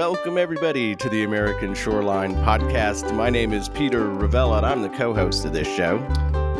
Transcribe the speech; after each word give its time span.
Welcome, 0.00 0.38
everybody, 0.38 0.96
to 0.96 1.10
the 1.10 1.24
American 1.24 1.74
Shoreline 1.74 2.34
Podcast. 2.36 3.14
My 3.14 3.28
name 3.28 3.52
is 3.52 3.68
Peter 3.68 4.06
Ravella, 4.06 4.56
and 4.56 4.64
I'm 4.64 4.80
the 4.80 4.88
co 4.88 5.12
host 5.12 5.44
of 5.44 5.52
this 5.52 5.68
show. 5.68 5.98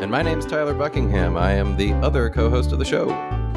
And 0.03 0.11
my 0.11 0.21
name's 0.21 0.45
Tyler 0.45 0.75
Buckingham. 0.75 1.39
I 1.39 1.53
am 1.53 1.79
the 1.79 1.95
other 1.95 2.29
co 2.29 2.51
host 2.51 2.71
of 2.71 2.79
the 2.79 2.85
show. 2.85 3.07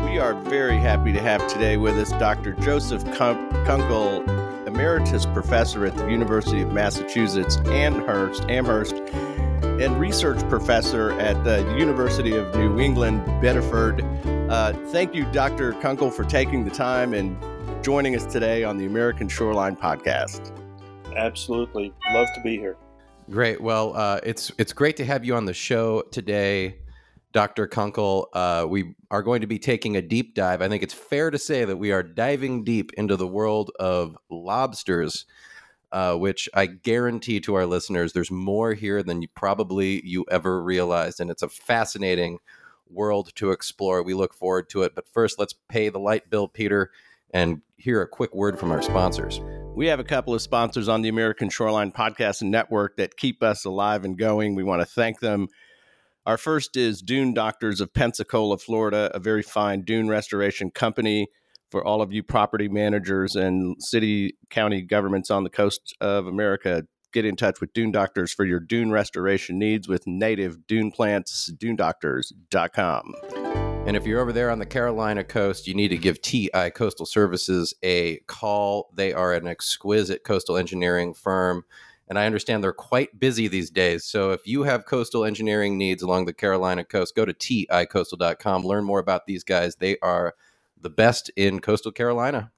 We 0.05 0.19
are 0.19 0.35
very 0.35 0.77
happy 0.77 1.11
to 1.11 1.19
have 1.19 1.45
today 1.49 1.75
with 1.75 1.95
us 1.95 2.11
Dr. 2.11 2.53
Joseph 2.53 3.03
Kunkel, 3.13 4.23
Emeritus 4.65 5.25
Professor 5.25 5.85
at 5.85 5.97
the 5.97 6.09
University 6.09 6.61
of 6.61 6.71
Massachusetts 6.71 7.57
Amherst, 7.65 8.45
Amherst 8.45 8.95
and 8.95 9.99
Research 9.99 10.39
Professor 10.47 11.11
at 11.19 11.43
the 11.43 11.59
University 11.77 12.37
of 12.37 12.55
New 12.55 12.79
England, 12.79 13.25
Biddeford. 13.41 14.01
Uh, 14.49 14.71
thank 14.91 15.13
you, 15.13 15.25
Dr. 15.33 15.73
Kunkel, 15.73 16.09
for 16.09 16.23
taking 16.23 16.63
the 16.63 16.71
time 16.71 17.13
and 17.13 17.37
joining 17.83 18.15
us 18.15 18.25
today 18.25 18.63
on 18.63 18.77
the 18.77 18.85
American 18.85 19.27
Shoreline 19.27 19.75
Podcast. 19.75 20.57
Absolutely. 21.17 21.93
Love 22.13 22.27
to 22.33 22.41
be 22.41 22.57
here. 22.57 22.77
Great. 23.29 23.59
Well, 23.59 23.93
uh, 23.93 24.21
it's 24.23 24.53
it's 24.57 24.71
great 24.71 24.95
to 24.97 25.05
have 25.05 25.25
you 25.25 25.35
on 25.35 25.43
the 25.43 25.53
show 25.53 26.01
today, 26.03 26.77
Dr. 27.33 27.67
Kunkel. 27.67 28.29
Uh, 28.31 28.65
we 28.69 28.95
are 29.11 29.21
going 29.21 29.41
to 29.41 29.47
be 29.47 29.59
taking 29.59 29.97
a 29.97 30.01
deep 30.01 30.33
dive. 30.33 30.61
I 30.61 30.69
think 30.69 30.81
it's 30.81 30.93
fair 30.93 31.29
to 31.29 31.37
say 31.37 31.65
that 31.65 31.75
we 31.75 31.91
are 31.91 32.03
diving 32.03 32.63
deep 32.63 32.93
into 32.93 33.17
the 33.17 33.27
world 33.27 33.69
of 33.79 34.17
lobsters, 34.29 35.25
uh, 35.91 36.15
which 36.15 36.47
I 36.53 36.67
guarantee 36.67 37.41
to 37.41 37.55
our 37.55 37.65
listeners, 37.65 38.13
there's 38.13 38.31
more 38.31 38.73
here 38.73 39.03
than 39.03 39.21
you 39.21 39.27
probably 39.35 40.01
you 40.05 40.25
ever 40.31 40.63
realized, 40.63 41.19
and 41.19 41.29
it's 41.29 41.43
a 41.43 41.49
fascinating 41.49 42.39
world 42.89 43.35
to 43.35 43.51
explore. 43.51 44.03
We 44.03 44.13
look 44.13 44.33
forward 44.33 44.69
to 44.69 44.83
it. 44.83 44.95
But 44.95 45.09
first, 45.09 45.37
let's 45.37 45.55
pay 45.67 45.89
the 45.89 45.99
light 45.99 46.29
bill, 46.29 46.47
Peter 46.47 46.91
and 47.33 47.61
hear 47.77 48.01
a 48.01 48.07
quick 48.07 48.33
word 48.33 48.59
from 48.59 48.71
our 48.71 48.81
sponsors. 48.81 49.39
We 49.75 49.87
have 49.87 49.99
a 49.99 50.03
couple 50.03 50.33
of 50.33 50.41
sponsors 50.41 50.87
on 50.87 51.01
the 51.01 51.09
American 51.09 51.49
Shoreline 51.49 51.91
Podcast 51.91 52.43
Network 52.43 52.97
that 52.97 53.17
keep 53.17 53.41
us 53.41 53.65
alive 53.65 54.05
and 54.05 54.17
going. 54.17 54.55
We 54.55 54.63
want 54.63 54.81
to 54.81 54.85
thank 54.85 55.19
them. 55.19 55.47
Our 56.25 56.37
first 56.37 56.77
is 56.77 57.01
Dune 57.01 57.33
Doctors 57.33 57.81
of 57.81 57.93
Pensacola, 57.93 58.57
Florida, 58.57 59.11
a 59.13 59.19
very 59.19 59.41
fine 59.41 59.81
dune 59.81 60.07
restoration 60.07 60.71
company 60.71 61.27
for 61.69 61.83
all 61.83 62.01
of 62.01 62.13
you 62.13 62.23
property 62.23 62.69
managers 62.69 63.35
and 63.35 63.75
city, 63.83 64.37
county 64.49 64.83
governments 64.83 65.31
on 65.31 65.43
the 65.43 65.49
coast 65.49 65.95
of 65.99 66.27
America. 66.27 66.83
Get 67.11 67.25
in 67.25 67.35
touch 67.35 67.59
with 67.59 67.73
Dune 67.73 67.91
Doctors 67.91 68.31
for 68.31 68.45
your 68.45 68.59
dune 68.59 68.91
restoration 68.91 69.59
needs 69.59 69.87
with 69.87 70.03
native 70.05 70.65
dune 70.67 70.91
plants, 70.91 71.51
dunedoctors.com. 71.57 73.72
And 73.85 73.97
if 73.97 74.05
you're 74.07 74.21
over 74.21 74.31
there 74.31 74.49
on 74.49 74.59
the 74.59 74.65
Carolina 74.65 75.25
coast, 75.25 75.67
you 75.67 75.73
need 75.73 75.89
to 75.89 75.97
give 75.97 76.21
TI 76.21 76.71
Coastal 76.73 77.05
Services 77.05 77.73
a 77.83 78.19
call. 78.27 78.89
They 78.95 79.11
are 79.11 79.33
an 79.33 79.45
exquisite 79.45 80.23
coastal 80.23 80.55
engineering 80.55 81.13
firm. 81.13 81.65
And 82.07 82.17
I 82.17 82.25
understand 82.25 82.63
they're 82.63 82.71
quite 82.71 83.19
busy 83.19 83.49
these 83.49 83.69
days. 83.69 84.05
So 84.05 84.31
if 84.31 84.47
you 84.47 84.63
have 84.63 84.85
coastal 84.85 85.25
engineering 85.25 85.77
needs 85.77 86.01
along 86.01 86.25
the 86.25 86.33
Carolina 86.33 86.85
coast, 86.85 87.13
go 87.13 87.25
to 87.25 87.33
ticoastal.com. 87.33 88.63
Learn 88.63 88.85
more 88.85 88.99
about 88.99 89.25
these 89.25 89.43
guys. 89.43 89.75
They 89.75 89.97
are 90.01 90.33
the 90.79 90.89
best 90.89 91.29
in 91.35 91.59
coastal 91.59 91.91
Carolina. 91.91 92.51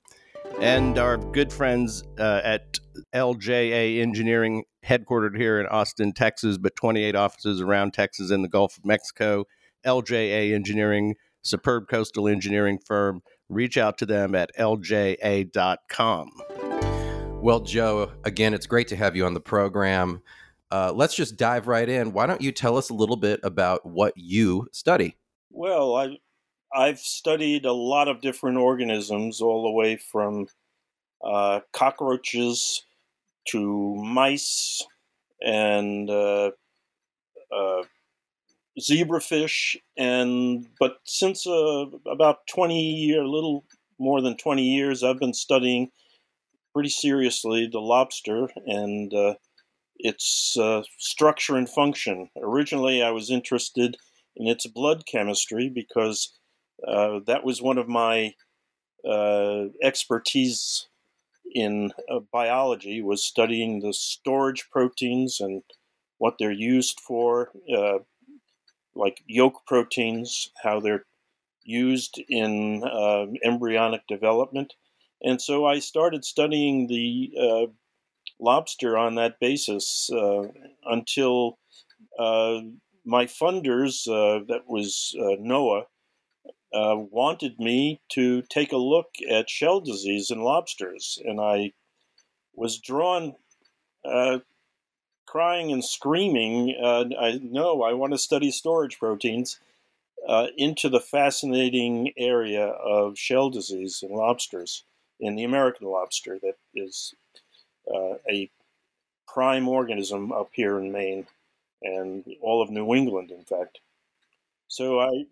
And 0.59 0.99
our 0.99 1.17
good 1.17 1.51
friends 1.51 2.03
uh, 2.19 2.41
at 2.43 2.79
LJA 3.15 3.99
Engineering, 3.99 4.63
headquartered 4.85 5.35
here 5.35 5.59
in 5.59 5.65
Austin, 5.65 6.13
Texas, 6.13 6.59
but 6.59 6.75
28 6.75 7.15
offices 7.15 7.61
around 7.61 7.93
Texas 7.93 8.29
and 8.29 8.43
the 8.43 8.47
Gulf 8.47 8.77
of 8.77 8.85
Mexico. 8.85 9.45
LJA 9.85 10.53
Engineering, 10.53 11.15
superb 11.41 11.87
coastal 11.87 12.27
engineering 12.27 12.79
firm. 12.85 13.21
Reach 13.49 13.77
out 13.77 13.97
to 13.99 14.05
them 14.05 14.35
at 14.35 14.51
lja.com. 14.57 16.31
Well, 17.41 17.59
Joe, 17.59 18.11
again, 18.23 18.53
it's 18.55 18.65
great 18.65 18.87
to 18.87 18.95
have 18.95 19.15
you 19.15 19.25
on 19.25 19.35
the 19.35 19.39
program. 19.39 20.21
Uh, 20.71 20.91
let's 20.93 21.15
just 21.15 21.37
dive 21.37 21.67
right 21.67 21.87
in. 21.87 22.11
Why 22.11 22.25
don't 22.25 22.41
you 22.41 22.51
tell 22.51 22.75
us 22.75 22.89
a 22.89 22.93
little 22.93 23.17
bit 23.17 23.39
about 23.43 23.85
what 23.85 24.13
you 24.15 24.67
study? 24.71 25.15
Well, 25.51 25.95
I, 25.95 26.17
I've 26.75 26.99
studied 26.99 27.65
a 27.65 27.73
lot 27.73 28.07
of 28.07 28.21
different 28.21 28.57
organisms, 28.57 29.41
all 29.41 29.63
the 29.63 29.71
way 29.71 29.95
from 29.95 30.47
uh, 31.23 31.59
cockroaches 31.71 32.83
to 33.49 33.95
mice 33.95 34.83
and 35.41 36.09
uh, 36.09 36.49
uh 37.55 37.83
zebrafish, 38.79 39.77
and 39.97 40.67
but 40.79 40.97
since 41.05 41.47
uh, 41.47 41.85
about 42.09 42.47
twenty, 42.47 43.15
a 43.15 43.23
little 43.23 43.65
more 43.99 44.21
than 44.21 44.37
twenty 44.37 44.63
years, 44.63 45.03
I've 45.03 45.19
been 45.19 45.33
studying 45.33 45.91
pretty 46.73 46.89
seriously 46.89 47.69
the 47.71 47.79
lobster 47.79 48.49
and 48.65 49.13
uh, 49.13 49.35
its 49.97 50.57
uh, 50.57 50.83
structure 50.97 51.55
and 51.55 51.69
function. 51.69 52.29
Originally, 52.41 53.01
I 53.01 53.11
was 53.11 53.31
interested 53.31 53.97
in 54.35 54.47
its 54.47 54.67
blood 54.67 55.05
chemistry 55.05 55.69
because 55.73 56.33
uh, 56.85 57.19
that 57.27 57.45
was 57.45 57.61
one 57.61 57.77
of 57.77 57.87
my 57.87 58.33
uh, 59.07 59.65
expertise 59.81 60.87
in 61.53 61.91
uh, 62.11 62.19
biology 62.33 63.01
was 63.01 63.23
studying 63.23 63.79
the 63.79 63.93
storage 63.93 64.67
proteins 64.69 65.39
and 65.39 65.61
what 66.17 66.35
they're 66.37 66.51
used 66.51 66.99
for, 66.99 67.51
like 68.95 69.21
yolk 69.27 69.65
proteins, 69.67 70.51
how 70.63 70.79
they're 70.79 71.05
used 71.63 72.21
in 72.29 72.83
uh, 72.83 73.25
embryonic 73.43 74.07
development. 74.07 74.73
And 75.21 75.41
so 75.41 75.65
I 75.65 75.79
started 75.79 76.23
studying 76.23 76.87
the 76.87 77.31
uh, 77.39 77.71
lobster 78.39 78.97
on 78.97 79.15
that 79.15 79.39
basis 79.39 80.09
uh, 80.11 80.43
until 80.85 81.57
uh, 82.19 82.61
my 83.05 83.25
funders, 83.25 84.07
uh, 84.07 84.43
that 84.47 84.63
was 84.67 85.15
uh, 85.19 85.41
NOAA, 85.41 85.85
wanted 86.71 87.59
me 87.59 88.01
to 88.09 88.41
take 88.43 88.71
a 88.71 88.77
look 88.77 89.07
at 89.29 89.49
shell 89.49 89.79
disease 89.79 90.31
in 90.31 90.41
lobsters. 90.41 91.19
And 91.23 91.39
I 91.39 91.71
was 92.53 92.79
drawn 92.79 93.35
crying 95.25 95.71
and 95.71 95.83
screaming, 95.83 96.75
uh, 96.81 97.05
I 97.19 97.39
know 97.41 97.83
I 97.83 97.93
want 97.93 98.13
to 98.13 98.17
study 98.17 98.51
storage 98.51 98.99
proteins, 98.99 99.59
uh, 100.27 100.47
into 100.57 100.89
the 100.89 100.99
fascinating 100.99 102.11
area 102.17 102.65
of 102.65 103.17
shell 103.17 103.49
disease 103.49 104.03
in 104.03 104.15
lobsters, 104.15 104.83
in 105.19 105.35
the 105.35 105.43
American 105.43 105.87
lobster, 105.87 106.39
that 106.41 106.55
is 106.73 107.13
uh, 107.93 108.15
a 108.29 108.49
prime 109.27 109.67
organism 109.67 110.31
up 110.31 110.49
here 110.53 110.79
in 110.79 110.91
Maine 110.91 111.27
and 111.81 112.25
all 112.41 112.61
of 112.61 112.69
New 112.69 112.95
England, 112.95 113.31
in 113.31 113.43
fact. 113.43 113.79
So 114.67 114.99
I, 114.99 115.25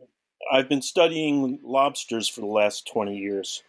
I've 0.52 0.70
been 0.70 0.82
studying 0.82 1.60
lobsters 1.64 2.28
for 2.28 2.42
the 2.42 2.48
last 2.48 2.88
20 2.88 3.18
years. 3.18 3.64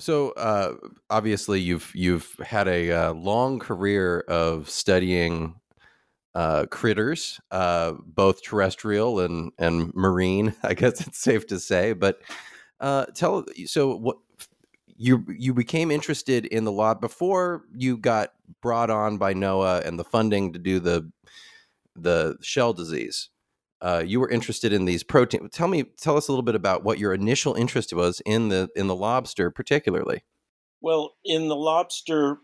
So 0.00 0.30
uh, 0.30 0.74
obviously, 1.10 1.60
you've 1.60 1.90
you've 1.94 2.32
had 2.44 2.68
a 2.68 2.90
uh, 2.92 3.12
long 3.14 3.58
career 3.58 4.20
of 4.20 4.70
studying 4.70 5.56
uh, 6.34 6.66
critters, 6.66 7.40
uh, 7.50 7.94
both 8.04 8.42
terrestrial 8.42 9.20
and 9.20 9.52
and 9.58 9.92
marine. 9.94 10.54
I 10.62 10.74
guess 10.74 11.06
it's 11.06 11.18
safe 11.18 11.46
to 11.48 11.58
say. 11.58 11.92
But 11.94 12.20
uh, 12.80 13.06
tell 13.14 13.44
so 13.66 13.96
what 13.96 14.18
you 14.96 15.24
you 15.28 15.54
became 15.54 15.90
interested 15.90 16.46
in 16.46 16.64
the 16.64 16.72
lot 16.72 17.00
before 17.00 17.64
you 17.76 17.96
got 17.96 18.30
brought 18.62 18.90
on 18.90 19.18
by 19.18 19.34
NOAA 19.34 19.84
and 19.86 19.98
the 19.98 20.04
funding 20.04 20.52
to 20.52 20.58
do 20.58 20.80
the 20.80 21.10
the 21.96 22.36
shell 22.42 22.72
disease 22.72 23.30
uh, 23.80 24.02
you 24.04 24.20
were 24.20 24.30
interested 24.30 24.72
in 24.72 24.84
these 24.84 25.02
protein. 25.02 25.48
Tell 25.50 25.68
me, 25.68 25.84
tell 25.84 26.16
us 26.16 26.28
a 26.28 26.32
little 26.32 26.42
bit 26.42 26.54
about 26.54 26.84
what 26.84 26.98
your 26.98 27.14
initial 27.14 27.54
interest 27.54 27.92
was 27.92 28.20
in 28.26 28.48
the 28.48 28.68
in 28.74 28.86
the 28.86 28.96
lobster, 28.96 29.50
particularly. 29.50 30.22
Well, 30.80 31.14
in 31.24 31.48
the 31.48 31.56
lobster, 31.56 32.38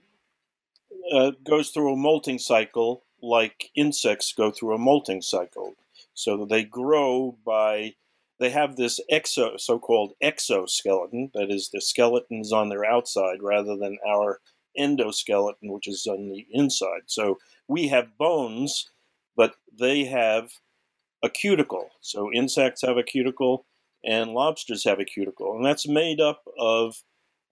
uh, 1.12 1.32
goes 1.44 1.70
through 1.70 1.92
a 1.92 1.96
molting 1.96 2.38
cycle 2.38 3.04
like 3.25 3.70
insects 3.75 4.32
go 4.32 4.50
through 4.50 4.75
a 4.75 4.78
molting 4.78 5.22
cycle. 5.22 5.75
So 6.12 6.44
they 6.44 6.62
grow 6.62 7.36
by 7.44 7.94
they 8.38 8.50
have 8.50 8.76
this 8.76 9.00
exo 9.10 9.58
so-called 9.58 10.12
exoskeleton 10.20 11.31
that 11.34 11.50
is 11.50 11.70
the 11.70 11.81
skeletons 11.81 12.52
on 12.52 12.69
their 12.69 12.84
outside 12.84 13.42
rather 13.42 13.76
than 13.76 13.98
our 14.06 14.40
endoskeleton 14.78 15.70
which 15.70 15.88
is 15.88 16.06
on 16.06 16.28
the 16.28 16.46
inside. 16.50 17.02
So 17.06 17.38
we 17.66 17.88
have 17.88 18.19
bones, 18.19 18.90
but 19.36 19.54
they 19.72 20.04
have 20.04 20.52
a 21.25 21.31
cuticle. 21.31 21.91
So 22.00 22.31
insects 22.32 22.82
have 22.82 22.99
a 22.99 23.03
cuticle, 23.03 23.65
and 24.05 24.32
lobsters 24.32 24.85
have 24.85 25.00
a 25.00 25.05
cuticle, 25.05 25.56
and 25.56 25.65
that's 25.65 25.88
made 25.88 26.21
up 26.21 26.44
of 26.59 27.03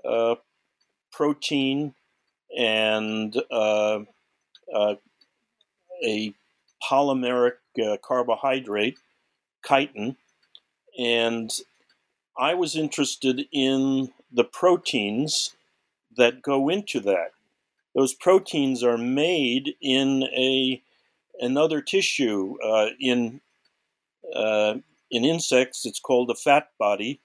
uh, 0.06 0.34
protein 1.10 1.94
and 2.56 3.34
uh, 3.50 4.00
uh, 4.74 4.94
a 6.04 6.34
polymeric 6.86 7.54
uh, 7.82 7.96
carbohydrate, 8.04 8.98
chitin, 9.66 10.16
and 10.98 11.50
I 12.36 12.54
was 12.54 12.76
interested 12.76 13.46
in 13.52 14.12
the 14.30 14.44
proteins 14.44 15.54
that 16.16 16.42
go 16.42 16.68
into 16.68 17.00
that. 17.00 17.32
Those 17.94 18.14
proteins 18.14 18.82
are 18.82 18.98
made 18.98 19.74
in 19.80 20.24
a 20.24 20.82
another 21.40 21.80
tissue. 21.80 22.56
Uh, 22.62 22.90
in 23.00 23.40
uh, 24.34 24.74
in 25.10 25.24
insects, 25.24 25.84
it's 25.84 26.00
called 26.00 26.28
the 26.28 26.34
fat 26.34 26.68
body, 26.78 27.20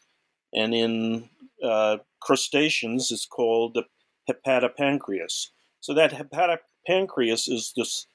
and 0.54 0.74
in 0.74 1.30
uh, 1.63 1.98
crustaceans, 2.21 3.12
it's 3.12 3.25
called 3.25 3.74
the 3.75 3.83
hepatopancreas. 4.30 5.48
So 5.80 5.94
that 5.94 6.12
hepatopancreas 6.12 7.50
is 7.50 7.74
this 7.75 8.07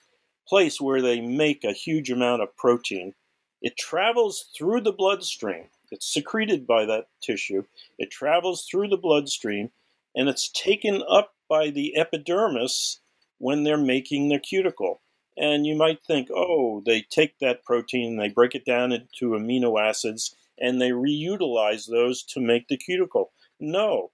place 0.46 0.80
where 0.80 1.00
they 1.00 1.20
make 1.20 1.64
a 1.64 1.72
huge 1.72 2.10
amount 2.10 2.42
of 2.42 2.56
protein. 2.56 3.14
It 3.62 3.76
travels 3.78 4.46
through 4.56 4.82
the 4.82 4.92
bloodstream. 4.92 5.68
It's 5.90 6.06
secreted 6.06 6.66
by 6.66 6.84
that 6.86 7.06
tissue. 7.22 7.64
It 7.98 8.10
travels 8.10 8.66
through 8.68 8.88
the 8.88 8.96
bloodstream 8.96 9.70
and 10.14 10.28
it's 10.28 10.50
taken 10.50 11.02
up 11.08 11.34
by 11.48 11.70
the 11.70 11.96
epidermis 11.96 13.00
when 13.38 13.64
they're 13.64 13.76
making 13.76 14.28
their 14.28 14.38
cuticle. 14.38 15.00
And 15.36 15.66
you 15.66 15.74
might 15.74 16.02
think, 16.02 16.28
oh, 16.30 16.82
they 16.84 17.02
take 17.02 17.38
that 17.38 17.64
protein, 17.64 18.16
they 18.16 18.28
break 18.28 18.54
it 18.54 18.64
down 18.64 18.92
into 18.92 19.30
amino 19.30 19.80
acids, 19.80 20.36
and 20.58 20.80
they 20.80 20.90
reutilize 20.90 21.88
those 21.90 22.22
to 22.24 22.40
make 22.40 22.68
the 22.68 22.76
cuticle. 22.76 23.32
No, 23.58 24.10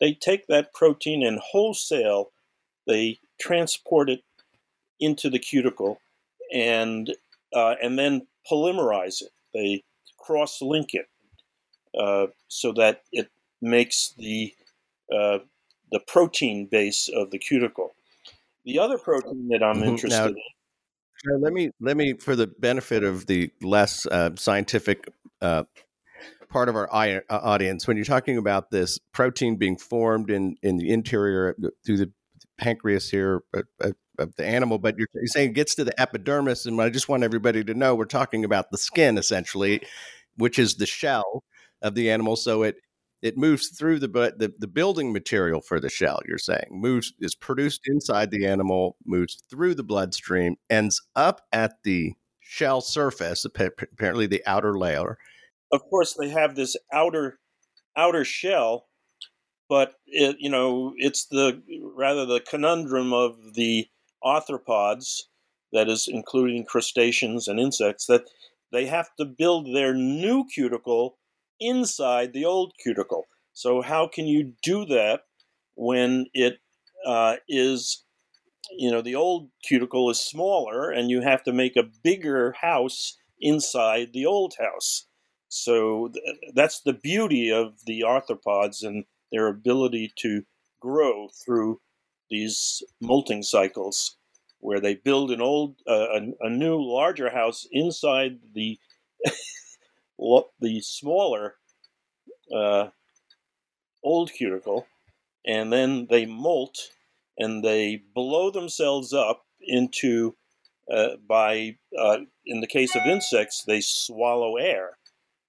they 0.00 0.14
take 0.14 0.46
that 0.46 0.72
protein 0.72 1.24
and 1.24 1.38
wholesale, 1.38 2.32
they 2.86 3.18
transport 3.40 4.08
it 4.08 4.22
into 4.98 5.28
the 5.28 5.38
cuticle, 5.38 6.00
and 6.52 7.14
uh, 7.54 7.74
and 7.82 7.98
then 7.98 8.26
polymerize 8.50 9.20
it. 9.20 9.30
They 9.52 9.84
cross-link 10.18 10.94
it 10.94 11.06
uh, 11.98 12.28
so 12.48 12.72
that 12.72 13.02
it 13.12 13.28
makes 13.60 14.14
the 14.16 14.54
uh, 15.14 15.38
the 15.90 16.00
protein 16.00 16.66
base 16.66 17.08
of 17.14 17.30
the 17.30 17.38
cuticle. 17.38 17.94
The 18.64 18.78
other 18.78 18.98
protein 18.98 19.48
that 19.48 19.62
I'm 19.62 19.82
interested 19.82 20.18
now, 20.18 20.26
in. 20.26 20.36
Now 21.24 21.36
let 21.38 21.52
me 21.52 21.70
let 21.80 21.96
me, 21.96 22.14
for 22.14 22.36
the 22.36 22.46
benefit 22.46 23.04
of 23.04 23.26
the 23.26 23.50
less 23.62 24.06
uh, 24.06 24.30
scientific 24.36 25.12
uh, 25.40 25.64
part 26.48 26.68
of 26.68 26.76
our 26.76 26.88
uh, 26.92 27.20
audience, 27.30 27.86
when 27.86 27.96
you're 27.96 28.04
talking 28.04 28.38
about 28.38 28.70
this 28.70 28.98
protein 29.12 29.56
being 29.56 29.76
formed 29.76 30.30
in 30.30 30.56
in 30.62 30.76
the 30.76 30.90
interior 30.90 31.56
through 31.84 31.98
the 31.98 32.12
pancreas 32.58 33.10
here 33.10 33.42
of 34.18 34.36
the 34.36 34.44
animal, 34.44 34.78
but 34.78 34.96
you're, 34.98 35.08
you're 35.14 35.26
saying 35.26 35.50
it 35.50 35.54
gets 35.54 35.74
to 35.76 35.84
the 35.84 36.00
epidermis, 36.00 36.66
and 36.66 36.80
I 36.80 36.90
just 36.90 37.08
want 37.08 37.22
everybody 37.22 37.64
to 37.64 37.74
know 37.74 37.94
we're 37.94 38.04
talking 38.04 38.44
about 38.44 38.70
the 38.70 38.78
skin 38.78 39.18
essentially, 39.18 39.80
which 40.36 40.58
is 40.58 40.76
the 40.76 40.86
shell 40.86 41.44
of 41.80 41.94
the 41.94 42.10
animal. 42.10 42.36
So 42.36 42.62
it 42.62 42.76
it 43.22 43.38
moves 43.38 43.68
through 43.68 44.00
the, 44.00 44.08
but 44.08 44.38
the 44.38 44.52
the 44.58 44.66
building 44.66 45.12
material 45.12 45.60
for 45.60 45.78
the 45.80 45.88
shell. 45.88 46.20
You're 46.26 46.38
saying 46.38 46.66
moves 46.70 47.12
is 47.20 47.34
produced 47.34 47.82
inside 47.86 48.30
the 48.30 48.46
animal, 48.46 48.96
moves 49.06 49.42
through 49.48 49.76
the 49.76 49.84
bloodstream, 49.84 50.56
ends 50.68 51.00
up 51.14 51.42
at 51.52 51.74
the 51.84 52.14
shell 52.40 52.80
surface, 52.80 53.44
apparently 53.44 54.26
the 54.26 54.42
outer 54.44 54.76
layer. 54.76 55.16
Of 55.72 55.82
course, 55.88 56.14
they 56.18 56.28
have 56.28 56.56
this 56.56 56.76
outer 56.92 57.38
outer 57.96 58.24
shell, 58.24 58.88
but 59.68 59.94
it 60.06 60.36
you 60.40 60.50
know 60.50 60.92
it's 60.96 61.26
the 61.26 61.62
rather 61.96 62.26
the 62.26 62.40
conundrum 62.40 63.12
of 63.12 63.54
the 63.54 63.86
arthropods, 64.24 65.22
that 65.72 65.88
is 65.88 66.08
including 66.08 66.64
crustaceans 66.64 67.48
and 67.48 67.60
insects, 67.60 68.06
that 68.06 68.24
they 68.72 68.86
have 68.86 69.08
to 69.18 69.24
build 69.24 69.74
their 69.74 69.94
new 69.94 70.44
cuticle 70.52 71.18
inside 71.66 72.32
the 72.32 72.44
old 72.44 72.74
cuticle. 72.82 73.26
So, 73.52 73.82
how 73.82 74.08
can 74.08 74.26
you 74.26 74.54
do 74.62 74.84
that 74.86 75.22
when 75.74 76.26
it 76.34 76.58
uh, 77.06 77.36
is, 77.48 78.04
you 78.70 78.90
know, 78.90 79.02
the 79.02 79.14
old 79.14 79.50
cuticle 79.62 80.10
is 80.10 80.20
smaller 80.20 80.90
and 80.90 81.10
you 81.10 81.20
have 81.20 81.42
to 81.44 81.52
make 81.52 81.76
a 81.76 81.90
bigger 82.02 82.52
house 82.60 83.16
inside 83.40 84.12
the 84.12 84.26
old 84.26 84.54
house? 84.58 85.06
So, 85.48 86.08
th- 86.08 86.52
that's 86.54 86.80
the 86.80 86.94
beauty 86.94 87.52
of 87.52 87.84
the 87.84 88.00
arthropods 88.06 88.82
and 88.82 89.04
their 89.30 89.48
ability 89.48 90.12
to 90.16 90.44
grow 90.80 91.28
through 91.28 91.80
these 92.30 92.82
molting 93.00 93.42
cycles 93.42 94.16
where 94.60 94.80
they 94.80 94.94
build 94.94 95.30
an 95.30 95.42
old 95.42 95.76
uh, 95.86 96.18
a, 96.18 96.46
a, 96.46 96.50
new 96.50 96.80
larger 96.80 97.30
house 97.30 97.66
inside 97.72 98.38
the 98.54 98.78
the 100.18 100.80
smaller 100.80 101.56
uh, 102.54 102.88
old 104.02 104.32
cuticle, 104.32 104.86
and 105.46 105.72
then 105.72 106.06
they 106.10 106.26
molt 106.26 106.90
and 107.38 107.64
they 107.64 108.02
blow 108.14 108.50
themselves 108.50 109.12
up 109.12 109.44
into 109.60 110.34
uh, 110.92 111.16
by 111.26 111.76
uh, 111.98 112.18
in 112.44 112.60
the 112.60 112.66
case 112.66 112.94
of 112.94 113.02
insects 113.06 113.64
they 113.64 113.80
swallow 113.80 114.56
air. 114.56 114.98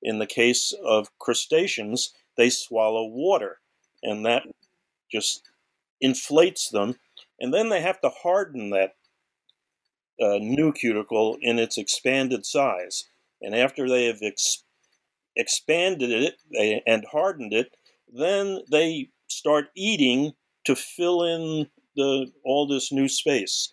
In 0.02 0.20
the 0.20 0.28
case 0.28 0.74
of 0.84 1.18
crustaceans 1.20 2.14
they 2.36 2.50
swallow 2.50 3.06
water 3.06 3.60
and 4.02 4.26
that 4.26 4.44
just 5.12 5.44
inflates 6.02 6.70
them 6.70 6.96
and 7.40 7.54
then 7.54 7.70
they 7.70 7.82
have 7.82 8.02
to 8.02 8.10
harden 8.10 8.70
that 8.72 8.96
uh, 10.22 10.38
new 10.40 10.72
cuticle 10.72 11.38
in 11.42 11.60
its 11.60 11.78
expanded 11.78 12.46
size 12.46 13.06
and 13.44 13.54
after 13.54 13.88
they 13.88 14.06
have 14.06 14.20
ex- 14.24 14.64
expanded 15.36 16.10
it 16.52 16.82
and 16.88 17.06
hardened 17.12 17.54
it, 17.54 17.76
then 18.12 18.62
they 18.72 19.10
start 19.28 19.68
eating 19.76 20.34
to 20.66 20.76
fill 20.76 21.24
in 21.24 21.68
the 21.96 22.32
all 22.44 22.68
this 22.68 22.92
new 22.92 23.08
space. 23.08 23.72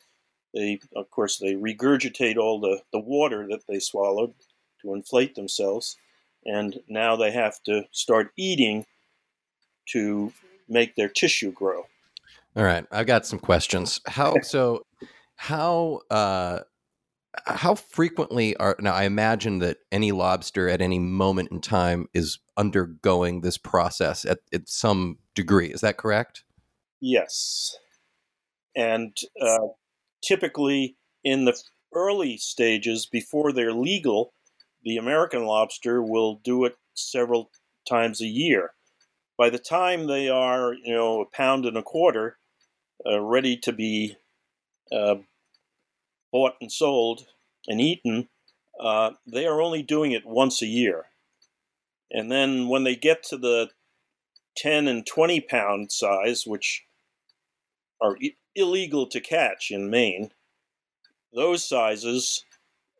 They, 0.53 0.81
of 0.97 1.11
course, 1.11 1.39
they 1.39 1.55
regurgitate 1.55 2.37
all 2.37 2.61
the, 2.61 2.83
the 2.93 2.99
water 2.99 3.47
that 3.51 3.63
they 3.69 3.79
swallowed 3.79 4.35
to 4.83 4.95
inflate 4.95 5.37
themselves, 5.37 5.97
and 6.45 6.81
now 6.89 7.17
they 7.17 7.31
have 7.31 7.63
to 7.65 7.85
start 7.93 8.33
eating 8.37 8.85
to 9.91 10.33
make 10.69 10.97
their 10.97 11.09
tissue 11.09 11.53
grow. 11.53 11.87
All 12.57 12.65
right, 12.65 12.85
I've 12.91 13.07
got 13.07 13.27
some 13.27 13.39
questions. 13.39 14.01
How 14.07 14.35
so? 14.43 14.85
How 15.37 16.01
uh, 16.11 16.61
how 17.47 17.75
frequently 17.75 18.57
are 18.57 18.77
now 18.81 18.93
i 18.93 19.05
imagine 19.05 19.59
that 19.61 19.79
any 19.93 20.13
lobster 20.13 20.69
at 20.69 20.81
any 20.81 20.99
moment 20.99 21.51
in 21.51 21.61
time 21.61 22.07
is 22.13 22.39
undergoing 22.57 23.41
this 23.41 23.57
process 23.57 24.25
at, 24.25 24.39
at 24.53 24.69
some 24.69 25.19
degree 25.35 25.69
is 25.69 25.81
that 25.81 25.97
correct? 25.97 26.45
Yes. 27.01 27.77
And 28.77 29.17
uh, 29.41 29.69
typically 30.23 30.97
in 31.25 31.47
the 31.47 31.59
early 31.95 32.37
stages 32.37 33.07
before 33.07 33.53
they're 33.53 33.73
legal 33.73 34.33
the 34.83 34.97
american 34.97 35.45
lobster 35.45 36.03
will 36.03 36.37
do 36.45 36.65
it 36.65 36.77
several 36.95 37.51
times 37.89 38.21
a 38.21 38.27
year. 38.27 38.73
By 39.37 39.51
the 39.51 39.59
time 39.59 40.07
they 40.07 40.29
are 40.29 40.75
you 40.75 40.95
know 40.95 41.23
a 41.23 41.37
pound 41.37 41.67
and 41.67 41.77
a 41.77 41.83
quarter 41.83 42.39
uh, 43.07 43.21
ready 43.21 43.57
to 43.59 43.73
be 43.73 44.17
uh, 44.93 45.17
bought 46.33 46.55
and 46.61 46.71
sold 46.71 47.27
and 47.67 47.81
eaten, 47.81 48.29
uh, 48.81 49.11
they 49.27 49.47
are 49.47 49.61
only 49.61 49.83
doing 49.83 50.13
it 50.13 50.27
once 50.27 50.63
a 50.63 50.67
year. 50.67 51.07
And 52.11 52.31
then 52.31 52.69
when 52.69 52.85
they 52.85 52.97
get 52.97 53.23
to 53.25 53.37
the 53.37 53.71
10 54.57 54.89
and 54.89 55.07
20 55.07 55.41
pound 55.43 55.93
size, 55.93 56.45
which 56.47 56.85
are 58.01 58.17
I- 58.23 58.37
illegal 58.55 59.07
to 59.09 59.21
catch 59.21 59.71
in 59.71 59.91
Maine, 59.91 60.33
those 61.33 61.65
sizes 61.65 62.45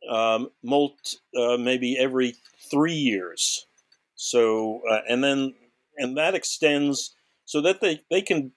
um, 0.09 0.51
molt 0.63 1.17
uh, 1.37 1.57
maybe 1.57 1.99
every 1.99 2.37
three 2.71 2.95
years. 2.95 3.67
So, 4.15 4.83
uh, 4.89 5.01
and 5.09 5.23
then, 5.23 5.55
and 5.97 6.17
that 6.17 6.35
extends 6.35 7.15
so 7.45 7.61
that 7.63 7.81
they, 7.81 8.03
they 8.11 8.23
can 8.23 8.53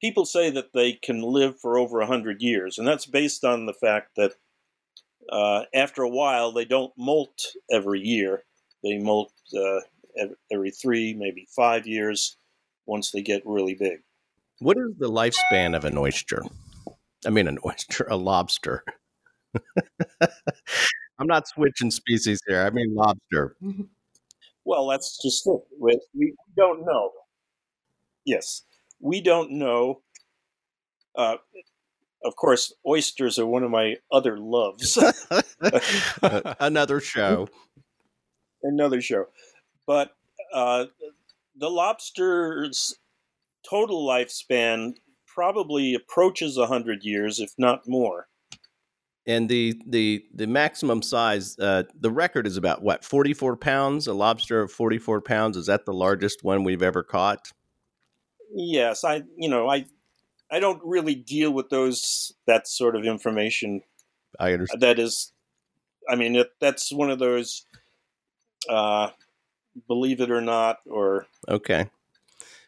people 0.00 0.24
say 0.24 0.50
that 0.50 0.72
they 0.72 0.92
can 0.92 1.22
live 1.22 1.58
for 1.60 1.78
over 1.78 1.98
100 1.98 2.42
years, 2.42 2.78
and 2.78 2.86
that's 2.86 3.06
based 3.06 3.44
on 3.44 3.66
the 3.66 3.74
fact 3.74 4.16
that 4.16 4.32
uh, 5.30 5.64
after 5.74 6.02
a 6.02 6.08
while 6.08 6.52
they 6.52 6.64
don't 6.64 6.92
molt 6.96 7.46
every 7.70 8.00
year. 8.00 8.44
They 8.82 8.98
molt 8.98 9.32
uh, 9.54 9.80
every 10.50 10.70
three, 10.70 11.14
maybe 11.14 11.46
five 11.54 11.86
years 11.86 12.36
once 12.86 13.10
they 13.10 13.22
get 13.22 13.42
really 13.44 13.74
big. 13.74 14.00
What 14.58 14.78
is 14.78 14.96
the 14.98 15.10
lifespan 15.10 15.76
of 15.76 15.84
an 15.84 15.96
oyster? 15.98 16.42
I 17.26 17.30
mean, 17.30 17.46
an 17.46 17.58
oyster, 17.64 18.06
a 18.10 18.16
lobster. 18.16 18.82
I'm 20.20 21.26
not 21.26 21.46
switching 21.46 21.90
species 21.90 22.40
here. 22.48 22.62
I 22.62 22.70
mean, 22.70 22.94
lobster. 22.94 23.56
Well, 24.64 24.88
that's 24.88 25.22
just 25.22 25.46
it. 25.46 25.60
We, 25.78 25.98
we 26.14 26.34
don't 26.56 26.86
know. 26.86 27.10
Yes 28.24 28.62
we 29.00 29.20
don't 29.20 29.52
know. 29.52 30.02
Uh, 31.16 31.36
of 32.24 32.36
course, 32.36 32.72
oysters 32.86 33.38
are 33.38 33.46
one 33.46 33.62
of 33.62 33.70
my 33.70 33.96
other 34.12 34.38
loves. 34.38 34.98
Another 36.60 37.00
show. 37.00 37.48
Another 38.62 39.00
show. 39.00 39.26
But 39.86 40.12
uh, 40.52 40.86
the 41.56 41.70
lobsters 41.70 42.94
total 43.68 44.06
lifespan 44.06 44.94
probably 45.26 45.94
approaches 45.94 46.58
100 46.58 47.04
years, 47.04 47.40
if 47.40 47.52
not 47.56 47.88
more. 47.88 48.26
And 49.26 49.48
the 49.48 49.80
the 49.86 50.24
the 50.34 50.46
maximum 50.46 51.02
size, 51.02 51.56
uh, 51.58 51.84
the 51.94 52.10
record 52.10 52.46
is 52.46 52.56
about 52.56 52.82
what 52.82 53.04
forty 53.04 53.34
four 53.34 53.54
pounds. 53.54 54.06
A 54.06 54.14
lobster 54.14 54.62
of 54.62 54.72
forty 54.72 54.96
four 54.98 55.20
pounds 55.20 55.58
is 55.58 55.66
that 55.66 55.84
the 55.84 55.92
largest 55.92 56.42
one 56.42 56.64
we've 56.64 56.82
ever 56.82 57.02
caught? 57.02 57.52
Yes, 58.52 59.04
I 59.04 59.22
you 59.36 59.48
know 59.48 59.68
I 59.68 59.86
I 60.50 60.60
don't 60.60 60.80
really 60.84 61.14
deal 61.14 61.52
with 61.52 61.68
those 61.70 62.32
that 62.46 62.66
sort 62.66 62.96
of 62.96 63.04
information. 63.04 63.82
I 64.38 64.52
understand. 64.52 64.82
That 64.82 64.98
is, 64.98 65.32
I 66.08 66.16
mean 66.16 66.36
it, 66.36 66.50
that's 66.60 66.92
one 66.92 67.10
of 67.10 67.18
those 67.18 67.66
uh, 68.68 69.10
believe 69.86 70.20
it 70.20 70.30
or 70.30 70.40
not 70.40 70.78
or 70.86 71.26
Okay, 71.48 71.86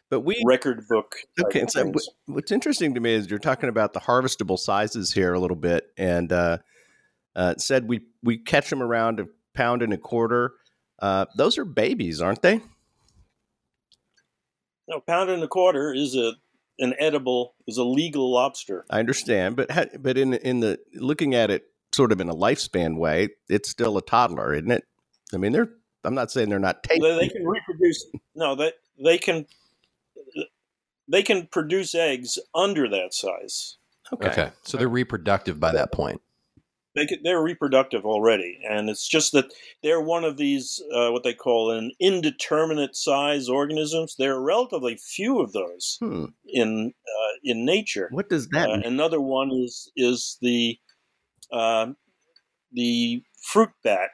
but 0.09 0.21
we 0.21 0.41
record 0.45 0.85
book. 0.87 1.15
Okay, 1.45 1.65
so 1.67 1.91
what's 2.27 2.51
interesting 2.51 2.93
to 2.93 2.99
me 2.99 3.13
is 3.13 3.29
you're 3.29 3.39
talking 3.39 3.69
about 3.69 3.93
the 3.93 3.99
harvestable 3.99 4.57
sizes 4.57 5.11
here 5.11 5.33
a 5.33 5.39
little 5.39 5.57
bit, 5.57 5.91
and 5.97 6.31
uh, 6.31 6.59
uh, 7.35 7.55
said 7.57 7.87
we 7.87 8.01
we 8.21 8.37
catch 8.37 8.69
them 8.69 8.81
around 8.81 9.19
a 9.19 9.25
pound 9.53 9.81
and 9.81 9.93
a 9.93 9.97
quarter. 9.97 10.53
Uh, 10.99 11.25
those 11.35 11.57
are 11.57 11.65
babies, 11.65 12.21
aren't 12.21 12.41
they? 12.41 12.61
No, 14.87 14.99
pound 14.99 15.29
and 15.29 15.43
a 15.43 15.47
quarter 15.47 15.93
is 15.93 16.15
a 16.15 16.33
an 16.79 16.95
edible 16.99 17.55
is 17.67 17.77
a 17.77 17.83
legal 17.83 18.31
lobster. 18.31 18.85
I 18.89 18.99
understand, 18.99 19.55
but 19.55 19.71
ha- 19.71 19.85
but 19.99 20.17
in 20.17 20.33
in 20.33 20.59
the 20.59 20.79
looking 20.95 21.35
at 21.35 21.51
it 21.51 21.65
sort 21.91 22.11
of 22.11 22.19
in 22.19 22.29
a 22.29 22.35
lifespan 22.35 22.97
way, 22.97 23.29
it's 23.49 23.69
still 23.69 23.97
a 23.97 24.01
toddler, 24.01 24.53
isn't 24.53 24.71
it? 24.71 24.83
I 25.33 25.37
mean, 25.37 25.51
they're. 25.51 25.69
I'm 26.05 26.15
not 26.15 26.31
saying 26.31 26.49
they're 26.49 26.59
not 26.59 26.83
tasty. 26.83 27.01
They, 27.01 27.17
they 27.17 27.29
can 27.29 27.45
reproduce. 27.47 28.05
No, 28.35 28.55
they 28.55 28.73
they 29.01 29.17
can 29.17 29.45
they 31.07 31.23
can 31.23 31.47
produce 31.47 31.95
eggs 31.95 32.37
under 32.53 32.89
that 32.89 33.13
size. 33.13 33.77
okay. 34.11 34.27
Okay. 34.27 34.51
So 34.63 34.77
they're 34.77 34.89
reproductive 34.89 35.59
by 35.59 35.71
that 35.73 35.91
point. 35.91 36.21
They 36.95 37.07
can, 37.07 37.19
they're 37.23 37.41
reproductive 37.41 38.05
already, 38.05 38.59
and 38.69 38.87
it's 38.89 39.07
just 39.07 39.31
that 39.31 39.51
they're 39.81 39.99
one 40.01 40.23
of 40.23 40.37
these 40.37 40.79
uh, 40.93 41.09
what 41.11 41.23
they 41.23 41.33
call 41.33 41.71
an 41.71 41.91
indeterminate 41.99 42.95
size 42.95 43.49
organisms. 43.49 44.15
There 44.17 44.33
are 44.35 44.41
relatively 44.41 44.97
few 44.97 45.39
of 45.41 45.53
those 45.53 45.97
Hmm. 45.99 46.25
in 46.45 46.93
uh, 47.07 47.33
in 47.43 47.65
nature. 47.65 48.09
What 48.11 48.29
does 48.29 48.47
that 48.49 48.69
Uh, 48.69 48.73
mean? 48.77 48.83
another 48.85 49.19
one 49.19 49.51
is 49.51 49.91
is 49.95 50.37
the 50.41 50.77
uh, 51.51 51.87
the 52.73 53.23
fruit 53.41 53.71
bat. 53.83 54.11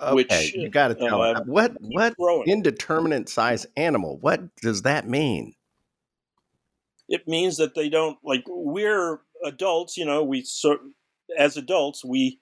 Okay, 0.00 0.14
which, 0.14 0.54
you 0.54 0.70
got 0.70 0.88
to 0.88 0.94
tell 0.94 1.20
uh, 1.20 1.34
me 1.34 1.40
what 1.46 1.72
what 1.80 2.16
growing. 2.16 2.48
indeterminate 2.48 3.28
size 3.28 3.66
animal? 3.76 4.16
What 4.18 4.54
does 4.62 4.82
that 4.82 5.08
mean? 5.08 5.54
it 7.10 7.26
means 7.26 7.56
that 7.56 7.74
they 7.74 7.88
don't 7.88 8.18
like 8.22 8.44
we're 8.46 9.20
adults 9.44 9.96
you 9.96 10.04
know 10.04 10.22
we 10.22 10.42
sort 10.42 10.80
as 11.36 11.56
adults 11.56 12.04
we 12.04 12.40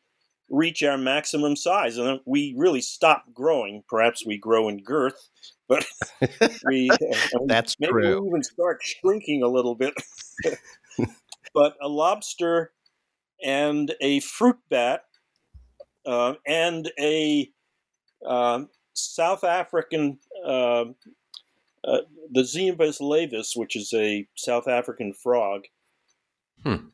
reach 0.49 0.83
our 0.83 0.97
maximum 0.97 1.57
size 1.57 1.99
and 1.99 2.21
we 2.25 2.55
really 2.57 2.81
stop 2.81 3.25
growing 3.35 3.83
perhaps 3.88 4.25
we 4.25 4.38
grow 4.38 4.69
in 4.69 4.83
girth 4.83 5.28
but 5.69 5.85
we 6.66 6.90
That's 7.47 7.76
maybe 7.81 7.93
true. 7.93 8.23
we 8.23 8.28
even 8.28 8.43
start 8.43 8.81
shrinking 8.83 9.43
a 9.43 9.49
little 9.49 9.75
bit 9.75 9.95
but 11.55 11.76
a 11.83 11.88
lobster 11.88 12.73
and 13.45 13.93
a 14.00 14.21
fruit 14.21 14.59
bat 14.71 15.02
uh, 16.07 16.35
and 16.47 16.90
a 16.99 17.50
um, 18.25 18.69
south 18.93 19.43
african 19.43 20.19
uh, 20.47 20.85
uh, 21.87 22.00
the 22.31 22.43
Xenopus 22.43 23.00
laevis, 23.00 23.57
which 23.57 23.76
is 23.76 23.93
a 23.95 24.26
South 24.35 24.66
African 24.66 25.12
frog. 25.12 25.62
Hmm. 26.64 26.88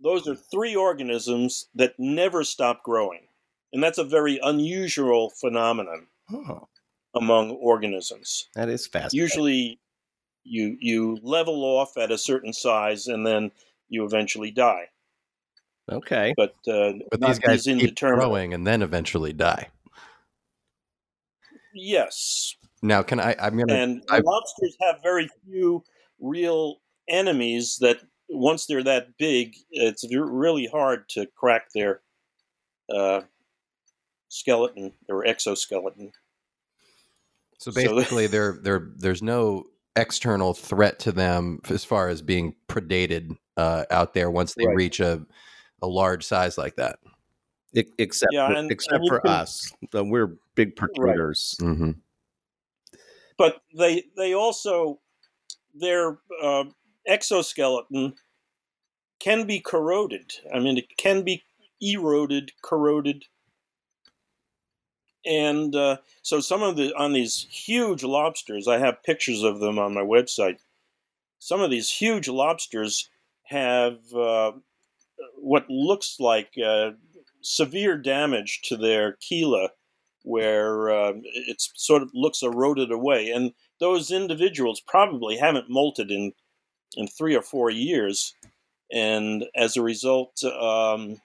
Those 0.00 0.28
are 0.28 0.36
three 0.36 0.76
organisms 0.76 1.68
that 1.74 1.94
never 1.98 2.44
stop 2.44 2.82
growing. 2.82 3.26
And 3.72 3.82
that's 3.82 3.98
a 3.98 4.04
very 4.04 4.38
unusual 4.42 5.30
phenomenon 5.30 6.06
Oh, 6.32 6.68
among 7.14 7.50
organisms. 7.50 8.48
that 8.54 8.68
is 8.68 8.86
fascinating. 8.86 9.18
Usually 9.22 9.80
you 10.44 10.76
you 10.80 11.18
level 11.22 11.62
off 11.64 11.96
at 11.98 12.10
a 12.10 12.16
certain 12.18 12.52
size 12.52 13.06
and 13.08 13.26
then 13.26 13.50
you 13.88 14.04
eventually 14.04 14.50
die. 14.50 14.88
Okay. 15.90 16.32
But 16.36 16.54
uh, 16.66 16.92
But 17.10 17.20
not 17.20 17.28
these 17.28 17.38
guys 17.38 17.64
keep 17.64 17.96
growing 17.98 18.54
and 18.54 18.66
then 18.66 18.82
eventually 18.82 19.32
die. 19.32 19.68
Yes. 21.74 22.54
Now, 22.82 23.02
can 23.02 23.20
I? 23.20 23.34
I'm 23.38 23.56
gonna. 23.58 23.72
And 23.74 24.02
I- 24.08 24.20
lobsters 24.20 24.76
have 24.80 25.02
very 25.02 25.28
few 25.44 25.82
real 26.20 26.80
enemies 27.08 27.78
that 27.80 27.98
once 28.28 28.66
they're 28.66 28.82
that 28.84 29.16
big, 29.18 29.56
it's 29.70 30.04
really 30.12 30.66
hard 30.66 31.08
to 31.10 31.26
crack 31.34 31.72
their 31.74 32.00
uh, 32.94 33.22
skeleton 34.28 34.92
or 35.08 35.26
exoskeleton. 35.26 36.12
So 37.58 37.70
So- 37.70 37.80
basically, 37.96 38.26
there 38.26 38.58
there 38.62 38.90
there's 38.96 39.22
no 39.22 39.64
external 39.96 40.54
threat 40.54 40.98
to 41.00 41.12
them 41.12 41.60
as 41.68 41.84
far 41.84 42.08
as 42.08 42.22
being 42.22 42.54
predated 42.68 43.36
uh, 43.56 43.84
out 43.90 44.14
there 44.14 44.30
once 44.30 44.54
they 44.54 44.66
Right. 44.66 44.76
reach 44.76 45.00
a 45.00 45.26
a 45.82 45.86
large 45.86 46.24
size 46.24 46.56
like 46.58 46.76
that. 46.76 46.98
Except 47.74 48.32
Yeah, 48.32 48.48
for, 48.48 48.54
and- 48.54 48.70
except 48.70 48.94
and 49.00 49.08
for 49.08 49.20
can- 49.20 49.30
us, 49.30 49.72
So 49.92 50.02
we're 50.04 50.36
big 50.54 50.74
predators. 50.76 51.56
Mm-hmm. 51.60 51.92
But 53.36 53.60
they 53.76 54.04
they 54.16 54.34
also 54.34 55.00
their 55.74 56.18
uh, 56.42 56.64
exoskeleton 57.08 58.14
can 59.18 59.46
be 59.46 59.58
corroded. 59.58 60.34
I 60.54 60.60
mean, 60.60 60.78
it 60.78 60.96
can 60.96 61.22
be 61.22 61.44
eroded, 61.80 62.52
corroded, 62.62 63.24
and 65.28 65.74
uh, 65.74 65.98
so 66.22 66.40
some 66.40 66.62
of 66.62 66.76
the 66.76 66.94
on 66.94 67.12
these 67.12 67.46
huge 67.50 68.02
lobsters, 68.02 68.68
I 68.68 68.78
have 68.78 69.02
pictures 69.02 69.42
of 69.42 69.60
them 69.60 69.78
on 69.78 69.94
my 69.94 70.00
website. 70.00 70.58
Some 71.38 71.60
of 71.60 71.70
these 71.70 71.90
huge 71.90 72.28
lobsters 72.28 73.10
have 73.44 73.98
uh, 74.14 74.52
what 75.36 75.68
looks 75.68 76.16
like 76.18 76.52
uh, 76.64 76.92
severe 77.42 77.96
damage 77.96 78.62
to 78.64 78.76
their 78.76 79.16
chela, 79.20 79.70
where 80.22 80.90
um, 80.90 81.22
it 81.24 81.60
sort 81.74 82.02
of 82.02 82.10
looks 82.14 82.42
eroded 82.42 82.90
away, 82.90 83.30
and 83.30 83.52
those 83.80 84.10
individuals 84.10 84.80
probably 84.80 85.36
haven't 85.36 85.70
molted 85.70 86.10
in 86.10 86.32
in 86.96 87.06
three 87.06 87.34
or 87.36 87.42
four 87.42 87.70
years, 87.70 88.34
and 88.92 89.44
as 89.54 89.76
a 89.76 89.82
result, 89.82 90.42
um, 90.44 91.20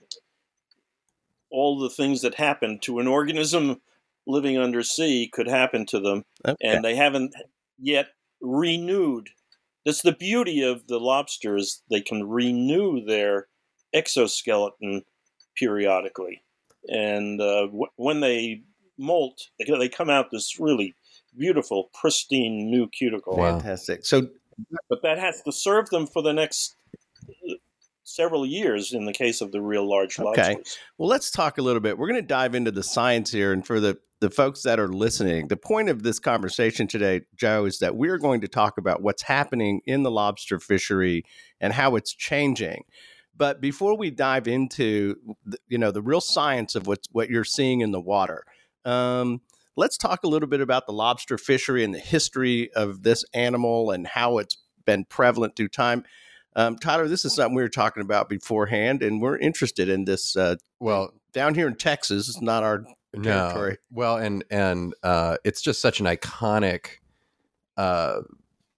all 1.49 1.79
the 1.79 1.89
things 1.89 2.21
that 2.21 2.35
happen 2.35 2.79
to 2.79 2.99
an 2.99 3.07
organism 3.07 3.81
living 4.25 4.57
under 4.57 4.83
sea 4.83 5.29
could 5.31 5.47
happen 5.47 5.85
to 5.85 5.99
them, 5.99 6.23
Okay. 6.45 6.55
and 6.61 6.83
they 6.83 6.95
haven't 6.95 7.35
yet 7.77 8.07
renewed. 8.41 9.29
That's 9.85 10.01
the 10.01 10.13
beauty 10.13 10.61
of 10.61 10.87
the 10.87 10.99
lobsters; 10.99 11.81
they 11.89 12.01
can 12.01 12.27
renew 12.27 13.03
their 13.05 13.47
exoskeleton 13.93 15.03
periodically, 15.55 16.41
and 16.87 17.39
uh, 17.39 17.65
w- 17.67 17.91
when 17.95 18.21
they 18.21 18.63
molt, 18.97 19.49
they, 19.59 19.65
they 19.77 19.89
come 19.89 20.09
out 20.09 20.31
this 20.31 20.59
really 20.59 20.95
beautiful, 21.37 21.89
pristine 21.93 22.69
new 22.69 22.87
cuticle. 22.87 23.37
Wow. 23.37 23.59
Fantastic. 23.59 24.05
So 24.05 24.27
But 24.89 25.01
that 25.03 25.17
has 25.19 25.41
to 25.43 25.51
serve 25.51 25.89
them 25.89 26.07
for 26.07 26.21
the 26.21 26.33
next 26.33 26.75
uh, 27.29 27.53
several 28.03 28.45
years 28.45 28.93
in 28.93 29.05
the 29.05 29.13
case 29.13 29.41
of 29.41 29.51
the 29.51 29.61
real 29.61 29.87
large 29.89 30.19
Okay. 30.19 30.53
lobsters. 30.53 30.77
Well, 30.97 31.09
let's 31.09 31.31
talk 31.31 31.57
a 31.57 31.61
little 31.61 31.79
bit. 31.79 31.97
We're 31.97 32.09
going 32.09 32.21
to 32.21 32.27
dive 32.27 32.53
into 32.55 32.71
the 32.71 32.83
science 32.83 33.31
here. 33.31 33.53
And 33.53 33.65
for 33.65 33.79
the, 33.79 33.97
the 34.19 34.29
folks 34.29 34.61
that 34.63 34.79
are 34.79 34.87
listening, 34.89 35.47
the 35.47 35.57
point 35.57 35.89
of 35.89 36.03
this 36.03 36.19
conversation 36.19 36.87
today, 36.87 37.21
Joe, 37.35 37.65
is 37.65 37.79
that 37.79 37.95
we're 37.95 38.17
going 38.17 38.41
to 38.41 38.47
talk 38.47 38.77
about 38.77 39.01
what's 39.01 39.23
happening 39.23 39.81
in 39.85 40.03
the 40.03 40.11
lobster 40.11 40.59
fishery 40.59 41.23
and 41.59 41.73
how 41.73 41.95
it's 41.95 42.13
changing. 42.13 42.83
But 43.35 43.61
before 43.61 43.97
we 43.97 44.11
dive 44.11 44.47
into, 44.47 45.15
the- 45.45 45.57
you 45.67 45.77
know, 45.77 45.91
the 45.91 46.01
real 46.01 46.21
science 46.21 46.75
of 46.75 46.85
what's, 46.87 47.07
what 47.11 47.29
you're 47.29 47.43
seeing 47.43 47.81
in 47.81 47.91
the 47.91 48.01
water, 48.01 48.43
um, 48.85 49.41
let's 49.75 49.97
talk 49.97 50.23
a 50.23 50.27
little 50.27 50.49
bit 50.49 50.61
about 50.61 50.85
the 50.85 50.93
lobster 50.93 51.37
fishery 51.37 51.83
and 51.83 51.93
the 51.93 51.99
history 51.99 52.71
of 52.73 53.03
this 53.03 53.25
animal 53.33 53.91
and 53.91 54.07
how 54.07 54.37
it's 54.37 54.57
been 54.85 55.05
prevalent 55.05 55.55
through 55.55 55.69
time. 55.69 56.03
Um, 56.55 56.77
Tyler, 56.77 57.07
this 57.07 57.25
is 57.25 57.33
something 57.33 57.55
we 57.55 57.63
were 57.63 57.69
talking 57.69 58.01
about 58.01 58.29
beforehand, 58.29 59.01
and 59.01 59.21
we're 59.21 59.37
interested 59.37 59.89
in 59.89 60.05
this 60.05 60.35
uh, 60.35 60.55
Well, 60.79 61.13
down 61.31 61.55
here 61.55 61.67
in 61.67 61.75
Texas. 61.75 62.29
It's 62.29 62.41
not 62.41 62.63
our 62.63 62.85
no. 63.13 63.23
territory. 63.23 63.77
Well, 63.91 64.17
and 64.17 64.43
and 64.51 64.93
uh, 65.01 65.37
it's 65.43 65.61
just 65.61 65.81
such 65.81 65.99
an 65.99 66.05
iconic 66.05 66.97
uh, 67.75 68.21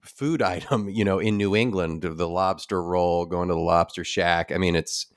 food 0.02 0.42
item, 0.42 0.90
you 0.90 1.04
know, 1.04 1.20
in 1.20 1.38
New 1.38 1.56
England 1.56 2.06
of 2.06 2.18
the 2.18 2.30
lobster 2.30 2.82
roll, 2.82 3.26
going 3.26 3.50
to 3.50 3.54
the 3.54 3.60
lobster 3.60 4.06
shack. 4.06 4.52
I 4.54 4.58
mean, 4.58 4.76
it's 4.76 5.08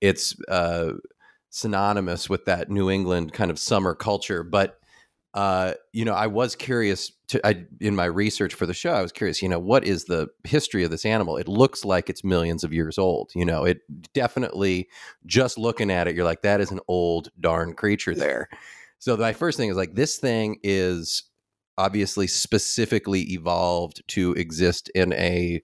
it's 0.00 0.34
uh, 0.48 0.92
synonymous 1.50 2.30
with 2.30 2.46
that 2.46 2.70
New 2.70 2.90
England 2.90 3.34
kind 3.34 3.50
of 3.50 3.58
summer 3.58 3.94
culture. 3.94 4.42
But 4.42 4.79
uh, 5.34 5.74
you 5.92 6.04
know, 6.04 6.14
I 6.14 6.26
was 6.26 6.56
curious 6.56 7.12
to 7.28 7.46
I, 7.46 7.64
in 7.80 7.94
my 7.94 8.06
research 8.06 8.54
for 8.54 8.66
the 8.66 8.74
show. 8.74 8.92
I 8.92 9.02
was 9.02 9.12
curious, 9.12 9.40
you 9.42 9.48
know, 9.48 9.60
what 9.60 9.84
is 9.84 10.04
the 10.04 10.28
history 10.44 10.82
of 10.82 10.90
this 10.90 11.06
animal? 11.06 11.36
It 11.36 11.46
looks 11.46 11.84
like 11.84 12.10
it's 12.10 12.24
millions 12.24 12.64
of 12.64 12.72
years 12.72 12.98
old. 12.98 13.30
You 13.34 13.44
know, 13.44 13.64
it 13.64 13.78
definitely 14.12 14.88
just 15.26 15.56
looking 15.56 15.90
at 15.90 16.08
it, 16.08 16.16
you're 16.16 16.24
like, 16.24 16.42
that 16.42 16.60
is 16.60 16.70
an 16.72 16.80
old 16.88 17.30
darn 17.38 17.74
creature 17.74 18.14
there. 18.14 18.48
So 18.98 19.16
my 19.16 19.32
first 19.32 19.56
thing 19.56 19.70
is 19.70 19.76
like, 19.76 19.94
this 19.94 20.18
thing 20.18 20.58
is 20.62 21.22
obviously 21.78 22.26
specifically 22.26 23.22
evolved 23.32 24.02
to 24.08 24.32
exist 24.32 24.90
in 24.94 25.12
a 25.14 25.62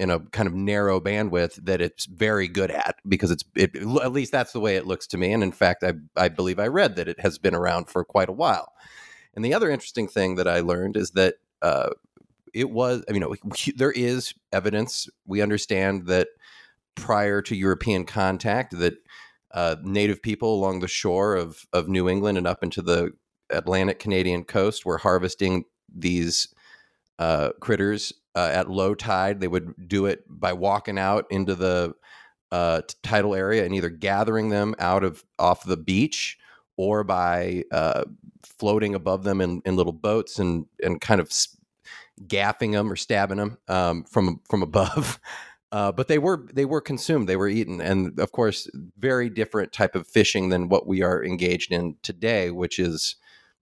in 0.00 0.08
a 0.08 0.18
kind 0.18 0.46
of 0.46 0.54
narrow 0.54 0.98
bandwidth 0.98 1.56
that 1.56 1.82
it's 1.82 2.06
very 2.06 2.48
good 2.48 2.70
at 2.70 2.96
because 3.06 3.30
it's 3.30 3.44
it, 3.54 3.76
at 3.76 4.12
least 4.12 4.32
that's 4.32 4.52
the 4.52 4.58
way 4.58 4.76
it 4.76 4.86
looks 4.86 5.06
to 5.06 5.18
me 5.18 5.30
and 5.30 5.42
in 5.42 5.52
fact 5.52 5.84
I 5.84 5.92
I 6.16 6.28
believe 6.28 6.58
I 6.58 6.68
read 6.68 6.96
that 6.96 7.06
it 7.06 7.20
has 7.20 7.36
been 7.36 7.54
around 7.54 7.90
for 7.90 8.02
quite 8.02 8.30
a 8.30 8.32
while. 8.32 8.72
And 9.34 9.44
the 9.44 9.52
other 9.52 9.70
interesting 9.70 10.08
thing 10.08 10.36
that 10.36 10.48
I 10.48 10.60
learned 10.60 10.96
is 10.96 11.10
that 11.10 11.34
uh, 11.60 11.90
it 12.54 12.70
was 12.70 13.04
I 13.10 13.12
mean 13.12 13.24
there 13.76 13.92
is 13.92 14.32
evidence 14.52 15.06
we 15.26 15.42
understand 15.42 16.06
that 16.06 16.28
prior 16.94 17.42
to 17.42 17.54
European 17.54 18.06
contact 18.06 18.78
that 18.78 18.94
uh, 19.52 19.76
native 19.82 20.22
people 20.22 20.54
along 20.54 20.80
the 20.80 20.88
shore 20.88 21.36
of 21.36 21.66
of 21.74 21.88
New 21.90 22.08
England 22.08 22.38
and 22.38 22.46
up 22.46 22.62
into 22.62 22.80
the 22.80 23.12
Atlantic 23.50 23.98
Canadian 23.98 24.44
coast 24.44 24.86
were 24.86 24.98
harvesting 24.98 25.64
these 25.94 26.48
uh, 27.18 27.50
critters 27.60 28.14
uh, 28.34 28.50
at 28.52 28.70
low 28.70 28.94
tide. 28.94 29.40
They 29.40 29.48
would 29.48 29.74
do 29.88 30.06
it 30.06 30.24
by 30.28 30.52
walking 30.52 30.98
out 30.98 31.26
into 31.30 31.54
the 31.54 31.94
uh, 32.52 32.82
tidal 33.02 33.34
area 33.34 33.64
and 33.64 33.74
either 33.74 33.90
gathering 33.90 34.48
them 34.48 34.74
out 34.78 35.04
of 35.04 35.24
off 35.38 35.64
the 35.64 35.76
beach 35.76 36.38
or 36.76 37.04
by 37.04 37.64
uh, 37.70 38.04
floating 38.42 38.94
above 38.94 39.22
them 39.22 39.40
in, 39.40 39.62
in, 39.64 39.76
little 39.76 39.92
boats 39.92 40.38
and 40.38 40.66
and 40.82 41.00
kind 41.00 41.20
of 41.20 41.30
gaffing 42.26 42.72
them 42.72 42.90
or 42.90 42.96
stabbing 42.96 43.38
them 43.38 43.58
um, 43.68 44.04
from 44.04 44.40
from 44.48 44.62
above. 44.70 45.20
Uh, 45.72 45.92
but 45.92 46.08
they 46.08 46.18
were 46.18 46.48
they 46.52 46.64
were 46.64 46.80
consumed, 46.80 47.28
they 47.28 47.36
were 47.36 47.48
eaten, 47.48 47.80
and 47.80 48.18
of 48.18 48.32
course, 48.32 48.68
very 48.98 49.30
different 49.30 49.72
type 49.72 49.94
of 49.94 50.06
fishing 50.06 50.48
than 50.48 50.68
what 50.68 50.86
we 50.86 51.02
are 51.02 51.24
engaged 51.24 51.70
in 51.70 51.94
today, 52.02 52.50
which 52.50 52.80
is 52.80 53.14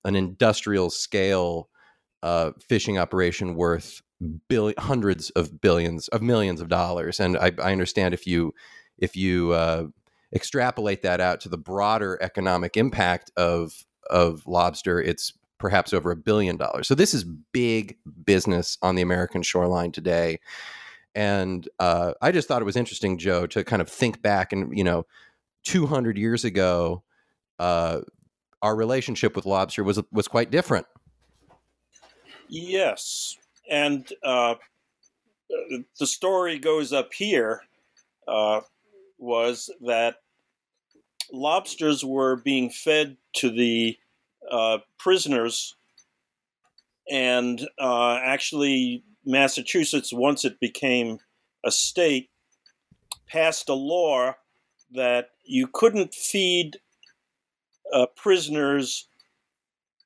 an 0.05 0.17
industrial 0.17 0.89
scale 0.89 1.69
uh, 2.23 2.53
fishing 2.67 2.99
operation 2.99 3.55
worth 3.55 4.01
billion, 4.49 4.75
hundreds 4.79 5.31
of 5.31 5.61
billions 5.61 6.09
of 6.09 6.23
millions 6.23 6.61
of 6.61 6.69
dollars. 6.69 7.21
And 7.21 7.37
I, 7.37 7.53
I 7.63 7.73
understand 7.73 8.15
if 8.15 8.27
you 8.27 8.55
if 8.99 9.17
you 9.17 9.53
uh, 9.53 9.87
extrapolate 10.35 11.03
that 11.03 11.21
out 11.21 11.41
to 11.43 11.49
the 11.49 11.59
broader 11.59 12.19
economic 12.21 12.77
impact 12.77 13.31
of 13.37 13.85
of 14.11 14.47
lobster, 14.47 15.01
it's 15.01 15.33
perhaps 15.59 15.93
over 15.93 16.11
a 16.11 16.17
billion 16.17 16.57
dollars. 16.57 16.87
So 16.87 16.95
this 16.95 17.15
is 17.15 17.25
big 17.53 17.97
business 18.25 18.79
on 18.83 18.95
the 18.95 19.03
American 19.03 19.43
shoreline 19.43 19.93
today. 19.93 20.39
And 21.15 21.69
uh, 21.81 22.13
I 22.23 22.31
just 22.31 22.47
thought 22.47 22.63
it 22.63 22.67
was 22.67 22.77
interesting, 22.77 23.19
Joe, 23.19 23.47
to 23.49 23.65
kind 23.65 23.83
of 23.83 23.89
think 23.89 24.23
back 24.23 24.53
and 24.53 24.77
you 24.77 24.85
know, 24.85 25.05
200 25.65 26.17
years 26.17 26.45
ago, 26.45 27.03
uh, 27.59 28.01
our 28.63 28.77
relationship 28.77 29.37
with 29.37 29.47
lobster 29.47 29.85
was 29.85 30.01
was 30.13 30.29
quite 30.29 30.51
different. 30.51 30.87
Yes, 32.49 33.37
and 33.69 34.11
uh, 34.23 34.55
the 35.99 36.07
story 36.07 36.59
goes 36.59 36.93
up 36.93 37.13
here 37.13 37.63
uh, 38.27 38.61
was 39.19 39.71
that 39.87 40.17
lobsters 41.33 42.05
were 42.05 42.37
being 42.37 42.71
fed 42.71 43.17
to 43.35 43.51
the 43.51 43.99
uh, 44.51 44.79
prisoners, 44.99 45.77
and 47.11 47.67
uh, 47.79 48.19
actually, 48.23 49.05
Massachusetts, 49.25 50.13
once 50.13 50.45
it 50.45 50.61
became 50.61 51.19
a 51.65 51.71
state, 51.71 52.31
passed 53.27 53.69
a 53.69 53.75
law 53.75 54.35
that 54.93 55.31
you 55.45 55.67
couldn't 55.67 56.15
feed 56.15 56.79
uh, 57.93 58.07
prisoners 58.17 59.09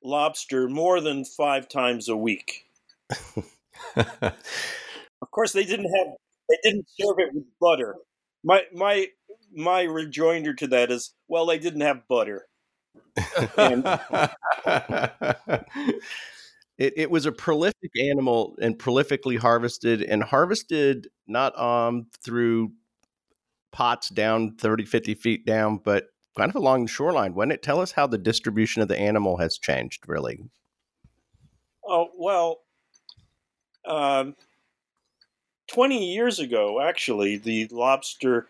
lobster 0.03 0.67
more 0.67 0.99
than 0.99 1.23
five 1.23 1.69
times 1.69 2.09
a 2.09 2.17
week. 2.17 2.65
of 3.95 5.31
course, 5.31 5.53
they 5.53 5.65
didn't 5.65 5.93
have 5.95 6.07
they 6.49 6.57
didn't 6.63 6.87
serve 6.99 7.15
it 7.19 7.33
with 7.33 7.45
butter. 7.59 7.95
My 8.43 8.63
my 8.73 9.07
my 9.55 9.83
rejoinder 9.83 10.53
to 10.55 10.67
that 10.67 10.91
is, 10.91 11.13
well, 11.27 11.45
they 11.45 11.59
didn't 11.59 11.81
have 11.81 12.07
butter. 12.07 12.45
and, 13.57 13.85
it, 16.77 16.93
it 16.97 17.11
was 17.11 17.25
a 17.25 17.31
prolific 17.31 17.91
animal 17.99 18.55
and 18.61 18.77
prolifically 18.77 19.37
harvested 19.37 20.01
and 20.01 20.23
harvested 20.23 21.07
not 21.27 21.57
um 21.59 22.07
through 22.23 22.71
pots 23.71 24.09
down 24.09 24.55
30 24.57 24.85
50 24.85 25.13
feet 25.15 25.45
down 25.45 25.77
but 25.77 26.05
kind 26.37 26.49
of 26.49 26.55
along 26.55 26.83
the 26.83 26.91
shoreline 26.91 27.33
wouldn't 27.33 27.53
it 27.53 27.63
tell 27.63 27.79
us 27.79 27.91
how 27.91 28.07
the 28.07 28.17
distribution 28.17 28.81
of 28.81 28.87
the 28.87 28.97
animal 28.97 29.37
has 29.37 29.57
changed 29.57 30.03
really 30.07 30.39
oh 31.87 32.07
well 32.17 32.59
um, 33.85 34.35
20 35.67 36.13
years 36.13 36.39
ago, 36.39 36.81
actually, 36.81 37.37
the 37.37 37.67
lobster, 37.71 38.47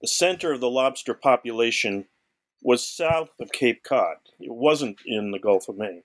the 0.00 0.08
center 0.08 0.52
of 0.52 0.60
the 0.60 0.70
lobster 0.70 1.14
population 1.14 2.06
was 2.62 2.86
south 2.86 3.30
of 3.40 3.52
Cape 3.52 3.82
Cod. 3.82 4.16
It 4.40 4.52
wasn't 4.52 4.98
in 5.06 5.30
the 5.30 5.38
Gulf 5.38 5.68
of 5.68 5.76
Maine. 5.76 6.02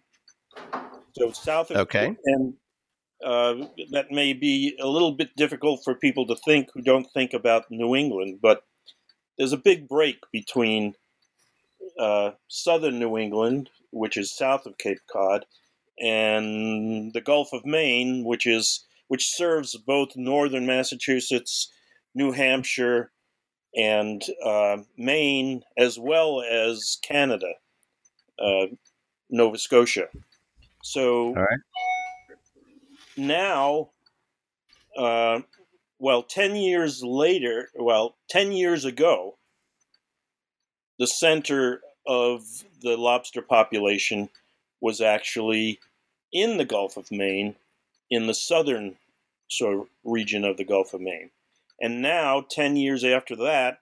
So 1.17 1.31
south 1.31 1.71
of 1.71 1.77
okay. 1.77 2.15
and 2.25 2.53
uh, 3.23 3.67
that 3.91 4.11
may 4.11 4.33
be 4.33 4.77
a 4.79 4.87
little 4.87 5.11
bit 5.11 5.35
difficult 5.35 5.83
for 5.83 5.93
people 5.93 6.25
to 6.27 6.35
think 6.35 6.69
who 6.73 6.81
don't 6.81 7.07
think 7.13 7.33
about 7.33 7.69
New 7.69 7.95
England, 7.95 8.39
but 8.41 8.63
there's 9.37 9.53
a 9.53 9.57
big 9.57 9.87
break 9.87 10.19
between 10.31 10.95
uh, 11.99 12.31
southern 12.47 12.99
New 12.99 13.17
England, 13.17 13.69
which 13.91 14.17
is 14.17 14.35
south 14.35 14.65
of 14.65 14.77
Cape 14.77 15.01
Cod, 15.11 15.45
and 15.99 17.13
the 17.13 17.21
Gulf 17.21 17.53
of 17.53 17.65
Maine, 17.65 18.23
which 18.23 18.45
is 18.45 18.85
which 19.07 19.27
serves 19.27 19.75
both 19.75 20.15
northern 20.15 20.65
Massachusetts, 20.65 21.69
New 22.15 22.31
Hampshire, 22.31 23.11
and 23.75 24.23
uh, 24.43 24.77
Maine, 24.97 25.63
as 25.77 25.99
well 25.99 26.41
as 26.41 26.97
Canada, 27.03 27.53
uh, 28.39 28.67
Nova 29.29 29.57
Scotia. 29.57 30.07
So 30.83 31.33
now, 33.17 33.89
uh, 34.97 35.41
well, 35.99 36.23
10 36.23 36.55
years 36.55 37.03
later, 37.03 37.69
well, 37.75 38.15
10 38.29 38.51
years 38.51 38.85
ago, 38.85 39.37
the 40.99 41.07
center 41.07 41.81
of 42.07 42.43
the 42.81 42.97
lobster 42.97 43.41
population 43.41 44.29
was 44.81 44.99
actually 44.99 45.79
in 46.33 46.57
the 46.57 46.65
Gulf 46.65 46.97
of 46.97 47.11
Maine, 47.11 47.55
in 48.09 48.27
the 48.27 48.33
southern 48.33 48.97
sort 49.47 49.79
of 49.79 49.87
region 50.03 50.43
of 50.43 50.57
the 50.57 50.63
Gulf 50.63 50.93
of 50.93 51.01
Maine. 51.01 51.29
And 51.79 52.01
now, 52.01 52.45
10 52.49 52.75
years 52.75 53.03
after 53.03 53.35
that, 53.37 53.79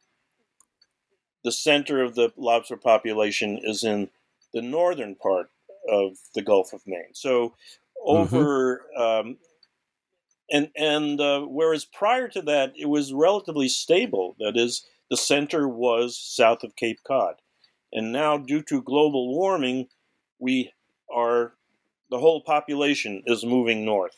the 1.44 1.52
center 1.52 2.04
of 2.04 2.16
the 2.16 2.32
lobster 2.38 2.78
population 2.78 3.60
is 3.64 3.84
in 3.84 4.10
the 4.54 4.62
northern 4.62 5.16
part 5.16 5.50
of 5.90 6.18
the 6.36 6.42
Gulf 6.42 6.74
of 6.74 6.82
Maine. 6.86 7.14
So, 7.14 7.54
over 8.04 8.86
mm-hmm. 8.98 9.02
um, 9.02 9.38
and 10.52 10.70
and 10.76 11.20
uh, 11.20 11.42
whereas 11.42 11.86
prior 11.86 12.28
to 12.30 12.42
that, 12.44 12.74
it 12.78 12.88
was 12.88 13.14
relatively 13.14 13.68
stable. 13.68 14.36
That 14.40 14.58
is, 14.58 14.86
the 15.10 15.18
center 15.18 15.68
was 15.68 16.18
south 16.18 16.64
of 16.64 16.76
Cape 16.76 17.00
Cod, 17.06 17.36
and 17.92 18.12
now 18.12 18.38
due 18.38 18.62
to 18.64 18.82
global 18.82 19.34
warming, 19.36 19.88
we 20.40 20.72
are 21.14 21.54
the 22.10 22.20
whole 22.20 22.42
population 22.42 23.24
is 23.26 23.46
moving 23.46 23.86
north. 23.86 24.16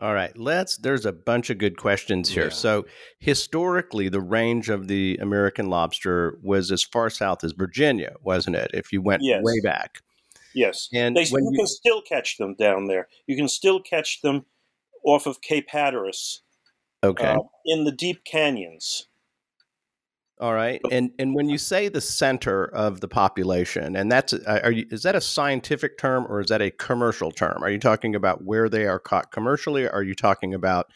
All 0.00 0.14
right, 0.14 0.36
let's. 0.36 0.78
There's 0.78 1.04
a 1.04 1.12
bunch 1.12 1.50
of 1.50 1.58
good 1.58 1.76
questions 1.76 2.30
here. 2.30 2.44
Yeah. 2.44 2.50
So, 2.50 2.86
historically, 3.18 4.08
the 4.08 4.20
range 4.20 4.70
of 4.70 4.88
the 4.88 5.18
American 5.20 5.68
lobster 5.68 6.38
was 6.42 6.72
as 6.72 6.82
far 6.82 7.10
south 7.10 7.44
as 7.44 7.52
Virginia, 7.52 8.14
wasn't 8.22 8.56
it? 8.56 8.70
If 8.72 8.92
you 8.92 9.02
went 9.02 9.22
yes. 9.22 9.42
way 9.42 9.60
back. 9.62 9.98
Yes, 10.54 10.88
and 10.94 11.14
they, 11.14 11.24
you, 11.24 11.38
you, 11.38 11.58
can 11.58 11.66
still 11.66 12.00
catch 12.00 12.38
them 12.38 12.54
down 12.54 12.86
there. 12.86 13.08
You 13.26 13.36
can 13.36 13.46
still 13.46 13.78
catch 13.78 14.22
them 14.22 14.46
off 15.04 15.26
of 15.26 15.42
Cape 15.42 15.68
Hatteras. 15.68 16.40
Okay. 17.04 17.24
Uh, 17.24 17.38
in 17.66 17.84
the 17.84 17.92
deep 17.92 18.24
canyons. 18.24 19.06
All 20.40 20.54
right, 20.54 20.80
and 20.90 21.10
and 21.18 21.34
when 21.34 21.50
you 21.50 21.58
say 21.58 21.88
the 21.88 22.00
center 22.00 22.64
of 22.64 23.00
the 23.02 23.08
population, 23.08 23.94
and 23.94 24.10
that's 24.10 24.32
uh, 24.32 24.60
are 24.64 24.72
you, 24.72 24.86
is 24.90 25.02
that 25.02 25.14
a 25.14 25.20
scientific 25.20 25.98
term 25.98 26.26
or 26.30 26.40
is 26.40 26.48
that 26.48 26.62
a 26.62 26.70
commercial 26.70 27.30
term? 27.30 27.62
Are 27.62 27.68
you 27.68 27.78
talking 27.78 28.14
about 28.14 28.42
where 28.42 28.70
they 28.70 28.86
are 28.86 28.98
caught 28.98 29.32
commercially? 29.32 29.84
Or 29.84 29.90
are 29.90 30.02
you 30.02 30.14
talking 30.14 30.54
about 30.54 30.86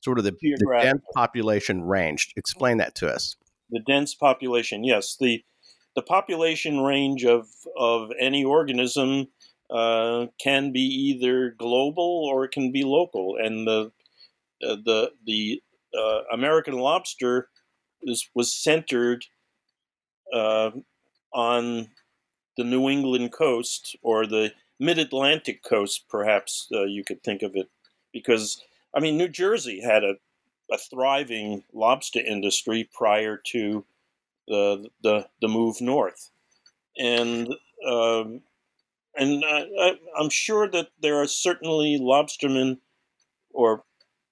sort 0.00 0.18
of 0.18 0.24
the, 0.24 0.32
the 0.40 0.80
dense 0.82 1.02
population 1.14 1.82
range? 1.82 2.32
Explain 2.36 2.78
that 2.78 2.96
to 2.96 3.08
us. 3.08 3.36
The 3.70 3.80
dense 3.86 4.16
population, 4.16 4.82
yes. 4.82 5.16
the 5.20 5.44
the 5.94 6.02
population 6.02 6.80
range 6.80 7.24
of 7.24 7.46
of 7.76 8.10
any 8.20 8.42
organism 8.42 9.28
uh, 9.70 10.26
can 10.40 10.72
be 10.72 10.80
either 10.80 11.54
global 11.56 12.28
or 12.28 12.44
it 12.46 12.50
can 12.50 12.72
be 12.72 12.82
local, 12.82 13.36
and 13.40 13.64
the 13.64 13.92
uh, 14.66 14.76
the 14.84 15.12
the 15.24 15.62
uh, 15.96 16.22
American 16.32 16.74
lobster 16.74 17.48
is, 18.02 18.28
was 18.34 18.52
centered 18.52 19.26
uh, 20.32 20.70
on 21.32 21.88
the 22.56 22.64
New 22.64 22.88
England 22.88 23.32
coast 23.32 23.96
or 24.02 24.26
the 24.26 24.52
Mid 24.80 24.98
Atlantic 24.98 25.62
coast, 25.64 26.04
perhaps 26.08 26.68
uh, 26.72 26.84
you 26.84 27.02
could 27.02 27.22
think 27.22 27.42
of 27.42 27.56
it, 27.56 27.68
because 28.12 28.62
I 28.94 29.00
mean 29.00 29.16
New 29.16 29.28
Jersey 29.28 29.80
had 29.80 30.04
a 30.04 30.14
a 30.70 30.78
thriving 30.78 31.64
lobster 31.72 32.20
industry 32.20 32.88
prior 32.92 33.36
to 33.52 33.84
the 34.46 34.88
the, 35.02 35.28
the 35.40 35.48
move 35.48 35.80
north, 35.80 36.30
and 36.96 37.48
um, 37.86 38.42
and 39.16 39.44
I, 39.44 39.98
I'm 40.16 40.30
sure 40.30 40.68
that 40.68 40.90
there 41.00 41.16
are 41.16 41.26
certainly 41.26 41.98
lobstermen 42.00 42.78
or 43.52 43.82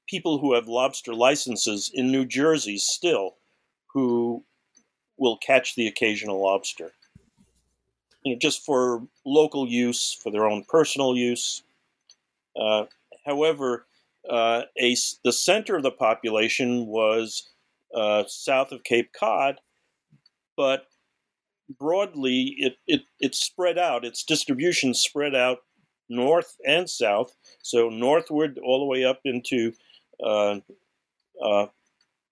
people 0.07 0.39
who 0.39 0.55
have 0.55 0.69
lobster 0.69 1.13
licenses 1.13 1.91
in 1.93 2.13
New 2.13 2.25
Jersey 2.25 2.79
still 2.79 3.37
who 3.97 4.45
will 5.17 5.39
catch 5.39 5.75
the 5.75 5.87
occasional 5.87 6.43
lobster. 6.43 6.93
You 8.23 8.35
know, 8.35 8.39
just 8.39 8.63
for 8.63 9.09
local 9.25 9.67
use, 9.67 10.13
for 10.23 10.31
their 10.31 10.45
own 10.45 10.65
personal 10.69 11.17
use. 11.17 11.63
Uh, 12.55 12.85
however, 13.25 13.87
uh, 14.29 14.65
a, 14.79 14.95
the 15.25 15.33
center 15.33 15.77
of 15.77 15.83
the 15.83 15.91
population 15.91 16.87
was 16.89 17.49
uh, 17.95 18.25
south 18.29 18.71
of 18.71 18.85
Cape 18.85 19.15
Cod, 19.19 19.63
but 20.59 20.89
broadly 21.79 22.55
it, 22.59 22.77
it, 22.87 23.01
it 23.19 23.35
spread 23.35 23.79
out, 23.79 24.05
its 24.05 24.25
distribution 24.25 24.93
spread 24.93 25.35
out 25.35 25.61
north 26.11 26.55
and 26.67 26.91
south. 26.91 27.35
So 27.63 27.89
northward 27.89 28.61
all 28.63 28.81
the 28.81 28.85
way 28.85 29.07
up 29.07 29.21
into 29.25 29.73
uh, 30.23 30.57
uh, 31.43 31.67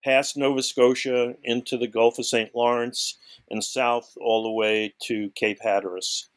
past 0.04 0.36
Nova 0.36 0.62
Scotia 0.62 1.34
into 1.42 1.78
the 1.78 1.88
Gulf 1.88 2.18
of 2.18 2.26
St. 2.26 2.54
Lawrence 2.54 3.18
and 3.50 3.64
south 3.64 4.14
all 4.20 4.42
the 4.42 4.50
way 4.50 4.94
to 5.04 5.30
Cape 5.30 5.60
Hatteras. 5.62 6.28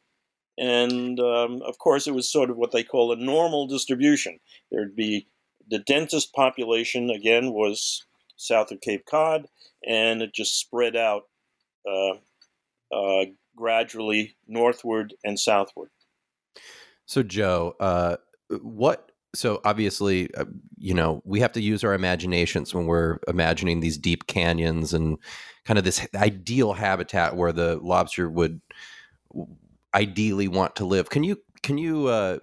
And 0.58 1.20
um, 1.20 1.62
of 1.62 1.78
course, 1.78 2.08
it 2.08 2.16
was 2.16 2.32
sort 2.32 2.50
of 2.50 2.58
what 2.58 2.72
they 2.72 2.84
call 2.84 3.12
a 3.12 3.16
normal 3.16 3.68
distribution. 3.68 4.40
There'd 4.72 4.96
be 4.96 5.28
the 5.70 5.80
densest 5.80 6.34
population, 6.34 7.10
again, 7.10 7.52
was 7.52 8.06
south 8.38 8.72
of 8.72 8.82
Cape 8.82 9.06
Cod, 9.06 9.48
and 9.86 10.22
it 10.22 10.34
just 10.34 10.60
spread 10.60 10.96
out 10.96 11.24
uh, 11.88 12.14
uh, 12.92 13.26
gradually 13.56 14.36
northward 14.48 15.14
and 15.24 15.40
southward. 15.40 15.90
So, 17.06 17.22
Joe, 17.22 17.76
uh, 17.80 18.18
what? 18.62 19.07
So, 19.36 19.62
obviously, 19.66 20.34
uh, 20.36 20.46
you 20.78 20.94
know, 20.94 21.22
we 21.26 21.40
have 21.42 21.52
to 21.54 21.62
use 21.62 21.84
our 21.84 21.94
imaginations 21.94 22.74
when 22.74 22.86
we're 22.86 23.20
imagining 23.28 23.80
these 23.80 23.98
deep 23.98 24.28
canyons 24.28 24.94
and 24.94 25.18
kind 25.66 25.78
of 25.78 25.84
this 25.84 26.08
ideal 26.16 26.74
habitat 26.74 27.36
where 27.36 27.52
the 27.52 27.78
lobster 27.78 28.30
would 28.30 28.62
ideally 29.94 30.48
want 30.48 30.76
to 30.78 30.86
live. 30.86 31.10
Can 31.10 31.24
you 31.24 31.38
can 31.62 31.78
you 31.78 32.08
uh, 32.08 32.40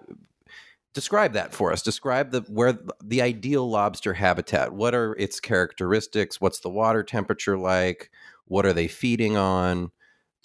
describe 0.92 1.32
that 1.32 1.54
for 1.54 1.72
us? 1.72 1.82
Describe 1.82 2.30
the 2.30 2.42
where 2.42 2.78
the 3.02 3.22
ideal 3.22 3.68
lobster 3.68 4.14
habitat. 4.14 4.72
What 4.72 4.94
are 4.94 5.14
its 5.16 5.40
characteristics? 5.40 6.40
What's 6.40 6.60
the 6.60 6.70
water 6.70 7.02
temperature 7.02 7.58
like? 7.58 8.10
What 8.46 8.66
are 8.66 8.74
they 8.74 8.88
feeding 8.88 9.36
on? 9.36 9.90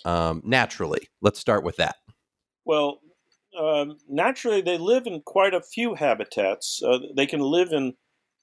um, 0.06 0.41
naturally? 0.45 1.10
Let's 1.21 1.39
start 1.39 1.63
with 1.63 1.78
that. 1.78 1.95
Well, 2.65 2.99
um, 3.57 3.97
naturally, 4.07 4.62
they 4.62 4.77
live 4.77 5.07
in 5.07 5.21
quite 5.21 5.53
a 5.53 5.62
few 5.62 5.95
habitats. 5.95 6.81
Uh, 6.83 6.99
they 7.15 7.25
can 7.25 7.41
live 7.41 7.71
in 7.71 7.93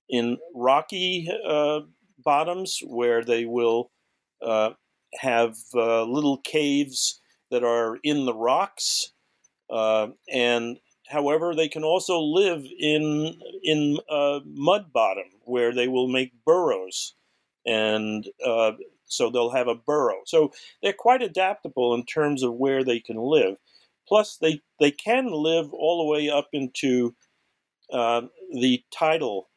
in 0.09 0.39
rocky 0.55 1.29
uh, 1.47 1.81
bottoms 2.25 2.81
where 2.87 3.25
they 3.25 3.45
will 3.45 3.91
uh, 4.43 4.71
have 5.15 5.57
uh, 5.75 6.05
little 6.05 6.39
caves 6.39 7.21
that 7.51 7.65
are 7.65 7.99
in 8.03 8.25
the 8.25 8.35
rocks, 8.35 9.13
uh, 9.71 10.09
and 10.33 10.79
however, 11.09 11.55
they 11.55 11.69
can 11.69 11.85
also 11.85 12.21
live 12.21 12.65
in 12.79 13.41
in 13.63 13.99
uh, 14.11 14.41
mud 14.45 14.93
bottom 14.93 15.27
where 15.45 15.73
they 15.73 15.89
will 15.89 16.09
make 16.09 16.33
burrows 16.45 17.15
and 17.67 18.29
so 19.07 19.31
they'll 19.31 19.51
have 19.51 19.69
a 19.69 19.75
burrow. 19.75 20.21
So 20.27 20.53
they're 20.83 20.93
quite 20.93 21.23
adaptable 21.23 21.95
in 21.95 22.05
terms 22.05 22.43
of 22.43 22.55
where 22.55 22.85
they 22.85 23.01
can 23.01 23.17
live. 23.17 23.57
Plus, 24.09 24.37
they, 24.37 24.63
they 24.79 24.91
can 24.91 25.31
live 25.31 25.73
all 25.73 25.99
the 25.99 26.11
way 26.11 26.31
up 26.31 26.49
into 26.53 27.15
uh, 27.93 28.23
the 28.53 28.83
tidal. 28.91 29.49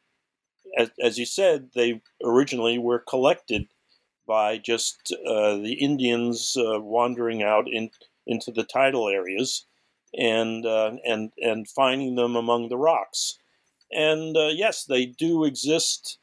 As, 0.78 0.90
as 1.02 1.18
you 1.18 1.26
said, 1.26 1.70
they 1.74 2.02
originally 2.24 2.78
were 2.78 2.98
collected 2.98 3.68
by 4.26 4.58
just 4.58 5.14
uh, 5.26 5.56
the 5.56 5.76
Indians 5.80 6.56
uh, 6.56 6.80
wandering 6.80 7.42
out 7.42 7.66
in, 7.68 7.90
into 8.26 8.52
the 8.52 8.64
tidal 8.64 9.08
areas 9.08 9.66
and, 10.16 10.66
uh, 10.66 10.92
and, 11.04 11.32
and 11.38 11.68
finding 11.68 12.14
them 12.14 12.36
among 12.36 12.68
the 12.68 12.76
rocks. 12.76 13.38
And 13.92 14.36
uh, 14.36 14.50
yes, 14.52 14.84
they 14.84 15.06
do 15.06 15.44
exist 15.44 16.18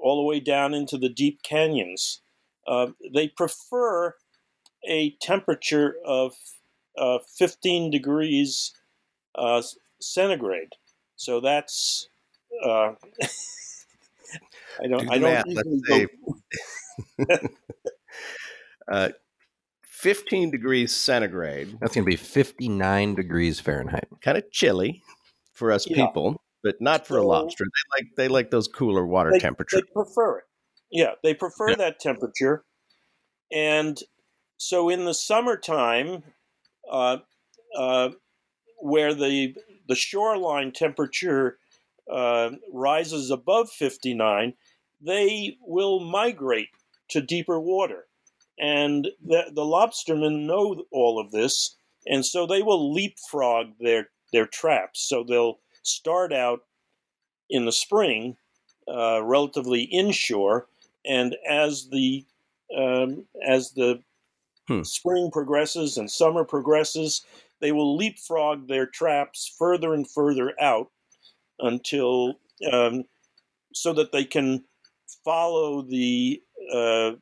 all 0.00 0.16
the 0.16 0.28
way 0.28 0.40
down 0.40 0.74
into 0.74 0.98
the 0.98 1.08
deep 1.08 1.42
canyons. 1.42 2.20
Uh, 2.66 2.88
they 3.12 3.28
prefer 3.28 4.14
a 4.86 5.16
temperature 5.20 5.96
of 6.04 6.34
uh, 6.98 7.18
15 7.36 7.90
degrees 7.90 8.72
uh, 9.34 9.62
centigrade. 10.00 10.72
So 11.16 11.40
that's 11.40 12.08
uh, 12.64 12.92
I 14.80 14.86
don't 14.86 15.06
Do 15.06 15.10
I 15.10 15.18
don't 15.18 15.22
math, 15.22 15.44
let's 15.46 15.88
say 15.88 16.06
uh, 18.90 19.08
15 19.82 20.50
degrees 20.50 20.94
centigrade. 20.94 21.78
That's 21.80 21.94
going 21.94 22.04
to 22.04 22.10
be 22.10 22.16
59 22.16 23.14
degrees 23.14 23.60
Fahrenheit. 23.60 24.06
Kind 24.22 24.38
of 24.38 24.50
chilly 24.52 25.02
for 25.54 25.72
us 25.72 25.88
yeah. 25.88 26.06
people, 26.06 26.40
but 26.62 26.76
not 26.80 27.06
for 27.06 27.14
so, 27.14 27.22
a 27.22 27.26
lobster. 27.26 27.64
They 27.64 27.96
like 27.96 28.16
they 28.16 28.28
like 28.28 28.50
those 28.50 28.68
cooler 28.68 29.06
water 29.06 29.32
they, 29.32 29.40
temperatures. 29.40 29.82
They 29.82 29.92
prefer 29.92 30.38
it. 30.38 30.44
Yeah, 30.90 31.12
they 31.22 31.34
prefer 31.34 31.70
yeah. 31.70 31.76
that 31.76 32.00
temperature. 32.00 32.64
And 33.52 33.98
so 34.56 34.88
in 34.88 35.04
the 35.04 35.14
summertime, 35.14 36.22
uh, 36.90 37.18
uh, 37.76 38.10
where 38.80 39.14
the 39.14 39.54
the 39.88 39.94
shoreline 39.94 40.72
temperature 40.72 41.58
uh, 42.10 42.50
rises 42.72 43.30
above 43.30 43.70
59, 43.70 44.54
they 45.00 45.56
will 45.62 46.00
migrate 46.00 46.68
to 47.08 47.20
deeper 47.20 47.58
water. 47.60 48.06
And 48.58 49.08
the, 49.24 49.44
the 49.52 49.62
lobstermen 49.62 50.46
know 50.46 50.84
all 50.90 51.20
of 51.20 51.30
this, 51.30 51.76
and 52.06 52.24
so 52.24 52.46
they 52.46 52.62
will 52.62 52.92
leapfrog 52.92 53.68
their, 53.80 54.10
their 54.32 54.46
traps. 54.46 55.08
So 55.08 55.22
they'll 55.22 55.60
start 55.82 56.32
out 56.32 56.60
in 57.48 57.64
the 57.64 57.72
spring, 57.72 58.36
uh, 58.88 59.22
relatively 59.22 59.82
inshore, 59.82 60.66
and 61.06 61.36
as 61.48 61.88
the 61.90 62.24
um, 62.76 63.24
as 63.46 63.72
the 63.72 64.02
hmm. 64.68 64.82
spring 64.82 65.30
progresses 65.32 65.96
and 65.96 66.10
summer 66.10 66.44
progresses, 66.44 67.24
they 67.60 67.72
will 67.72 67.96
leapfrog 67.96 68.68
their 68.68 68.86
traps 68.86 69.52
further 69.58 69.94
and 69.94 70.08
further 70.08 70.52
out 70.60 70.90
until 71.58 72.34
um, 72.72 73.04
so 73.74 73.92
that 73.92 74.12
they 74.12 74.24
can 74.24 74.64
follow 75.24 75.82
the 75.82 76.40
uh, 76.72 77.12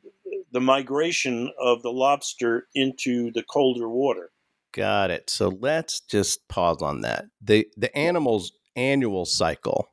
the 0.51 0.61
migration 0.61 1.51
of 1.59 1.81
the 1.81 1.91
lobster 1.91 2.67
into 2.75 3.31
the 3.31 3.43
colder 3.43 3.89
water. 3.89 4.31
Got 4.73 5.11
it. 5.11 5.29
So 5.29 5.57
let's 5.59 6.01
just 6.01 6.47
pause 6.47 6.81
on 6.81 7.01
that. 7.01 7.25
The 7.41 7.67
the 7.77 7.95
animal's 7.97 8.51
annual 8.75 9.25
cycle 9.25 9.89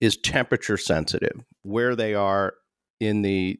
is 0.00 0.16
temperature 0.16 0.76
sensitive. 0.76 1.44
Where 1.62 1.96
they 1.96 2.14
are 2.14 2.54
in 3.00 3.22
the 3.22 3.58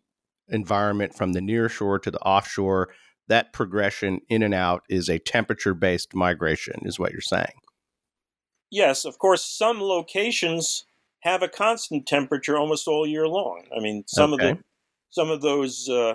environment 0.49 1.15
from 1.15 1.33
the 1.33 1.41
near 1.41 1.69
shore 1.69 1.99
to 1.99 2.11
the 2.11 2.21
offshore, 2.21 2.91
that 3.29 3.53
progression 3.53 4.21
in 4.29 4.43
and 4.43 4.55
out 4.55 4.83
is 4.89 5.09
a 5.09 5.19
temperature 5.19 5.75
based 5.75 6.15
migration, 6.15 6.81
is 6.83 6.99
what 6.99 7.13
you're 7.13 7.21
saying. 7.21 7.61
Yes, 8.71 9.05
of 9.05 9.19
course, 9.19 9.45
some 9.45 9.81
locations 9.81 10.85
have 11.21 11.43
a 11.43 11.49
constant 11.49 12.07
temperature 12.07 12.57
almost 12.57 12.87
all 12.87 13.07
year 13.07 13.27
long. 13.29 13.65
I 13.77 13.81
mean, 13.81 14.05
some 14.07 14.35
okay. 14.35 14.51
of 14.51 14.57
the 14.59 14.65
some 15.11 15.31
of 15.31 15.41
those 15.41 15.89
uh, 15.89 16.15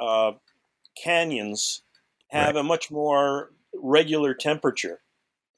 uh, 0.00 0.32
canyons 1.02 1.82
have 2.28 2.54
right. 2.54 2.60
a 2.60 2.62
much 2.62 2.90
more 2.90 3.50
regular 3.74 4.34
temperature. 4.34 5.00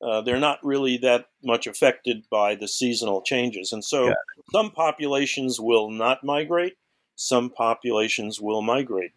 Uh, 0.03 0.21
they're 0.21 0.41
not 0.41 0.59
really 0.63 0.99
that 0.99 1.27
much 1.43 1.67
affected 1.67 2.25
by 2.31 2.55
the 2.55 2.69
seasonal 2.69 3.23
changes, 3.23 3.73
and 3.73 3.85
so 3.85 4.13
some 4.53 4.71
populations 4.71 5.61
will 5.61 5.91
not 5.91 6.25
migrate, 6.25 6.77
some 7.17 7.49
populations 7.49 8.41
will 8.41 8.61
migrate 8.61 9.13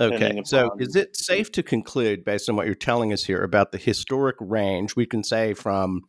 Okay, 0.00 0.42
so 0.44 0.70
is 0.78 0.96
it 0.96 1.16
safe 1.16 1.50
to 1.52 1.62
conclude, 1.62 2.24
based 2.24 2.48
on 2.48 2.56
what 2.56 2.66
you're 2.66 2.74
telling 2.74 3.12
us 3.12 3.24
here, 3.24 3.42
about 3.42 3.72
the 3.72 3.78
historic 3.78 4.36
range? 4.40 4.96
We 4.96 5.06
can 5.06 5.22
say 5.24 5.54
from 5.54 6.02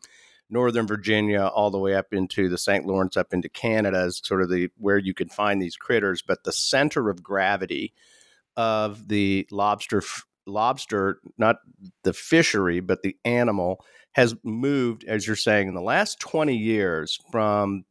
Northern 0.50 0.88
Virginia 0.88 1.46
all 1.46 1.72
the 1.72 1.80
way 1.80 1.96
up 1.96 2.14
into 2.14 2.50
the 2.50 2.58
St. 2.58 2.86
Lawrence, 2.86 3.18
up 3.18 3.34
into 3.34 3.50
Canada, 3.50 4.06
is 4.06 4.22
sort 4.24 4.42
of 4.42 4.50
the 4.50 4.70
where 4.78 4.98
you 4.98 5.14
can 5.14 5.30
find 5.30 5.62
these 5.62 5.76
critters. 5.76 6.22
But 6.22 6.44
the 6.44 6.54
center 6.54 7.10
of 7.10 7.24
gravity 7.24 7.94
of 8.56 9.08
the 9.08 9.48
lobster, 9.52 10.02
lobster, 10.46 11.20
not 11.38 11.58
the 12.04 12.14
fishery, 12.14 12.80
but 12.80 13.04
the 13.04 13.18
animal, 13.26 13.84
has 14.14 14.36
moved, 14.44 15.04
as 15.04 15.28
you're 15.28 15.36
saying, 15.36 15.68
in 15.68 15.76
the 15.76 15.82
last 15.82 16.20
20 16.20 16.56
years 16.56 17.20
from 17.32 17.84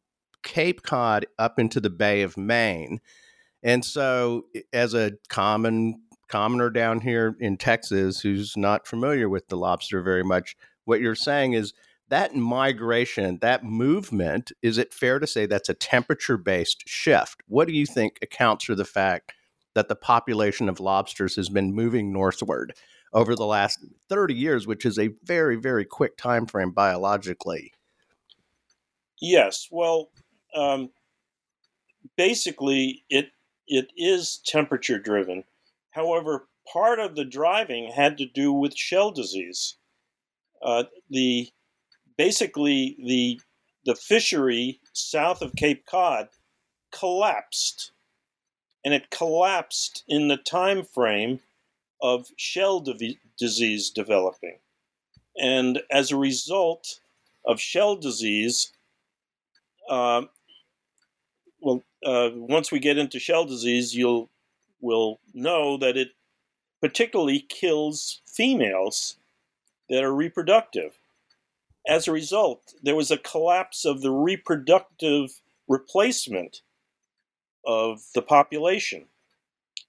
Cape 0.42 0.82
Cod 0.82 1.26
up 1.38 1.58
into 1.58 1.80
the 1.80 1.90
Bay 1.90 2.22
of 2.22 2.36
Maine 2.36 3.00
and 3.62 3.84
so, 3.84 4.46
as 4.72 4.94
a 4.94 5.12
common 5.28 6.02
commoner 6.28 6.70
down 6.70 7.00
here 7.00 7.36
in 7.40 7.56
Texas 7.56 8.20
who's 8.20 8.56
not 8.56 8.86
familiar 8.86 9.28
with 9.28 9.48
the 9.48 9.56
lobster 9.56 10.02
very 10.02 10.24
much, 10.24 10.56
what 10.84 11.00
you're 11.00 11.14
saying 11.14 11.52
is 11.52 11.72
that 12.08 12.34
migration, 12.34 13.38
that 13.40 13.64
movement, 13.64 14.52
is 14.62 14.78
it 14.78 14.94
fair 14.94 15.18
to 15.18 15.26
say 15.26 15.46
that's 15.46 15.68
a 15.68 15.74
temperature 15.74 16.36
based 16.36 16.84
shift? 16.86 17.42
What 17.48 17.66
do 17.66 17.74
you 17.74 17.86
think 17.86 18.18
accounts 18.22 18.64
for 18.64 18.74
the 18.74 18.84
fact 18.84 19.32
that 19.74 19.88
the 19.88 19.96
population 19.96 20.68
of 20.68 20.80
lobsters 20.80 21.36
has 21.36 21.48
been 21.48 21.74
moving 21.74 22.12
northward 22.12 22.74
over 23.12 23.34
the 23.34 23.46
last 23.46 23.84
30 24.08 24.34
years, 24.34 24.66
which 24.66 24.84
is 24.84 24.98
a 24.98 25.10
very, 25.24 25.56
very 25.56 25.84
quick 25.84 26.16
time 26.16 26.46
frame 26.46 26.70
biologically? 26.70 27.72
Yes. 29.20 29.68
Well, 29.70 30.10
um, 30.54 30.90
basically, 32.16 33.04
it 33.10 33.30
it 33.66 33.90
is 33.96 34.40
temperature 34.44 34.98
driven. 34.98 35.44
However, 35.90 36.48
part 36.72 36.98
of 36.98 37.16
the 37.16 37.24
driving 37.24 37.90
had 37.90 38.18
to 38.18 38.26
do 38.26 38.52
with 38.52 38.76
shell 38.76 39.10
disease. 39.10 39.76
Uh, 40.62 40.84
the 41.10 41.50
basically 42.16 42.96
the 43.04 43.40
the 43.84 43.94
fishery 43.94 44.80
south 44.92 45.42
of 45.42 45.54
Cape 45.54 45.86
Cod 45.86 46.28
collapsed, 46.90 47.92
and 48.84 48.92
it 48.92 49.10
collapsed 49.10 50.02
in 50.08 50.28
the 50.28 50.36
time 50.36 50.84
frame 50.84 51.40
of 52.02 52.26
shell 52.36 52.84
disease 53.38 53.90
developing, 53.90 54.58
and 55.36 55.82
as 55.90 56.10
a 56.10 56.16
result 56.16 57.00
of 57.44 57.60
shell 57.60 57.96
disease, 57.96 58.72
uh, 59.88 60.22
uh, 62.06 62.30
once 62.34 62.70
we 62.70 62.78
get 62.78 62.98
into 62.98 63.18
shell 63.18 63.44
disease, 63.44 63.94
you'll 63.94 64.30
will 64.80 65.18
know 65.34 65.76
that 65.76 65.96
it 65.96 66.10
particularly 66.80 67.40
kills 67.48 68.20
females 68.26 69.16
that 69.88 70.04
are 70.04 70.14
reproductive. 70.14 70.98
As 71.88 72.06
a 72.06 72.12
result, 72.12 72.74
there 72.82 72.94
was 72.94 73.10
a 73.10 73.18
collapse 73.18 73.84
of 73.84 74.02
the 74.02 74.10
reproductive 74.10 75.40
replacement 75.66 76.62
of 77.64 78.02
the 78.14 78.22
population. 78.22 79.06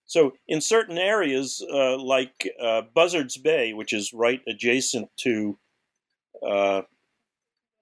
So, 0.05 0.33
in 0.47 0.61
certain 0.61 0.97
areas, 0.97 1.63
uh, 1.71 1.97
like 1.97 2.49
uh, 2.61 2.83
Buzzards 2.95 3.37
Bay, 3.37 3.73
which 3.73 3.93
is 3.93 4.13
right 4.13 4.41
adjacent 4.47 5.09
to 5.17 5.57
uh, 6.47 6.81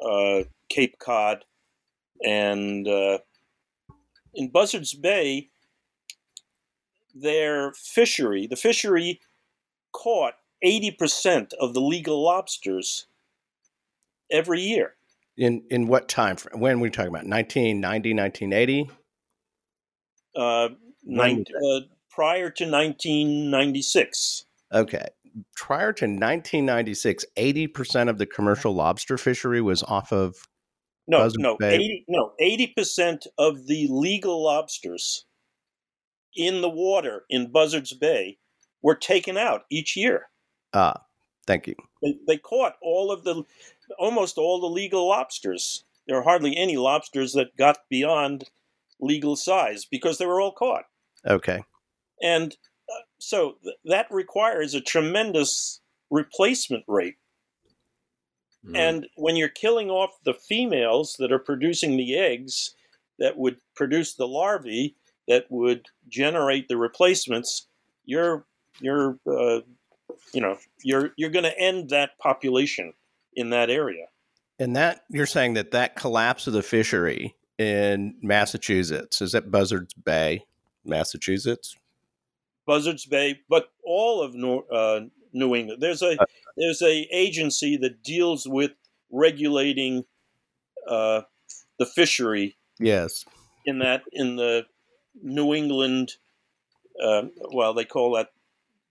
uh 0.05 0.43
Cape 0.69 0.97
Cod 0.99 1.45
and 2.23 2.87
uh, 2.87 3.19
in 4.35 4.49
Buzzards 4.49 4.93
Bay, 4.93 5.49
their 7.13 7.71
fishery, 7.73 8.47
the 8.47 8.55
fishery 8.55 9.21
caught 9.91 10.33
80% 10.63 11.53
of 11.53 11.73
the 11.73 11.81
legal 11.81 12.23
lobsters 12.23 13.07
every 14.29 14.61
year. 14.61 14.95
In 15.37 15.63
in 15.69 15.87
what 15.87 16.07
time 16.07 16.37
frame? 16.37 16.61
When 16.61 16.77
are 16.77 16.79
we 16.79 16.89
talking 16.89 17.09
about? 17.09 17.25
1990, 17.25 18.13
1980? 18.13 18.89
Uh, 20.35 20.69
nine, 21.03 21.45
uh, 21.55 21.81
prior 22.09 22.49
to 22.49 22.63
1996. 22.63 24.45
Okay. 24.73 25.05
Prior 25.55 25.91
to 25.91 26.05
1996, 26.05 27.25
80% 27.35 28.09
of 28.09 28.17
the 28.17 28.25
commercial 28.25 28.73
lobster 28.73 29.17
fishery 29.17 29.61
was 29.61 29.83
off 29.83 30.13
of 30.13 30.47
no, 31.07 31.29
no, 31.37 31.57
eighty 31.61 32.05
no, 32.07 32.33
eighty 32.39 32.67
percent 32.67 33.27
of 33.37 33.67
the 33.67 33.87
legal 33.89 34.43
lobsters 34.43 35.25
in 36.35 36.61
the 36.61 36.69
water 36.69 37.25
in 37.29 37.51
Buzzards 37.51 37.93
Bay 37.93 38.37
were 38.81 38.95
taken 38.95 39.37
out 39.37 39.63
each 39.69 39.95
year. 39.95 40.27
Ah, 40.73 41.05
thank 41.47 41.67
you. 41.67 41.75
They, 42.03 42.17
they 42.27 42.37
caught 42.37 42.75
all 42.81 43.11
of 43.11 43.23
the, 43.23 43.43
almost 43.97 44.37
all 44.37 44.59
the 44.59 44.67
legal 44.67 45.07
lobsters. 45.07 45.85
There 46.07 46.17
are 46.17 46.23
hardly 46.23 46.55
any 46.55 46.77
lobsters 46.77 47.33
that 47.33 47.55
got 47.57 47.79
beyond 47.89 48.49
legal 48.99 49.35
size 49.35 49.85
because 49.85 50.17
they 50.17 50.25
were 50.25 50.41
all 50.41 50.51
caught. 50.51 50.85
Okay. 51.25 51.63
And 52.21 52.55
uh, 52.89 53.01
so 53.17 53.57
th- 53.63 53.75
that 53.85 54.07
requires 54.11 54.73
a 54.73 54.81
tremendous 54.81 55.81
replacement 56.11 56.83
rate 56.87 57.15
Mm. 58.67 58.77
And 58.77 59.07
when 59.15 59.35
you're 59.35 59.49
killing 59.49 59.89
off 59.89 60.11
the 60.23 60.33
females 60.33 61.15
that 61.19 61.31
are 61.31 61.39
producing 61.39 61.97
the 61.97 62.17
eggs 62.17 62.75
that 63.19 63.37
would 63.37 63.57
produce 63.75 64.13
the 64.13 64.27
larvae 64.27 64.95
that 65.27 65.45
would 65.49 65.87
generate 66.07 66.67
the 66.67 66.77
replacements, 66.77 67.67
you're 68.05 68.45
you're 68.79 69.17
uh, 69.27 69.61
you 70.33 70.41
know 70.41 70.57
you're 70.83 71.11
you're 71.17 71.29
going 71.29 71.43
to 71.43 71.59
end 71.59 71.89
that 71.89 72.17
population 72.19 72.93
in 73.33 73.49
that 73.51 73.69
area. 73.69 74.05
And 74.59 74.75
that 74.75 75.01
you're 75.09 75.25
saying 75.25 75.55
that 75.55 75.71
that 75.71 75.95
collapse 75.95 76.47
of 76.47 76.53
the 76.53 76.63
fishery 76.63 77.35
in 77.57 78.15
Massachusetts 78.21 79.21
is 79.21 79.35
at 79.35 79.51
Buzzards 79.51 79.93
Bay, 79.93 80.45
Massachusetts. 80.85 81.75
Buzzards 82.65 83.05
Bay, 83.05 83.41
but 83.49 83.69
all 83.83 84.21
of 84.21 84.33
Nor- 84.33 84.65
uh, 84.71 85.01
New 85.35 85.53
England. 85.53 85.81
There's 85.81 86.01
a 86.01 86.19
uh, 86.19 86.25
there's 86.57 86.81
a 86.81 87.07
agency 87.11 87.77
that 87.77 88.01
deals 88.01 88.47
with 88.47 88.71
regulating 89.11 90.05
uh, 90.87 91.21
the 91.77 91.85
fishery. 91.85 92.57
Yes. 92.79 93.25
In 93.65 93.79
that 93.79 94.03
in 94.11 94.37
the 94.37 94.65
New 95.21 95.53
England, 95.53 96.13
uh, 97.03 97.23
well, 97.51 97.73
they 97.73 97.85
call 97.85 98.15
that 98.15 98.29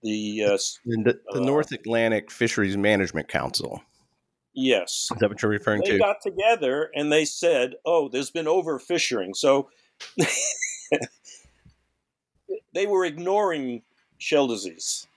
the 0.03 0.43
uh, 0.43 0.57
the, 0.85 1.19
the 1.33 1.41
North 1.41 1.71
Atlantic 1.71 2.29
Fisheries 2.31 2.77
Management 2.77 3.27
Council. 3.27 3.81
Yes. 4.53 5.09
Is 5.11 5.19
that 5.19 5.29
what 5.29 5.41
you're 5.41 5.51
referring 5.51 5.81
they 5.81 5.87
to? 5.87 5.93
They 5.93 5.99
got 5.99 6.21
together 6.21 6.91
and 6.95 7.11
they 7.11 7.25
said, 7.25 7.73
"Oh, 7.85 8.07
there's 8.07 8.31
been 8.31 8.45
overfishing," 8.45 9.35
so 9.35 9.69
they 12.73 12.85
were 12.85 13.03
ignoring 13.03 13.81
shell 14.19 14.47
disease. 14.47 15.07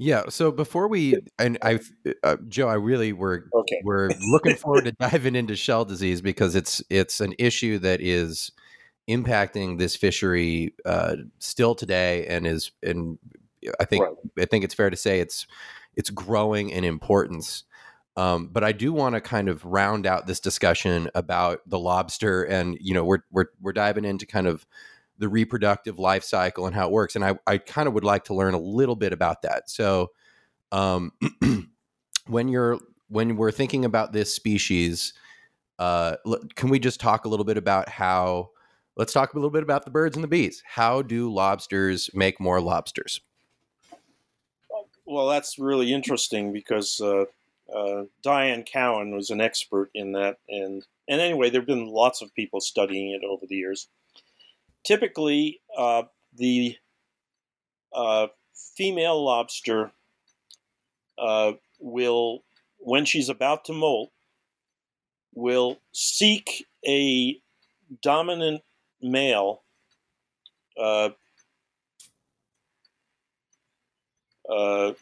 Yeah. 0.00 0.22
So 0.30 0.50
before 0.50 0.88
we 0.88 1.18
and 1.38 1.58
I, 1.60 1.78
uh, 2.22 2.38
Joe, 2.48 2.68
I 2.68 2.74
really 2.74 3.12
were 3.12 3.44
okay. 3.54 3.82
we're 3.84 4.08
looking 4.32 4.56
forward 4.56 4.86
to 4.86 4.92
diving 4.92 5.36
into 5.36 5.54
shell 5.56 5.84
disease 5.84 6.22
because 6.22 6.56
it's 6.56 6.82
it's 6.88 7.20
an 7.20 7.34
issue 7.38 7.78
that 7.80 8.00
is 8.00 8.50
impacting 9.10 9.78
this 9.78 9.96
fishery 9.96 10.74
uh, 10.86 11.16
still 11.38 11.74
today 11.74 12.26
and 12.28 12.46
is 12.46 12.72
and 12.82 13.18
I 13.78 13.84
think 13.84 14.04
right. 14.04 14.14
I 14.38 14.46
think 14.46 14.64
it's 14.64 14.72
fair 14.72 14.88
to 14.88 14.96
say 14.96 15.20
it's 15.20 15.46
it's 15.94 16.08
growing 16.08 16.70
in 16.70 16.84
importance. 16.84 17.64
Um, 18.16 18.48
but 18.48 18.64
I 18.64 18.72
do 18.72 18.94
want 18.94 19.16
to 19.16 19.20
kind 19.20 19.50
of 19.50 19.62
round 19.66 20.06
out 20.06 20.26
this 20.26 20.40
discussion 20.40 21.10
about 21.14 21.60
the 21.66 21.78
lobster, 21.78 22.42
and 22.42 22.78
you 22.80 22.94
know, 22.94 23.04
we're 23.04 23.20
we're 23.30 23.50
we're 23.60 23.74
diving 23.74 24.06
into 24.06 24.26
kind 24.26 24.46
of 24.46 24.66
the 25.20 25.28
reproductive 25.28 25.98
life 25.98 26.24
cycle 26.24 26.66
and 26.66 26.74
how 26.74 26.86
it 26.86 26.92
works. 26.92 27.14
And 27.14 27.24
I, 27.24 27.38
I 27.46 27.58
kind 27.58 27.86
of 27.86 27.94
would 27.94 28.04
like 28.04 28.24
to 28.24 28.34
learn 28.34 28.54
a 28.54 28.58
little 28.58 28.96
bit 28.96 29.12
about 29.12 29.42
that. 29.42 29.68
So, 29.70 30.10
um, 30.72 31.12
when 32.26 32.48
you're 32.48 32.78
when 33.08 33.36
we're 33.36 33.52
thinking 33.52 33.84
about 33.84 34.12
this 34.12 34.34
species, 34.34 35.12
uh, 35.78 36.16
can 36.54 36.70
we 36.70 36.78
just 36.78 37.00
talk 37.00 37.26
a 37.26 37.28
little 37.28 37.44
bit 37.44 37.58
about 37.58 37.88
how? 37.88 38.50
Let's 38.96 39.12
talk 39.12 39.34
a 39.34 39.36
little 39.36 39.50
bit 39.50 39.62
about 39.62 39.84
the 39.84 39.90
birds 39.90 40.16
and 40.16 40.24
the 40.24 40.28
bees. 40.28 40.62
How 40.66 41.00
do 41.00 41.32
lobsters 41.32 42.10
make 42.12 42.40
more 42.40 42.60
lobsters? 42.60 43.20
Well, 45.06 45.28
that's 45.28 45.58
really 45.58 45.92
interesting 45.92 46.52
because 46.52 47.00
uh, 47.00 47.24
uh, 47.74 48.04
Diane 48.22 48.62
Cowan 48.62 49.14
was 49.14 49.30
an 49.30 49.40
expert 49.40 49.90
in 49.94 50.12
that, 50.12 50.38
and 50.48 50.84
and 51.08 51.20
anyway, 51.20 51.50
there 51.50 51.60
have 51.60 51.66
been 51.66 51.88
lots 51.88 52.22
of 52.22 52.34
people 52.34 52.60
studying 52.60 53.10
it 53.10 53.22
over 53.24 53.44
the 53.46 53.56
years 53.56 53.88
typically 54.84 55.60
uh, 55.76 56.02
the 56.36 56.76
uh, 57.92 58.28
female 58.76 59.22
lobster 59.24 59.92
uh, 61.18 61.52
will, 61.78 62.42
when 62.78 63.04
she's 63.04 63.28
about 63.28 63.64
to 63.66 63.72
molt, 63.72 64.10
will 65.34 65.78
seek 65.92 66.66
a 66.86 67.38
dominant 68.02 68.62
male 69.02 69.62
uh, 70.78 71.10
uh, 74.48 74.92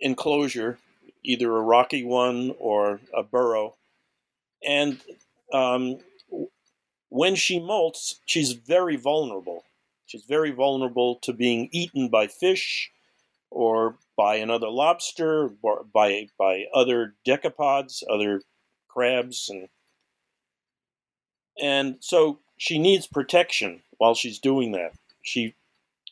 enclosure, 0.00 0.78
either 1.22 1.56
a 1.56 1.60
rocky 1.62 2.04
one 2.04 2.54
or 2.58 3.00
a 3.14 3.22
burrow. 3.22 3.74
And 4.66 5.00
um, 5.52 5.98
when 7.14 7.36
she 7.36 7.60
molts, 7.60 8.16
she's 8.26 8.54
very 8.54 8.96
vulnerable. 8.96 9.62
She's 10.04 10.24
very 10.24 10.50
vulnerable 10.50 11.14
to 11.22 11.32
being 11.32 11.68
eaten 11.70 12.08
by 12.08 12.26
fish 12.26 12.90
or 13.50 13.98
by 14.16 14.34
another 14.34 14.68
lobster 14.68 15.52
or 15.62 15.84
by, 15.84 16.26
by 16.36 16.64
other 16.74 17.14
decapods, 17.24 18.02
other 18.10 18.42
crabs. 18.88 19.48
And, 19.48 19.68
and 21.62 21.96
so 22.00 22.40
she 22.56 22.80
needs 22.80 23.06
protection 23.06 23.82
while 23.98 24.16
she's 24.16 24.40
doing 24.40 24.72
that. 24.72 24.94
She 25.22 25.54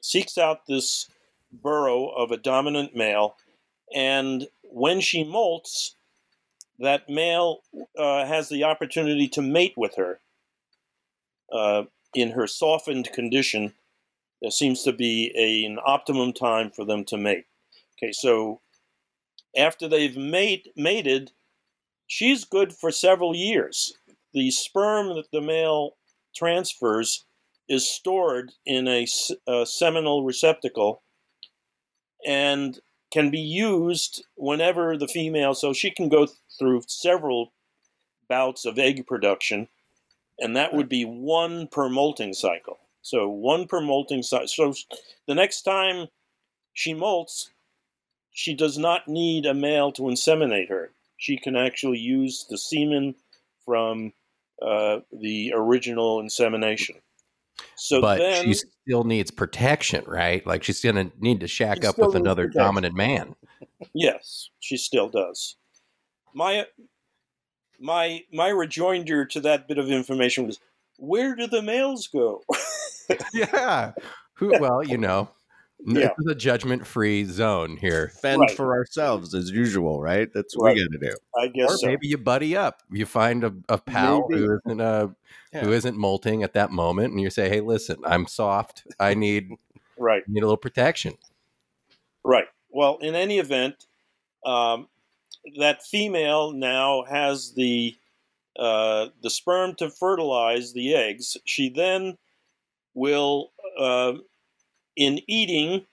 seeks 0.00 0.38
out 0.38 0.68
this 0.68 1.08
burrow 1.52 2.10
of 2.10 2.30
a 2.30 2.36
dominant 2.36 2.94
male, 2.94 3.34
and 3.92 4.46
when 4.62 5.00
she 5.00 5.24
molts, 5.24 5.94
that 6.78 7.08
male 7.08 7.62
uh, 7.98 8.24
has 8.24 8.48
the 8.48 8.62
opportunity 8.62 9.26
to 9.30 9.42
mate 9.42 9.74
with 9.76 9.96
her. 9.96 10.20
Uh, 11.52 11.84
in 12.14 12.30
her 12.30 12.46
softened 12.46 13.12
condition, 13.12 13.74
there 14.40 14.50
seems 14.50 14.82
to 14.82 14.92
be 14.92 15.32
a, 15.36 15.64
an 15.66 15.78
optimum 15.84 16.32
time 16.32 16.70
for 16.70 16.84
them 16.84 17.04
to 17.04 17.16
mate. 17.16 17.44
Okay, 17.96 18.12
so 18.12 18.60
after 19.56 19.86
they've 19.86 20.16
mate, 20.16 20.68
mated, 20.76 21.32
she's 22.06 22.44
good 22.44 22.72
for 22.72 22.90
several 22.90 23.34
years. 23.34 23.92
The 24.32 24.50
sperm 24.50 25.08
that 25.16 25.30
the 25.30 25.40
male 25.40 25.96
transfers 26.34 27.24
is 27.68 27.88
stored 27.88 28.52
in 28.66 28.88
a, 28.88 29.06
a 29.46 29.66
seminal 29.66 30.24
receptacle 30.24 31.02
and 32.26 32.80
can 33.12 33.30
be 33.30 33.40
used 33.40 34.24
whenever 34.36 34.96
the 34.96 35.08
female, 35.08 35.54
so 35.54 35.72
she 35.72 35.90
can 35.90 36.08
go 36.08 36.26
through 36.58 36.82
several 36.88 37.52
bouts 38.28 38.64
of 38.64 38.78
egg 38.78 39.06
production, 39.06 39.68
and 40.42 40.57
that 40.57 40.74
would 40.74 40.88
be 40.88 41.05
one 41.05 41.68
per 41.68 41.88
molting 41.88 42.35
cycle. 42.35 42.78
So 43.00 43.28
one 43.28 43.66
per 43.66 43.81
molting 43.81 44.22
cycle. 44.22 44.48
So 44.48 44.74
the 45.26 45.35
next 45.35 45.62
time 45.62 46.09
she 46.74 46.94
molts, 46.94 47.48
she 48.33 48.55
does 48.55 48.76
not 48.76 49.09
need 49.09 49.46
a 49.46 49.55
male 49.55 49.92
to 49.92 50.02
inseminate 50.02 50.68
her. 50.68 50.90
She 51.16 51.37
can 51.37 51.57
actually 51.57 51.98
use 51.98 52.46
the 52.50 52.59
semen 52.59 53.14
from 53.64 54.12
uh, 54.61 55.00
the 55.12 55.52
original 55.55 56.20
insemination. 56.20 56.96
So 57.76 58.00
but 58.00 58.18
then, 58.18 58.44
she 58.44 58.55
still 58.55 59.05
needs 59.05 59.31
protection, 59.31 60.05
right? 60.07 60.44
Like 60.46 60.64
she's 60.64 60.81
going 60.81 60.96
to 60.96 61.12
need 61.20 61.40
to 61.40 61.48
shack 61.48 61.85
up 61.85 61.98
with 61.98 62.16
another 62.16 62.46
protection. 62.46 62.62
dominant 62.62 62.94
man. 62.96 63.37
Yes, 63.94 64.50
she 64.61 64.76
still 64.76 65.09
does. 65.09 65.57
My 66.35 66.66
my 67.83 68.25
my 68.33 68.49
rejoinder 68.49 69.25
to 69.27 69.40
that 69.40 69.68
bit 69.68 69.79
of 69.79 69.90
information 69.90 70.47
was, 70.47 70.61
where 70.99 71.35
do 71.35 71.47
the 71.47 71.62
males 71.62 72.07
go? 72.07 72.42
yeah. 73.35 73.92
Who? 74.35 74.59
Well, 74.59 74.83
you 74.83 74.97
know, 74.97 75.29
yeah. 75.85 76.09
This 76.16 76.27
is 76.27 76.27
a 76.27 76.35
judgment 76.35 76.87
free 76.87 77.25
zone 77.25 77.77
here. 77.77 78.12
Fend 78.21 78.40
right. 78.40 78.51
for 78.53 78.73
ourselves 78.73 79.35
as 79.35 79.51
usual, 79.51 80.01
right? 80.01 80.33
That's 80.33 80.57
what 80.57 80.66
right. 80.66 80.77
we 80.77 80.83
got 80.83 80.92
to 80.92 81.11
do. 81.11 81.16
I 81.37 81.49
guess. 81.49 81.71
Or 81.71 81.77
so. 81.77 81.87
maybe 81.88 82.07
you 82.07 82.18
buddy 82.18 82.57
up. 82.57 82.83
You 82.90 83.05
find 83.05 83.42
a, 83.42 83.53
a 83.68 83.79
pal 83.79 84.27
maybe. 84.29 84.42
who 84.42 84.59
isn't 84.64 84.81
uh, 84.81 85.09
yeah. 85.53 85.64
who 85.64 85.73
isn't 85.73 85.97
molting 85.97 86.45
at 86.45 86.53
that 86.53 86.71
moment, 86.71 87.12
and 87.12 87.21
you 87.21 87.31
say, 87.31 87.49
"Hey, 87.49 87.61
listen, 87.61 87.97
I'm 88.05 88.27
soft. 88.27 88.87
I 89.01 89.14
need 89.14 89.51
right 89.99 90.23
need 90.29 90.42
a 90.42 90.47
little 90.47 90.57
protection." 90.57 91.14
Right. 92.25 92.47
Well, 92.71 92.99
in 93.01 93.14
any 93.14 93.38
event, 93.38 93.87
um, 94.47 94.88
that 95.59 95.83
female 95.83 96.52
now 96.52 97.05
has 97.09 97.55
the 97.55 97.96
uh, 98.59 99.09
the 99.22 99.31
sperm 99.31 99.74
to 99.76 99.88
fertilize 99.88 100.72
the 100.72 100.94
eggs. 100.94 101.37
She 101.46 101.70
then 101.70 102.18
will 102.94 103.52
uh, 103.78 104.14
in 104.96 105.20
eating, 105.26 105.87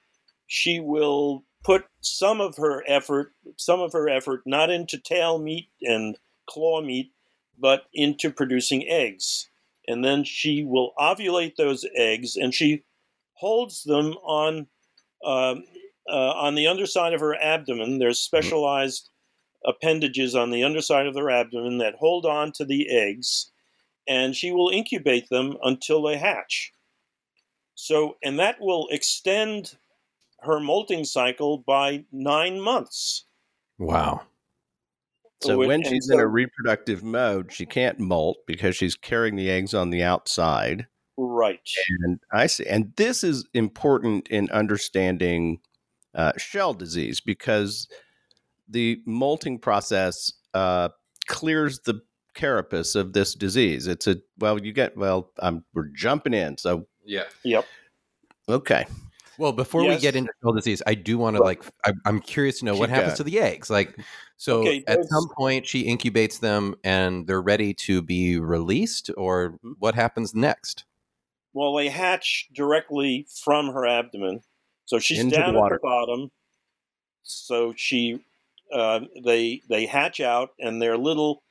she 0.48 0.80
will 0.80 1.46
put 1.64 1.86
some 2.02 2.42
of 2.42 2.58
her 2.58 2.84
effort, 2.88 3.34
some 3.58 3.80
of 3.80 3.94
her 3.94 4.10
effort, 4.10 4.42
not 4.46 4.70
into 4.70 4.98
tail 4.98 5.40
meat 5.40 5.70
and 5.82 6.18
claw 6.48 6.82
meat, 6.82 7.12
but 7.58 7.84
into 7.94 8.32
producing 8.32 8.88
eggs. 8.88 9.50
And 9.88 10.04
then 10.04 10.24
she 10.24 10.64
will 10.64 10.94
ovulate 11.00 11.56
those 11.56 11.86
eggs, 11.96 12.36
and 12.36 12.54
she 12.54 12.84
holds 13.34 13.84
them 13.84 14.14
on 14.24 14.68
uh, 15.24 15.56
uh, 16.08 16.32
on 16.34 16.56
the 16.56 16.68
underside 16.68 17.14
of 17.14 17.22
her 17.22 17.36
abdomen. 17.36 18.00
There's 18.00 18.20
specialized 18.20 19.10
appendages 19.66 20.36
on 20.36 20.52
the 20.52 20.64
underside 20.64 21.08
of 21.08 21.14
their 21.14 21.30
abdomen 21.30 21.78
that 21.80 21.96
hold 21.96 22.26
on 22.26 22.52
to 22.54 22.66
the 22.66 22.90
eggs, 22.90 23.52
and 24.08 24.36
she 24.36 24.52
will 24.52 24.70
incubate 24.70 25.30
them 25.30 25.58
until 25.64 26.02
they 26.02 26.18
hatch. 26.18 26.74
So, 27.76 28.18
and 28.24 28.40
that 28.40 28.60
will 28.60 28.88
extend 28.92 29.76
her 30.42 30.60
molting 30.60 31.04
cycle 31.04 31.58
by 31.58 32.06
nine 32.12 32.60
months. 32.60 33.26
Wow. 33.78 34.22
So, 35.42 35.58
when 35.58 35.84
she's 35.84 36.08
so, 36.08 36.16
in 36.16 36.20
a 36.20 36.28
reproductive 36.28 37.04
mode, 37.04 37.54
she 37.54 37.66
can't 37.66 38.00
molt 38.00 38.38
because 38.46 38.76
she's 38.76 38.96
carrying 38.96 39.38
the 39.38 39.50
eggs 39.50 39.74
on 39.74 39.90
the 39.90 40.04
outside. 40.04 40.88
Right. 41.18 41.60
And 42.02 42.20
I 42.32 42.48
see. 42.48 42.66
And 42.66 42.94
this 42.98 43.24
is 43.24 43.46
important 43.54 44.28
in 44.28 44.50
understanding 44.52 45.60
uh, 46.14 46.34
shell 46.38 46.74
disease 46.74 47.22
because 47.22 47.88
the 48.70 49.02
molting 49.06 49.60
process 49.60 50.32
uh, 50.54 50.90
clears 51.28 51.80
the 51.80 52.02
carapace 52.34 52.96
of 52.96 53.14
this 53.14 53.36
disease. 53.36 53.88
It's 53.88 54.08
a 54.08 54.18
well, 54.38 54.64
you 54.64 54.72
get 54.74 54.96
well. 54.98 55.32
Um, 55.40 55.64
we're 55.74 55.88
jumping 55.88 56.34
in, 56.34 56.58
so 56.58 56.88
yeah. 57.04 57.24
Yep. 57.44 57.66
Okay. 58.48 58.86
Well, 59.38 59.54
before 59.54 59.84
yes. 59.84 59.96
we 59.96 60.02
get 60.02 60.16
into 60.18 60.34
shell 60.44 60.52
disease, 60.52 60.84
I 60.86 60.96
do 60.96 61.18
want 61.18 61.38
to 61.38 61.44
like. 61.44 61.64
I, 61.86 61.94
am 62.06 62.20
curious 62.20 62.60
to 62.60 62.66
know 62.66 62.74
Keep 62.74 62.80
what 62.82 62.90
happens 62.90 63.12
going. 63.12 63.18
to 63.18 63.24
the 63.24 63.40
eggs. 63.40 63.70
Like, 63.70 63.98
so 64.36 64.60
okay, 64.60 64.84
at 64.86 65.00
some 65.06 65.30
point 65.38 65.66
she 65.66 65.86
incubates 65.86 66.40
them 66.40 66.76
and 66.84 67.26
they're 67.26 67.42
ready 67.42 67.74
to 67.76 68.02
be 68.02 68.38
released, 68.40 69.10
or 69.16 69.52
mm-hmm. 69.52 69.72
what 69.80 69.96
happens 69.96 70.36
next? 70.36 70.84
Well, 71.54 71.74
they 71.76 71.88
hatch 71.88 72.50
directly 72.54 73.28
from 73.44 73.68
her 73.70 73.88
abdomen, 73.88 74.42
so 74.86 75.00
she's 75.00 75.20
Into 75.20 75.38
down 75.38 75.54
the 75.54 75.62
at 75.62 75.72
the 75.72 75.80
bottom. 75.82 76.32
So 77.24 77.74
she, 77.78 78.20
uh, 78.74 79.02
they 79.24 79.62
they 79.70 79.86
hatch 79.86 80.20
out, 80.20 80.52
and 80.60 80.82
they're 80.82 80.98
little 80.98 81.44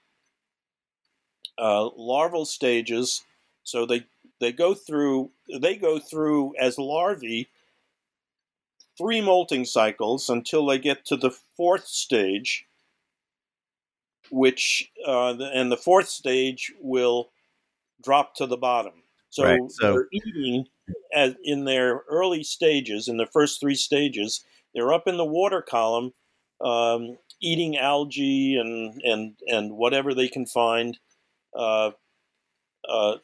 uh, 1.58 1.88
larval 1.96 2.44
stages. 2.44 3.24
So 3.64 3.86
they 3.86 4.04
they 4.40 4.52
go 4.52 4.74
through 4.74 5.30
they 5.60 5.76
go 5.76 5.98
through 5.98 6.54
as 6.58 6.78
larvae 6.78 7.48
three 8.96 9.20
molting 9.20 9.64
cycles 9.64 10.28
until 10.28 10.66
they 10.66 10.78
get 10.78 11.04
to 11.06 11.16
the 11.16 11.30
fourth 11.56 11.86
stage, 11.86 12.66
which 14.30 14.90
uh, 15.06 15.34
and 15.54 15.70
the 15.70 15.76
fourth 15.76 16.08
stage 16.08 16.72
will 16.80 17.30
drop 18.02 18.34
to 18.36 18.46
the 18.46 18.56
bottom. 18.56 18.92
So, 19.30 19.44
right, 19.44 19.60
so. 19.68 19.92
they're 19.92 20.08
eating 20.12 20.66
as 21.12 21.34
in 21.44 21.64
their 21.64 22.02
early 22.08 22.42
stages, 22.42 23.08
in 23.08 23.16
the 23.16 23.26
first 23.26 23.60
three 23.60 23.74
stages, 23.74 24.44
they're 24.74 24.92
up 24.92 25.06
in 25.06 25.16
the 25.16 25.24
water 25.24 25.62
column, 25.62 26.12
um, 26.60 27.16
eating 27.40 27.76
algae 27.76 28.56
and 28.56 29.00
and 29.02 29.34
and 29.46 29.76
whatever 29.76 30.14
they 30.14 30.28
can 30.28 30.46
find. 30.46 30.98
Uh, 31.56 31.92
uh, 32.88 33.16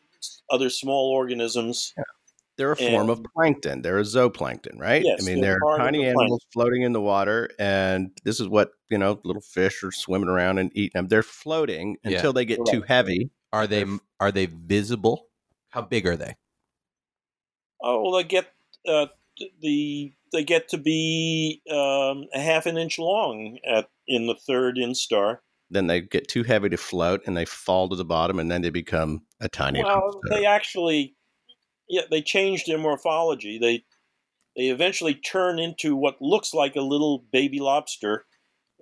other 0.51 0.70
small 0.70 1.11
organisms. 1.11 1.93
Yeah. 1.97 2.05
They're 2.57 2.72
a 2.72 2.76
form 2.76 2.95
and, 2.95 3.11
of 3.11 3.24
plankton. 3.35 3.82
They're 3.82 3.99
a 3.99 4.03
zooplankton, 4.03 4.78
right? 4.78 5.03
Yes, 5.05 5.22
I 5.22 5.26
mean, 5.26 5.41
they're, 5.41 5.59
they're 5.61 5.78
tiny 5.78 6.07
animals 6.07 6.47
floating 6.53 6.82
in 6.82 6.93
the 6.93 7.01
water, 7.01 7.51
and 7.59 8.11
this 8.22 8.39
is 8.39 8.47
what 8.47 8.70
you 8.91 8.99
know, 8.99 9.20
little 9.24 9.43
fish 9.43 9.82
are 9.82 9.91
swimming 9.91 10.28
around 10.28 10.59
and 10.59 10.70
eating 10.72 10.93
them. 10.95 11.09
They're 11.09 11.24
floating 11.24 11.97
yeah. 12.05 12.12
until 12.12 12.32
they 12.32 12.45
get 12.45 12.61
right. 12.61 12.68
too 12.68 12.82
heavy. 12.82 13.30
Are 13.53 13.66
they 13.66 13.85
are 14.20 14.30
they 14.30 14.47
visible? 14.47 15.26
How 15.70 15.82
big 15.82 16.07
are 16.07 16.16
they? 16.16 16.37
Oh, 17.82 18.03
well, 18.03 18.12
they 18.12 18.22
get 18.22 18.47
uh, 18.87 19.07
the 19.61 20.12
they 20.32 20.45
get 20.45 20.68
to 20.68 20.78
be 20.78 21.62
um, 21.70 22.26
a 22.35 22.41
half 22.41 22.66
an 22.66 22.76
inch 22.76 22.99
long 22.99 23.59
at 23.68 23.89
in 24.07 24.26
the 24.26 24.35
third 24.35 24.76
instar. 24.76 25.39
Then 25.70 25.87
they 25.87 26.01
get 26.01 26.28
too 26.28 26.43
heavy 26.43 26.68
to 26.68 26.76
float 26.76 27.22
and 27.26 27.37
they 27.37 27.45
fall 27.45 27.89
to 27.89 27.97
the 27.97 28.05
bottom 28.05 28.39
and 28.39 28.51
then 28.51 28.62
they 28.62 28.70
become 28.70 29.22
a 29.41 29.49
tiny 29.49 29.82
well 29.82 30.20
they 30.30 30.45
actually 30.45 31.16
yeah 31.89 32.03
they 32.11 32.22
change 32.22 32.64
their 32.64 32.78
morphology. 32.78 33.59
They 33.59 33.85
they 34.57 34.68
eventually 34.68 35.14
turn 35.14 35.59
into 35.59 35.97
what 35.97 36.20
looks 36.20 36.55
like 36.55 36.76
a 36.76 36.80
little 36.80 37.24
baby 37.32 37.61
lobster 37.61 38.26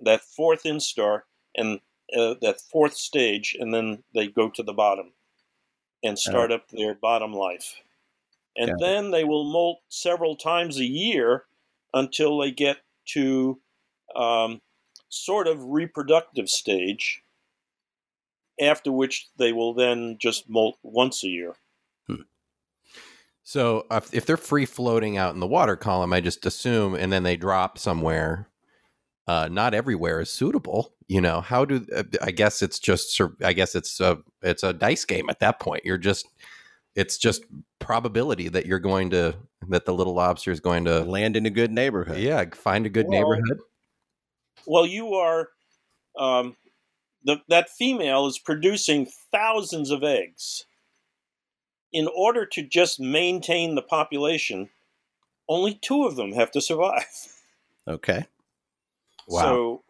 that 0.01 0.21
fourth 0.21 0.63
instar 0.63 1.21
and 1.55 1.79
uh, 2.15 2.35
that 2.41 2.61
fourth 2.71 2.95
stage 2.95 3.55
and 3.59 3.73
then 3.73 4.03
they 4.13 4.27
go 4.27 4.49
to 4.49 4.61
the 4.61 4.73
bottom 4.73 5.13
and 6.03 6.19
start 6.19 6.51
up 6.51 6.67
their 6.69 6.93
bottom 6.93 7.33
life 7.33 7.75
and 8.55 8.79
then 8.79 9.11
they 9.11 9.23
will 9.23 9.43
molt 9.45 9.79
several 9.89 10.35
times 10.35 10.77
a 10.77 10.85
year 10.85 11.45
until 11.93 12.39
they 12.39 12.51
get 12.51 12.77
to 13.05 13.59
um, 14.15 14.61
sort 15.09 15.47
of 15.47 15.63
reproductive 15.63 16.49
stage, 16.49 17.23
after 18.59 18.91
which 18.91 19.29
they 19.37 19.51
will 19.53 19.73
then 19.73 20.17
just 20.19 20.49
molt 20.49 20.77
once 20.83 21.23
a 21.23 21.29
year. 21.29 21.55
So 23.43 23.85
if, 23.91 24.13
if 24.13 24.25
they're 24.25 24.37
free 24.37 24.65
floating 24.65 25.17
out 25.17 25.33
in 25.33 25.39
the 25.39 25.47
water 25.47 25.75
column, 25.75 26.13
I 26.13 26.21
just 26.21 26.45
assume, 26.45 26.95
and 26.95 27.11
then 27.11 27.23
they 27.23 27.35
drop 27.35 27.77
somewhere. 27.77 28.47
Uh, 29.27 29.47
not 29.51 29.73
everywhere 29.73 30.21
is 30.21 30.29
suitable. 30.29 30.93
You 31.07 31.21
know 31.21 31.41
how 31.41 31.63
do 31.65 31.85
uh, 31.95 32.03
I 32.21 32.31
guess 32.31 32.61
it's 32.61 32.79
just 32.79 33.21
I 33.41 33.53
guess 33.53 33.75
it's 33.75 33.99
a 33.99 34.17
it's 34.41 34.63
a 34.63 34.73
dice 34.73 35.05
game 35.05 35.29
at 35.29 35.39
that 35.39 35.59
point. 35.59 35.85
You're 35.85 35.97
just 35.97 36.27
it's 36.95 37.17
just 37.17 37.43
probability 37.79 38.49
that 38.49 38.65
you're 38.65 38.79
going 38.79 39.09
to 39.11 39.35
that 39.69 39.85
the 39.85 39.93
little 39.93 40.13
lobster 40.13 40.51
is 40.51 40.59
going 40.59 40.85
to 40.85 41.01
land 41.01 41.35
in 41.35 41.45
a 41.45 41.49
good 41.49 41.71
neighborhood. 41.71 42.17
Yeah, 42.17 42.43
find 42.53 42.85
a 42.85 42.89
good 42.89 43.07
Well, 43.07 43.19
neighborhood. 43.19 43.59
Well, 44.65 44.85
you 44.85 45.13
are 45.13 45.49
um, 46.17 46.55
the, 47.23 47.41
that 47.49 47.69
female 47.69 48.27
is 48.27 48.39
producing 48.39 49.07
thousands 49.31 49.89
of 49.91 50.03
eggs. 50.03 50.65
In 51.91 52.09
order 52.15 52.45
to 52.47 52.63
just 52.63 52.99
maintain 52.99 53.75
the 53.75 53.83
population, 53.83 54.69
only 55.47 55.75
two 55.75 56.05
of 56.05 56.15
them 56.15 56.31
have 56.31 56.49
to 56.51 56.61
survive. 56.61 57.05
Okay. 57.87 58.25
Wow. 59.27 59.41
So, 59.41 59.83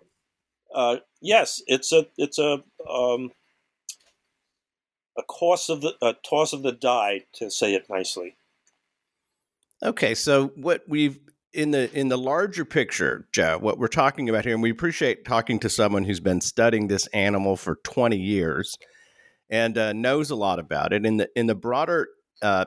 uh, 0.75 0.97
yes, 1.21 1.61
it's 1.65 1.93
a 1.93 2.07
it's 2.17 2.39
a 2.39 2.61
um, 2.89 3.31
a 5.17 5.21
toss 5.39 5.69
of 5.69 5.81
the 5.81 5.93
a 6.01 6.13
toss 6.27 6.53
of 6.53 6.63
the 6.63 6.71
die 6.71 7.25
to 7.33 7.49
say 7.49 7.73
it 7.73 7.89
nicely. 7.89 8.35
Okay, 9.81 10.15
so 10.15 10.47
what 10.55 10.83
we've 10.87 11.19
in 11.53 11.71
the 11.71 11.91
in 11.97 12.09
the 12.09 12.17
larger 12.17 12.65
picture, 12.65 13.27
Joe, 13.31 13.57
what 13.59 13.77
we're 13.77 13.87
talking 13.87 14.29
about 14.29 14.45
here, 14.45 14.53
and 14.53 14.63
we 14.63 14.71
appreciate 14.71 15.25
talking 15.25 15.59
to 15.59 15.69
someone 15.69 16.03
who's 16.03 16.19
been 16.19 16.41
studying 16.41 16.87
this 16.87 17.07
animal 17.07 17.55
for 17.55 17.75
20 17.83 18.17
years 18.17 18.77
and 19.49 19.77
uh, 19.77 19.93
knows 19.93 20.31
a 20.31 20.35
lot 20.35 20.59
about 20.59 20.93
it. 20.93 21.05
In 21.05 21.17
the 21.17 21.29
in 21.35 21.47
the 21.47 21.55
broader 21.55 22.07
uh, 22.41 22.65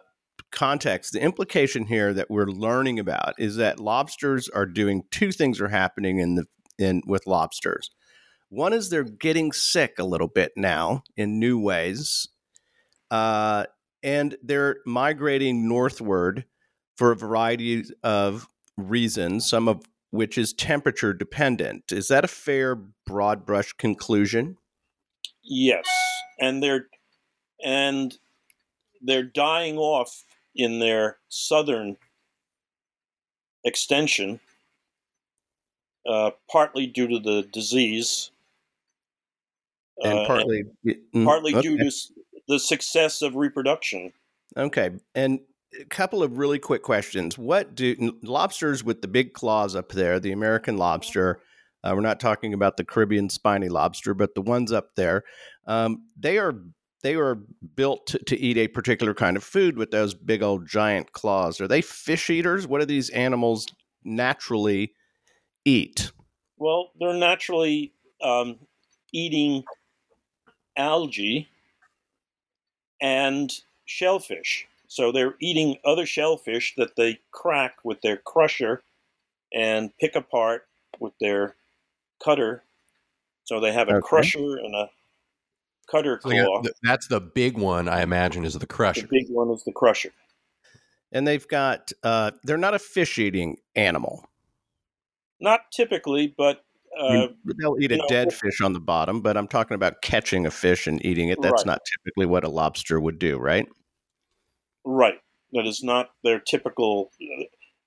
context, 0.52 1.12
the 1.12 1.20
implication 1.20 1.86
here 1.86 2.12
that 2.14 2.30
we're 2.30 2.46
learning 2.46 2.98
about 2.98 3.34
is 3.38 3.56
that 3.56 3.80
lobsters 3.80 4.48
are 4.48 4.66
doing 4.66 5.02
two 5.10 5.32
things 5.32 5.60
are 5.60 5.68
happening 5.68 6.18
in 6.18 6.36
the 6.36 6.44
in 6.78 7.02
with 7.06 7.26
lobsters. 7.26 7.90
One 8.48 8.72
is 8.72 8.88
they're 8.88 9.02
getting 9.02 9.50
sick 9.50 9.94
a 9.98 10.04
little 10.04 10.28
bit 10.28 10.52
now 10.56 11.02
in 11.16 11.40
new 11.40 11.58
ways, 11.58 12.28
uh, 13.10 13.64
and 14.02 14.36
they're 14.42 14.78
migrating 14.86 15.68
northward 15.68 16.44
for 16.96 17.12
a 17.12 17.16
variety 17.16 17.84
of 18.02 18.48
reasons, 18.76 19.48
some 19.48 19.68
of 19.68 19.82
which 20.10 20.38
is 20.38 20.52
temperature 20.52 21.12
dependent. 21.12 21.92
Is 21.92 22.08
that 22.08 22.24
a 22.24 22.28
fair 22.28 22.76
broad 23.06 23.44
brush 23.44 23.72
conclusion? 23.74 24.56
Yes, 25.42 25.86
and 26.40 26.62
they're 26.62 26.86
and 27.64 28.16
they're 29.02 29.22
dying 29.22 29.76
off 29.76 30.24
in 30.54 30.78
their 30.78 31.18
southern 31.28 31.96
extension, 33.64 34.40
uh, 36.08 36.30
partly 36.50 36.86
due 36.86 37.08
to 37.08 37.18
the 37.18 37.42
disease, 37.52 38.30
And 40.02 40.20
uh, 40.20 40.26
partly, 40.26 40.64
mm, 40.84 41.24
partly 41.24 41.52
due 41.60 41.78
to 41.78 41.90
the 42.48 42.58
success 42.58 43.22
of 43.22 43.34
reproduction. 43.36 44.12
Okay, 44.56 44.90
and 45.14 45.40
a 45.80 45.84
couple 45.86 46.22
of 46.22 46.38
really 46.38 46.58
quick 46.58 46.82
questions. 46.82 47.36
What 47.36 47.74
do 47.74 48.14
lobsters 48.22 48.84
with 48.84 49.02
the 49.02 49.08
big 49.08 49.32
claws 49.32 49.74
up 49.74 49.92
there, 49.92 50.18
the 50.20 50.32
American 50.32 50.76
lobster? 50.76 51.40
Uh, 51.84 51.92
we're 51.94 52.00
not 52.00 52.20
talking 52.20 52.54
about 52.54 52.76
the 52.76 52.84
Caribbean 52.84 53.28
spiny 53.28 53.68
lobster, 53.68 54.14
but 54.14 54.34
the 54.34 54.42
ones 54.42 54.72
up 54.72 54.94
there. 54.96 55.24
Um, 55.66 56.04
they 56.18 56.38
are 56.38 56.54
they 57.02 57.14
are 57.14 57.38
built 57.76 58.06
to, 58.08 58.18
to 58.18 58.38
eat 58.38 58.56
a 58.56 58.68
particular 58.68 59.14
kind 59.14 59.36
of 59.36 59.44
food 59.44 59.76
with 59.76 59.90
those 59.90 60.14
big 60.14 60.42
old 60.42 60.66
giant 60.66 61.12
claws. 61.12 61.60
Are 61.60 61.68
they 61.68 61.82
fish 61.82 62.30
eaters? 62.30 62.66
What 62.66 62.80
do 62.80 62.86
these 62.86 63.10
animals 63.10 63.66
naturally 64.02 64.92
eat? 65.64 66.10
Well, 66.56 66.90
they're 66.98 67.14
naturally 67.14 67.92
um, 68.22 68.58
eating 69.12 69.64
algae 70.76 71.48
and 73.00 73.52
shellfish. 73.84 74.66
So 74.88 75.12
they're 75.12 75.34
eating 75.40 75.78
other 75.84 76.06
shellfish 76.06 76.74
that 76.76 76.96
they 76.96 77.20
crack 77.32 77.76
with 77.84 78.00
their 78.02 78.16
crusher 78.16 78.82
and 79.52 79.96
pick 79.98 80.14
apart 80.14 80.66
with 81.00 81.12
their 81.20 81.56
cutter. 82.22 82.62
So 83.44 83.60
they 83.60 83.72
have 83.72 83.88
a 83.88 83.94
Okay. 83.94 84.06
crusher 84.06 84.56
and 84.56 84.74
a 84.74 84.90
cutter 85.90 86.20
So, 86.22 86.30
yeah, 86.30 86.44
claw. 86.44 86.62
th- 86.62 86.74
that's 86.82 87.08
the 87.08 87.20
big 87.20 87.56
one, 87.58 87.88
I 87.88 88.02
imagine, 88.02 88.44
is 88.44 88.54
the 88.54 88.66
crusher. 88.66 89.02
The 89.02 89.06
crusher. 89.08 89.24
big 89.26 89.34
one 89.34 89.50
is 89.50 89.64
the 89.64 89.72
crusher. 89.72 90.12
And 91.12 91.26
they've 91.26 91.46
got 91.46 91.92
uh, 92.02 92.32
they're 92.42 92.56
not 92.58 92.74
a 92.74 92.78
fish 92.78 93.18
eating 93.18 93.58
animal. 93.76 94.28
Not 95.40 95.70
typically, 95.72 96.34
but 96.36 96.64
I 96.98 97.02
uh, 97.02 97.12
mean, 97.12 97.36
they'll 97.60 97.76
eat 97.80 97.92
a 97.92 97.98
know, 97.98 98.06
dead 98.08 98.32
fish 98.32 98.60
on 98.60 98.72
the 98.72 98.80
bottom, 98.80 99.20
but 99.20 99.36
I'm 99.36 99.48
talking 99.48 99.74
about 99.74 100.02
catching 100.02 100.46
a 100.46 100.50
fish 100.50 100.86
and 100.86 101.04
eating 101.04 101.28
it. 101.28 101.40
That's 101.42 101.52
Right. 101.62 101.66
not 101.66 101.80
typically 101.84 102.26
what 102.26 102.44
a 102.44 102.48
lobster 102.48 103.00
would 103.00 103.18
do, 103.18 103.38
right? 103.38 103.68
right. 104.84 105.18
That 105.52 105.66
is 105.66 105.82
not 105.82 106.10
their 106.24 106.40
typical. 106.40 107.12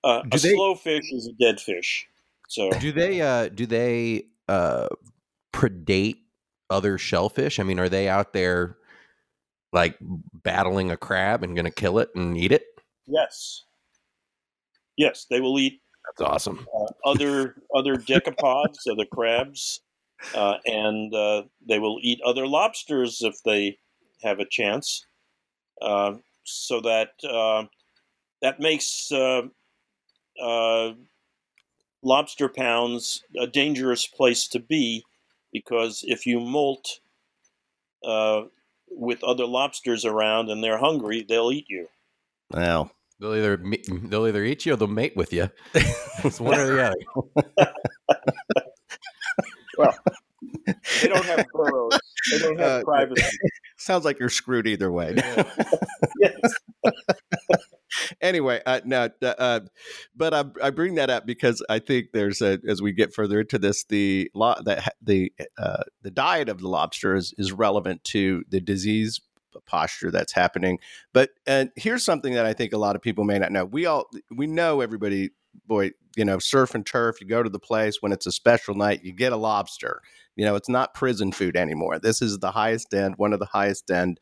Uh, 0.04 0.24
a 0.32 0.38
they- 0.38 0.54
slow 0.54 0.76
fish 0.76 1.12
is 1.12 1.28
a 1.28 1.34
dead 1.44 1.60
fish. 1.60 2.08
So 2.48 2.70
Do 2.80 2.92
they 2.92 3.22
uh 3.22 3.50
do 3.50 3.66
they 3.68 4.26
uh 4.48 4.88
predate 5.54 6.18
other 6.70 6.98
shellfish? 6.98 7.60
I 7.60 7.64
mean, 7.64 7.80
are 7.80 7.90
they 7.90 8.10
out 8.10 8.34
there 8.34 8.78
like 9.72 9.98
battling 10.34 10.90
a 10.90 10.98
crab 10.98 11.44
and 11.44 11.56
going 11.56 11.66
to 11.66 11.72
kill 11.72 12.00
it 12.00 12.10
and 12.16 12.36
eat 12.38 12.52
it? 12.52 12.64
yes, 13.06 13.66
yes, 14.98 15.26
they 15.30 15.42
will 15.42 15.60
eat 15.60 15.82
That's 16.18 16.30
awesome. 16.30 16.68
uh, 16.76 16.92
other 17.06 17.56
other 17.76 17.96
decapods, 17.96 18.88
other 18.92 19.06
crabs, 19.06 19.82
uh, 20.34 20.56
and 20.66 21.14
uh, 21.14 21.44
they 21.68 21.80
will 21.80 22.00
eat 22.02 22.20
other 22.26 22.48
lobsters 22.48 23.22
if 23.22 23.42
they 23.44 23.78
have 24.22 24.40
a 24.40 24.46
chance. 24.46 25.06
Uh, 25.82 26.16
so 26.44 26.82
that 26.82 27.12
uh, 27.30 27.66
that 28.42 28.60
makes 28.60 29.12
uh, 29.12 29.44
uh, 30.42 30.94
lobster 32.02 32.50
pounds 32.50 33.24
a 33.40 33.48
dangerous 33.48 34.08
place 34.08 34.48
to 34.48 34.60
be 34.60 35.04
because 35.52 36.04
if 36.08 36.26
you 36.26 36.40
molt 36.40 37.00
uh, 38.04 38.44
with 38.90 39.24
other 39.24 39.46
lobsters 39.46 40.06
around 40.06 40.50
and 40.50 40.64
they're 40.64 40.78
hungry, 40.78 41.26
they'll 41.28 41.52
eat 41.52 41.66
you. 41.70 41.88
Well, 42.52 42.92
They'll 43.20 43.36
either 43.36 43.58
me- 43.58 43.84
they'll 43.88 44.28
either 44.28 44.44
eat 44.44 44.66
you 44.66 44.74
or 44.74 44.76
they'll 44.78 44.88
mate 44.88 45.16
with 45.16 45.34
you. 45.34 45.50
It's 46.24 46.40
one 46.40 46.60
or 46.60 46.66
the 46.68 46.84
other. 46.84 47.74
Well, 49.78 49.96
they 51.02 51.08
don't 51.08 51.26
have 51.26 51.46
burrows. 51.54 51.98
They 52.32 52.40
don't 52.40 52.60
have 52.60 52.82
Uh, 52.82 52.84
privacy. 52.84 53.38
sounds 53.78 54.04
like 54.04 54.20
you're 54.20 54.28
screwed 54.30 54.68
either 54.68 54.92
way. 54.92 55.16
Yes. 56.20 56.54
anyway, 58.22 58.62
uh, 58.66 58.82
no, 58.84 59.10
uh, 59.22 59.26
uh, 59.26 59.60
but 60.16 60.34
I, 60.34 60.44
I 60.62 60.70
bring 60.70 60.96
that 60.96 61.10
up 61.10 61.26
because 61.26 61.64
I 61.70 61.80
think 61.80 62.08
there's 62.14 62.42
a 62.42 62.60
as 62.68 62.82
we 62.82 62.92
get 62.92 63.14
further 63.14 63.40
into 63.40 63.58
this, 63.58 63.86
the 63.86 64.30
lo- 64.36 64.56
the 64.64 64.84
the 65.02 65.32
uh, 65.58 65.84
the 66.02 66.12
diet 66.12 66.50
of 66.50 66.60
the 66.60 66.68
lobster 66.68 67.16
is, 67.16 67.34
is 67.38 67.54
relevant 67.54 68.04
to 68.06 68.44
the 68.50 68.60
disease 68.60 69.22
posture 69.66 70.12
that's 70.12 70.34
happening. 70.34 70.80
But 71.14 71.32
uh, 71.48 71.66
here's 71.76 72.04
something 72.04 72.34
that 72.34 72.46
I 72.46 72.54
think 72.54 72.74
a 72.74 72.78
lot 72.78 72.96
of 72.96 73.02
people 73.02 73.24
may 73.24 73.40
not 73.40 73.52
know. 73.52 73.66
We 73.66 73.86
all 73.86 74.10
we 74.32 74.48
know 74.48 74.82
everybody. 74.82 75.32
Boy, 75.66 75.92
you 76.16 76.26
know, 76.26 76.40
surf 76.40 76.76
and 76.76 76.86
turf. 76.86 77.22
You 77.22 77.28
go 77.28 77.44
to 77.44 77.50
the 77.50 77.60
place 77.60 78.02
when 78.02 78.12
it's 78.12 78.28
a 78.28 78.32
special 78.32 78.76
night, 78.76 79.04
you 79.04 79.14
get 79.14 79.34
a 79.34 79.38
lobster. 79.38 80.02
You 80.36 80.46
know, 80.46 80.56
it's 80.56 80.70
not 80.70 80.94
prison 80.94 81.32
food 81.32 81.58
anymore. 81.58 82.00
This 82.00 82.22
is 82.22 82.40
the 82.40 82.52
highest 82.52 82.94
end, 82.94 83.16
one 83.18 83.34
of 83.34 83.40
the 83.40 83.46
highest 83.46 83.90
end 83.92 84.20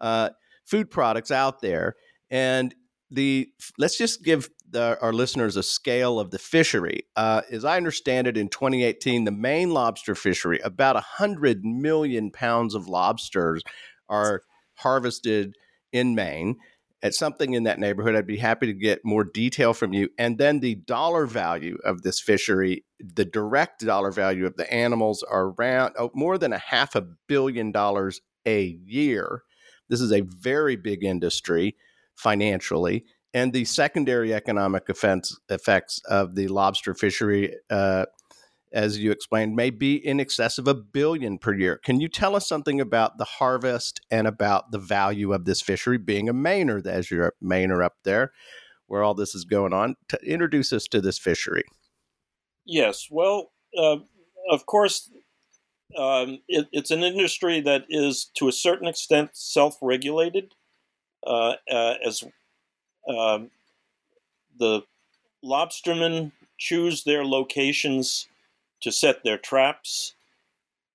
uh, 0.00 0.30
food 0.64 0.90
products 0.90 1.30
out 1.30 1.60
there. 1.60 1.94
And 2.30 2.74
the 3.10 3.48
let's 3.78 3.96
just 3.96 4.24
give 4.24 4.48
the, 4.68 4.98
our 5.00 5.12
listeners 5.12 5.56
a 5.56 5.62
scale 5.62 6.18
of 6.18 6.30
the 6.30 6.38
fishery. 6.38 7.04
Uh, 7.16 7.42
as 7.50 7.64
I 7.64 7.76
understand 7.76 8.26
it, 8.26 8.36
in 8.36 8.48
2018, 8.48 9.24
the 9.24 9.30
Maine 9.30 9.70
lobster 9.70 10.14
fishery, 10.14 10.58
about 10.64 10.96
100 10.96 11.64
million 11.64 12.30
pounds 12.30 12.74
of 12.74 12.88
lobsters 12.88 13.62
are 14.08 14.42
harvested 14.84 15.56
in 15.92 16.14
Maine. 16.14 16.56
At 17.02 17.12
something 17.14 17.52
in 17.52 17.64
that 17.64 17.78
neighborhood, 17.78 18.14
I'd 18.14 18.26
be 18.26 18.38
happy 18.38 18.66
to 18.66 18.72
get 18.72 19.04
more 19.04 19.24
detail 19.24 19.74
from 19.74 19.92
you. 19.92 20.08
And 20.16 20.38
then 20.38 20.60
the 20.60 20.76
dollar 20.76 21.26
value 21.26 21.76
of 21.84 22.00
this 22.00 22.18
fishery, 22.20 22.84
the 22.98 23.26
direct 23.26 23.84
dollar 23.84 24.10
value 24.10 24.46
of 24.46 24.56
the 24.56 24.72
animals 24.72 25.22
are 25.22 25.52
around 25.58 25.94
oh, 25.98 26.10
more 26.14 26.38
than 26.38 26.52
a 26.54 26.58
half 26.58 26.94
a 26.94 27.06
billion 27.26 27.72
dollars 27.72 28.20
a 28.46 28.78
year. 28.86 29.42
This 29.90 30.00
is 30.00 30.12
a 30.12 30.22
very 30.22 30.76
big 30.76 31.04
industry 31.04 31.76
financially. 32.14 33.04
and 33.34 33.52
the 33.52 33.64
secondary 33.64 34.32
economic 34.32 34.88
offense, 34.88 35.36
effects 35.48 36.00
of 36.08 36.36
the 36.36 36.46
lobster 36.46 36.94
fishery, 36.94 37.52
uh, 37.68 38.06
as 38.74 38.98
you 38.98 39.12
explained, 39.12 39.54
may 39.54 39.70
be 39.70 39.94
in 39.94 40.18
excess 40.18 40.58
of 40.58 40.66
a 40.66 40.74
billion 40.74 41.38
per 41.38 41.54
year. 41.54 41.80
Can 41.84 42.00
you 42.00 42.08
tell 42.08 42.34
us 42.34 42.46
something 42.48 42.80
about 42.80 43.18
the 43.18 43.24
harvest 43.24 44.00
and 44.10 44.26
about 44.26 44.72
the 44.72 44.78
value 44.78 45.32
of 45.32 45.44
this 45.44 45.62
fishery 45.62 45.96
being 45.96 46.28
a 46.28 46.34
Mainer, 46.34 46.84
as 46.84 47.10
you're 47.10 47.28
a 47.28 47.32
Mainer 47.42 47.84
up 47.84 47.94
there, 48.02 48.32
where 48.88 49.04
all 49.04 49.14
this 49.14 49.34
is 49.34 49.44
going 49.44 49.72
on? 49.72 49.94
To 50.08 50.18
introduce 50.24 50.72
us 50.72 50.88
to 50.88 51.00
this 51.00 51.18
fishery. 51.18 51.62
Yes, 52.66 53.06
well, 53.10 53.52
uh, 53.78 53.98
of 54.50 54.66
course, 54.66 55.08
um, 55.96 56.40
it, 56.48 56.66
it's 56.72 56.90
an 56.90 57.04
industry 57.04 57.60
that 57.60 57.84
is 57.88 58.30
to 58.34 58.48
a 58.48 58.52
certain 58.52 58.88
extent 58.88 59.30
self-regulated, 59.34 60.54
uh, 61.24 61.54
uh, 61.70 61.94
as 62.04 62.24
um, 63.08 63.50
the 64.58 64.82
lobstermen 65.44 66.32
choose 66.58 67.04
their 67.04 67.24
locations 67.24 68.26
to 68.84 68.92
set 68.92 69.24
their 69.24 69.38
traps, 69.38 70.14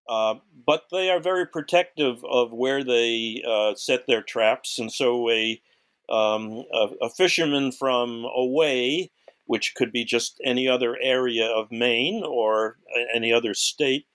uh, 0.08 0.36
but 0.66 0.86
they 0.92 1.10
are 1.10 1.20
very 1.20 1.46
protective 1.46 2.24
of 2.24 2.52
where 2.52 2.84
they 2.84 3.44
uh, 3.48 3.76
set 3.76 4.08
their 4.08 4.24
traps, 4.24 4.80
and 4.80 4.92
so 4.92 5.30
a, 5.30 5.62
um, 6.10 6.64
a, 6.74 6.88
a 7.02 7.10
fisherman 7.10 7.72
from 7.72 8.26
away 8.36 9.12
which 9.50 9.74
could 9.74 9.92
be 9.92 10.06
just 10.06 10.40
any 10.46 10.68
other 10.68 10.96
area 11.02 11.48
of 11.48 11.72
Maine 11.72 12.22
or 12.24 12.78
any 13.12 13.34
other 13.34 13.56
state, 13.56 14.06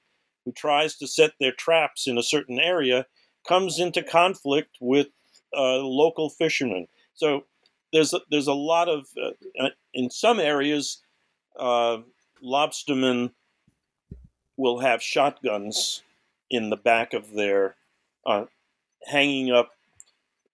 who 0.44 0.52
tries 0.52 0.94
to 0.94 1.08
set 1.08 1.32
their 1.40 1.50
traps 1.50 2.06
in 2.06 2.16
a 2.16 2.22
certain 2.22 2.60
area 2.60 3.04
comes 3.44 3.80
into 3.80 4.00
conflict 4.00 4.76
with 4.80 5.08
uh, 5.52 5.78
local 5.78 6.30
fishermen. 6.30 6.86
So 7.14 7.46
there's 7.92 8.14
a, 8.14 8.20
there's 8.30 8.46
a 8.46 8.54
lot 8.54 8.88
of 8.88 9.08
uh, 9.20 9.70
in 9.92 10.08
some 10.08 10.38
areas, 10.38 11.02
uh, 11.58 11.98
lobstermen 12.40 13.32
will 14.56 14.78
have 14.78 15.02
shotguns 15.02 16.02
in 16.50 16.70
the 16.70 16.76
back 16.76 17.14
of 17.14 17.32
their 17.32 17.74
uh, 18.26 18.44
hanging 19.06 19.50
up 19.50 19.70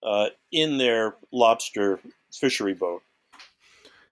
uh, 0.02 0.28
in 0.50 0.78
their 0.78 1.16
lobster 1.32 2.00
fishery 2.32 2.74
boat. 2.74 3.02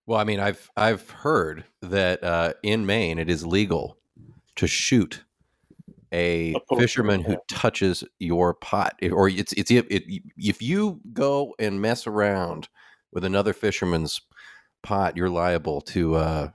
Well, 0.06 0.18
I 0.18 0.24
mean, 0.24 0.40
I've 0.40 0.70
I've 0.76 1.08
heard 1.10 1.64
that 1.82 2.22
uh, 2.24 2.54
in 2.62 2.86
Maine 2.86 3.18
it 3.18 3.28
is 3.28 3.44
legal 3.44 3.98
to 4.56 4.66
shoot 4.66 5.24
a, 6.12 6.54
a 6.70 6.76
fisherman 6.76 7.22
who 7.22 7.36
touches 7.50 8.04
your 8.18 8.54
pot, 8.54 8.94
or 9.12 9.28
it's 9.28 9.52
it's 9.52 9.70
it, 9.70 9.86
it, 9.90 10.22
if 10.36 10.62
you 10.62 11.00
go 11.12 11.54
and 11.58 11.82
mess 11.82 12.06
around 12.06 12.68
with 13.12 13.24
another 13.24 13.52
fisherman's 13.52 14.20
pot, 14.82 15.16
you're 15.16 15.28
liable 15.28 15.80
to 15.82 16.14
uh, 16.14 16.50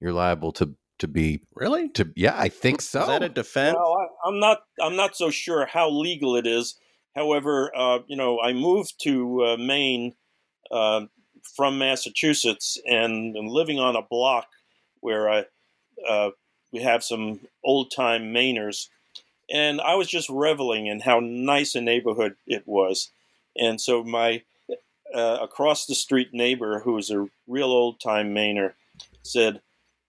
you're 0.00 0.12
liable 0.12 0.52
to 0.52 0.74
to 1.02 1.08
be 1.08 1.42
really 1.56 1.88
to 1.88 2.12
yeah, 2.14 2.34
I 2.38 2.48
think 2.48 2.80
so. 2.80 3.02
Is 3.02 3.08
that 3.08 3.24
a 3.24 3.28
defense? 3.28 3.76
Well, 3.76 4.08
I, 4.24 4.28
am 4.28 4.38
not 4.38 4.62
I'm 4.80 4.94
not 4.94 5.16
so 5.16 5.30
sure 5.30 5.66
how 5.66 5.90
legal 5.90 6.36
it 6.36 6.46
is. 6.46 6.76
However, 7.16 7.72
uh, 7.76 7.98
you 8.06 8.16
know, 8.16 8.40
I 8.40 8.52
moved 8.52 8.94
to 9.02 9.44
uh, 9.44 9.56
Maine 9.56 10.14
uh, 10.70 11.06
from 11.56 11.76
Massachusetts 11.76 12.80
and 12.86 13.36
I'm 13.36 13.48
living 13.48 13.80
on 13.80 13.96
a 13.96 14.02
block 14.02 14.46
where 15.00 15.28
I 15.28 15.46
uh, 16.08 16.30
we 16.72 16.82
have 16.82 17.02
some 17.02 17.40
old 17.64 17.90
time 17.90 18.32
Mainers, 18.32 18.88
and 19.50 19.80
I 19.80 19.96
was 19.96 20.06
just 20.06 20.28
reveling 20.28 20.86
in 20.86 21.00
how 21.00 21.18
nice 21.20 21.74
a 21.74 21.80
neighborhood 21.80 22.36
it 22.46 22.62
was. 22.64 23.10
And 23.56 23.80
so 23.80 24.04
my 24.04 24.42
uh, 25.12 25.38
across 25.42 25.84
the 25.84 25.96
street 25.96 26.32
neighbor, 26.32 26.78
who's 26.78 27.10
a 27.10 27.28
real 27.48 27.72
old 27.72 28.00
time 28.00 28.32
Mainer, 28.32 28.74
said, 29.24 29.60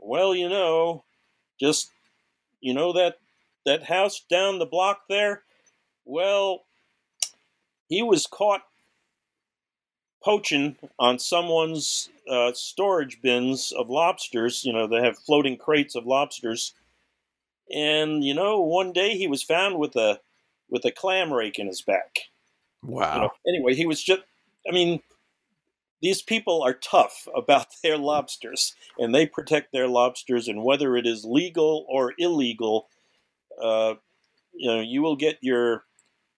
"Well, 0.03 0.35
you 0.35 0.49
know, 0.49 1.03
just 1.59 1.89
you 2.61 2.73
know 2.73 2.93
that 2.93 3.17
that 3.65 3.83
house 3.83 4.21
down 4.29 4.59
the 4.59 4.65
block 4.65 5.01
there. 5.09 5.43
Well, 6.05 6.65
he 7.87 8.01
was 8.03 8.27
caught 8.27 8.63
poaching 10.23 10.77
on 10.99 11.19
someone's 11.19 12.09
uh, 12.29 12.53
storage 12.53 13.21
bins 13.21 13.71
of 13.71 13.89
lobsters. 13.89 14.63
You 14.63 14.73
know, 14.73 14.87
they 14.87 15.01
have 15.01 15.17
floating 15.17 15.57
crates 15.57 15.95
of 15.95 16.05
lobsters. 16.05 16.73
And 17.73 18.23
you 18.23 18.33
know, 18.33 18.59
one 18.61 18.91
day 18.93 19.17
he 19.17 19.27
was 19.27 19.43
found 19.43 19.77
with 19.79 19.95
a 19.95 20.19
with 20.69 20.85
a 20.85 20.91
clam 20.91 21.31
rake 21.31 21.59
in 21.59 21.67
his 21.67 21.81
back. 21.81 22.19
Wow. 22.81 23.15
You 23.15 23.21
know, 23.21 23.31
anyway, 23.47 23.75
he 23.75 23.85
was 23.85 24.03
just. 24.03 24.21
I 24.67 24.71
mean, 24.71 25.01
these 26.03 26.21
people 26.21 26.61
are 26.61 26.73
tough 26.73 27.27
about 27.35 27.67
their 27.81 27.97
lobsters, 27.97 28.75
and 28.99 29.15
they 29.15 29.25
protect 29.25 29.71
their 29.71 29.87
lobsters. 29.87 30.47
And 30.47 30.63
whether 30.63 30.95
it 30.95 31.07
is 31.07 31.25
legal 31.25 31.85
or 31.89 32.13
illegal, 32.19 32.87
uh, 33.59 33.95
you 34.53 34.69
know, 34.69 34.81
you 34.81 35.01
will 35.01 35.15
get 35.15 35.39
your 35.41 35.85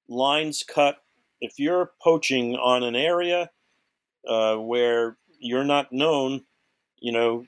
lines 0.08 0.64
cut. 0.64 1.00
If 1.42 1.60
you're 1.60 1.92
poaching 2.02 2.56
on 2.56 2.84
an 2.84 2.96
area 2.96 3.50
uh, 4.28 4.56
where 4.56 5.18
you're 5.40 5.66
not 5.66 5.92
known, 5.92 6.46
you 7.00 7.12
know, 7.12 7.46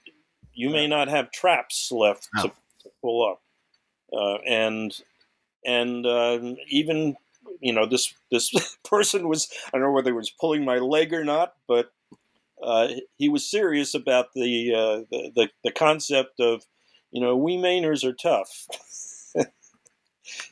you 0.53 0.69
may 0.69 0.87
not 0.87 1.07
have 1.07 1.31
traps 1.31 1.91
left 1.91 2.27
to, 2.41 2.49
to 2.81 2.89
pull 3.01 3.31
up, 3.31 3.41
uh, 4.11 4.37
and 4.45 4.91
and 5.63 6.05
uh, 6.05 6.39
even 6.67 7.15
you 7.61 7.73
know 7.73 7.85
this 7.85 8.13
this 8.31 8.51
person 8.83 9.27
was 9.27 9.49
I 9.67 9.77
don't 9.77 9.81
know 9.81 9.91
whether 9.91 10.09
he 10.09 10.17
was 10.17 10.31
pulling 10.31 10.65
my 10.65 10.77
leg 10.77 11.13
or 11.13 11.23
not, 11.23 11.53
but 11.67 11.91
uh, 12.61 12.89
he 13.17 13.29
was 13.29 13.49
serious 13.49 13.93
about 13.93 14.27
the, 14.33 14.73
uh, 14.73 14.97
the, 15.11 15.31
the 15.35 15.49
the 15.63 15.71
concept 15.71 16.39
of 16.39 16.63
you 17.11 17.21
know 17.21 17.35
we 17.35 17.57
Mainers 17.57 18.03
are 18.03 18.13
tough. 18.13 18.67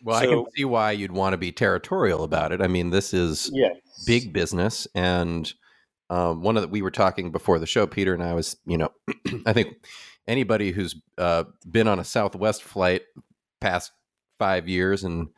well, 0.04 0.20
so, 0.20 0.24
I 0.24 0.26
can 0.28 0.46
see 0.56 0.66
why 0.66 0.92
you'd 0.92 1.12
want 1.12 1.34
to 1.34 1.38
be 1.38 1.52
territorial 1.52 2.24
about 2.24 2.52
it. 2.52 2.62
I 2.62 2.68
mean, 2.68 2.90
this 2.90 3.14
is 3.14 3.50
yes. 3.54 3.76
big 4.06 4.34
business 4.34 4.88
and 4.96 5.54
um, 6.10 6.42
one 6.42 6.56
of 6.56 6.64
the, 6.64 6.68
we 6.68 6.82
were 6.82 6.92
talking 6.92 7.32
before 7.32 7.60
the 7.60 7.66
show, 7.66 7.88
Peter 7.88 8.14
and 8.14 8.24
I 8.24 8.34
was, 8.34 8.58
you 8.66 8.78
know, 8.78 8.90
I 9.46 9.54
think 9.54 9.76
anybody 10.28 10.72
who's 10.72 10.96
uh, 11.18 11.46
been 11.70 11.88
on 11.88 12.00
a 12.00 12.04
Southwest 12.04 12.64
flight 12.64 13.02
past 13.60 13.92
five 14.38 14.68
years 14.68 15.04
and 15.04 15.30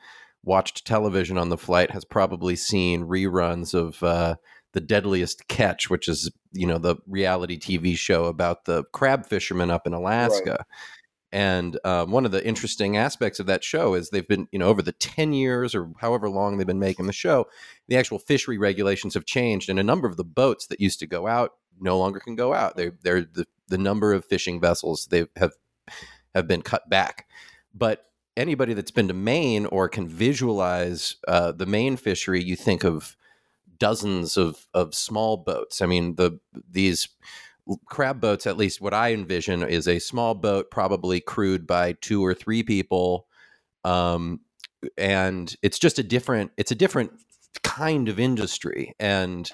watched 0.43 0.85
television 0.85 1.37
on 1.37 1.49
the 1.49 1.57
flight 1.57 1.91
has 1.91 2.03
probably 2.03 2.55
seen 2.55 3.05
reruns 3.05 3.73
of 3.73 4.01
uh, 4.03 4.35
the 4.77 4.81
Deadliest 4.81 5.47
Catch, 5.47 5.89
which 5.89 6.07
is 6.07 6.29
you 6.51 6.67
know 6.67 6.77
the 6.77 6.97
reality 7.07 7.57
TV 7.57 7.97
show 7.97 8.25
about 8.25 8.65
the 8.65 8.83
crab 8.93 9.25
fishermen 9.25 9.71
up 9.71 9.87
in 9.87 9.93
Alaska. 9.93 10.51
Right. 10.51 10.65
And 11.31 11.79
um, 11.83 12.11
one 12.11 12.25
of 12.25 12.31
the 12.31 12.45
interesting 12.45 12.95
aspects 12.95 13.39
of 13.39 13.47
that 13.47 13.63
show 13.63 13.95
is 13.95 14.11
they've 14.11 14.27
been, 14.27 14.47
you 14.51 14.59
know, 14.59 14.67
over 14.67 14.81
the 14.81 14.93
10 14.93 15.33
years 15.33 15.75
or 15.75 15.91
however 15.99 16.29
long 16.29 16.57
they've 16.57 16.65
been 16.65 16.79
making 16.79 17.07
the 17.07 17.11
show, 17.11 17.47
the 17.87 17.97
actual 17.97 18.17
fishery 18.17 18.57
regulations 18.57 19.13
have 19.13 19.25
changed. 19.25 19.67
And 19.67 19.77
a 19.77 19.83
number 19.83 20.07
of 20.07 20.15
the 20.15 20.23
boats 20.23 20.67
that 20.67 20.79
used 20.79 20.99
to 20.99 21.07
go 21.07 21.27
out 21.27 21.51
no 21.81 21.97
longer 21.97 22.21
can 22.21 22.35
go 22.35 22.53
out. 22.53 22.77
They, 22.77 22.91
they're 23.01 23.23
the, 23.23 23.45
the 23.67 23.77
number 23.77 24.13
of 24.13 24.25
fishing 24.25 24.61
vessels 24.61 25.07
they 25.09 25.25
have 25.35 25.53
have 26.33 26.47
been 26.47 26.61
cut 26.61 26.89
back. 26.89 27.27
But 27.73 28.05
anybody 28.37 28.73
that's 28.73 28.91
been 28.91 29.09
to 29.09 29.13
Maine 29.13 29.65
or 29.65 29.89
can 29.89 30.07
visualize 30.07 31.17
uh, 31.27 31.51
the 31.51 31.65
Maine 31.65 31.97
fishery, 31.97 32.41
you 32.41 32.55
think 32.55 32.85
of 32.85 33.17
dozens 33.79 34.37
of, 34.37 34.67
of 34.73 34.93
small 34.93 35.37
boats. 35.37 35.81
I 35.81 35.85
mean, 35.85 36.15
the 36.15 36.39
these 36.69 37.09
crab 37.85 38.21
boats, 38.21 38.47
at 38.47 38.57
least 38.57 38.81
what 38.81 38.93
I 38.93 39.13
envision, 39.13 39.63
is 39.63 39.87
a 39.87 39.99
small 39.99 40.33
boat, 40.33 40.71
probably 40.71 41.19
crewed 41.19 41.67
by 41.67 41.93
two 41.93 42.25
or 42.25 42.33
three 42.33 42.63
people, 42.63 43.27
um, 43.83 44.41
and 44.97 45.55
it's 45.61 45.79
just 45.79 45.99
a 45.99 46.03
different. 46.03 46.51
It's 46.57 46.71
a 46.71 46.75
different 46.75 47.11
kind 47.63 48.09
of 48.09 48.19
industry, 48.19 48.95
and 48.99 49.49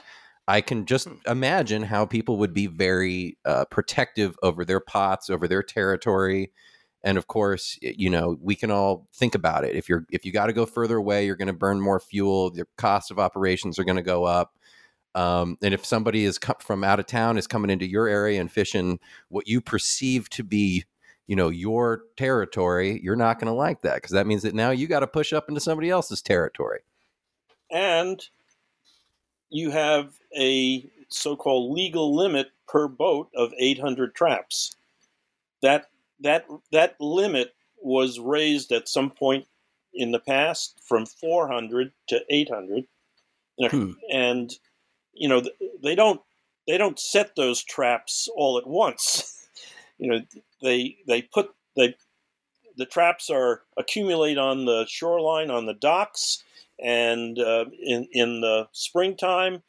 I 0.48 0.62
can 0.62 0.86
just 0.86 1.08
hmm. 1.08 1.16
imagine 1.28 1.84
how 1.84 2.06
people 2.06 2.38
would 2.38 2.54
be 2.54 2.68
very 2.68 3.38
uh, 3.46 3.66
protective 3.66 4.38
over 4.44 4.66
their 4.66 4.80
pots, 4.80 5.30
over 5.30 5.48
their 5.48 5.64
territory. 5.64 6.52
And 7.04 7.18
of 7.18 7.28
course, 7.28 7.78
you 7.82 8.10
know, 8.10 8.38
we 8.42 8.56
can 8.56 8.72
all 8.72 9.08
think 9.14 9.36
about 9.36 9.66
it. 9.66 9.76
If 9.76 9.90
you're 9.90 10.06
if 10.10 10.26
you 10.26 10.32
got 10.32 10.48
to 10.48 10.54
go 10.54 10.66
further 10.66 10.98
away, 10.98 11.26
you're 11.26 11.36
going 11.36 11.48
to 11.48 11.54
burn 11.54 11.82
more 11.82 12.00
fuel. 12.00 12.52
Your 12.56 12.68
cost 12.78 13.12
of 13.12 13.20
operations 13.20 13.78
are 13.78 13.84
going 13.84 13.98
to 13.98 14.02
go 14.02 14.24
up 14.24 14.54
um, 15.16 15.58
and 15.62 15.74
if 15.74 15.86
somebody 15.86 16.26
is 16.26 16.40
from 16.60 16.84
out 16.84 17.00
of 17.00 17.06
town 17.06 17.38
is 17.38 17.48
coming 17.48 17.70
into 17.70 17.88
your 17.88 18.08
area 18.08 18.42
and 18.42 18.52
fishing 18.52 19.00
what 19.30 19.48
you 19.48 19.62
perceive 19.62 20.30
to 20.32 20.44
be, 20.44 20.86
you 21.28 21.36
know, 21.36 21.50
your 21.50 22.04
territory, 22.18 23.00
you're 23.04 23.16
not 23.16 23.40
going 23.40 23.48
to 23.48 23.54
like 23.54 23.82
that 23.84 23.96
because 23.96 24.12
that 24.12 24.28
means 24.28 24.42
that 24.42 24.56
now 24.56 24.72
you 24.72 24.88
got 24.88 25.02
to 25.02 25.08
push 25.08 25.32
up 25.32 25.50
into 25.50 25.62
somebody 25.62 25.90
else's 25.90 26.22
territory. 26.22 26.82
And 27.72 28.24
you 29.50 29.70
have 29.70 30.14
a 30.36 30.90
so-called 31.10 31.72
legal 31.72 32.16
limit 32.16 32.48
per 32.68 32.88
boat 32.88 33.30
of 33.36 33.54
800 33.58 34.16
traps. 34.16 34.76
That 35.62 35.86
that 36.24 36.46
that 36.72 36.96
limit 37.00 37.54
was 37.82 38.20
raised 38.20 38.72
at 38.72 38.90
some 38.90 39.12
point 39.12 39.46
in 39.94 40.12
the 40.12 40.20
past 40.20 40.82
from 40.88 41.06
400 41.06 41.92
to 42.08 42.22
800. 42.30 42.86
Hmm. 43.70 43.92
And 44.12 44.52
you 45.14 45.30
know, 45.30 45.44
they 45.82 45.96
don't 45.96 46.22
they 46.68 46.78
don't 46.78 47.00
set 47.00 47.36
those 47.36 47.64
traps 47.64 48.28
all 48.36 48.58
at 48.58 48.66
once. 48.66 49.48
you 50.00 50.10
know, 50.10 50.22
they 50.62 50.98
they 51.08 51.22
put 51.22 51.54
they 51.76 51.96
the 52.76 52.86
traps 52.86 53.30
are 53.30 53.62
accumulate 53.78 54.38
on 54.38 54.66
the 54.66 54.86
shoreline 54.88 55.52
on 55.52 55.66
the 55.68 55.76
docks, 55.76 56.44
and 56.80 57.38
uh, 57.38 57.66
in 57.80 58.08
in 58.12 58.42
the 58.42 58.68
springtime, 58.72 59.62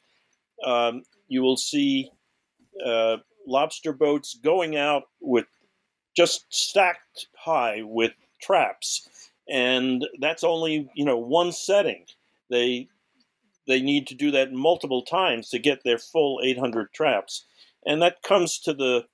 um, 0.65 1.03
you 1.27 1.43
will 1.43 1.57
see 1.57 2.09
uh, 2.83 3.17
lobster 3.45 3.93
boats 3.93 4.35
going 4.41 4.75
out 4.75 5.03
with 5.19 5.45
just 6.15 6.45
stacked 6.49 7.27
high 7.35 7.81
with 7.83 8.13
traps, 8.41 9.07
and 9.49 10.05
that's 10.19 10.43
only 10.43 10.89
you 10.95 11.05
know 11.05 11.17
one 11.17 11.51
setting. 11.51 12.05
They 12.49 12.87
they 13.67 13.81
need 13.81 14.07
to 14.07 14.15
do 14.15 14.31
that 14.31 14.53
multiple 14.53 15.01
times 15.01 15.49
to 15.49 15.59
get 15.59 15.83
their 15.83 15.97
full 15.97 16.39
800 16.43 16.93
traps, 16.93 17.45
and 17.85 18.01
that 18.01 18.21
comes 18.23 18.59
to 18.59 18.73
the 18.73 19.05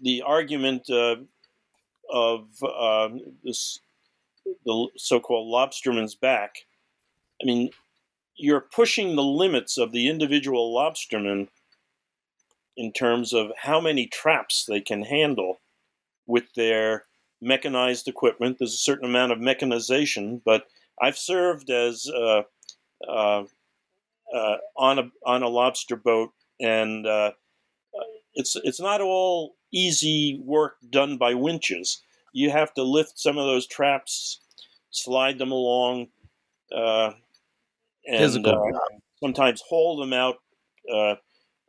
the 0.00 0.22
argument 0.22 0.88
uh, 0.90 1.16
of 2.10 2.48
uh, 2.62 3.08
this 3.44 3.80
the 4.64 4.88
so-called 4.96 5.52
lobsterman's 5.52 6.14
back. 6.14 6.66
I 7.42 7.46
mean, 7.46 7.70
you're 8.36 8.60
pushing 8.60 9.16
the 9.16 9.22
limits 9.22 9.78
of 9.78 9.92
the 9.92 10.08
individual 10.08 10.74
lobsterman 10.74 11.48
in 12.76 12.92
terms 12.92 13.32
of 13.32 13.52
how 13.56 13.80
many 13.80 14.06
traps 14.06 14.64
they 14.64 14.80
can 14.80 15.02
handle 15.02 15.60
with 16.30 16.52
their 16.54 17.04
mechanized 17.40 18.08
equipment. 18.08 18.58
There's 18.58 18.74
a 18.74 18.78
certain 18.78 19.08
amount 19.08 19.32
of 19.32 19.40
mechanization, 19.40 20.40
but 20.44 20.66
I've 21.00 21.18
served 21.18 21.70
as 21.70 22.08
uh, 22.08 22.42
uh, 23.08 23.44
uh, 24.34 24.56
on 24.76 24.98
a 24.98 25.10
on 25.24 25.42
a 25.42 25.48
lobster 25.48 25.96
boat, 25.96 26.32
and 26.60 27.06
uh, 27.06 27.32
it's 28.34 28.56
it's 28.56 28.80
not 28.80 29.00
all 29.00 29.56
easy 29.72 30.40
work 30.44 30.76
done 30.90 31.16
by 31.16 31.34
winches. 31.34 32.02
You 32.32 32.50
have 32.50 32.72
to 32.74 32.82
lift 32.82 33.18
some 33.18 33.38
of 33.38 33.46
those 33.46 33.66
traps, 33.66 34.40
slide 34.90 35.38
them 35.38 35.50
along, 35.50 36.08
uh, 36.74 37.12
and 38.06 38.46
uh, 38.46 38.62
sometimes 39.20 39.62
haul 39.68 39.96
them 39.96 40.12
out 40.12 40.36
uh, 40.92 41.16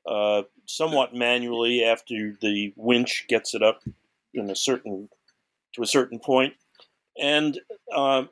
uh, 0.08 0.44
somewhat 0.66 1.16
manually 1.16 1.84
after 1.84 2.38
the 2.42 2.74
winch 2.76 3.26
gets 3.28 3.54
it 3.54 3.64
up 3.64 3.82
in 4.34 4.50
a 4.50 4.56
certain 4.56 5.10
to 5.74 5.82
a 5.82 5.88
certain 5.88 6.20
point, 6.20 6.54
and 7.20 7.60
uh, 7.96 8.24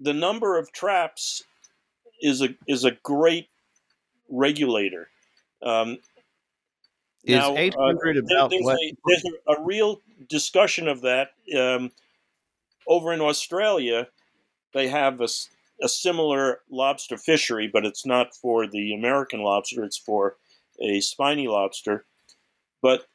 the 0.00 0.12
number 0.14 0.58
of 0.58 0.72
traps 0.72 1.44
is 2.20 2.42
a 2.42 2.54
is 2.66 2.84
a 2.84 2.92
great 3.02 3.48
regulator. 4.28 5.08
Um, 5.62 5.98
is 7.24 7.36
now, 7.36 7.56
800 7.56 8.16
uh, 8.16 8.20
about 8.20 8.50
there's 8.50 8.64
what? 8.64 8.76
A, 8.76 8.96
there's 9.06 9.24
a, 9.46 9.62
real 9.62 10.00
discussion 10.28 10.88
of 10.88 11.02
that 11.02 11.30
um, 11.56 11.92
over 12.86 13.12
in 13.12 13.20
Australia. 13.20 14.08
They 14.74 14.88
have 14.88 15.20
a, 15.20 15.28
a 15.80 15.88
similar 15.88 16.60
lobster 16.68 17.16
fishery, 17.16 17.70
but 17.72 17.84
it's 17.84 18.04
not 18.04 18.34
for 18.34 18.66
the 18.66 18.94
American 18.94 19.40
lobster. 19.40 19.84
It's 19.84 19.98
for 19.98 20.36
a 20.80 21.00
spiny 21.00 21.46
lobster. 21.46 22.04
But 22.80 23.06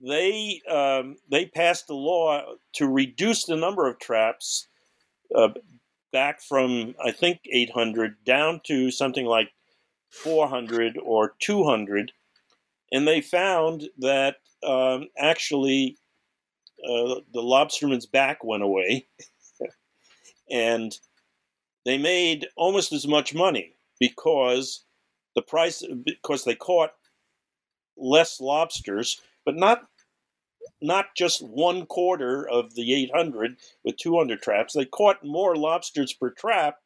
they 0.00 0.60
um, 0.70 1.16
they 1.30 1.46
passed 1.46 1.88
a 1.90 1.94
law 1.94 2.42
to 2.74 2.86
reduce 2.86 3.44
the 3.44 3.56
number 3.56 3.88
of 3.88 3.98
traps 3.98 4.68
uh, 5.34 5.48
back 6.12 6.42
from 6.42 6.94
I 7.04 7.12
think 7.12 7.40
800 7.50 8.24
down 8.24 8.60
to 8.64 8.90
something 8.90 9.26
like 9.26 9.50
400 10.10 10.98
or 11.02 11.34
200, 11.40 12.12
and 12.92 13.06
they 13.06 13.20
found 13.20 13.84
that 13.98 14.36
um, 14.62 15.08
actually 15.18 15.98
uh, 16.84 17.20
the 17.32 17.42
lobsterman's 17.42 18.06
back 18.06 18.44
went 18.44 18.62
away, 18.62 19.06
and 20.50 20.98
they 21.84 21.98
made 21.98 22.48
almost 22.56 22.92
as 22.92 23.06
much 23.06 23.34
money 23.34 23.74
because 23.98 24.84
the 25.34 25.42
price 25.42 25.82
because 26.04 26.44
they 26.44 26.54
caught 26.54 26.92
less 27.96 28.40
lobsters, 28.40 29.20
but 29.46 29.56
not 29.56 29.86
not 30.82 31.06
just 31.16 31.40
one 31.40 31.86
quarter 31.86 32.46
of 32.46 32.74
the 32.74 32.92
800 32.92 33.56
with 33.82 33.96
200 33.96 34.42
traps. 34.42 34.74
They 34.74 34.84
caught 34.84 35.24
more 35.24 35.56
lobsters 35.56 36.12
per 36.12 36.30
trap, 36.30 36.76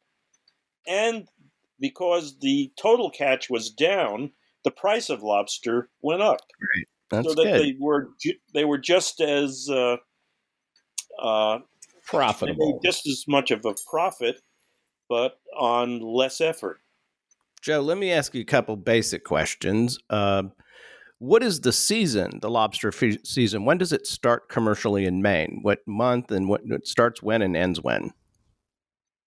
and 0.87 1.27
because 1.79 2.39
the 2.39 2.71
total 2.79 3.09
catch 3.09 3.49
was 3.49 3.69
down, 3.69 4.31
the 4.63 4.71
price 4.71 5.09
of 5.09 5.23
lobster 5.23 5.89
went 6.01 6.21
up. 6.21 6.39
Right. 6.61 6.87
That's 7.09 7.27
so 7.27 7.33
that 7.35 7.43
good. 7.43 7.61
they 7.61 7.75
were 7.79 8.09
they 8.53 8.63
were 8.63 8.77
just 8.77 9.19
as 9.19 9.67
uh, 9.69 9.97
uh, 11.21 11.59
profitable, 12.05 12.79
just 12.83 13.05
as 13.07 13.25
much 13.27 13.51
of 13.51 13.65
a 13.65 13.73
profit, 13.89 14.41
but 15.09 15.39
on 15.57 15.99
less 15.99 16.39
effort. 16.39 16.79
Joe, 17.61 17.81
let 17.81 17.97
me 17.97 18.11
ask 18.11 18.33
you 18.33 18.41
a 18.41 18.45
couple 18.45 18.75
basic 18.75 19.23
questions. 19.23 19.99
Uh, 20.09 20.43
what 21.21 21.43
is 21.43 21.61
the 21.61 21.71
season, 21.71 22.39
the 22.41 22.49
lobster 22.49 22.91
season? 22.91 23.63
When 23.63 23.77
does 23.77 23.93
it 23.93 24.07
start 24.07 24.49
commercially 24.49 25.05
in 25.05 25.21
Maine? 25.21 25.59
What 25.61 25.77
month 25.85 26.31
and 26.31 26.49
what 26.49 26.61
it 26.65 26.87
starts 26.87 27.21
when 27.21 27.43
and 27.43 27.55
ends 27.55 27.79
when? 27.79 28.11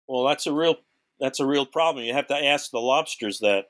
Well, 0.08 0.24
that's 0.24 0.48
a 0.48 0.54
real 0.54 0.76
that's 1.20 1.42
a 1.42 1.46
real 1.46 1.66
problem. 1.66 2.06
You 2.06 2.14
have 2.14 2.28
to 2.28 2.46
ask 2.46 2.72
the 2.72 2.80
lobsters 2.80 3.40
that 3.40 3.66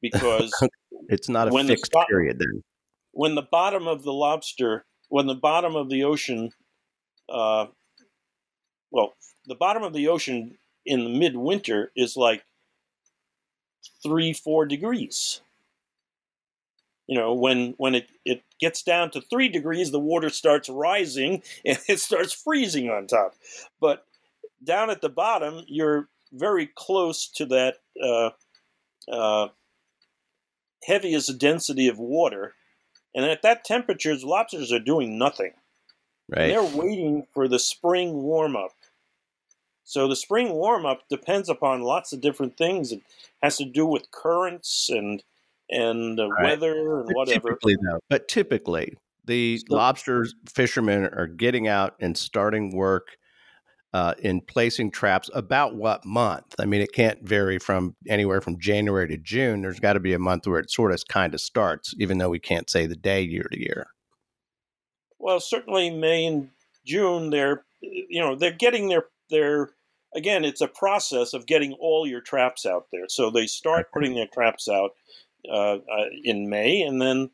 because 0.00 0.52
it's 1.08 1.28
not 1.28 1.48
a 1.48 1.64
fixed 1.64 1.90
the, 1.90 2.06
period 2.08 2.38
then. 2.38 2.62
When 3.10 3.34
the 3.34 3.42
bottom 3.42 3.88
of 3.88 4.04
the 4.04 4.12
lobster, 4.12 4.86
when 5.08 5.26
the 5.26 5.34
bottom 5.34 5.74
of 5.74 5.90
the 5.90 6.04
ocean, 6.04 6.50
uh, 7.28 7.66
well, 8.92 9.14
the 9.46 9.56
bottom 9.56 9.82
of 9.82 9.92
the 9.92 10.06
ocean 10.06 10.56
in 10.86 11.02
the 11.02 11.10
midwinter 11.10 11.90
is 11.96 12.16
like 12.16 12.44
three, 14.04 14.32
four 14.32 14.64
degrees 14.64 15.40
you 17.08 17.18
know 17.18 17.34
when 17.34 17.74
when 17.78 17.94
it, 17.94 18.08
it 18.24 18.42
gets 18.60 18.82
down 18.82 19.10
to 19.10 19.20
three 19.20 19.48
degrees 19.48 19.90
the 19.90 19.98
water 19.98 20.28
starts 20.28 20.68
rising 20.68 21.42
and 21.64 21.78
it 21.88 21.98
starts 21.98 22.32
freezing 22.32 22.88
on 22.90 23.06
top. 23.06 23.34
But 23.80 24.04
down 24.62 24.90
at 24.90 25.00
the 25.00 25.08
bottom 25.08 25.64
you're 25.66 26.08
very 26.32 26.68
close 26.76 27.26
to 27.28 27.46
that 27.46 27.76
uh, 28.02 28.30
uh, 29.10 29.48
heaviest 30.84 31.38
density 31.38 31.88
of 31.88 31.98
water. 31.98 32.54
And 33.14 33.24
at 33.24 33.42
that 33.42 33.64
temperature 33.64 34.14
lobsters 34.22 34.70
are 34.70 34.78
doing 34.78 35.18
nothing. 35.18 35.52
Right. 36.30 36.42
and 36.42 36.52
they're 36.52 36.78
waiting 36.78 37.26
for 37.32 37.48
the 37.48 37.58
spring 37.58 38.12
warm 38.22 38.54
up 38.54 38.72
so 39.88 40.06
the 40.06 40.16
spring 40.16 40.52
warm 40.52 40.84
up 40.84 41.08
depends 41.08 41.48
upon 41.48 41.80
lots 41.80 42.12
of 42.12 42.20
different 42.20 42.58
things. 42.58 42.92
It 42.92 43.00
has 43.42 43.56
to 43.56 43.64
do 43.64 43.86
with 43.86 44.10
currents 44.10 44.90
and 44.90 45.22
and 45.70 46.18
the 46.18 46.28
right. 46.28 46.44
weather 46.44 46.98
and 46.98 47.06
but 47.06 47.16
whatever. 47.16 47.50
Typically, 47.50 47.76
though, 47.76 47.98
but 48.08 48.28
typically, 48.28 48.94
the 49.24 49.58
so, 49.58 49.76
lobster 49.76 50.26
fishermen 50.48 51.04
are 51.04 51.26
getting 51.26 51.68
out 51.68 51.94
and 52.00 52.16
starting 52.16 52.74
work 52.74 53.08
uh, 53.92 54.14
in 54.18 54.40
placing 54.40 54.90
traps 54.90 55.30
about 55.32 55.74
what 55.74 56.04
month? 56.04 56.54
I 56.58 56.66
mean, 56.66 56.80
it 56.80 56.92
can't 56.92 57.22
vary 57.22 57.58
from 57.58 57.96
anywhere 58.08 58.40
from 58.40 58.58
January 58.58 59.08
to 59.08 59.16
June. 59.16 59.62
There's 59.62 59.80
got 59.80 59.94
to 59.94 60.00
be 60.00 60.12
a 60.12 60.18
month 60.18 60.46
where 60.46 60.60
it 60.60 60.70
sort 60.70 60.92
of 60.92 61.02
kind 61.08 61.34
of 61.34 61.40
starts, 61.40 61.94
even 61.98 62.18
though 62.18 62.28
we 62.28 62.38
can't 62.38 62.68
say 62.68 62.86
the 62.86 62.96
day 62.96 63.22
year 63.22 63.46
to 63.50 63.58
year. 63.58 63.88
Well, 65.18 65.40
certainly 65.40 65.90
May 65.90 66.26
and 66.26 66.50
June, 66.86 67.30
they're 67.30 67.64
you 67.80 68.20
know 68.20 68.34
they're 68.34 68.52
getting 68.52 68.88
their 68.88 69.06
their 69.30 69.70
again. 70.14 70.44
It's 70.44 70.60
a 70.60 70.68
process 70.68 71.32
of 71.32 71.46
getting 71.46 71.72
all 71.74 72.06
your 72.06 72.20
traps 72.20 72.66
out 72.66 72.86
there. 72.92 73.06
So 73.08 73.30
they 73.30 73.46
start 73.46 73.92
putting 73.92 74.14
their 74.14 74.28
traps 74.32 74.68
out 74.68 74.90
uh, 75.48 75.76
uh, 75.76 76.06
in 76.24 76.48
May, 76.48 76.82
and 76.82 77.00
then 77.00 77.30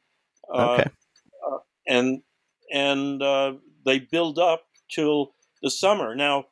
uh, 0.53 0.75
okay. 0.75 0.91
and 1.87 2.23
and 2.73 3.21
they 3.85 3.99
build 3.99 4.39
up 4.39 4.65
till 4.91 5.35
the 5.63 5.71
summer. 5.71 6.15
Now, 6.15 6.47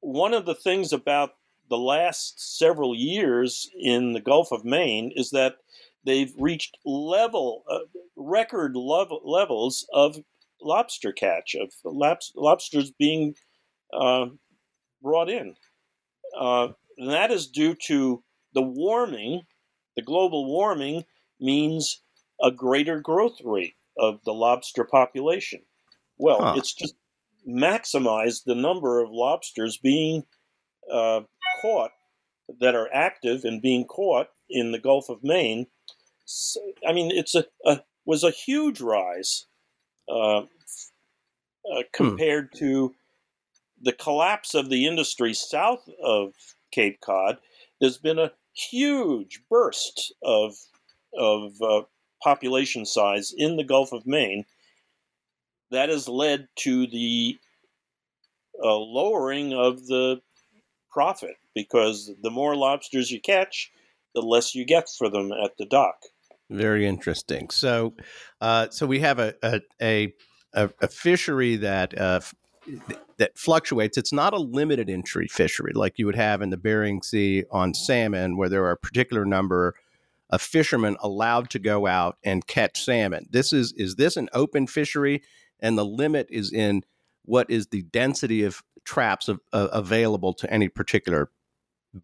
one 0.00 0.34
of 0.34 0.46
the 0.46 0.54
things 0.54 0.92
about 0.92 1.34
the 1.68 1.78
last 1.78 2.58
several 2.58 2.94
years 2.94 3.70
in 3.78 4.12
the 4.12 4.20
Gulf 4.20 4.52
of 4.52 4.64
Maine 4.64 5.12
is 5.14 5.30
that 5.30 5.56
they've 6.04 6.32
reached 6.38 6.78
level 6.84 7.64
uh, 7.70 7.80
record 8.16 8.74
level, 8.74 9.20
levels 9.24 9.86
of 9.92 10.18
lobster 10.60 11.12
catch 11.12 11.54
of 11.54 11.72
lobs- 11.84 12.32
lobsters 12.34 12.90
being 12.90 13.34
uh, 13.92 14.26
brought 15.02 15.28
in. 15.28 15.54
Uh, 16.38 16.68
and 16.96 17.10
that 17.10 17.30
is 17.30 17.46
due 17.46 17.74
to 17.86 18.22
the 18.54 18.62
warming 18.62 19.42
the 19.98 20.04
global 20.04 20.46
warming 20.46 21.04
means 21.40 22.02
a 22.40 22.52
greater 22.52 23.00
growth 23.00 23.40
rate 23.44 23.74
of 23.98 24.20
the 24.24 24.32
lobster 24.32 24.84
population. 24.84 25.60
Well, 26.18 26.40
huh. 26.40 26.54
it's 26.56 26.72
just 26.72 26.94
maximized 27.48 28.44
the 28.44 28.54
number 28.54 29.02
of 29.02 29.10
lobsters 29.10 29.76
being 29.76 30.22
uh, 30.88 31.22
caught 31.60 31.90
that 32.60 32.76
are 32.76 32.88
active 32.94 33.42
and 33.42 33.60
being 33.60 33.86
caught 33.86 34.28
in 34.48 34.70
the 34.70 34.78
Gulf 34.78 35.08
of 35.08 35.24
Maine, 35.24 35.66
so, 36.24 36.60
I 36.86 36.92
mean, 36.92 37.10
it's 37.10 37.34
a, 37.34 37.46
a, 37.64 37.80
was 38.04 38.22
a 38.22 38.30
huge 38.30 38.80
rise 38.80 39.46
uh, 40.08 40.38
uh, 40.38 40.44
hmm. 41.64 41.80
compared 41.92 42.50
hmm. 42.52 42.58
to 42.58 42.94
the 43.82 43.92
collapse 43.92 44.54
of 44.54 44.70
the 44.70 44.86
industry 44.86 45.34
south 45.34 45.88
of 46.00 46.34
Cape 46.70 47.00
Cod. 47.00 47.38
There's 47.80 47.98
been 47.98 48.20
a 48.20 48.30
huge 48.58 49.42
burst 49.50 50.12
of 50.22 50.54
of 51.18 51.52
uh, 51.62 51.82
population 52.22 52.84
size 52.84 53.32
in 53.36 53.56
the 53.56 53.64
Gulf 53.64 53.92
of 53.92 54.06
Maine 54.06 54.44
that 55.70 55.88
has 55.88 56.08
led 56.08 56.48
to 56.56 56.86
the 56.86 57.38
uh, 58.62 58.76
lowering 58.76 59.54
of 59.54 59.86
the 59.86 60.20
profit 60.90 61.36
because 61.54 62.10
the 62.22 62.30
more 62.30 62.56
lobsters 62.56 63.10
you 63.10 63.20
catch, 63.20 63.70
the 64.14 64.20
less 64.20 64.54
you 64.54 64.64
get 64.64 64.88
for 64.88 65.08
them 65.08 65.32
at 65.32 65.56
the 65.58 65.66
dock. 65.66 65.96
Very 66.50 66.86
interesting. 66.86 67.50
So, 67.50 67.94
uh, 68.40 68.68
so 68.70 68.86
we 68.86 69.00
have 69.00 69.18
a 69.18 69.34
a 69.42 69.60
a, 70.54 70.70
a 70.80 70.88
fishery 70.88 71.56
that 71.56 71.98
uh, 71.98 72.20
that 73.18 73.38
fluctuates. 73.38 73.96
It's 73.96 74.12
not 74.12 74.32
a 74.32 74.38
limited 74.38 74.88
entry 74.88 75.28
fishery 75.28 75.72
like 75.74 75.98
you 75.98 76.06
would 76.06 76.16
have 76.16 76.42
in 76.42 76.50
the 76.50 76.56
Bering 76.56 77.02
Sea 77.02 77.44
on 77.50 77.74
salmon, 77.74 78.36
where 78.36 78.48
there 78.48 78.64
are 78.64 78.72
a 78.72 78.76
particular 78.76 79.24
number 79.24 79.74
of 80.30 80.42
fishermen 80.42 80.96
allowed 81.00 81.50
to 81.50 81.58
go 81.58 81.86
out 81.86 82.18
and 82.22 82.46
catch 82.46 82.84
salmon. 82.84 83.26
This 83.30 83.52
is 83.52 83.72
is 83.76 83.96
this 83.96 84.16
an 84.16 84.28
open 84.32 84.66
fishery, 84.66 85.22
and 85.60 85.76
the 85.76 85.84
limit 85.84 86.28
is 86.30 86.52
in 86.52 86.82
what 87.24 87.50
is 87.50 87.68
the 87.68 87.82
density 87.82 88.44
of 88.44 88.62
traps 88.84 89.28
of, 89.28 89.40
uh, 89.52 89.68
available 89.72 90.32
to 90.32 90.50
any 90.52 90.68
particular 90.68 91.30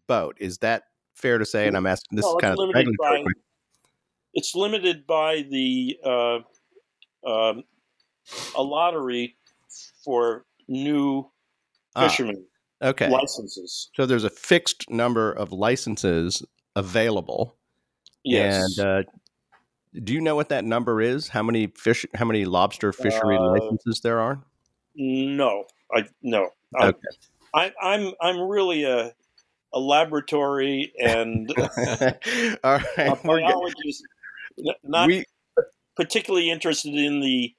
boat. 0.07 0.37
Is 0.39 0.59
that 0.59 0.83
fair 1.15 1.37
to 1.37 1.45
say? 1.45 1.67
And 1.67 1.75
I'm 1.75 1.85
asking 1.85 2.15
this 2.15 2.25
well, 2.25 2.37
is 2.37 2.41
kind 2.41 2.57
of 2.59 2.95
by, 2.99 3.23
it's 4.33 4.53
limited 4.53 5.07
by 5.07 5.45
the 5.49 5.97
uh, 6.03 6.39
um, 7.25 7.63
a 8.55 8.61
lottery 8.61 9.37
for 10.03 10.45
new 10.67 11.29
ah, 11.95 12.07
fishermen. 12.07 12.45
Ah, 12.81 12.87
okay. 12.89 13.09
Licenses. 13.09 13.89
So 13.95 14.05
there's 14.05 14.23
a 14.23 14.29
fixed 14.29 14.89
number 14.89 15.31
of 15.31 15.51
licenses 15.51 16.43
available. 16.75 17.55
Yes. 18.23 18.77
And 18.77 18.87
uh, 18.87 19.03
do 20.03 20.13
you 20.13 20.21
know 20.21 20.35
what 20.35 20.49
that 20.49 20.65
number 20.65 21.01
is? 21.01 21.29
How 21.29 21.43
many 21.43 21.67
fish? 21.67 22.05
How 22.15 22.25
many 22.25 22.45
lobster 22.45 22.91
fishery 22.91 23.37
uh, 23.37 23.51
licenses 23.51 24.01
there 24.01 24.19
are? 24.19 24.43
No, 24.95 25.65
I 25.93 26.05
no. 26.21 26.49
Okay. 26.79 26.97
I, 27.53 27.71
I'm 27.81 28.13
I'm 28.21 28.39
really 28.39 28.83
a 28.83 29.13
a 29.73 29.79
laboratory 29.79 30.93
and 30.99 31.53
All 32.63 32.79
right. 32.97 33.23
biologist, 33.23 34.03
not 34.83 35.07
we, 35.07 35.25
particularly 35.95 36.49
interested 36.49 36.95
in 36.95 37.19
the 37.19 37.53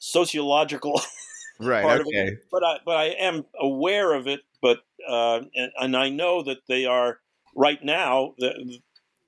sociological 0.00 1.00
right, 1.60 1.82
part 1.82 2.00
okay. 2.02 2.20
of 2.20 2.28
it. 2.28 2.44
But 2.50 2.64
I 2.64 2.78
but 2.84 2.96
I 2.96 3.04
am 3.06 3.44
aware 3.58 4.14
of 4.14 4.26
it. 4.26 4.40
But 4.62 4.80
uh, 5.08 5.40
and, 5.54 5.72
and 5.78 5.96
I 5.96 6.08
know 6.08 6.42
that 6.42 6.58
they 6.68 6.86
are 6.86 7.20
right 7.54 7.82
now. 7.82 8.34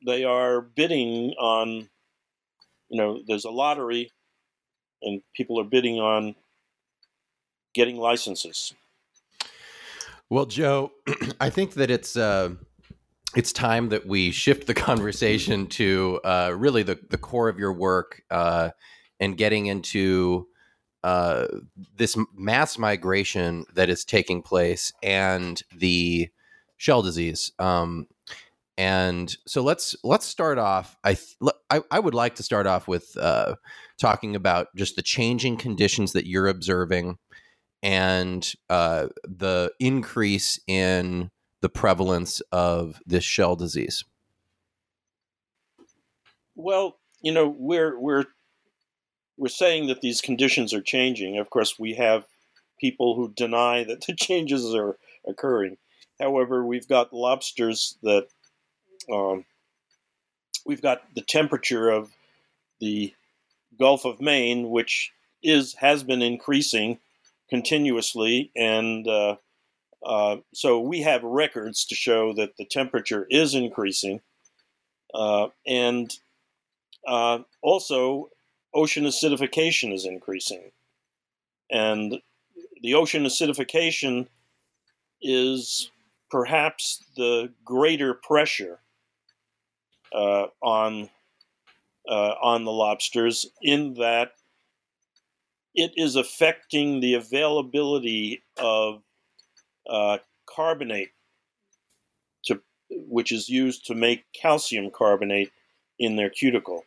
They 0.04 0.24
are 0.24 0.60
bidding 0.60 1.30
on. 1.38 1.88
You 2.88 2.98
know, 2.98 3.20
there's 3.26 3.46
a 3.46 3.50
lottery, 3.50 4.10
and 5.02 5.22
people 5.34 5.58
are 5.58 5.64
bidding 5.64 5.98
on 5.98 6.34
getting 7.74 7.96
licenses. 7.96 8.74
Well, 10.28 10.46
Joe, 10.46 10.92
I 11.40 11.50
think 11.50 11.74
that 11.74 11.90
it's 11.90 12.16
uh, 12.16 12.50
it's 13.34 13.52
time 13.52 13.88
that 13.90 14.06
we 14.06 14.30
shift 14.30 14.66
the 14.66 14.74
conversation 14.88 15.66
to 15.68 16.20
uh, 16.24 16.54
really 16.56 16.82
the 16.82 16.98
the 17.10 17.18
core 17.18 17.48
of 17.48 17.58
your 17.58 17.72
work 17.72 18.22
uh, 18.30 18.70
and 19.20 19.36
getting 19.36 19.66
into 19.66 20.46
uh, 21.04 21.46
this 21.96 22.16
mass 22.34 22.78
migration 22.78 23.64
that 23.74 23.88
is 23.88 24.04
taking 24.04 24.42
place 24.42 24.92
and 25.02 25.62
the 25.76 26.30
shell 26.76 27.02
disease. 27.02 27.52
Um, 27.58 28.06
and 28.78 29.36
so 29.46 29.62
let's 29.62 29.94
let's 30.02 30.26
start 30.26 30.58
off. 30.58 30.96
I, 31.04 31.16
I, 31.70 31.82
I 31.90 31.98
would 31.98 32.14
like 32.14 32.36
to 32.36 32.42
start 32.42 32.66
off 32.66 32.88
with 32.88 33.16
uh, 33.18 33.56
talking 33.98 34.34
about 34.34 34.68
just 34.74 34.96
the 34.96 35.02
changing 35.02 35.58
conditions 35.58 36.12
that 36.12 36.26
you're 36.26 36.48
observing 36.48 37.18
and 37.82 38.52
uh, 38.70 39.08
the 39.24 39.72
increase 39.80 40.58
in 40.66 41.30
the 41.62 41.68
prevalence 41.68 42.40
of 42.52 43.00
this 43.06 43.24
shell 43.24 43.56
disease? 43.56 44.04
Well, 46.54 46.98
you 47.22 47.32
know, 47.32 47.54
we're 47.56 47.98
we're 47.98 48.26
we're 49.36 49.48
saying 49.48 49.86
that 49.88 50.00
these 50.00 50.20
conditions 50.20 50.72
are 50.74 50.80
changing. 50.80 51.38
Of 51.38 51.50
course, 51.50 51.78
we 51.78 51.94
have 51.94 52.24
people 52.80 53.14
who 53.14 53.32
deny 53.32 53.84
that 53.84 54.06
the 54.06 54.14
changes 54.16 54.74
are 54.74 54.96
occurring. 55.26 55.78
However, 56.20 56.64
we've 56.64 56.88
got 56.88 57.12
lobsters 57.12 57.96
that 58.02 58.28
um, 59.12 59.44
we've 60.64 60.82
got 60.82 61.02
the 61.14 61.22
temperature 61.22 61.90
of 61.90 62.10
the 62.80 63.14
Gulf 63.78 64.04
of 64.04 64.20
Maine, 64.20 64.70
which 64.70 65.12
is 65.42 65.74
has 65.74 66.04
been 66.04 66.22
increasing 66.22 66.98
continuously, 67.48 68.50
and 68.54 69.08
uh, 69.08 69.36
uh, 70.04 70.36
so 70.52 70.80
we 70.80 71.02
have 71.02 71.22
records 71.22 71.84
to 71.86 71.94
show 71.94 72.32
that 72.34 72.56
the 72.56 72.64
temperature 72.64 73.26
is 73.30 73.54
increasing, 73.54 74.20
uh, 75.14 75.48
and 75.66 76.16
uh, 77.06 77.38
also 77.62 78.30
ocean 78.74 79.04
acidification 79.04 79.92
is 79.92 80.04
increasing, 80.04 80.72
and 81.70 82.20
the 82.82 82.94
ocean 82.94 83.24
acidification 83.24 84.26
is 85.20 85.90
perhaps 86.30 87.04
the 87.16 87.52
greater 87.64 88.14
pressure 88.14 88.80
uh, 90.14 90.46
on 90.62 91.08
uh, 92.08 92.34
on 92.42 92.64
the 92.64 92.72
lobsters 92.72 93.46
in 93.62 93.94
that 93.94 94.32
it 95.74 95.92
is 95.96 96.16
affecting 96.16 97.00
the 97.00 97.14
availability 97.14 98.42
of 98.58 99.02
uh, 99.88 100.18
carbonate, 100.46 101.10
to, 102.44 102.60
which 102.90 103.32
is 103.32 103.48
used 103.48 103.86
to 103.86 103.94
make 103.94 104.24
calcium 104.34 104.90
carbonate 104.90 105.50
in 105.98 106.16
their 106.16 106.30
cuticle. 106.30 106.84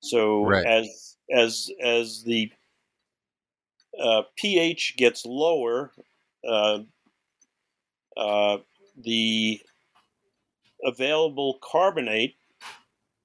So 0.00 0.44
right. 0.44 0.66
as 0.66 1.09
as 1.34 1.70
as 1.82 2.22
the 2.24 2.50
uh, 4.02 4.22
pH 4.36 4.94
gets 4.96 5.24
lower, 5.24 5.92
uh, 6.48 6.80
uh, 8.16 8.58
the 8.96 9.60
available 10.84 11.58
carbonate 11.62 12.36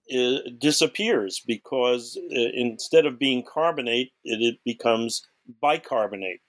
it 0.08 0.60
disappears 0.60 1.42
because 1.48 2.18
uh, 2.18 2.50
instead 2.54 3.06
of 3.06 3.18
being 3.18 3.44
carbonate, 3.44 4.12
it, 4.24 4.42
it 4.42 4.60
becomes 4.64 5.28
bicarbonate, 5.62 6.42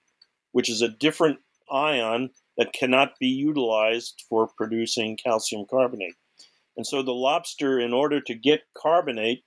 which 0.53 0.69
is 0.69 0.83
a 0.83 0.89
different 0.89 1.39
ion 1.71 2.31
that 2.59 2.73
cannot 2.73 3.19
be 3.19 3.29
utilized 3.29 4.25
for 4.29 4.49
producing 4.57 5.17
calcium 5.17 5.65
carbonate. 5.69 6.15
And 6.77 6.87
so 6.87 7.03
the 7.03 7.13
lobster, 7.13 7.81
in 7.81 7.93
order 7.93 8.21
to 8.21 8.35
get 8.35 8.63
carbonate, 8.77 9.43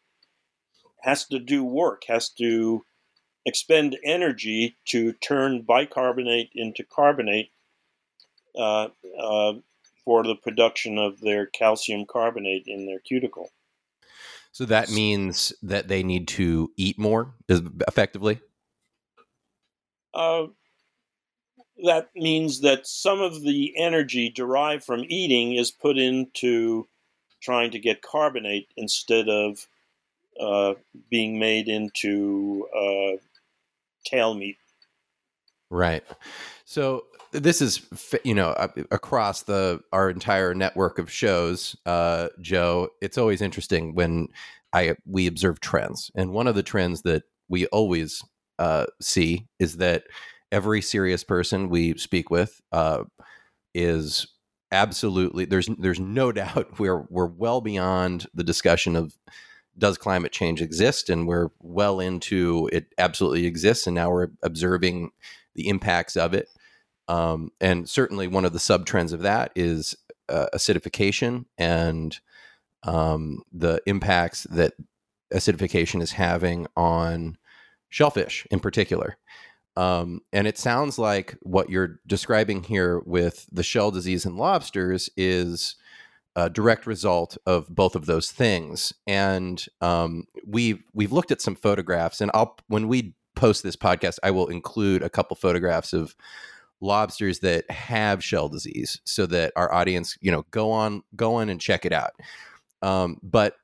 has 1.01 1.25
to 1.25 1.39
do 1.39 1.63
work, 1.63 2.03
has 2.07 2.29
to 2.29 2.85
expend 3.45 3.97
energy 4.03 4.75
to 4.85 5.13
turn 5.13 5.61
bicarbonate 5.61 6.49
into 6.53 6.83
carbonate 6.83 7.51
uh, 8.57 8.89
uh, 9.19 9.53
for 10.03 10.23
the 10.23 10.35
production 10.35 10.97
of 10.97 11.19
their 11.21 11.45
calcium 11.45 12.05
carbonate 12.05 12.63
in 12.67 12.85
their 12.85 12.99
cuticle. 12.99 13.49
So 14.51 14.65
that 14.65 14.89
means 14.89 15.53
that 15.61 15.87
they 15.87 16.03
need 16.03 16.27
to 16.29 16.71
eat 16.75 16.97
more, 16.97 17.33
effectively. 17.47 18.41
Uh, 20.13 20.47
that 21.85 22.09
means 22.15 22.61
that 22.61 22.87
some 22.87 23.21
of 23.21 23.41
the 23.41 23.73
energy 23.77 24.29
derived 24.29 24.83
from 24.83 25.05
eating 25.07 25.53
is 25.53 25.71
put 25.71 25.97
into 25.97 26.87
trying 27.41 27.71
to 27.71 27.79
get 27.79 28.01
carbonate 28.01 28.67
instead 28.75 29.29
of 29.29 29.67
uh, 30.39 30.73
being 31.09 31.39
made 31.39 31.67
into 31.67 32.67
uh, 32.75 33.17
tail 34.05 34.33
meat. 34.33 34.57
Right. 35.69 36.03
So 36.65 37.05
this 37.31 37.61
is 37.61 37.81
you 38.23 38.33
know 38.33 38.55
across 38.91 39.43
the 39.43 39.79
our 39.91 40.09
entire 40.09 40.53
network 40.55 40.97
of 40.97 41.11
shows 41.11 41.75
uh, 41.85 42.29
joe 42.41 42.89
it's 43.01 43.17
always 43.17 43.41
interesting 43.41 43.93
when 43.93 44.27
i 44.73 44.95
we 45.05 45.27
observe 45.27 45.59
trends 45.59 46.11
and 46.15 46.31
one 46.31 46.47
of 46.47 46.55
the 46.55 46.63
trends 46.63 47.03
that 47.03 47.23
we 47.47 47.67
always 47.67 48.23
uh, 48.57 48.85
see 49.01 49.47
is 49.59 49.77
that 49.77 50.03
every 50.51 50.81
serious 50.81 51.23
person 51.23 51.69
we 51.69 51.97
speak 51.97 52.29
with 52.29 52.61
uh, 52.71 53.03
is 53.73 54.27
absolutely 54.71 55.45
there's 55.45 55.67
there's 55.77 55.99
no 55.99 56.31
doubt 56.31 56.79
we're 56.79 57.05
we're 57.09 57.25
well 57.25 57.61
beyond 57.61 58.25
the 58.33 58.43
discussion 58.43 58.95
of 58.95 59.15
does 59.79 59.97
climate 59.97 60.31
change 60.31 60.61
exist? 60.61 61.09
And 61.09 61.27
we're 61.27 61.49
well 61.61 61.99
into 61.99 62.69
it 62.71 62.93
absolutely 62.97 63.45
exists 63.45 63.87
and 63.87 63.95
now 63.95 64.11
we're 64.11 64.29
observing 64.43 65.11
the 65.55 65.67
impacts 65.67 66.15
of 66.15 66.33
it. 66.33 66.49
Um, 67.07 67.51
and 67.59 67.89
certainly 67.89 68.27
one 68.27 68.45
of 68.45 68.53
the 68.53 68.59
sub 68.59 68.85
trends 68.85 69.13
of 69.13 69.21
that 69.21 69.51
is 69.55 69.95
uh, 70.29 70.45
acidification 70.53 71.45
and 71.57 72.19
um, 72.83 73.41
the 73.51 73.81
impacts 73.85 74.43
that 74.51 74.73
acidification 75.33 76.01
is 76.01 76.11
having 76.11 76.67
on 76.75 77.37
shellfish 77.89 78.45
in 78.51 78.59
particular. 78.59 79.17
Um, 79.75 80.21
and 80.33 80.45
it 80.45 80.57
sounds 80.57 80.99
like 80.99 81.37
what 81.41 81.69
you're 81.69 81.99
describing 82.05 82.63
here 82.63 82.99
with 83.05 83.47
the 83.51 83.63
shell 83.63 83.91
disease 83.91 84.25
in 84.25 84.35
lobsters 84.35 85.09
is 85.15 85.75
a 86.35 86.49
direct 86.49 86.85
result 86.85 87.37
of 87.45 87.67
both 87.69 87.95
of 87.95 88.05
those 88.05 88.31
things. 88.31 88.93
And 89.07 89.63
um, 89.81 90.25
we've 90.45 90.81
we've 90.93 91.11
looked 91.11 91.31
at 91.31 91.41
some 91.41 91.55
photographs, 91.55 92.21
and 92.21 92.31
I'll 92.33 92.57
when 92.67 92.87
we 92.87 93.15
post 93.35 93.63
this 93.63 93.75
podcast, 93.75 94.19
I 94.23 94.31
will 94.31 94.47
include 94.47 95.03
a 95.03 95.09
couple 95.09 95.35
photographs 95.35 95.93
of 95.93 96.15
lobsters 96.81 97.39
that 97.39 97.69
have 97.69 98.23
shell 98.23 98.49
disease, 98.49 99.01
so 99.05 99.25
that 99.27 99.53
our 99.55 99.73
audience, 99.73 100.17
you 100.21 100.31
know, 100.31 100.45
go 100.51 100.71
on 100.71 101.03
go 101.15 101.35
on 101.35 101.49
and 101.49 101.59
check 101.59 101.85
it 101.85 101.93
out. 101.93 102.11
Um, 102.81 103.17
but 103.21 103.55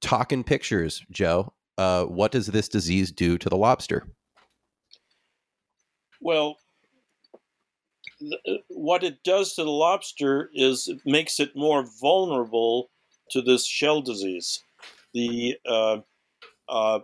talking 0.00 0.44
pictures, 0.44 1.04
Joe, 1.10 1.52
uh, 1.78 2.04
what 2.04 2.32
does 2.32 2.46
this 2.46 2.68
disease 2.68 3.12
do 3.12 3.38
to 3.38 3.48
the 3.48 3.56
lobster? 3.56 4.06
Well, 6.20 6.56
what 8.68 9.02
it 9.02 9.22
does 9.22 9.54
to 9.54 9.64
the 9.64 9.70
lobster 9.70 10.50
is 10.54 10.88
it 10.88 11.00
makes 11.04 11.40
it 11.40 11.56
more 11.56 11.84
vulnerable 12.00 12.90
to 13.30 13.42
this 13.42 13.66
shell 13.66 14.00
disease. 14.00 14.62
The 15.12 15.56
uh, 15.66 15.98
uh, 16.68 17.00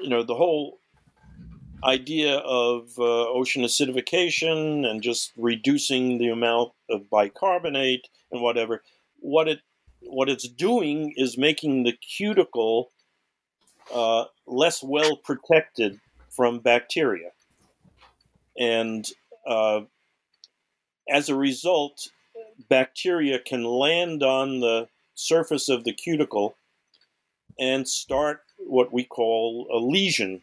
you 0.00 0.08
know 0.08 0.22
the 0.22 0.34
whole 0.34 0.78
idea 1.84 2.36
of 2.38 2.90
uh, 2.98 3.28
ocean 3.28 3.62
acidification 3.62 4.86
and 4.86 5.02
just 5.02 5.32
reducing 5.36 6.18
the 6.18 6.28
amount 6.28 6.72
of 6.90 7.08
bicarbonate 7.08 8.08
and 8.30 8.42
whatever. 8.42 8.82
What 9.18 9.48
it 9.48 9.60
what 10.00 10.28
it's 10.28 10.48
doing 10.48 11.14
is 11.16 11.36
making 11.36 11.84
the 11.84 11.92
cuticle 11.92 12.90
uh, 13.92 14.24
less 14.46 14.82
well 14.82 15.16
protected 15.16 16.00
from 16.30 16.60
bacteria 16.60 17.30
and 18.58 19.06
uh, 19.46 19.80
as 21.10 21.28
a 21.28 21.34
result, 21.34 22.08
bacteria 22.68 23.38
can 23.38 23.64
land 23.64 24.22
on 24.22 24.60
the 24.60 24.88
surface 25.14 25.68
of 25.68 25.84
the 25.84 25.92
cuticle 25.92 26.54
and 27.58 27.86
start 27.86 28.42
what 28.58 28.92
we 28.92 29.04
call 29.04 29.66
a 29.72 29.78
lesion. 29.78 30.42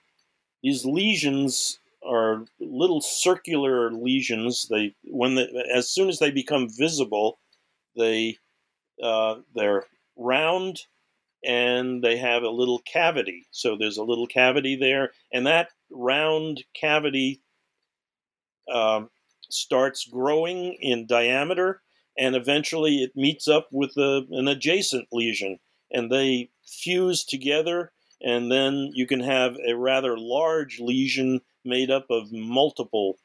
These 0.61 0.85
lesions 0.85 1.79
are 2.05 2.45
little 2.59 3.01
circular 3.01 3.91
lesions. 3.91 4.67
They 4.67 4.93
when 5.05 5.35
they, 5.35 5.47
as 5.73 5.89
soon 5.89 6.09
as 6.09 6.19
they 6.19 6.31
become 6.31 6.69
visible, 6.69 7.39
they 7.95 8.37
uh, 9.01 9.37
they're 9.55 9.85
round 10.15 10.81
and 11.43 12.03
they 12.03 12.17
have 12.17 12.43
a 12.43 12.49
little 12.49 12.79
cavity. 12.79 13.45
So 13.51 13.77
there's 13.77 13.97
a 13.97 14.03
little 14.03 14.27
cavity 14.27 14.75
there, 14.75 15.11
and 15.31 15.45
that 15.47 15.69
round 15.89 16.63
cavity 16.73 17.41
um, 18.71 19.09
starts 19.49 20.05
growing 20.05 20.77
in 20.81 21.05
diameter, 21.05 21.81
and 22.17 22.35
eventually 22.35 23.03
it 23.03 23.15
meets 23.15 23.47
up 23.47 23.67
with 23.71 23.95
a, 23.97 24.25
an 24.31 24.47
adjacent 24.47 25.07
lesion, 25.11 25.59
and 25.91 26.11
they 26.11 26.49
fuse 26.65 27.23
together, 27.23 27.91
and 28.21 28.51
then 28.51 28.91
you 28.93 29.05
can 29.05 29.19
have 29.19 29.55
a 29.67 29.75
rather 29.75 30.17
large 30.17 30.79
lesion 30.79 31.41
made 31.63 31.91
up 31.91 32.05
of 32.09 32.31
multiple 32.31 33.17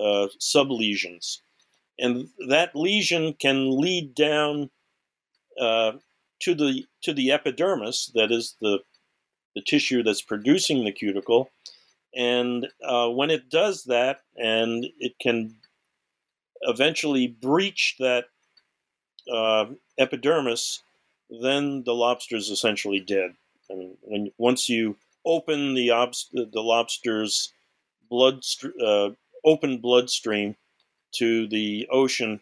uh, 0.00 0.28
sublesions. 0.40 1.38
And 1.98 2.28
that 2.48 2.74
lesion 2.74 3.34
can 3.34 3.78
lead 3.78 4.14
down 4.14 4.70
uh, 5.60 5.92
to 6.40 6.54
the 6.54 6.86
to 7.02 7.12
the 7.12 7.30
epidermis, 7.30 8.10
that 8.14 8.32
is 8.32 8.56
the 8.60 8.80
the 9.54 9.62
tissue 9.62 10.02
that's 10.02 10.22
producing 10.22 10.84
the 10.84 10.92
cuticle, 10.92 11.50
and 12.14 12.68
uh, 12.84 13.08
when 13.08 13.30
it 13.30 13.48
does 13.50 13.84
that, 13.84 14.20
and 14.36 14.86
it 14.98 15.14
can 15.20 15.54
eventually 16.62 17.26
breach 17.26 17.96
that 17.98 18.26
uh, 19.32 19.66
epidermis, 19.98 20.82
then 21.40 21.82
the 21.84 21.94
lobster 21.94 22.36
is 22.36 22.50
essentially 22.50 23.00
dead. 23.00 23.34
I 23.70 23.74
mean, 23.74 23.96
when, 24.02 24.30
once 24.38 24.68
you 24.68 24.96
open 25.24 25.74
the, 25.74 25.88
obst- 25.88 26.30
the 26.32 26.60
lobster's 26.60 27.52
blood, 28.10 28.42
uh, 28.84 29.10
open 29.44 29.78
bloodstream 29.78 30.56
to 31.12 31.46
the 31.48 31.88
ocean, 31.90 32.40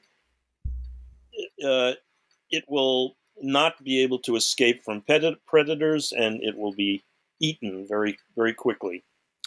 uh, 1.64 1.92
it 2.50 2.64
will 2.68 3.16
not 3.42 3.82
be 3.84 4.02
able 4.02 4.18
to 4.18 4.36
escape 4.36 4.82
from 4.84 5.02
predators, 5.46 6.12
and 6.12 6.42
it 6.42 6.56
will 6.56 6.72
be 6.72 7.02
eaten 7.40 7.86
very, 7.88 8.18
very 8.36 8.52
quickly. 8.52 9.02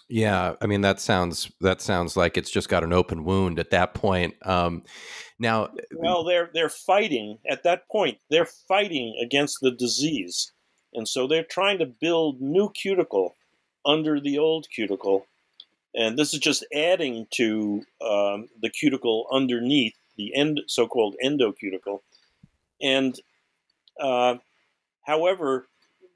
Yeah, 0.09 0.55
I 0.61 0.67
mean 0.67 0.81
that 0.81 0.99
sounds 0.99 1.51
that 1.61 1.81
sounds 1.81 2.17
like 2.17 2.37
it's 2.37 2.51
just 2.51 2.69
got 2.69 2.83
an 2.83 2.93
open 2.93 3.23
wound 3.23 3.59
at 3.59 3.71
that 3.71 3.93
point. 3.93 4.35
Um, 4.45 4.83
now, 5.39 5.69
well, 5.95 6.23
they're 6.23 6.49
they're 6.53 6.69
fighting 6.69 7.39
at 7.49 7.63
that 7.63 7.87
point. 7.89 8.17
They're 8.29 8.45
fighting 8.45 9.17
against 9.21 9.59
the 9.61 9.71
disease, 9.71 10.51
and 10.93 11.07
so 11.07 11.25
they're 11.25 11.43
trying 11.43 11.79
to 11.79 11.85
build 11.85 12.41
new 12.41 12.69
cuticle 12.69 13.35
under 13.85 14.19
the 14.19 14.37
old 14.37 14.67
cuticle, 14.73 15.25
and 15.95 16.19
this 16.19 16.33
is 16.33 16.39
just 16.39 16.65
adding 16.73 17.27
to 17.31 17.83
um, 18.01 18.49
the 18.61 18.69
cuticle 18.69 19.27
underneath 19.31 19.95
the 20.17 20.35
end, 20.35 20.61
so-called 20.67 21.15
endocuticle, 21.23 22.01
and 22.81 23.19
uh, 23.99 24.35
however, 25.01 25.67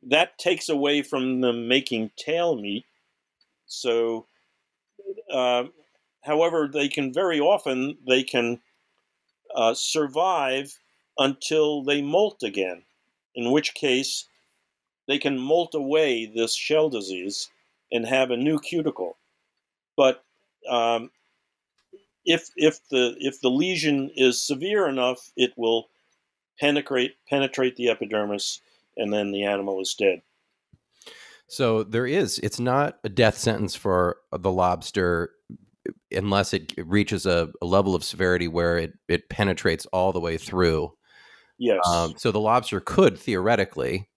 that 0.03 0.37
takes 0.37 0.67
away 0.67 1.01
from 1.01 1.41
them 1.41 1.67
making 1.67 2.11
tail 2.17 2.55
meat 2.55 2.85
so, 3.67 4.25
uh, 5.31 5.65
however, 6.23 6.69
they 6.71 6.87
can 6.87 7.13
very 7.13 7.39
often 7.39 7.97
they 8.07 8.23
can 8.23 8.61
uh, 9.55 9.73
survive 9.73 10.79
until 11.17 11.83
they 11.83 12.01
molt 12.01 12.43
again. 12.43 12.83
In 13.35 13.51
which 13.51 13.73
case, 13.73 14.25
they 15.07 15.19
can 15.19 15.37
molt 15.37 15.75
away 15.75 16.25
this 16.25 16.53
shell 16.53 16.89
disease 16.89 17.49
and 17.91 18.05
have 18.05 18.31
a 18.31 18.37
new 18.37 18.59
cuticle. 18.59 19.17
But 19.95 20.23
um, 20.69 21.11
if 22.25 22.49
if 22.55 22.87
the 22.89 23.15
if 23.19 23.41
the 23.41 23.49
lesion 23.49 24.11
is 24.15 24.41
severe 24.41 24.87
enough, 24.87 25.31
it 25.37 25.53
will 25.57 25.87
penetrate 26.59 27.15
penetrate 27.29 27.75
the 27.75 27.89
epidermis, 27.89 28.61
and 28.97 29.13
then 29.13 29.31
the 29.31 29.43
animal 29.43 29.79
is 29.81 29.93
dead. 29.93 30.21
So 31.47 31.83
there 31.83 32.05
is. 32.05 32.39
It's 32.39 32.59
not 32.59 32.97
a 33.03 33.09
death 33.09 33.37
sentence 33.37 33.75
for 33.75 34.17
the 34.31 34.51
lobster 34.51 35.31
unless 36.11 36.53
it 36.53 36.73
reaches 36.85 37.25
a, 37.25 37.49
a 37.61 37.65
level 37.65 37.95
of 37.95 38.03
severity 38.03 38.47
where 38.47 38.77
it, 38.77 38.93
it 39.07 39.29
penetrates 39.29 39.85
all 39.87 40.11
the 40.11 40.19
way 40.19 40.37
through. 40.37 40.93
Yes. 41.57 41.79
Um, 41.87 42.13
so 42.17 42.31
the 42.31 42.39
lobster 42.39 42.79
could 42.79 43.17
theoretically 43.17 44.09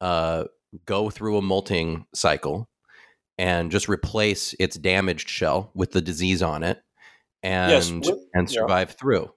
uh, 0.00 0.44
go 0.86 1.10
through 1.10 1.36
a 1.36 1.42
molting 1.42 2.06
cycle 2.14 2.68
and 3.38 3.70
just 3.70 3.88
replace 3.88 4.54
its 4.58 4.76
damaged 4.76 5.28
shell 5.28 5.70
with 5.74 5.92
the 5.92 6.00
disease 6.00 6.42
on 6.42 6.62
it 6.62 6.82
and 7.42 8.04
yes, 8.04 8.18
and 8.34 8.50
survive 8.50 8.90
yeah. 8.90 8.94
through. 8.98 9.32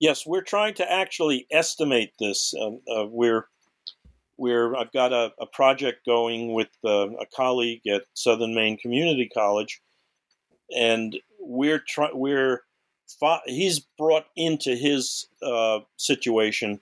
Yes, 0.00 0.24
we're 0.26 0.42
trying 0.42 0.74
to 0.74 0.92
actually 0.92 1.46
estimate 1.50 2.10
this. 2.18 2.52
Um, 2.60 2.80
uh, 2.94 3.06
we're 3.06 3.46
where 4.36 4.76
I've 4.76 4.92
got 4.92 5.12
a, 5.12 5.32
a 5.40 5.46
project 5.46 6.04
going 6.06 6.52
with 6.52 6.68
uh, 6.84 7.08
a 7.10 7.26
colleague 7.34 7.86
at 7.86 8.04
Southern 8.14 8.54
Maine 8.54 8.76
Community 8.76 9.28
College, 9.32 9.80
and 10.76 11.16
we're 11.40 11.82
trying 11.86 12.18
we're 12.18 12.62
he's 13.46 13.80
brought 13.98 14.26
into 14.36 14.74
his 14.74 15.26
uh, 15.42 15.80
situation 15.96 16.80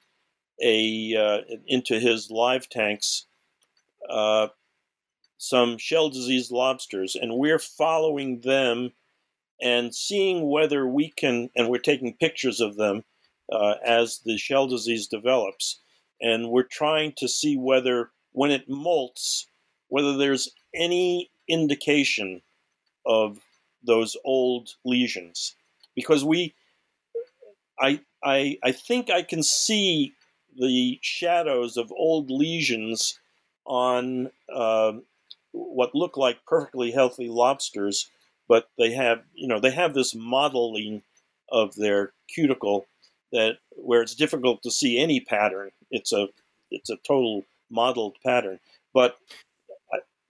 a 0.62 1.14
uh, 1.16 1.54
into 1.66 1.98
his 1.98 2.30
live 2.30 2.68
tanks 2.68 3.26
uh, 4.08 4.48
some 5.38 5.78
shell 5.78 6.08
disease 6.08 6.50
lobsters, 6.50 7.14
and 7.14 7.36
we're 7.36 7.58
following 7.58 8.40
them 8.40 8.92
and 9.60 9.94
seeing 9.94 10.48
whether 10.48 10.86
we 10.86 11.10
can, 11.10 11.50
and 11.54 11.68
we're 11.68 11.78
taking 11.78 12.16
pictures 12.16 12.60
of 12.60 12.76
them 12.76 13.04
uh, 13.52 13.74
as 13.84 14.20
the 14.24 14.36
shell 14.38 14.66
disease 14.66 15.06
develops 15.06 15.80
and 16.20 16.50
we're 16.50 16.62
trying 16.62 17.12
to 17.16 17.28
see 17.28 17.56
whether 17.56 18.10
when 18.32 18.50
it 18.50 18.68
molts 18.68 19.46
whether 19.88 20.16
there's 20.16 20.48
any 20.74 21.30
indication 21.48 22.40
of 23.06 23.38
those 23.82 24.16
old 24.24 24.74
lesions 24.84 25.54
because 25.94 26.24
we 26.24 26.54
I, 27.78 28.00
I, 28.22 28.58
I 28.62 28.72
think 28.72 29.10
I 29.10 29.22
can 29.22 29.42
see 29.42 30.14
the 30.56 30.98
shadows 31.02 31.76
of 31.76 31.92
old 31.92 32.30
lesions 32.30 33.18
on 33.66 34.30
uh, 34.52 34.92
what 35.52 35.94
look 35.94 36.16
like 36.16 36.44
perfectly 36.46 36.90
healthy 36.90 37.28
lobsters, 37.28 38.10
but 38.48 38.68
they 38.78 38.92
have, 38.92 39.22
you 39.34 39.48
know, 39.48 39.58
they 39.58 39.70
have 39.70 39.94
this 39.94 40.14
modeling 40.14 41.02
of 41.50 41.74
their 41.74 42.12
cuticle 42.32 42.86
that 43.32 43.58
where 43.70 44.02
it's 44.02 44.14
difficult 44.14 44.62
to 44.62 44.70
see 44.70 44.98
any 44.98 45.20
pattern. 45.20 45.70
It's 45.94 46.12
a 46.12 46.28
it's 46.70 46.90
a 46.90 46.96
total 47.06 47.44
modeled 47.70 48.16
pattern. 48.24 48.58
But 48.92 49.16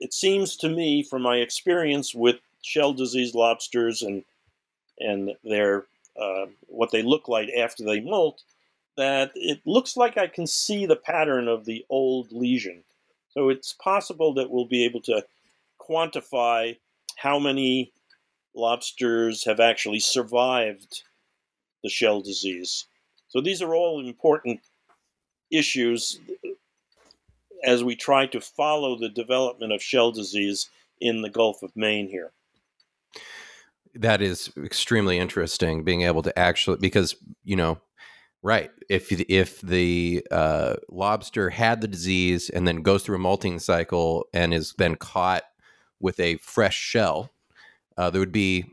it 0.01 0.13
seems 0.13 0.57
to 0.57 0.69
me, 0.69 1.03
from 1.03 1.23
my 1.23 1.37
experience 1.37 2.15
with 2.15 2.37
shell 2.63 2.93
disease 2.93 3.35
lobsters 3.35 4.03
and 4.03 4.25
and 4.99 5.33
their 5.43 5.87
uh, 6.21 6.47
what 6.69 6.91
they 6.91 7.03
look 7.03 7.27
like 7.27 7.49
after 7.57 7.85
they 7.85 8.01
molt, 8.01 8.43
that 8.97 9.33
it 9.35 9.61
looks 9.65 9.97
like 9.97 10.17
I 10.17 10.27
can 10.27 10.47
see 10.47 10.87
the 10.87 10.97
pattern 10.97 11.49
of 11.49 11.65
the 11.65 11.85
old 11.89 12.31
lesion. 12.33 12.85
So 13.31 13.49
it's 13.49 13.73
possible 13.73 14.35
that 14.35 14.51
we'll 14.51 14.67
be 14.67 14.85
able 14.85 15.01
to 15.03 15.25
quantify 15.81 16.77
how 17.17 17.39
many 17.39 17.91
lobsters 18.55 19.45
have 19.45 19.59
actually 19.59 20.01
survived 20.01 21.03
the 21.83 21.89
shell 21.89 22.21
disease. 22.21 22.87
So 23.29 23.41
these 23.41 23.61
are 23.63 23.75
all 23.75 24.07
important 24.07 24.61
issues 25.51 26.21
as 27.65 27.83
we 27.83 27.97
try 27.97 28.27
to 28.27 28.41
follow 28.41 28.99
the 28.99 29.09
development 29.09 29.73
of 29.73 29.83
shell 29.83 30.13
disease 30.13 30.69
in 31.01 31.23
the 31.23 31.31
Gulf 31.31 31.63
of 31.63 31.75
Maine 31.75 32.09
here. 32.09 32.33
That 33.95 34.21
is 34.21 34.51
extremely 34.57 35.19
interesting 35.19 35.85
being 35.85 36.03
able 36.03 36.23
to 36.23 36.37
actually 36.39 36.79
because 36.79 37.15
you 37.45 37.55
know 37.55 37.79
right 38.43 38.71
if 38.89 39.13
if 39.31 39.61
the 39.61 40.27
uh, 40.31 40.75
lobster 40.91 41.51
had 41.51 41.81
the 41.81 41.89
disease 41.89 42.51
and 42.51 42.67
then 42.67 42.83
goes 42.83 43.03
through 43.05 43.17
a 43.17 43.21
molting 43.21 43.59
cycle 43.61 44.27
and 44.33 44.53
is 44.53 44.75
then 44.79 44.97
caught 44.97 45.45
with 46.01 46.19
a 46.19 46.37
fresh 46.39 46.77
shell 46.77 47.31
uh, 47.97 48.11
there 48.11 48.21
would 48.21 48.33
be 48.33 48.65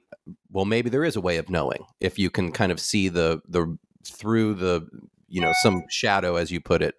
well 0.49 0.65
maybe 0.65 0.89
there 0.89 1.05
is 1.05 1.15
a 1.15 1.21
way 1.21 1.37
of 1.37 1.51
knowing 1.51 1.85
if 1.99 2.17
you 2.17 2.31
can 2.31 2.51
kind 2.51 2.71
of 2.71 2.79
see 2.79 3.07
the 3.07 3.41
the 3.47 3.77
through 4.03 4.55
the 4.55 4.87
you 5.31 5.41
know 5.41 5.53
some 5.61 5.83
shadow 5.89 6.35
as 6.35 6.51
you 6.51 6.59
put 6.61 6.81
it 6.81 6.95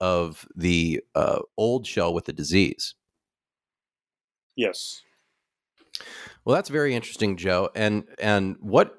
of 0.00 0.46
the 0.56 1.00
uh, 1.14 1.40
old 1.56 1.86
shell 1.86 2.12
with 2.12 2.24
the 2.24 2.32
disease. 2.32 2.94
Yes. 4.56 5.02
Well, 6.44 6.54
that's 6.54 6.68
very 6.68 6.94
interesting, 6.94 7.36
Joe. 7.36 7.70
And 7.74 8.04
and 8.18 8.56
what 8.60 8.96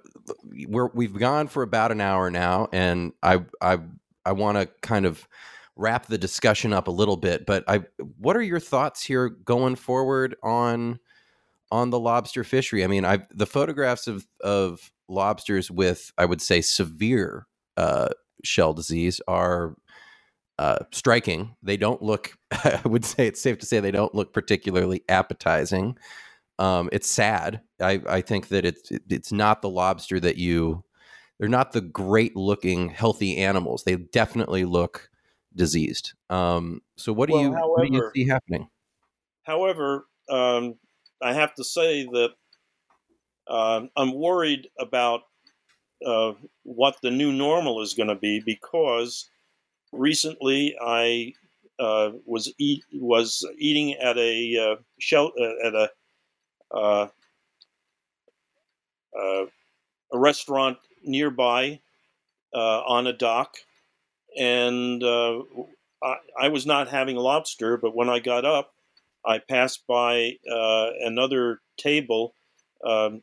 we're 0.67 0.89
we've 0.93 1.17
gone 1.17 1.47
for 1.47 1.63
about 1.63 1.91
an 1.91 2.01
hour 2.01 2.31
now, 2.31 2.67
and 2.71 3.13
I 3.21 3.43
I 3.61 3.79
I 4.25 4.31
want 4.31 4.57
to 4.57 4.67
kind 4.81 5.05
of 5.05 5.27
wrap 5.75 6.05
the 6.07 6.17
discussion 6.17 6.73
up 6.73 6.88
a 6.88 6.91
little 6.91 7.17
bit. 7.17 7.45
But 7.45 7.63
I, 7.67 7.81
what 8.17 8.38
are 8.38 8.41
your 8.41 8.59
thoughts 8.59 9.03
here 9.03 9.29
going 9.29 9.75
forward 9.75 10.36
on 10.41 10.99
on 11.71 11.89
the 11.89 11.99
lobster 11.99 12.43
fishery? 12.43 12.83
I 12.83 12.88
mean, 12.88 13.05
I 13.05 13.19
the 13.31 13.45
photographs 13.45 14.07
of 14.07 14.25
of 14.41 14.91
lobsters 15.07 15.69
with 15.69 16.11
I 16.17 16.25
would 16.25 16.41
say 16.41 16.61
severe 16.61 17.47
uh, 17.77 18.09
shell 18.45 18.73
disease 18.73 19.21
are 19.27 19.75
uh, 20.57 20.79
striking. 20.91 21.55
They 21.63 21.77
don't 21.77 22.01
look. 22.01 22.37
I 22.51 22.81
would 22.85 23.05
say 23.05 23.27
it's 23.27 23.41
safe 23.41 23.59
to 23.59 23.65
say 23.65 23.79
they 23.79 23.91
don't 23.91 24.15
look 24.15 24.33
particularly 24.33 25.03
appetizing. 25.09 25.97
Um, 26.57 26.89
it's 26.91 27.09
sad. 27.09 27.61
I, 27.81 28.01
I 28.07 28.21
think 28.21 28.47
that 28.49 28.65
it's 28.65 28.91
it's 29.09 29.31
not 29.31 29.61
the 29.61 29.69
lobster 29.69 30.19
that 30.19 30.37
you. 30.37 30.83
They're 31.39 31.49
not 31.49 31.73
the 31.73 31.81
great 31.81 32.37
looking 32.37 32.87
healthy 32.87 33.37
animals. 33.37 33.83
They 33.83 33.97
definitely 33.97 34.63
look 34.63 35.09
diseased. 35.53 36.13
Um, 36.29 36.81
so 36.95 37.11
what 37.11 37.27
do 37.27 37.33
well, 37.33 37.43
you 37.43 37.53
however, 37.53 37.67
what 37.67 37.87
do 37.87 37.93
you 37.93 38.11
see 38.15 38.27
happening? 38.27 38.69
However, 39.43 40.07
um, 40.29 40.75
I 41.21 41.33
have 41.33 41.53
to 41.55 41.63
say 41.65 42.05
that 42.05 42.29
uh, 43.47 43.81
I'm 43.95 44.13
worried 44.13 44.69
about 44.79 45.21
uh, 46.05 46.33
what 46.63 46.97
the 47.01 47.11
new 47.11 47.31
normal 47.31 47.81
is 47.81 47.93
going 47.93 48.09
to 48.09 48.15
be 48.15 48.41
because 48.45 49.29
recently 49.91 50.75
I 50.81 51.33
uh, 51.79 52.11
was 52.25 52.53
eat 52.57 52.83
was 52.93 53.45
eating 53.57 53.93
at 53.95 54.17
a 54.17 54.57
uh, 54.57 54.81
shell 54.99 55.31
uh, 55.39 55.67
at 55.67 55.73
a 55.73 55.89
uh, 56.73 57.07
uh, 59.17 59.45
a 60.11 60.17
restaurant 60.17 60.77
nearby 61.03 61.79
uh, 62.53 62.81
on 62.81 63.07
a 63.07 63.13
dock, 63.13 63.55
and 64.37 65.03
I, 65.03 66.15
I, 66.39 66.49
was 66.49 66.65
not 66.65 66.89
having 66.89 67.15
lobster. 67.15 67.77
But 67.77 67.95
when 67.95 68.09
I 68.09 68.19
got 68.19 68.45
up, 68.45 68.73
I 69.25 69.39
passed 69.39 69.85
by 69.87 70.37
another 70.45 71.61
table. 71.77 72.33
Um, 72.85 73.21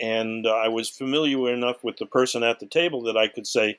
and 0.00 0.46
I 0.46 0.68
was 0.68 0.88
familiar 0.88 1.52
enough 1.52 1.84
with 1.84 1.96
the 1.96 2.06
person 2.06 2.42
at 2.42 2.60
the 2.60 2.66
table 2.66 3.02
that 3.02 3.16
I 3.16 3.28
could 3.28 3.46
say, 3.46 3.78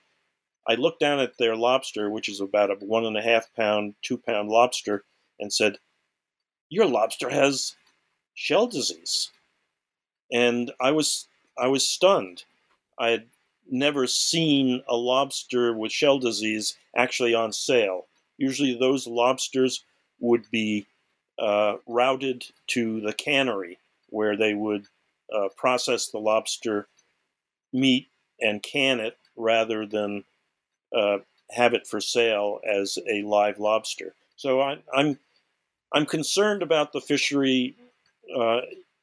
I 0.68 0.76
looked 0.76 1.00
down 1.00 1.20
at 1.20 1.38
their 1.38 1.56
lobster, 1.56 2.10
which 2.10 2.30
is 2.30 2.40
about 2.40 2.72
a 2.72 2.76
one 2.76 3.06
and 3.06 3.18
a 3.18 3.22
half 3.22 3.54
pound, 3.56 3.96
two 4.02 4.18
pound 4.18 4.50
lobster, 4.50 5.04
and 5.40 5.52
said, 5.52 5.78
Your 6.70 6.86
lobster 6.86 7.30
has 7.30 7.76
shell 8.34 8.68
disease. 8.68 9.32
And 10.32 10.72
I 10.80 10.92
was 10.92 11.28
I 11.58 11.68
was 11.68 11.88
stunned. 11.88 12.44
I 12.98 13.10
had 13.10 13.26
never 13.70 14.08
seen 14.08 14.84
a 14.88 14.96
lobster 14.96 15.74
with 15.74 15.92
shell 15.92 16.20
disease 16.20 16.76
actually 16.96 17.34
on 17.34 17.52
sale. 17.52 18.08
Usually 18.38 18.78
those 18.78 19.08
lobsters 19.08 19.84
would 20.20 20.50
be 20.52 20.86
uh, 21.40 21.76
routed 21.88 22.46
to 22.68 23.02
the 23.02 23.14
cannery 23.14 23.78
where 24.10 24.38
they 24.38 24.54
would 24.54 24.88
uh, 25.34 25.50
process 25.58 26.10
the 26.10 26.20
lobster 26.20 26.88
meat 27.72 28.08
and 28.40 28.62
can 28.62 29.00
it 29.00 29.18
rather 29.36 29.86
than 29.86 30.24
uh, 30.96 31.18
have 31.52 31.74
it 31.74 31.88
for 31.88 32.00
sale 32.00 32.60
as 32.70 32.98
a 33.10 33.24
live 33.24 33.60
lobster. 33.60 34.14
So 34.36 34.62
I, 34.62 34.74
am 34.74 34.80
I'm, 34.94 35.20
I'm 35.94 36.06
concerned 36.06 36.62
about 36.62 36.94
the 36.94 37.02
fishery 37.02 37.76
uh, 38.36 38.62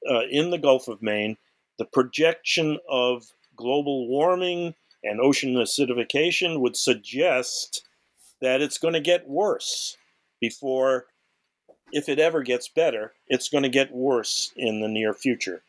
uh, 0.08 0.22
in 0.30 0.50
the 0.50 0.58
Gulf 0.58 0.88
of 0.88 1.02
Maine. 1.02 1.36
The 1.78 1.84
projection 1.84 2.78
of 2.88 3.26
global 3.56 4.08
warming 4.08 4.74
and 5.02 5.20
ocean 5.20 5.54
acidification 5.54 6.60
would 6.60 6.76
suggest 6.76 7.82
that 8.40 8.60
it's 8.60 8.78
going 8.78 8.94
to 8.94 9.00
get 9.00 9.28
worse 9.28 9.96
before, 10.40 11.06
if 11.92 12.08
it 12.08 12.18
ever 12.18 12.42
gets 12.42 12.68
better, 12.68 13.12
it's 13.28 13.48
going 13.48 13.62
to 13.62 13.68
get 13.68 13.92
worse 13.92 14.52
in 14.56 14.80
the 14.80 14.88
near 14.88 15.12
future. 15.12 15.62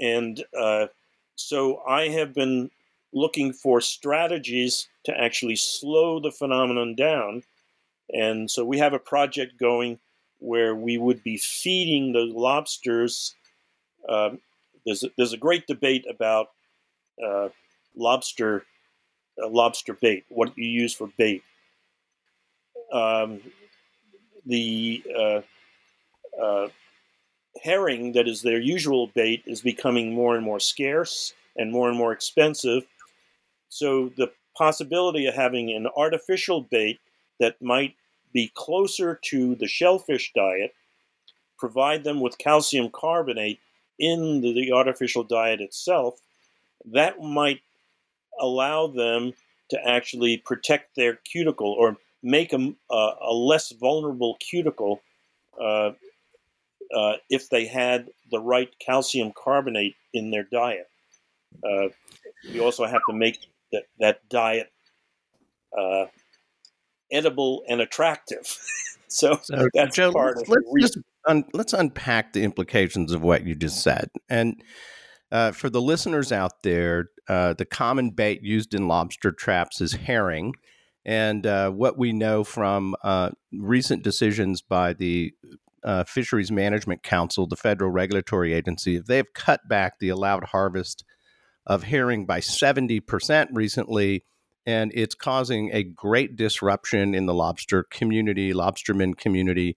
And 0.00 0.44
uh, 0.58 0.86
so 1.34 1.82
I 1.86 2.08
have 2.08 2.34
been 2.34 2.70
looking 3.12 3.52
for 3.52 3.80
strategies 3.80 4.88
to 5.04 5.18
actually 5.18 5.56
slow 5.56 6.20
the 6.20 6.30
phenomenon 6.30 6.94
down. 6.94 7.42
And 8.12 8.50
so 8.50 8.64
we 8.64 8.78
have 8.78 8.92
a 8.92 8.98
project 8.98 9.58
going 9.58 9.98
where 10.38 10.74
we 10.74 10.98
would 10.98 11.22
be 11.22 11.38
feeding 11.38 12.12
the 12.12 12.20
lobsters. 12.20 13.34
Um, 14.08 14.38
there's, 14.84 15.02
a, 15.02 15.08
there's 15.16 15.32
a 15.32 15.38
great 15.38 15.66
debate 15.66 16.06
about 16.08 16.48
uh, 17.24 17.48
lobster 17.96 18.64
uh, 19.42 19.48
lobster 19.48 19.94
bait, 19.94 20.24
what 20.28 20.56
you 20.56 20.68
use 20.68 20.94
for 20.94 21.08
bait. 21.18 21.42
Um, 22.92 23.40
the 24.46 25.02
uh, 25.18 25.40
uh 26.40 26.68
herring 27.62 28.12
that 28.12 28.28
is 28.28 28.42
their 28.42 28.60
usual 28.60 29.08
bait 29.08 29.42
is 29.46 29.60
becoming 29.60 30.14
more 30.14 30.34
and 30.36 30.44
more 30.44 30.60
scarce 30.60 31.34
and 31.56 31.72
more 31.72 31.88
and 31.88 31.96
more 31.96 32.12
expensive. 32.12 32.84
So 33.68 34.10
the 34.16 34.30
possibility 34.56 35.26
of 35.26 35.34
having 35.34 35.70
an 35.70 35.86
artificial 35.96 36.62
bait 36.62 37.00
that 37.40 37.60
might 37.60 37.94
be 38.32 38.50
closer 38.54 39.18
to 39.24 39.54
the 39.54 39.66
shellfish 39.66 40.32
diet, 40.34 40.74
provide 41.58 42.04
them 42.04 42.20
with 42.20 42.38
calcium 42.38 42.90
carbonate 42.90 43.60
in 43.98 44.40
the, 44.42 44.72
artificial 44.72 45.24
diet 45.24 45.60
itself, 45.60 46.20
that 46.84 47.20
might 47.20 47.60
allow 48.38 48.86
them 48.86 49.32
to 49.70 49.88
actually 49.88 50.36
protect 50.36 50.94
their 50.94 51.14
cuticle 51.14 51.72
or 51.72 51.96
make 52.22 52.52
a, 52.52 52.74
a, 52.90 53.10
a 53.22 53.32
less 53.32 53.72
vulnerable 53.72 54.36
cuticle 54.38 55.00
uh, 55.60 55.92
uh, 56.94 57.14
if 57.30 57.48
they 57.48 57.66
had 57.66 58.08
the 58.30 58.40
right 58.40 58.70
calcium 58.84 59.32
carbonate 59.36 59.96
in 60.12 60.30
their 60.30 60.44
diet. 60.44 60.88
Uh, 61.64 61.88
you 62.42 62.62
also 62.62 62.84
have 62.84 63.00
to 63.08 63.14
make 63.14 63.38
that, 63.72 63.84
that 63.98 64.28
diet 64.28 64.70
uh, 65.78 66.06
edible 67.10 67.62
and 67.68 67.80
attractive. 67.80 68.58
so, 69.08 69.38
so, 69.42 69.68
that's 69.74 69.96
Joe, 69.96 70.12
part 70.12 70.36
let's, 70.36 70.48
let's 70.50 70.94
just 70.94 70.98
un, 71.26 71.44
let's 71.52 71.72
unpack 71.72 72.32
the 72.32 72.44
implications 72.44 73.12
of 73.12 73.22
what 73.22 73.46
you 73.46 73.54
just 73.54 73.82
said. 73.82 74.08
And 74.28 74.62
Uh, 75.32 75.50
for 75.50 75.68
the 75.68 75.80
listeners 75.80 76.30
out 76.30 76.62
there, 76.62 77.10
uh, 77.28 77.52
the 77.54 77.64
common 77.64 78.10
bait 78.10 78.42
used 78.42 78.74
in 78.74 78.86
lobster 78.86 79.32
traps 79.32 79.80
is 79.80 79.92
herring. 79.92 80.54
And 81.04 81.46
uh, 81.46 81.70
what 81.70 81.98
we 81.98 82.12
know 82.12 82.44
from 82.44 82.94
uh, 83.02 83.30
recent 83.52 84.02
decisions 84.02 84.62
by 84.62 84.92
the 84.92 85.32
uh, 85.86 86.02
Fisheries 86.04 86.50
Management 86.50 87.04
Council, 87.04 87.46
the 87.46 87.56
federal 87.56 87.90
regulatory 87.90 88.52
agency, 88.52 88.98
they 88.98 89.16
have 89.16 89.32
cut 89.32 89.68
back 89.68 89.98
the 89.98 90.08
allowed 90.08 90.44
harvest 90.44 91.04
of 91.64 91.84
herring 91.84 92.26
by 92.26 92.40
70% 92.40 93.48
recently. 93.52 94.24
And 94.66 94.90
it's 94.94 95.14
causing 95.14 95.70
a 95.72 95.84
great 95.84 96.34
disruption 96.34 97.14
in 97.14 97.26
the 97.26 97.34
lobster 97.34 97.84
community, 97.84 98.52
lobsterman 98.52 99.16
community, 99.16 99.76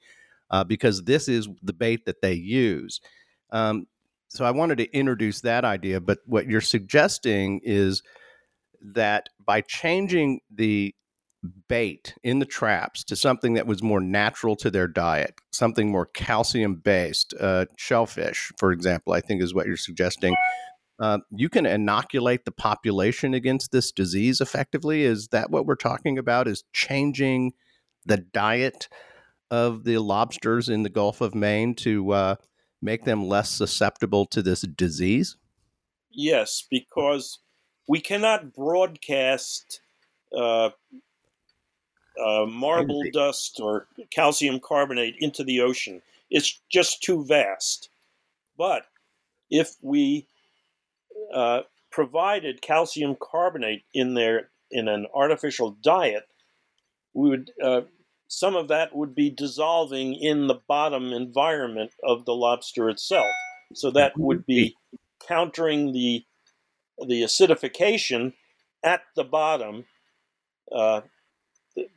uh, 0.50 0.64
because 0.64 1.04
this 1.04 1.28
is 1.28 1.48
the 1.62 1.74
bait 1.74 2.06
that 2.06 2.22
they 2.22 2.34
use. 2.34 3.00
Um, 3.52 3.86
so 4.30 4.46
I 4.46 4.52
wanted 4.52 4.80
to 4.80 4.92
introduce 4.92 5.42
that 5.42 5.64
idea. 5.64 6.02
But 6.02 6.20
what 6.26 6.48
you're 6.48 6.60
suggesting 6.60 7.62
is 7.64 8.02
that 8.82 9.30
by 9.46 9.62
changing 9.62 10.40
the 10.54 10.96
bait 11.68 12.16
in 12.24 12.40
the 12.40 12.46
traps 12.46 13.04
to 13.06 13.16
something 13.16 13.54
that 13.54 13.68
was 13.68 13.82
more 13.82 14.02
natural 14.02 14.56
to 14.58 14.70
their 14.70 14.88
diet, 14.88 15.36
something 15.52 15.90
more 15.90 16.06
calcium 16.06 16.76
based, 16.76 17.34
uh, 17.40 17.66
shellfish, 17.78 18.52
for 18.58 18.72
example, 18.72 19.14
I 19.14 19.22
think 19.22 19.42
is 19.42 19.54
what 19.54 19.66
you're 19.66 19.78
suggesting. 19.78 20.36
Uh, 21.00 21.20
you 21.32 21.48
can 21.48 21.66
inoculate 21.66 22.44
the 22.44 22.52
population 22.52 23.34
against 23.34 23.72
this 23.72 23.92
disease 23.92 24.42
effectively. 24.42 25.04
Is 25.04 25.30
that 25.30 25.50
what 25.50 25.66
we're 25.66 25.76
talking 25.76 26.18
about? 26.18 26.48
Is 26.48 26.66
changing 26.74 27.54
the 28.06 28.18
diet 28.18 28.90
of 29.50 29.86
the 29.86 29.98
lobsters 29.98 30.68
in 30.68 30.84
the 30.84 30.90
Gulf 30.90 31.22
of 31.22 31.34
Maine 31.34 31.74
to 31.76 32.12
uh, 32.12 32.36
make 32.82 33.06
them 33.06 33.28
less 33.28 33.50
susceptible 33.50 34.26
to 34.28 34.42
this 34.42 34.62
disease? 34.62 35.38
Yes, 36.12 36.66
because 36.70 37.40
we 37.88 38.02
cannot 38.02 38.54
broadcast 38.54 39.82
uh, 40.38 40.72
uh, 42.24 42.46
marble 42.46 43.04
dust 43.14 43.60
or 43.62 43.88
calcium 44.12 44.60
carbonate 44.60 45.16
into 45.20 45.44
the 45.44 45.62
ocean. 45.62 46.02
It's 46.30 46.60
just 46.72 47.02
too 47.02 47.26
vast. 47.26 47.90
But 48.58 48.84
if 49.50 49.76
we 49.82 50.28
uh, 51.34 51.62
provided 51.92 52.62
calcium 52.62 53.16
carbonate 53.20 53.84
in 53.94 54.14
their 54.14 54.50
in 54.72 54.88
an 54.88 55.08
artificial 55.14 55.72
diet, 55.82 56.28
we 57.14 57.30
would 57.30 57.52
uh, 57.64 57.82
some 58.28 58.56
of 58.56 58.68
that 58.68 58.96
would 58.96 59.16
be 59.16 59.30
dissolving 59.30 60.14
in 60.14 60.48
the 60.48 60.60
bottom 60.68 61.12
environment 61.12 61.92
of 62.04 62.26
the 62.26 62.36
lobster 62.36 62.90
itself. 62.90 63.28
So 63.74 63.92
that 63.92 64.18
would 64.18 64.46
be 64.46 64.76
countering 65.28 65.94
the 65.94 66.24
the 67.08 67.24
acidification 67.24 68.34
at 68.84 69.02
the 69.16 69.24
bottom. 69.24 69.86
Uh, 70.72 71.02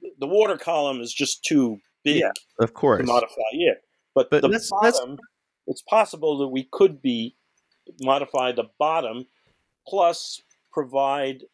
the, 0.00 0.10
the, 0.20 0.26
water 0.26 0.56
column 0.56 1.00
is 1.00 1.12
just 1.12 1.44
too 1.44 1.78
big, 2.04 2.20
yeah, 2.20 2.30
of 2.60 2.74
course, 2.74 3.00
to 3.00 3.06
modify. 3.06 3.42
Yeah, 3.52 3.74
but, 4.14 4.30
but 4.30 4.42
the 4.42 4.48
let's, 4.48 4.70
bottom, 4.70 5.10
let's... 5.10 5.22
it's 5.66 5.82
possible 5.82 6.38
that 6.38 6.48
we 6.48 6.68
could 6.70 7.02
be 7.02 7.36
modify 8.00 8.52
the 8.52 8.64
bottom, 8.78 9.26
plus 9.86 10.42
provide 10.72 11.44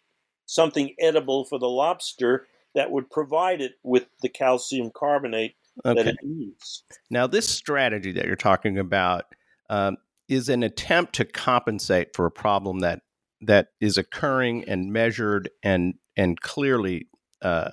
something 0.46 0.94
edible 0.98 1.44
for 1.44 1.58
the 1.58 1.68
lobster 1.68 2.46
that 2.74 2.90
would 2.90 3.10
provide 3.10 3.60
it 3.60 3.72
with 3.82 4.06
the 4.22 4.28
calcium 4.28 4.90
carbonate 4.94 5.54
okay. 5.84 6.02
that 6.02 6.08
it 6.08 6.16
needs. 6.22 6.84
Now, 7.10 7.26
this 7.26 7.48
strategy 7.48 8.12
that 8.12 8.26
you're 8.26 8.36
talking 8.36 8.78
about 8.78 9.24
um, 9.70 9.96
is 10.28 10.48
an 10.48 10.62
attempt 10.62 11.14
to 11.14 11.24
compensate 11.24 12.14
for 12.14 12.26
a 12.26 12.30
problem 12.30 12.80
that 12.80 13.02
that 13.40 13.68
is 13.80 13.96
occurring 13.96 14.64
and 14.68 14.92
measured 14.92 15.48
and 15.62 15.94
and 16.16 16.40
clearly 16.40 17.08
uh, 17.42 17.70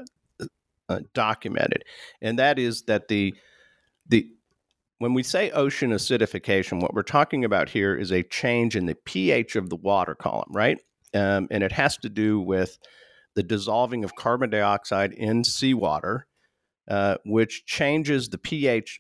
uh, 0.90 1.00
documented, 1.14 1.84
and 2.22 2.40
that 2.40 2.60
is 2.60 2.84
that 2.84 3.08
the 3.08 3.34
the 4.08 4.28
when 5.00 5.14
we 5.14 5.24
say 5.24 5.52
ocean 5.52 5.92
acidification, 5.92 6.82
what 6.82 6.94
we're 6.94 7.04
talking 7.04 7.44
about 7.44 7.70
here 7.70 7.96
is 7.96 8.12
a 8.12 8.24
change 8.24 8.76
in 8.76 8.86
the 8.86 8.96
pH 8.96 9.56
of 9.56 9.70
the 9.70 9.76
water 9.76 10.16
column, 10.16 10.50
right? 10.52 10.80
Um, 11.14 11.48
and 11.52 11.64
it 11.64 11.74
has 11.74 11.98
to 11.98 12.10
do 12.10 12.40
with 12.40 12.78
the 13.36 13.44
dissolving 13.44 14.04
of 14.04 14.16
carbon 14.16 14.50
dioxide 14.50 15.12
in 15.14 15.44
seawater, 15.44 16.28
uh, 16.90 17.18
which 17.26 17.66
changes 17.66 18.30
the 18.30 18.38
pH 18.38 18.98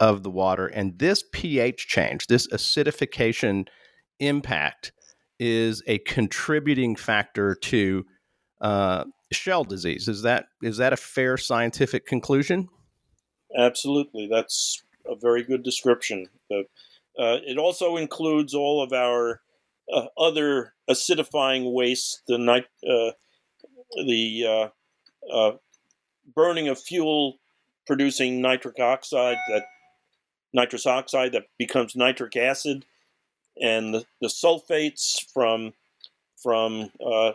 of 0.00 0.22
the 0.22 0.30
water. 0.30 0.66
And 0.66 0.98
this 0.98 1.24
pH 1.32 1.86
change, 1.86 2.26
this 2.26 2.48
acidification 2.48 3.68
impact, 4.18 4.92
is 5.38 5.82
a 5.86 5.98
contributing 5.98 6.96
factor 6.96 7.54
to 7.54 8.04
uh, 8.60 9.04
shell 9.32 9.64
disease. 9.64 10.08
Is 10.08 10.22
that 10.22 10.46
is 10.62 10.76
that 10.78 10.92
a 10.92 10.96
fair 10.96 11.36
scientific 11.36 12.06
conclusion? 12.06 12.68
Absolutely, 13.56 14.28
that's 14.30 14.82
a 15.06 15.14
very 15.16 15.42
good 15.42 15.62
description. 15.62 16.26
Uh, 16.50 16.62
it 17.16 17.58
also 17.58 17.96
includes 17.96 18.54
all 18.54 18.82
of 18.82 18.92
our 18.92 19.40
uh, 19.92 20.06
other 20.18 20.74
acidifying 20.90 21.72
waste, 21.72 22.22
the 22.28 22.38
nit- 22.38 22.68
uh, 22.88 23.12
the 24.04 24.44
uh, 24.46 25.32
uh, 25.32 25.56
burning 26.34 26.68
of 26.68 26.78
fuel 26.78 27.38
producing 27.86 28.40
nitric 28.42 28.80
oxide 28.80 29.38
that 29.48 29.62
nitrous 30.52 30.86
oxide 30.86 31.32
that 31.32 31.44
becomes 31.58 31.94
nitric 31.94 32.36
acid 32.36 32.84
and 33.60 33.94
the, 33.94 34.04
the 34.20 34.28
sulfates 34.28 35.24
from 35.32 35.72
from 36.36 36.90
uh, 37.04 37.32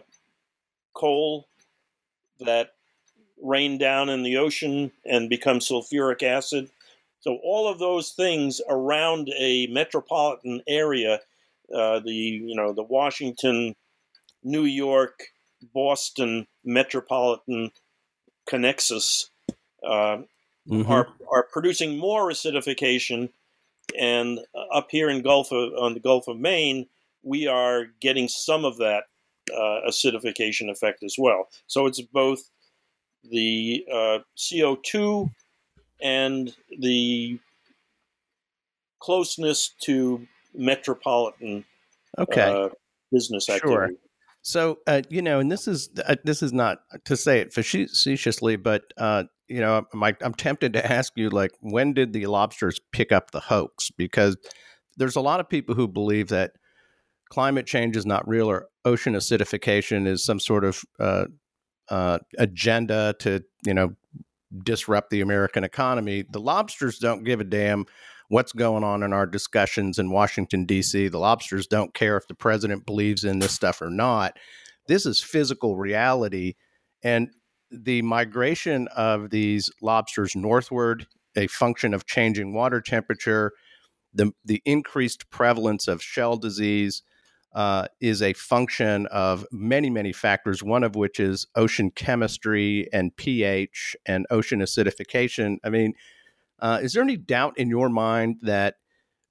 coal 0.94 1.48
that 2.42 2.74
rain 3.42 3.78
down 3.78 4.10
in 4.10 4.24
the 4.24 4.38
ocean 4.38 4.92
and 5.06 5.30
become 5.30 5.60
sulfuric 5.60 6.24
acid 6.24 6.70
so 7.20 7.40
all 7.44 7.68
of 7.68 7.80
those 7.80 8.12
things 8.12 8.62
around 8.70 9.30
a 9.38 9.68
metropolitan 9.68 10.62
area 10.68 11.20
uh, 11.76 12.00
the 12.00 12.14
you 12.14 12.56
know 12.56 12.74
the 12.74 12.84
washington 12.84 13.76
new 14.44 14.64
york 14.64 15.24
Boston 15.74 16.48
metropolitan 16.64 17.72
connexus 18.50 19.30
uh, 19.84 20.18
mm-hmm. 20.68 20.92
are 20.92 21.08
are 21.32 21.44
producing 21.52 21.98
more 21.98 22.30
acidification, 22.30 23.30
and 23.98 24.40
up 24.74 24.88
here 24.90 25.10
in 25.10 25.22
Gulf 25.22 25.52
of, 25.52 25.74
on 25.74 25.94
the 25.94 26.00
Gulf 26.00 26.28
of 26.28 26.38
Maine, 26.38 26.88
we 27.24 27.48
are 27.48 27.86
getting 28.00 28.28
some 28.28 28.66
of 28.66 28.78
that 28.78 29.06
uh, 29.56 29.88
acidification 29.88 30.70
effect 30.70 31.04
as 31.04 31.16
well. 31.18 31.48
So 31.68 31.86
it's 31.86 32.02
both 32.02 32.50
the 33.24 33.86
uh, 33.92 34.20
CO 34.38 34.78
two 34.84 35.30
and 36.02 36.56
the 36.80 37.40
closeness 39.00 39.74
to 39.84 40.28
metropolitan 40.54 41.66
okay. 42.18 42.42
Uh, 42.42 42.70
business 43.12 43.50
activity. 43.50 43.74
Sure. 43.74 43.90
So 44.44 44.80
uh, 44.88 45.02
you 45.10 45.22
know, 45.22 45.40
and 45.40 45.52
this 45.52 45.68
is 45.68 45.90
uh, 46.06 46.16
this 46.24 46.42
is 46.42 46.52
not 46.52 46.80
to 47.06 47.16
say 47.16 47.40
it 47.40 47.54
facetiously, 47.54 48.56
but 48.56 48.84
uh, 48.98 49.26
you 49.52 49.60
know, 49.60 49.86
I'm, 49.94 50.04
I'm 50.22 50.34
tempted 50.34 50.74
to 50.74 50.92
ask 50.92 51.14
you, 51.16 51.30
like, 51.30 51.52
when 51.60 51.94
did 51.94 52.14
the 52.14 52.26
lobsters 52.28 52.80
pick 52.92 53.12
up 53.12 53.32
the 53.32 53.42
hoax? 53.42 53.92
Because 53.92 54.38
there's 54.98 55.18
a 55.18 55.22
lot 55.22 55.40
of 55.42 55.50
people 55.50 55.76
who 55.76 55.88
believe 55.88 56.30
that 56.30 56.54
climate 57.32 57.66
change 57.66 57.96
is 57.96 58.06
not 58.06 58.28
real, 58.28 58.52
or 58.52 58.68
ocean 58.86 59.14
acidification 59.14 60.06
is 60.06 60.24
some 60.24 60.40
sort 60.40 60.66
of 60.66 60.84
uh, 61.00 61.26
uh, 61.90 62.20
agenda 62.38 63.16
to 63.20 63.42
you 63.66 63.74
know 63.74 63.96
disrupt 64.64 65.10
the 65.10 65.22
American 65.22 65.64
economy. 65.64 66.26
The 66.30 66.42
lobsters 66.42 67.00
don't 67.00 67.24
give 67.24 67.40
a 67.40 67.46
damn 67.46 67.86
what's 68.28 68.52
going 68.52 68.84
on 68.84 69.02
in 69.02 69.14
our 69.14 69.26
discussions 69.26 69.98
in 69.98 70.12
Washington, 70.12 70.66
D.C. 70.66 71.08
The 71.08 71.20
lobsters 71.20 71.68
don't 71.68 71.94
care 71.94 72.18
if 72.18 72.28
the 72.28 72.36
president 72.36 72.86
believes 72.86 73.24
in 73.24 73.40
this 73.40 73.54
stuff 73.54 73.82
or 73.82 73.90
not. 73.90 74.38
This 74.88 75.06
is 75.06 75.22
physical 75.22 75.78
reality. 75.78 76.56
And 77.04 77.30
the 77.72 78.02
migration 78.02 78.88
of 78.90 79.30
these 79.30 79.70
lobsters 79.82 80.36
northward, 80.36 81.08
a 81.36 81.48
function 81.48 81.94
of 81.94 82.06
changing 82.06 82.54
water 82.54 82.82
temperature, 82.82 83.54
the, 84.14 84.32
the 84.44 84.62
increased 84.66 85.30
prevalence 85.30 85.88
of 85.88 86.02
shell 86.02 86.36
disease, 86.38 87.04
uh, 87.54 87.88
is 88.00 88.22
a 88.22 88.34
function 88.34 89.08
of 89.08 89.46
many, 89.52 89.90
many 89.90 90.14
factors, 90.14 90.64
one 90.64 90.84
of 90.84 90.96
which 90.96 91.20
is 91.20 91.46
ocean 91.56 91.92
chemistry 91.92 92.88
and 92.94 93.16
pH 93.16 93.96
and 94.06 94.26
ocean 94.30 94.60
acidification. 94.60 95.58
I 95.64 95.70
mean, 95.70 95.94
uh, 96.60 96.80
is 96.82 96.94
there 96.94 97.04
any 97.04 97.18
doubt 97.18 97.58
in 97.58 97.70
your 97.70 97.90
mind 97.90 98.38
that 98.44 98.76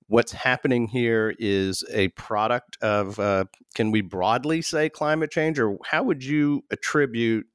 what's 0.09 0.32
happening 0.32 0.88
here 0.88 1.34
is 1.38 1.84
a 1.90 2.09
product 2.09 2.76
of, 2.82 3.18
uh, 3.20 3.44
can 3.74 3.90
we 3.90 4.01
broadly 4.01 4.60
say 4.60 4.88
climate 4.88 5.30
change, 5.30 5.59
or 5.59 5.78
how 5.86 6.02
would 6.02 6.24
you 6.24 6.64
attribute 6.70 7.47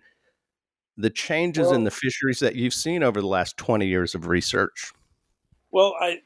the 0.97 1.09
changes 1.09 1.67
well, 1.67 1.75
in 1.75 1.83
the 1.83 1.91
fisheries 1.91 2.39
that 2.39 2.55
you've 2.55 2.73
seen 2.73 3.03
over 3.03 3.19
the 3.19 3.27
last 3.27 3.57
20 3.57 3.85
years 3.85 4.15
of 4.15 4.27
research? 4.27 4.93
Well, 5.69 5.93
I, 5.99 6.21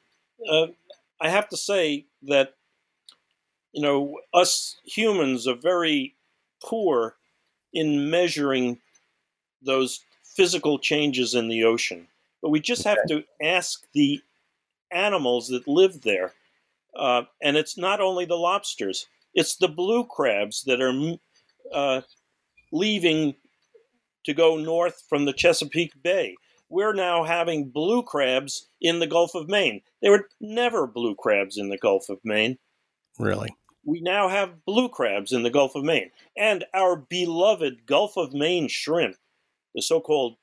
uh, 0.47 0.67
I 1.19 1.29
have 1.29 1.49
to 1.49 1.57
say 1.57 2.05
that 2.27 2.53
you 3.73 3.81
know, 3.81 4.19
us 4.33 4.77
humans 4.83 5.47
are 5.47 5.55
very 5.55 6.15
poor 6.63 7.15
in 7.73 8.09
measuring 8.09 8.79
those 9.61 10.03
physical 10.23 10.79
changes 10.79 11.35
in 11.35 11.47
the 11.47 11.63
ocean. 11.63 12.07
But 12.41 12.49
we 12.49 12.59
just 12.59 12.83
have 12.85 13.05
to 13.09 13.23
ask 13.41 13.85
the 13.93 14.21
animals 14.91 15.49
that 15.49 15.67
live 15.67 16.01
there. 16.01 16.33
Uh, 16.95 17.23
and 17.41 17.57
it's 17.57 17.77
not 17.77 18.01
only 18.01 18.25
the 18.25 18.35
lobsters, 18.35 19.07
it's 19.33 19.57
the 19.57 19.67
blue 19.67 20.05
crabs 20.05 20.63
that 20.63 20.81
are 20.81 21.17
uh, 21.73 22.01
leaving 22.71 23.35
to 24.25 24.33
go 24.33 24.57
north 24.57 25.03
from 25.07 25.25
the 25.25 25.33
Chesapeake 25.33 26.01
Bay. 26.01 26.35
We're 26.69 26.93
now 26.93 27.23
having 27.23 27.69
blue 27.69 28.03
crabs 28.03 28.67
in 28.79 28.99
the 28.99 29.07
Gulf 29.07 29.35
of 29.35 29.49
Maine. 29.49 29.81
There 30.01 30.11
were 30.11 30.29
never 30.39 30.87
blue 30.87 31.15
crabs 31.15 31.57
in 31.57 31.69
the 31.69 31.77
Gulf 31.77 32.09
of 32.09 32.19
Maine. 32.23 32.57
Really? 33.17 33.55
We 33.85 34.01
now 34.01 34.27
have 34.27 34.65
blue 34.65 34.89
crabs 34.89 35.31
in 35.31 35.43
the 35.43 35.49
Gulf 35.49 35.75
of 35.75 35.83
Maine. 35.83 36.11
And 36.37 36.65
our 36.73 36.95
beloved 36.95 37.85
Gulf 37.85 38.17
of 38.17 38.33
Maine 38.33 38.67
shrimp, 38.67 39.15
the 39.73 39.81
so 39.81 40.01
called 40.01 40.35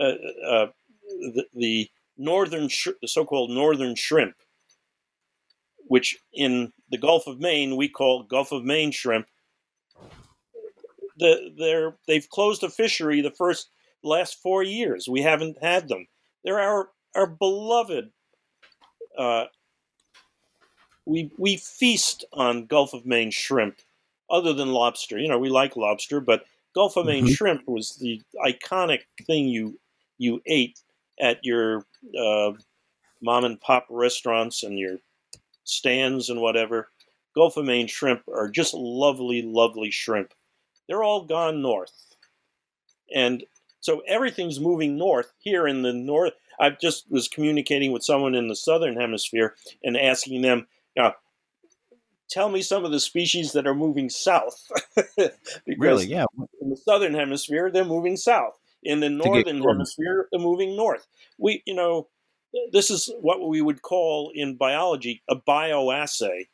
uh, 0.00 0.14
uh, 0.46 0.66
the, 1.08 1.44
the, 1.54 1.90
northern, 2.16 2.68
sh- 2.68 2.88
the 3.00 3.08
so 3.08 3.24
called 3.24 3.50
northern 3.50 3.94
shrimp, 3.94 4.36
which 5.86 6.18
in 6.32 6.72
the 6.90 6.98
Gulf 6.98 7.26
of 7.26 7.40
Maine 7.40 7.76
we 7.76 7.88
call 7.88 8.22
Gulf 8.24 8.52
of 8.52 8.64
Maine 8.64 8.90
shrimp, 8.90 9.26
the, 11.18 11.94
they've 12.06 12.28
closed 12.28 12.62
a 12.62 12.70
fishery 12.70 13.20
the 13.20 13.30
first 13.30 13.68
last 14.02 14.40
four 14.42 14.62
years. 14.62 15.08
We 15.08 15.22
haven't 15.22 15.56
had 15.62 15.88
them. 15.88 16.06
They're 16.44 16.60
our 16.60 16.90
our 17.14 17.26
beloved. 17.26 18.10
Uh, 19.16 19.44
we 21.06 21.30
we 21.38 21.56
feast 21.56 22.24
on 22.32 22.66
Gulf 22.66 22.94
of 22.94 23.06
Maine 23.06 23.30
shrimp, 23.30 23.78
other 24.30 24.52
than 24.52 24.72
lobster. 24.72 25.18
You 25.18 25.28
know, 25.28 25.38
we 25.38 25.50
like 25.50 25.76
lobster, 25.76 26.20
but 26.20 26.44
Gulf 26.74 26.96
of 26.96 27.06
Maine 27.06 27.24
mm-hmm. 27.24 27.34
shrimp 27.34 27.62
was 27.66 27.96
the 27.96 28.22
iconic 28.44 29.00
thing 29.26 29.48
you 29.48 29.78
you 30.18 30.40
ate 30.46 30.78
at 31.20 31.44
your 31.44 31.84
uh, 32.18 32.52
mom 33.20 33.44
and 33.44 33.60
pop 33.60 33.86
restaurants 33.90 34.62
and 34.62 34.78
your 34.78 34.98
stands 35.64 36.28
and 36.28 36.40
whatever. 36.40 36.88
Gulf 37.34 37.56
of 37.56 37.64
Maine 37.64 37.86
shrimp 37.86 38.22
are 38.28 38.50
just 38.50 38.74
lovely, 38.74 39.42
lovely 39.42 39.90
shrimp. 39.90 40.34
They're 40.86 41.02
all 41.02 41.24
gone 41.24 41.62
north. 41.62 42.14
And 43.14 43.44
so 43.80 44.02
everything's 44.06 44.60
moving 44.60 44.96
north 44.96 45.32
here 45.38 45.66
in 45.66 45.82
the 45.82 45.92
north. 45.92 46.34
I 46.60 46.70
just 46.70 47.10
was 47.10 47.28
communicating 47.28 47.92
with 47.92 48.04
someone 48.04 48.34
in 48.34 48.48
the 48.48 48.56
southern 48.56 49.00
hemisphere 49.00 49.54
and 49.82 49.96
asking 49.96 50.42
them, 50.42 50.66
you 50.96 51.02
know, 51.02 51.12
tell 52.30 52.48
me 52.48 52.62
some 52.62 52.84
of 52.84 52.90
the 52.90 53.00
species 53.00 53.52
that 53.52 53.66
are 53.66 53.74
moving 53.74 54.08
south. 54.08 54.70
really? 55.78 56.06
Yeah. 56.06 56.24
In 56.60 56.70
the 56.70 56.76
southern 56.76 57.14
hemisphere, 57.14 57.70
they're 57.70 57.84
moving 57.84 58.16
south. 58.16 58.58
In 58.82 59.00
the 59.00 59.10
northern 59.10 59.62
hemisphere, 59.62 60.28
they're 60.30 60.40
moving 60.40 60.76
north. 60.76 61.06
We, 61.38 61.62
you 61.66 61.74
know, 61.74 62.08
this 62.72 62.90
is 62.90 63.12
what 63.20 63.46
we 63.46 63.60
would 63.60 63.82
call 63.82 64.32
in 64.34 64.56
biology 64.56 65.22
a 65.28 65.36
bioassay. 65.36 66.46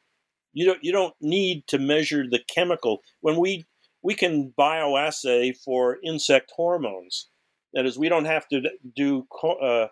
You 0.53 0.67
don't 0.67 0.83
you 0.83 0.93
don't 0.93 1.15
need 1.21 1.67
to 1.69 1.79
measure 1.79 2.25
the 2.29 2.41
chemical 2.55 3.03
when 3.21 3.37
we 3.37 3.67
we 4.03 4.15
can 4.15 4.53
bioassay 4.59 5.57
for 5.57 5.99
insect 6.05 6.53
hormones. 6.55 7.29
That 7.75 7.87
is, 7.87 7.99
we 7.99 8.09
don't 8.09 8.25
have 8.25 8.49
to 8.49 8.63
do 8.97 9.27
uh, 9.63 9.89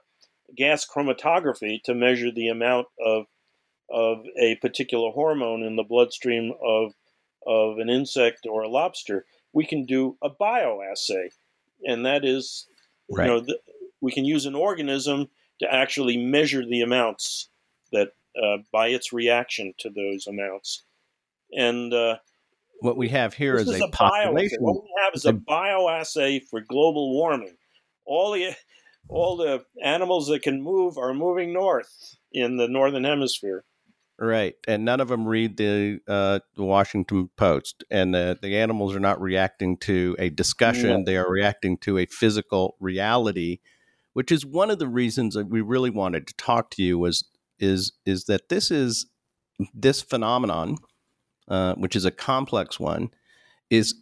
gas 0.56 0.86
chromatography 0.86 1.82
to 1.84 1.94
measure 1.94 2.30
the 2.30 2.48
amount 2.48 2.86
of 3.04 3.26
of 3.90 4.24
a 4.40 4.56
particular 4.56 5.10
hormone 5.10 5.62
in 5.62 5.76
the 5.76 5.84
bloodstream 5.84 6.52
of 6.62 6.94
of 7.46 7.78
an 7.78 7.88
insect 7.88 8.46
or 8.48 8.62
a 8.62 8.68
lobster. 8.68 9.24
We 9.52 9.64
can 9.64 9.86
do 9.86 10.16
a 10.22 10.28
bioassay, 10.28 11.28
and 11.84 12.04
that 12.04 12.24
is, 12.24 12.66
right. 13.10 13.26
you 13.26 13.32
know, 13.32 13.40
the, 13.40 13.58
we 14.00 14.12
can 14.12 14.24
use 14.24 14.46
an 14.46 14.54
organism 14.54 15.28
to 15.60 15.72
actually 15.72 16.16
measure 16.16 16.66
the 16.66 16.82
amounts 16.82 17.48
that 17.92 18.08
uh, 18.40 18.58
by 18.72 18.88
its 18.88 19.12
reaction 19.12 19.72
to 19.78 19.90
those 19.90 20.26
amounts. 20.26 20.82
And 21.52 21.94
uh, 21.94 22.16
what 22.80 22.96
we 22.96 23.08
have 23.10 23.34
here 23.34 23.54
is, 23.54 23.68
is, 23.68 23.80
a, 23.80 23.84
a 23.84 23.90
population. 23.90 24.58
What 24.60 24.82
we 24.82 24.90
have 25.02 25.14
is 25.14 25.24
a 25.24 25.32
bioassay 25.32 26.42
for 26.42 26.60
global 26.60 27.12
warming. 27.14 27.56
All 28.04 28.32
the 28.32 28.54
all 29.08 29.36
the 29.36 29.64
animals 29.82 30.28
that 30.28 30.42
can 30.42 30.60
move 30.60 30.98
are 30.98 31.14
moving 31.14 31.52
north 31.52 32.16
in 32.32 32.56
the 32.56 32.68
northern 32.68 33.04
hemisphere. 33.04 33.64
Right, 34.18 34.54
and 34.66 34.84
none 34.84 35.00
of 35.00 35.08
them 35.08 35.26
read 35.26 35.58
the 35.58 36.00
uh, 36.08 36.40
the 36.54 36.64
Washington 36.64 37.28
Post, 37.36 37.84
and 37.90 38.14
the 38.14 38.38
the 38.40 38.56
animals 38.56 38.96
are 38.96 39.00
not 39.00 39.20
reacting 39.20 39.76
to 39.78 40.16
a 40.18 40.30
discussion; 40.30 40.88
no. 40.88 41.04
they 41.04 41.18
are 41.18 41.30
reacting 41.30 41.76
to 41.78 41.98
a 41.98 42.06
physical 42.06 42.76
reality, 42.80 43.58
which 44.14 44.32
is 44.32 44.46
one 44.46 44.70
of 44.70 44.78
the 44.78 44.88
reasons 44.88 45.34
that 45.34 45.50
we 45.50 45.60
really 45.60 45.90
wanted 45.90 46.26
to 46.28 46.34
talk 46.34 46.70
to 46.70 46.82
you. 46.82 46.98
Was 46.98 47.24
is 47.58 47.92
is 48.06 48.24
that 48.24 48.48
this 48.48 48.70
is 48.70 49.06
this 49.74 50.00
phenomenon 50.00 50.78
uh, 51.48 51.74
which 51.74 51.94
is 51.94 52.04
a 52.04 52.10
complex 52.10 52.80
one, 52.80 53.10
is 53.70 53.94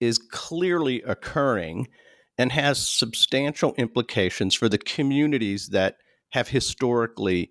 is 0.00 0.18
clearly 0.18 1.02
occurring 1.02 1.88
and 2.36 2.52
has 2.52 2.78
substantial 2.78 3.74
implications 3.76 4.54
for 4.54 4.68
the 4.68 4.78
communities 4.78 5.68
that 5.68 5.96
have 6.30 6.48
historically 6.48 7.50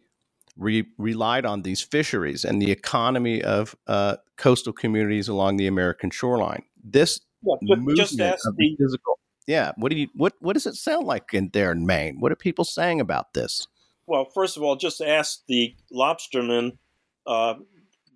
re- 0.58 0.88
relied 0.98 1.46
on 1.46 1.62
these 1.62 1.82
fisheries 1.82 2.46
and 2.46 2.62
the 2.62 2.72
economy 2.72 3.42
of 3.42 3.76
uh, 3.88 4.18
coastal 4.38 4.74
communities 4.74 5.28
along 5.28 5.58
the 5.58 5.68
American 5.68 6.10
shoreline. 6.10 6.64
This 6.84 7.22
yeah, 7.42 7.56
movement 7.62 7.98
just 7.98 8.20
of 8.20 8.56
the 8.58 8.76
physical, 8.80 9.20
yeah. 9.48 9.72
What 9.78 9.92
do 9.92 9.98
you 9.98 10.10
what 10.14 10.34
what 10.40 10.54
does 10.54 10.68
it 10.68 10.76
sound 10.76 11.08
like 11.08 11.34
in 11.34 11.50
there 11.54 11.72
in 11.72 11.86
Maine? 11.86 12.20
What 12.20 12.32
are 12.32 12.36
people 12.36 12.66
saying 12.66 13.00
about 13.00 13.34
this? 13.34 13.68
Well, 14.06 14.26
first 14.34 14.58
of 14.58 14.64
all, 14.64 14.76
just 14.76 15.02
ask 15.02 15.42
the 15.48 15.76
lobstermen 15.92 16.78
uh, 17.26 17.56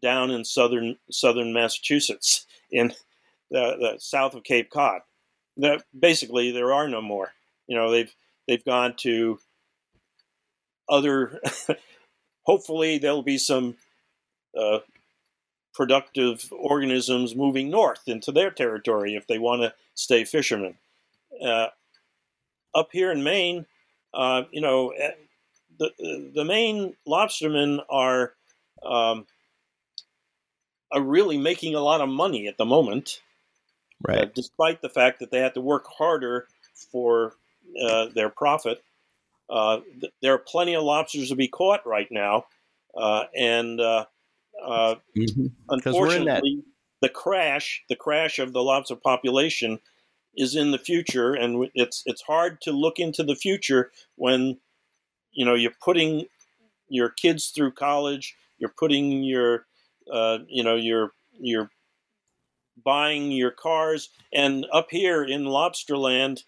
down 0.01 0.29
in 0.29 0.45
southern 0.45 0.97
southern 1.09 1.53
Massachusetts, 1.53 2.45
in 2.71 2.93
the, 3.49 3.77
the 3.79 3.95
south 3.99 4.35
of 4.35 4.43
Cape 4.43 4.69
Cod. 4.69 5.01
That 5.57 5.83
basically 5.97 6.51
there 6.51 6.73
are 6.73 6.87
no 6.87 7.01
more. 7.01 7.33
You 7.67 7.77
know, 7.77 7.91
they've 7.91 8.13
they've 8.47 8.63
gone 8.63 8.95
to 8.97 9.39
other. 10.89 11.39
hopefully, 12.51 12.97
there'll 12.97 13.23
be 13.23 13.37
some 13.37 13.77
uh, 14.59 14.79
productive 15.73 16.51
organisms 16.51 17.33
moving 17.33 17.69
north 17.69 18.01
into 18.07 18.29
their 18.29 18.51
territory 18.51 19.15
if 19.15 19.25
they 19.25 19.39
want 19.39 19.61
to 19.61 19.73
stay 19.93 20.25
fishermen. 20.25 20.75
Uh, 21.41 21.67
up 22.75 22.89
here 22.91 23.09
in 23.09 23.23
Maine, 23.23 23.65
uh, 24.13 24.43
you 24.51 24.59
know, 24.59 24.89
eh, 24.89 25.11
the 25.79 26.31
the 26.35 26.43
Maine 26.43 26.93
lobstermen 27.07 27.79
are 27.89 28.33
um, 28.83 29.25
are 30.91 31.01
really 31.01 31.37
making 31.37 31.73
a 31.75 31.79
lot 31.79 32.01
of 32.01 32.09
money 32.09 32.47
at 32.47 32.57
the 32.57 32.65
moment. 32.65 33.21
Right. 34.05 34.17
Uh, 34.17 34.25
despite 34.35 34.81
the 34.81 34.89
fact 34.89 35.19
that 35.19 35.31
they 35.31 35.39
have 35.39 35.53
to 35.53 35.61
work 35.61 35.85
harder 35.87 36.47
for 36.91 37.35
uh, 37.81 38.07
their 38.13 38.29
profit. 38.29 38.83
Uh, 39.51 39.81
th- 39.99 40.13
there 40.21 40.33
are 40.33 40.39
plenty 40.39 40.73
of 40.75 40.83
lobsters 40.83 41.29
to 41.29 41.35
be 41.35 41.47
caught 41.47 41.85
right 41.85 42.07
now. 42.11 42.45
Uh, 42.95 43.25
and 43.35 43.81
uh, 43.81 44.05
mm-hmm. 44.65 45.47
unfortunately, 45.69 46.63
the 47.01 47.09
crash, 47.09 47.83
the 47.89 47.95
crash 47.95 48.39
of 48.39 48.53
the 48.53 48.63
lobster 48.63 48.95
population 48.95 49.79
is 50.35 50.55
in 50.55 50.71
the 50.71 50.79
future. 50.79 51.33
And 51.33 51.69
it's, 51.73 52.03
it's 52.05 52.21
hard 52.21 52.61
to 52.61 52.71
look 52.71 52.99
into 52.99 53.23
the 53.23 53.35
future 53.35 53.91
when, 54.15 54.59
you 55.31 55.45
know, 55.45 55.55
you're 55.55 55.73
putting 55.83 56.25
your 56.87 57.09
kids 57.09 57.47
through 57.47 57.73
college, 57.73 58.35
you're 58.57 58.73
putting 58.77 59.23
your 59.23 59.65
uh, 60.09 60.39
you 60.47 60.63
know, 60.63 60.75
you're 60.75 61.11
you're 61.39 61.69
buying 62.83 63.31
your 63.31 63.51
cars, 63.51 64.09
and 64.33 64.65
up 64.71 64.87
here 64.89 65.23
in 65.23 65.43
Lobsterland, 65.43 66.43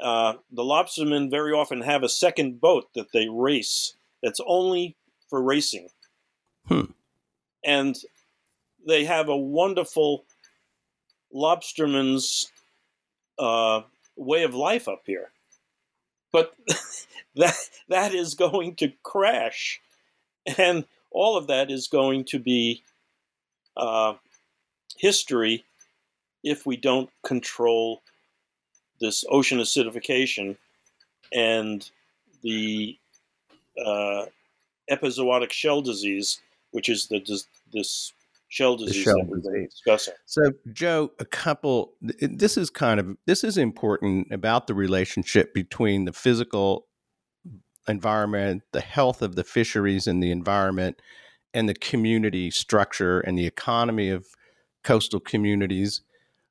uh, 0.00 0.34
the 0.50 0.62
lobstermen 0.62 1.30
very 1.30 1.52
often 1.52 1.82
have 1.82 2.02
a 2.02 2.08
second 2.08 2.60
boat 2.60 2.88
that 2.94 3.12
they 3.12 3.28
race. 3.28 3.94
That's 4.22 4.40
only 4.46 4.96
for 5.28 5.42
racing, 5.42 5.88
hmm. 6.66 6.90
and 7.64 7.96
they 8.86 9.04
have 9.04 9.28
a 9.28 9.36
wonderful 9.36 10.24
lobsterman's 11.34 12.50
uh, 13.38 13.82
way 14.16 14.42
of 14.42 14.54
life 14.54 14.88
up 14.88 15.02
here. 15.04 15.30
But 16.32 16.54
that 17.36 17.54
that 17.88 18.14
is 18.14 18.34
going 18.34 18.76
to 18.76 18.92
crash, 19.02 19.80
and 20.56 20.84
all 21.10 21.36
of 21.36 21.46
that 21.46 21.70
is 21.70 21.86
going 21.86 22.24
to 22.26 22.38
be 22.38 22.82
uh, 23.76 24.14
history 24.96 25.64
if 26.42 26.66
we 26.66 26.76
don't 26.76 27.10
control 27.24 28.02
this 29.00 29.24
ocean 29.30 29.58
acidification 29.58 30.56
and 31.32 31.90
the 32.42 32.98
uh, 33.84 34.26
epizootic 34.90 35.52
shell 35.52 35.82
disease, 35.82 36.40
which 36.70 36.88
is 36.88 37.08
the 37.08 37.20
this 37.72 38.12
shell 38.48 38.76
disease 38.76 39.02
shell 39.02 39.24
that 39.24 39.42
disease. 39.42 39.74
discussing. 39.74 40.14
So, 40.26 40.52
Joe, 40.72 41.12
a 41.18 41.24
couple. 41.24 41.92
This 42.00 42.56
is 42.56 42.70
kind 42.70 42.98
of 42.98 43.16
this 43.26 43.44
is 43.44 43.56
important 43.56 44.32
about 44.32 44.66
the 44.66 44.74
relationship 44.74 45.54
between 45.54 46.04
the 46.04 46.12
physical 46.12 46.86
environment, 47.86 48.62
the 48.72 48.80
health 48.80 49.22
of 49.22 49.34
the 49.34 49.44
fisheries 49.44 50.06
and 50.06 50.22
the 50.22 50.30
environment, 50.30 51.00
and 51.54 51.68
the 51.68 51.74
community 51.74 52.50
structure 52.50 53.20
and 53.20 53.38
the 53.38 53.46
economy 53.46 54.10
of 54.10 54.26
coastal 54.82 55.20
communities. 55.20 56.02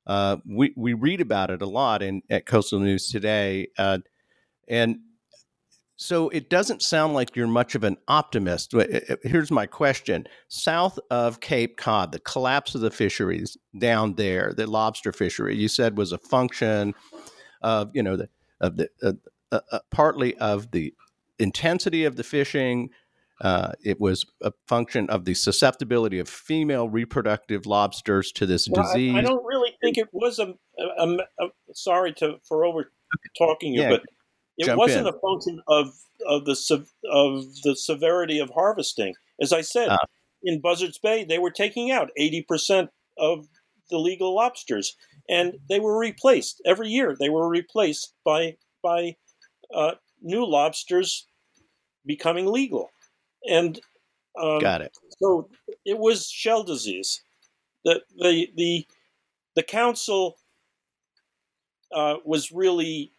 Uh, 0.08 0.38
we 0.48 0.72
we 0.74 0.94
read 0.94 1.20
about 1.20 1.50
it 1.50 1.60
a 1.60 1.66
lot 1.66 2.02
in 2.02 2.22
at 2.30 2.46
Coastal 2.46 2.80
News 2.80 3.10
Today, 3.10 3.68
uh, 3.76 3.98
and 4.66 5.00
so 5.96 6.30
it 6.30 6.48
doesn't 6.48 6.80
sound 6.80 7.12
like 7.12 7.36
you're 7.36 7.46
much 7.46 7.74
of 7.74 7.84
an 7.84 7.98
optimist. 8.08 8.72
Here's 9.22 9.50
my 9.50 9.66
question: 9.66 10.26
South 10.48 10.98
of 11.10 11.40
Cape 11.40 11.76
Cod, 11.76 12.12
the 12.12 12.20
collapse 12.20 12.74
of 12.74 12.80
the 12.80 12.90
fisheries 12.90 13.58
down 13.78 14.14
there, 14.14 14.54
the 14.56 14.66
lobster 14.66 15.12
fishery, 15.12 15.56
you 15.56 15.68
said 15.68 15.98
was 15.98 16.12
a 16.12 16.18
function 16.18 16.94
of 17.60 17.90
you 17.92 18.02
know 18.02 18.16
the 18.16 18.30
of 18.62 18.78
the 18.78 18.88
uh, 19.02 19.12
uh, 19.52 19.60
uh 19.70 19.80
partly 19.90 20.34
of 20.38 20.70
the 20.70 20.94
intensity 21.38 22.04
of 22.04 22.16
the 22.16 22.24
fishing. 22.24 22.88
Uh, 23.40 23.72
it 23.84 24.00
was 24.00 24.26
a 24.42 24.52
function 24.66 25.08
of 25.10 25.24
the 25.24 25.34
susceptibility 25.34 26.18
of 26.18 26.28
female 26.28 26.88
reproductive 26.88 27.66
lobsters 27.66 28.32
to 28.32 28.46
this 28.46 28.68
well, 28.68 28.82
disease. 28.82 29.14
I, 29.14 29.18
I, 29.18 29.22
don't 29.22 29.44
really 29.44 29.76
think 29.80 29.96
it 29.96 30.08
was 30.12 30.38
a. 30.38 30.54
a, 30.78 31.04
a, 31.04 31.16
a 31.40 31.48
sorry 31.72 32.12
to 32.14 32.38
for 32.46 32.64
over 32.64 32.90
talking 33.36 33.74
you, 33.74 33.82
yeah, 33.82 33.90
but 33.90 34.02
it 34.56 34.76
wasn't 34.76 35.06
in. 35.06 35.14
a 35.14 35.18
function 35.20 35.60
of 35.68 35.94
of 36.26 36.44
the 36.44 36.86
of 37.10 37.44
the 37.62 37.76
severity 37.76 38.40
of 38.40 38.50
harvesting. 38.50 39.14
As 39.40 39.52
I 39.52 39.60
said, 39.60 39.88
uh, 39.88 39.98
in 40.42 40.60
Buzzards 40.60 40.98
Bay, 40.98 41.24
they 41.24 41.38
were 41.38 41.50
taking 41.50 41.90
out 41.92 42.10
eighty 42.16 42.42
percent 42.42 42.90
of 43.16 43.46
the 43.88 43.98
legal 43.98 44.34
lobsters, 44.34 44.96
and 45.28 45.54
they 45.68 45.80
were 45.80 45.96
replaced 45.96 46.60
every 46.66 46.88
year. 46.88 47.16
They 47.18 47.28
were 47.28 47.48
replaced 47.48 48.14
by 48.24 48.56
by 48.82 49.16
uh, 49.72 49.92
new 50.20 50.44
lobsters 50.44 51.26
becoming 52.04 52.46
legal, 52.46 52.90
and 53.46 53.80
um, 54.40 54.58
got 54.58 54.80
it. 54.80 54.96
So 55.20 55.48
it 55.84 55.98
was 55.98 56.28
shell 56.28 56.62
disease. 56.62 57.22
The 57.84 58.02
the 58.16 58.48
the 58.56 58.86
the 59.56 59.62
council 59.62 60.36
uh, 61.94 62.16
was 62.24 62.52
really 62.52 63.12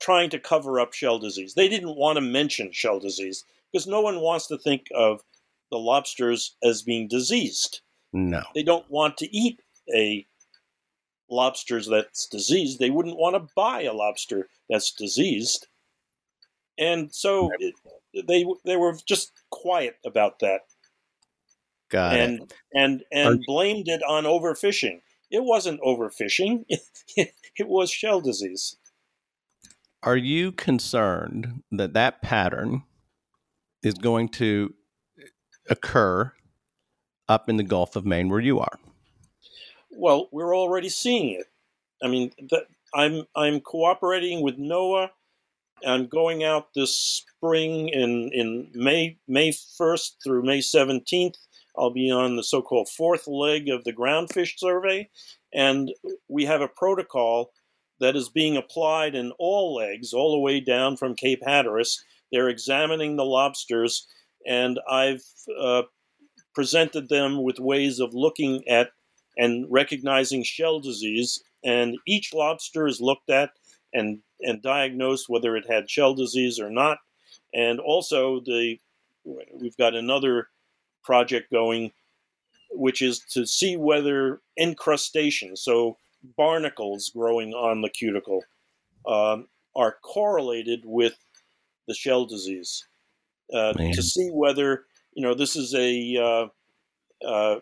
trying 0.00 0.30
to 0.30 0.38
cover 0.38 0.78
up 0.80 0.92
shell 0.92 1.18
disease. 1.18 1.54
They 1.54 1.68
didn't 1.68 1.96
want 1.96 2.16
to 2.16 2.20
mention 2.20 2.72
shell 2.72 3.00
disease 3.00 3.44
because 3.72 3.86
no 3.86 4.00
one 4.00 4.20
wants 4.20 4.46
to 4.48 4.58
think 4.58 4.86
of 4.94 5.22
the 5.70 5.78
lobsters 5.78 6.56
as 6.62 6.82
being 6.82 7.08
diseased. 7.08 7.80
No. 8.12 8.42
They 8.54 8.62
don't 8.62 8.88
want 8.90 9.16
to 9.18 9.36
eat 9.36 9.60
a 9.92 10.26
lobsters 11.30 11.88
that's 11.88 12.26
diseased. 12.26 12.78
They 12.78 12.90
wouldn't 12.90 13.16
want 13.16 13.34
to 13.34 13.52
buy 13.56 13.82
a 13.82 13.92
lobster 13.92 14.48
that's 14.68 14.92
diseased. 14.92 15.66
And 16.78 17.12
so 17.12 17.50
it, 17.58 17.74
they 18.26 18.44
they 18.64 18.76
were 18.76 18.96
just 19.06 19.32
quiet 19.64 19.96
about 20.04 20.40
that. 20.40 20.60
Got 21.90 22.16
and 22.16 22.40
it. 22.42 22.54
and 22.74 23.02
and 23.10 23.42
blamed 23.46 23.88
it 23.88 24.02
on 24.02 24.24
overfishing. 24.24 25.00
It 25.30 25.42
wasn't 25.42 25.80
overfishing. 25.80 26.64
It, 26.68 26.80
it 27.56 27.68
was 27.68 27.90
shell 27.90 28.20
disease. 28.20 28.76
Are 30.02 30.16
you 30.18 30.52
concerned 30.52 31.62
that 31.72 31.94
that 31.94 32.20
pattern 32.20 32.82
is 33.82 33.94
going 33.94 34.28
to 34.30 34.74
occur 35.70 36.32
up 37.26 37.48
in 37.48 37.56
the 37.56 37.62
Gulf 37.62 37.96
of 37.96 38.04
Maine 38.04 38.28
where 38.28 38.40
you 38.40 38.60
are? 38.60 38.78
Well, 39.90 40.28
we're 40.30 40.54
already 40.54 40.90
seeing 40.90 41.30
it. 41.30 41.46
I 42.02 42.08
mean, 42.08 42.32
the, 42.38 42.66
I'm 42.94 43.24
I'm 43.34 43.60
cooperating 43.60 44.42
with 44.42 44.58
NOAA. 44.58 45.08
I'm 45.86 46.06
going 46.06 46.44
out 46.44 46.74
this 46.74 46.96
spring 46.96 47.88
in 47.88 48.30
in 48.32 48.70
May 48.74 49.18
May 49.28 49.50
1st 49.50 50.12
through 50.22 50.44
May 50.44 50.60
17th. 50.60 51.36
I'll 51.76 51.90
be 51.90 52.10
on 52.10 52.36
the 52.36 52.44
so-called 52.44 52.88
fourth 52.88 53.26
leg 53.26 53.68
of 53.68 53.84
the 53.84 53.92
groundfish 53.92 54.58
survey, 54.58 55.10
and 55.52 55.92
we 56.28 56.44
have 56.44 56.60
a 56.60 56.68
protocol 56.68 57.50
that 58.00 58.16
is 58.16 58.28
being 58.28 58.56
applied 58.56 59.14
in 59.14 59.32
all 59.38 59.74
legs, 59.74 60.12
all 60.12 60.32
the 60.32 60.38
way 60.38 60.60
down 60.60 60.96
from 60.96 61.14
Cape 61.14 61.42
Hatteras. 61.44 62.02
They're 62.30 62.48
examining 62.48 63.16
the 63.16 63.24
lobsters, 63.24 64.06
and 64.46 64.78
I've 64.88 65.22
uh, 65.58 65.82
presented 66.54 67.08
them 67.08 67.42
with 67.42 67.58
ways 67.58 67.98
of 67.98 68.14
looking 68.14 68.66
at 68.68 68.90
and 69.36 69.66
recognizing 69.70 70.44
shell 70.44 70.80
disease. 70.80 71.42
And 71.64 71.96
each 72.06 72.32
lobster 72.32 72.86
is 72.86 73.00
looked 73.00 73.30
at 73.30 73.50
and 73.94 74.18
and 74.40 74.60
diagnosed 74.60 75.28
whether 75.28 75.56
it 75.56 75.70
had 75.70 75.88
shell 75.88 76.14
disease 76.14 76.60
or 76.60 76.68
not. 76.68 76.98
And 77.54 77.80
also, 77.80 78.40
the 78.40 78.78
we've 79.24 79.76
got 79.76 79.94
another 79.94 80.48
project 81.02 81.50
going, 81.50 81.92
which 82.70 83.00
is 83.00 83.20
to 83.30 83.46
see 83.46 83.76
whether 83.76 84.40
encrustation, 84.58 85.56
so 85.56 85.96
barnacles 86.36 87.10
growing 87.14 87.52
on 87.52 87.80
the 87.80 87.88
cuticle 87.88 88.42
um, 89.06 89.48
are 89.76 89.96
correlated 90.02 90.82
with 90.84 91.16
the 91.86 91.94
shell 91.94 92.24
disease. 92.24 92.84
Uh, 93.52 93.72
to 93.74 94.02
see 94.02 94.30
whether 94.30 94.84
you 95.14 95.22
know 95.22 95.34
this 95.34 95.54
is 95.54 95.74
a 95.74 96.16
uh, 96.16 97.26
uh, 97.26 97.60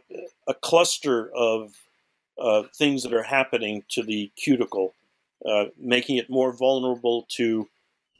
a 0.48 0.54
cluster 0.54 1.30
of 1.34 1.74
uh, 2.40 2.62
things 2.76 3.02
that 3.02 3.12
are 3.12 3.22
happening 3.22 3.82
to 3.88 4.02
the 4.02 4.30
cuticle, 4.36 4.94
uh, 5.48 5.64
making 5.78 6.16
it 6.16 6.27
more 6.28 6.56
vulnerable 6.56 7.27
to. 7.36 7.66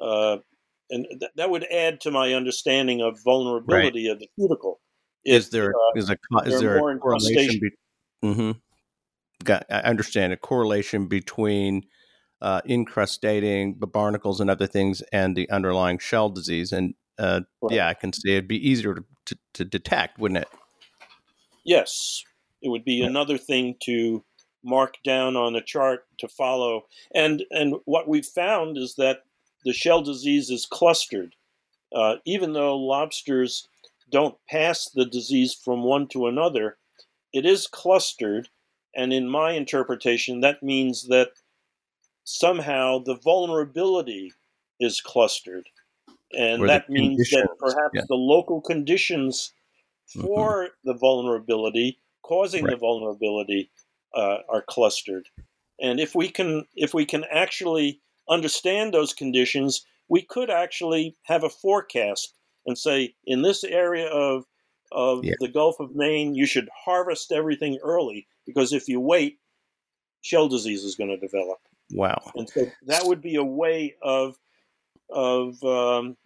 Uh, 0.01 0.39
and 0.91 1.07
th- 1.09 1.33
that 1.37 1.49
would 1.49 1.65
add 1.73 2.01
to 2.03 2.11
my 2.11 2.35
understanding 2.35 3.01
of 3.01 3.19
vulnerability 3.25 4.09
right. 4.09 4.13
of 4.13 4.19
the 4.19 4.29
cuticle. 4.39 4.81
Is 5.25 5.51
there 5.51 5.73
is 5.95 6.11
a 6.11 6.17
is 6.45 6.61
there 6.61 6.77
a 6.77 6.99
correlation? 6.99 7.61
Be- 7.61 8.27
mm-hmm 8.29 8.51
got, 9.43 9.67
I 9.71 9.81
understand 9.81 10.33
a 10.33 10.37
correlation 10.37 11.07
between 11.07 11.85
uh, 12.41 12.61
incrustating 12.65 13.77
the 13.79 13.87
barnacles 13.87 14.41
and 14.41 14.51
other 14.51 14.67
things 14.67 15.03
and 15.13 15.37
the 15.37 15.51
underlying 15.51 15.99
shell 15.99 16.29
disease. 16.29 16.73
And 16.73 16.95
uh, 17.19 17.43
right. 17.61 17.75
yeah, 17.75 17.89
I 17.89 17.95
can 17.95 18.13
see 18.13 18.33
it'd 18.33 18.49
be 18.49 18.69
easier 18.69 18.95
to, 18.95 19.05
to, 19.27 19.39
to, 19.55 19.65
detect, 19.65 20.19
wouldn't 20.19 20.39
it? 20.39 20.49
Yes, 21.65 22.23
it 22.61 22.69
would 22.69 22.85
be 22.85 22.95
yeah. 22.95 23.07
another 23.07 23.39
thing 23.39 23.77
to 23.85 24.25
mark 24.65 24.97
down 25.05 25.37
on 25.37 25.57
a 25.57 25.63
chart 25.63 26.07
to 26.19 26.29
follow. 26.29 26.87
And 27.15 27.45
and 27.51 27.77
what 27.85 28.09
we've 28.09 28.27
found 28.27 28.77
is 28.79 28.95
that 28.97 29.25
the 29.65 29.73
shell 29.73 30.03
disease 30.03 30.51
is 30.51 30.67
clustered. 30.67 31.35
Uh, 31.95 32.17
even 32.25 32.53
though 32.53 32.77
lobsters 32.77 33.69
don't 34.11 34.37
pass 34.49 34.89
the 34.89 35.05
disease 35.05 35.55
from 35.55 35.83
one 35.83 36.09
to 36.09 36.27
another, 36.27 36.79
it 37.33 37.45
is 37.45 37.67
clustered 37.67 38.49
and 38.95 39.13
in 39.13 39.29
my 39.29 39.53
interpretation, 39.53 40.41
that 40.41 40.63
means 40.63 41.09
that 41.09 41.31
somehow 42.25 42.99
the 42.99 43.17
vulnerability 43.17 44.33
is 44.79 45.01
clustered. 45.01 45.69
And 46.33 46.69
that 46.69 46.89
means 46.89 47.29
that 47.31 47.49
perhaps 47.59 47.95
yeah. 47.95 48.03
the 48.09 48.15
local 48.15 48.61
conditions 48.61 49.53
for 50.07 50.65
mm-hmm. 50.65 50.91
the 50.91 50.95
vulnerability, 50.95 51.99
causing 52.23 52.65
right. 52.65 52.73
the 52.73 52.77
vulnerability, 52.77 53.71
uh, 54.15 54.39
are 54.49 54.65
clustered. 54.69 55.29
And 55.81 55.99
if 55.99 56.15
we 56.15 56.29
can, 56.29 56.67
if 56.75 56.95
we 56.95 57.05
can 57.05 57.25
actually 57.31 58.01
understand 58.29 58.95
those 58.95 59.13
conditions, 59.13 59.85
we 60.09 60.23
could 60.23 60.51
actually 60.51 61.17
have 61.25 61.45
a 61.45 61.51
forecast 61.51 62.35
and 62.67 62.79
say, 62.79 63.15
in 63.27 63.43
this 63.43 63.65
area 63.65 64.07
of 64.07 64.45
of 64.93 65.25
yeah. 65.25 65.35
the 65.41 65.49
Gulf 65.49 65.81
of 65.81 65.95
Maine, 65.95 66.35
you 66.35 66.47
should 66.47 66.69
harvest 66.85 67.33
everything 67.33 67.79
early 67.83 68.27
because 68.47 68.73
if 68.73 68.89
you 68.89 69.01
wait, 69.01 69.39
shell 70.21 70.49
disease 70.49 70.85
is 70.85 70.95
going 70.95 71.11
to 71.11 71.17
develop. 71.17 71.59
Wow! 71.91 72.31
And 72.35 72.49
so 72.49 72.67
that 72.87 73.05
would 73.05 73.21
be 73.21 73.37
a 73.37 73.45
way 73.45 73.97
of 74.03 74.37
of 75.11 75.63
um, 75.65 76.17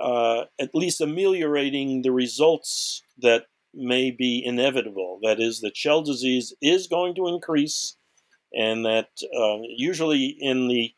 uh, 0.00 0.44
at 0.58 0.74
least 0.74 1.00
ameliorating 1.00 2.02
the 2.02 2.12
results 2.12 3.02
that 3.18 3.46
may 3.74 4.10
be 4.10 4.42
inevitable. 4.44 5.20
That 5.22 5.40
is, 5.40 5.60
that 5.60 5.76
shell 5.76 6.02
disease 6.02 6.54
is 6.60 6.86
going 6.86 7.14
to 7.14 7.28
increase, 7.28 7.96
and 8.52 8.84
that 8.84 9.08
uh, 9.36 9.58
usually 9.62 10.26
in 10.26 10.68
the 10.68 10.94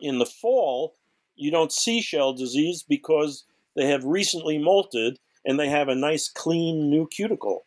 in 0.00 0.18
the 0.18 0.26
fall 0.26 0.94
you 1.34 1.50
don't 1.50 1.72
see 1.72 2.02
shell 2.02 2.34
disease 2.34 2.84
because 2.86 3.44
they 3.74 3.86
have 3.86 4.04
recently 4.04 4.58
molted 4.58 5.16
and 5.46 5.58
they 5.58 5.68
have 5.68 5.88
a 5.88 5.94
nice 5.94 6.28
clean 6.28 6.90
new 6.90 7.08
cuticle. 7.08 7.64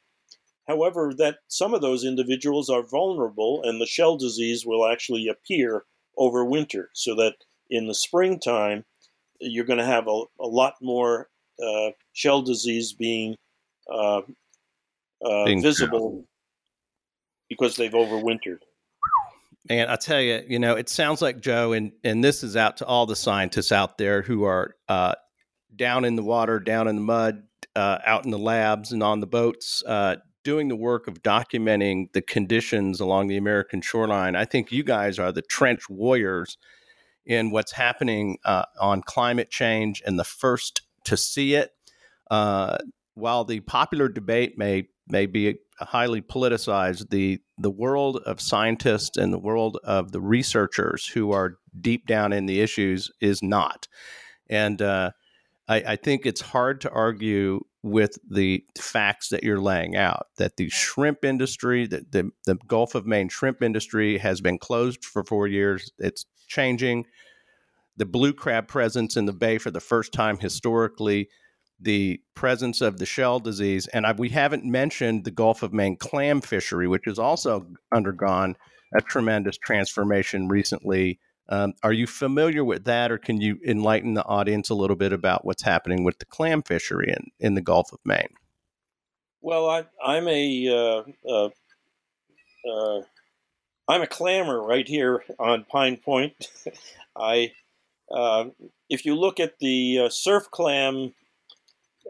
However, 0.68 1.14
that 1.18 1.39
some 1.47 1.73
of 1.73 1.81
those 1.81 2.03
individuals 2.03 2.69
are 2.69 2.84
vulnerable 2.84 3.61
and 3.64 3.81
the 3.81 3.85
shell 3.85 4.18
disease 4.18 4.65
will 4.65 4.88
actually 4.88 5.27
appear 5.27 5.84
over 6.18 6.45
winter, 6.45 6.89
so 6.93 7.15
that 7.15 7.35
in 7.69 7.88
the 7.88 7.95
springtime 7.95 8.85
you're 9.39 9.65
going 9.65 9.80
to 9.80 9.85
have 9.85 10.07
a, 10.07 10.23
a 10.39 10.47
lot 10.47 10.76
more 10.81 11.30
uh, 11.61 11.89
shell 12.14 12.41
disease 12.41 12.93
being 12.93 13.35
uh, 13.91 14.22
uh, 15.22 15.45
visible 15.45 16.26
because 17.49 17.76
they've 17.76 17.91
overwintered. 17.91 18.60
And 19.70 19.90
I 19.90 19.95
tell 19.95 20.22
you, 20.22 20.44
you 20.48 20.60
know, 20.60 20.76
it 20.76 20.90
sounds 20.90 21.22
like 21.22 21.41
Joe, 21.41 21.74
and 21.74 21.91
and 22.03 22.24
this 22.24 22.44
is 22.44 22.56
out 22.56 22.78
to 22.78 22.86
all 22.86 23.06
the 23.06 23.16
scientists 23.16 23.72
out 23.72 23.98
there 23.98 24.22
who 24.22 24.44
are 24.44 24.76
uh, 24.88 25.16
down 25.76 26.06
in 26.06 26.16
the 26.16 26.24
water, 26.24 26.60
down 26.60 26.88
in 26.88 26.95
the 26.95 27.02
mud, 27.02 27.44
uh, 27.76 27.99
out 28.06 28.26
in 28.26 28.32
the 28.32 28.38
labs, 28.38 28.91
and 28.91 29.02
on 29.02 29.22
the 29.22 29.28
boats, 29.28 29.84
uh, 29.88 30.18
doing 30.44 30.68
the 30.68 30.76
work 30.76 31.07
of 31.07 31.24
documenting 31.24 32.12
the 32.14 32.22
conditions 32.22 32.99
along 32.99 33.28
the 33.28 33.38
American 33.38 33.82
shoreline. 33.82 34.36
I 34.36 34.45
think 34.45 34.72
you 34.72 34.84
guys 34.84 35.18
are 35.18 35.32
the 35.32 35.41
trench 35.41 35.90
warriors 35.90 36.57
in 37.26 37.49
what's 37.49 37.72
happening 37.72 38.38
uh, 38.45 38.66
on 38.80 39.02
climate 39.02 39.49
change 39.49 40.03
and 40.06 40.20
the 40.20 40.24
first 40.24 40.84
to 41.06 41.18
see 41.18 41.56
it. 41.56 41.72
Uh, 42.30 42.78
while 43.16 43.44
the 43.44 43.62
popular 43.62 44.08
debate 44.08 44.58
may 44.58 44.88
may 45.08 45.26
be 45.26 45.58
highly 45.80 46.22
politicized, 46.22 47.10
the 47.10 47.40
the 47.58 47.72
world 47.72 48.18
of 48.26 48.40
scientists 48.42 49.18
and 49.18 49.34
the 49.34 49.40
world 49.40 49.78
of 49.84 50.12
the 50.12 50.22
researchers 50.22 51.08
who 51.08 51.32
are 51.32 51.58
deep 51.80 52.06
down 52.06 52.34
in 52.34 52.46
the 52.46 52.62
issues 52.62 53.12
is 53.22 53.42
not. 53.42 53.88
And 54.50 54.82
uh, 54.82 55.12
I, 55.68 55.76
I 55.76 55.96
think 55.96 56.26
it's 56.26 56.42
hard 56.42 56.82
to 56.82 56.92
argue 56.92 57.62
with 57.82 58.18
the 58.30 58.64
facts 58.80 59.30
that 59.30 59.44
you're 59.44 59.62
laying 59.62 59.96
out 59.96 60.28
that 60.38 60.58
the 60.58 60.70
shrimp 60.70 61.24
industry, 61.24 61.86
the, 61.86 62.04
the, 62.10 62.32
the 62.46 62.56
Gulf 62.68 62.96
of 62.96 63.06
Maine 63.06 63.30
shrimp 63.30 63.62
industry 63.62 64.18
has 64.18 64.42
been 64.42 64.58
closed 64.58 65.06
for 65.06 65.24
four 65.24 65.48
years. 65.48 65.92
It's 66.00 66.26
changing. 66.48 67.06
The 67.96 68.06
blue 68.06 68.34
crab 68.34 68.68
presence 68.68 69.16
in 69.16 69.26
the 69.26 69.34
bay 69.34 69.58
for 69.58 69.72
the 69.72 69.80
first 69.80 70.14
time 70.14 70.40
historically 70.40 71.30
the 71.80 72.22
presence 72.35 72.81
of 72.81 72.97
the 72.97 73.06
shell 73.06 73.39
disease. 73.39 73.88
And 73.88 74.06
I, 74.06 74.14
we 74.14 74.30
haven't 74.30 74.65
mentioned 74.65 75.23
the 75.23 75.31
Gulf 75.31 75.64
of 75.64 75.73
Maine 75.73 75.97
clam 75.97 76.41
fishery, 76.41 76.88
which 76.88 77.06
has 77.06 77.19
also 77.19 77.68
undergone 77.93 78.56
a 78.95 79.02
tremendous 79.02 79.57
transformation 79.57 80.47
recently. 80.47 81.19
Um, 81.47 81.73
are 81.84 81.93
you 81.93 82.07
familiar 82.07 82.64
with 82.64 82.85
that, 82.85 83.11
or 83.11 83.18
can 83.18 83.39
you 83.39 83.60
enlighten 83.65 84.14
the 84.14 84.26
audience 84.26 84.69
a 84.69 84.76
little 84.76 84.95
bit 84.95 85.14
about 85.14 85.45
what's 85.45 85.64
happening 85.64 86.03
with 86.03 86.18
the 86.19 86.26
clam 86.26 86.64
fishery 86.64 87.10
in, 87.10 87.31
in 87.39 87.53
the 87.56 87.61
Gulf 87.61 87.91
of 87.91 87.99
Maine? 88.03 88.34
Well, 89.41 89.69
I, 89.69 90.18
am 90.18 90.27
a 90.27 90.68
uh, 90.68 91.30
uh, 91.30 91.49
uh, 92.68 93.02
I'm 93.88 94.02
a 94.02 94.07
clammer 94.07 94.60
right 94.60 94.88
here 94.88 95.23
on 95.38 95.65
Pine 95.65 95.97
Point. 95.97 96.34
I 97.15 97.52
uh, 98.11 98.45
if 98.89 99.06
you 99.06 99.15
look 99.15 99.39
at 99.39 99.60
the 99.60 100.06
uh, 100.06 100.10
surf 100.10 100.49
clam 100.49 101.14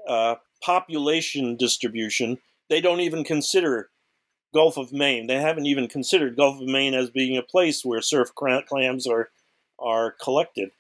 uh, 0.08 0.36
population 0.64 1.56
distribution, 1.56 2.38
they 2.70 2.82
don't 2.82 3.02
even 3.02 3.24
consider 3.24 3.90
Gulf 4.54 4.78
of 4.78 4.94
Maine. 4.94 5.28
They 5.28 5.40
haven't 5.40 5.66
even 5.66 5.88
considered 5.88 6.38
Gulf 6.38 6.62
of 6.62 6.68
Maine 6.68 6.94
as 6.94 7.10
being 7.10 7.38
a 7.38 7.44
place 7.44 7.84
where 7.84 8.02
surf 8.02 8.30
clams 8.36 9.08
are 9.08 9.30
are 9.78 10.16
collected. 10.24 10.72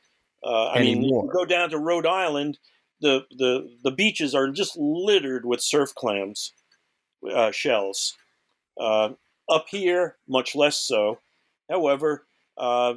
Uh, 0.43 0.69
I 0.69 0.79
mean, 0.79 1.03
you 1.03 1.29
go 1.33 1.43
down 1.43 1.71
to 1.71 1.77
Rhode 1.77 2.05
Island, 2.05 2.57
the 3.01 3.25
the 3.31 3.77
the 3.83 3.91
beaches 3.91 4.33
are 4.33 4.49
just 4.49 4.77
littered 4.77 5.45
with 5.45 5.61
surf 5.61 5.93
clams 5.93 6.53
uh, 7.29 7.51
shells. 7.51 8.15
Uh, 8.79 9.09
up 9.49 9.67
here, 9.69 10.15
much 10.27 10.55
less 10.55 10.77
so. 10.79 11.19
However, 11.69 12.25
uh, 12.57 12.95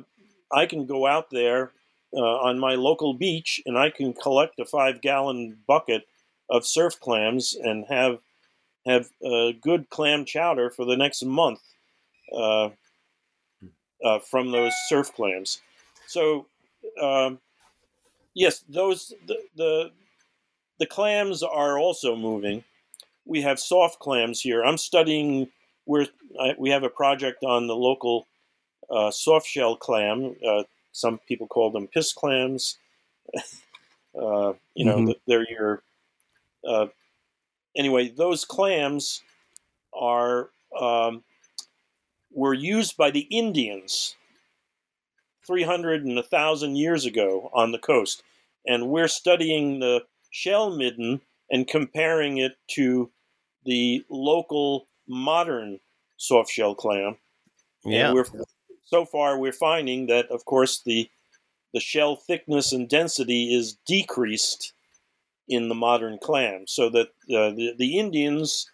I 0.52 0.66
can 0.66 0.86
go 0.86 1.06
out 1.06 1.30
there 1.30 1.72
uh, 2.14 2.20
on 2.20 2.58
my 2.58 2.74
local 2.74 3.14
beach 3.14 3.60
and 3.66 3.76
I 3.76 3.90
can 3.90 4.12
collect 4.12 4.58
a 4.58 4.64
five 4.64 5.00
gallon 5.00 5.58
bucket 5.66 6.06
of 6.50 6.66
surf 6.66 6.98
clams 7.00 7.54
and 7.54 7.84
have 7.88 8.18
have 8.86 9.10
a 9.22 9.52
good 9.60 9.90
clam 9.90 10.24
chowder 10.24 10.70
for 10.70 10.84
the 10.84 10.96
next 10.96 11.22
month 11.24 11.60
uh, 12.34 12.70
uh, 14.04 14.18
from 14.20 14.50
those 14.50 14.72
surf 14.88 15.12
clams. 15.14 15.60
So, 16.06 16.46
um, 17.00 17.38
yes, 18.34 18.64
those 18.68 19.12
the, 19.26 19.36
the 19.56 19.90
the 20.78 20.86
clams 20.86 21.42
are 21.42 21.78
also 21.78 22.16
moving. 22.16 22.64
We 23.26 23.42
have 23.42 23.58
soft 23.58 23.98
clams 23.98 24.40
here. 24.40 24.62
I'm 24.64 24.78
studying. 24.78 25.48
We're, 25.86 26.06
I, 26.40 26.54
we 26.58 26.70
have 26.70 26.82
a 26.82 26.88
project 26.88 27.44
on 27.44 27.66
the 27.66 27.76
local 27.76 28.26
uh, 28.90 29.10
soft 29.10 29.46
shell 29.46 29.76
clam. 29.76 30.36
Uh, 30.46 30.62
some 30.92 31.18
people 31.26 31.46
call 31.46 31.70
them 31.70 31.88
piss 31.88 32.12
clams. 32.12 32.78
Uh, 34.18 34.54
you 34.74 34.84
know, 34.84 34.96
mm-hmm. 34.96 35.12
they're 35.28 35.48
your 35.48 35.82
uh, 36.66 36.86
anyway, 37.76 38.08
those 38.08 38.44
clams 38.44 39.22
are 39.92 40.50
um, 40.78 41.22
were 42.32 42.54
used 42.54 42.96
by 42.96 43.10
the 43.10 43.26
Indians 43.30 44.16
300 45.46 46.04
and 46.04 46.16
1,000 46.16 46.76
years 46.76 47.06
ago 47.06 47.50
on 47.54 47.72
the 47.72 47.78
coast. 47.78 48.22
And 48.66 48.88
we're 48.88 49.08
studying 49.08 49.80
the 49.80 50.04
shell 50.30 50.76
midden 50.76 51.22
and 51.50 51.66
comparing 51.66 52.36
it 52.36 52.52
to 52.72 53.10
the 53.64 54.04
local 54.10 54.86
modern 55.08 55.80
soft 56.18 56.50
shell 56.50 56.74
clam. 56.74 57.16
Yeah. 57.84 58.12
so 58.84 59.06
far, 59.06 59.38
we're 59.38 59.52
finding 59.52 60.06
that, 60.08 60.26
of 60.30 60.44
course, 60.44 60.82
the 60.84 61.08
the 61.74 61.80
shell 61.80 62.16
thickness 62.16 62.72
and 62.72 62.88
density 62.88 63.54
is 63.54 63.76
decreased 63.86 64.72
in 65.48 65.68
the 65.68 65.74
modern 65.74 66.18
clam, 66.18 66.64
so 66.66 66.90
that 66.90 67.08
uh, 67.30 67.50
the 67.50 67.74
the 67.78 67.98
Indians 67.98 68.70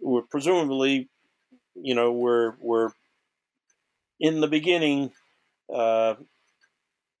were 0.00 0.22
presumably, 0.22 1.08
you 1.74 1.94
know, 1.94 2.12
were 2.12 2.56
were 2.60 2.92
in 4.20 4.40
the 4.40 4.48
beginning 4.48 5.12
uh, 5.72 6.14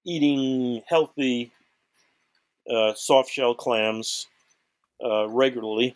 eating 0.06 0.82
healthy 0.88 1.52
uh, 2.70 2.94
soft 2.94 3.30
shell 3.30 3.54
clams 3.54 4.26
uh, 5.04 5.28
regularly, 5.28 5.94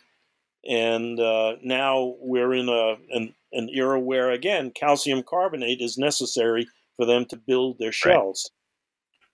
and 0.69 1.19
uh, 1.19 1.56
now 1.62 2.14
we're 2.20 2.55
in 2.55 2.69
a 2.69 2.97
an, 3.10 3.35
an 3.52 3.69
era 3.73 3.98
where 3.98 4.31
again 4.31 4.70
calcium 4.70 5.23
carbonate 5.23 5.81
is 5.81 5.97
necessary 5.97 6.66
for 6.97 7.06
them 7.06 7.24
to 7.24 7.36
build 7.36 7.78
their 7.78 7.93
shells, 7.93 8.51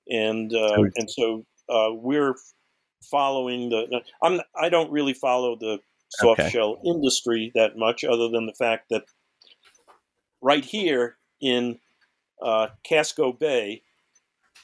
right. 0.09 0.17
and 0.17 0.55
uh, 0.55 0.83
and 0.97 1.11
so 1.11 1.45
we're 1.69 2.35
following 3.03 3.71
the. 3.71 4.01
I'm 4.23 4.41
I 4.55 4.69
don't 4.69 4.91
really 4.91 5.15
follow 5.15 5.57
the 5.57 5.79
soft 6.11 6.41
okay. 6.41 6.51
shell 6.51 6.81
industry 6.85 7.53
that 7.55 7.77
much, 7.77 8.05
other 8.05 8.29
than 8.29 8.47
the 8.47 8.55
fact 8.55 8.89
that 8.91 9.05
right 10.41 10.65
here 10.65 11.17
in 11.41 11.79
uh, 12.43 12.69
Casco 12.85 13.33
Bay, 13.33 13.83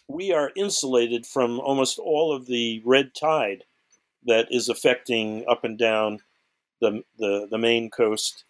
we 0.09 0.32
are 0.32 0.52
insulated 0.56 1.27
from 1.27 1.61
almost 1.61 1.98
all 1.98 2.35
of 2.35 2.47
the 2.47 2.82
red 2.85 3.15
tide 3.15 3.65
that 4.27 4.48
is 4.51 4.69
affecting 4.69 5.44
up 5.48 5.65
and 5.65 5.78
down 5.78 6.20
the 6.81 7.02
the, 7.19 7.47
the 7.51 7.59
Maine 7.59 7.90
coast, 7.90 8.44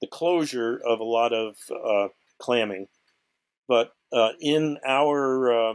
the 0.00 0.06
closure 0.06 0.80
of 0.84 1.00
a 1.00 1.04
lot 1.04 1.32
of 1.32 1.56
uh, 1.70 2.08
clamming, 2.38 2.88
but 3.68 3.92
uh, 4.12 4.30
in 4.40 4.78
our 4.86 5.52
uh, 5.52 5.74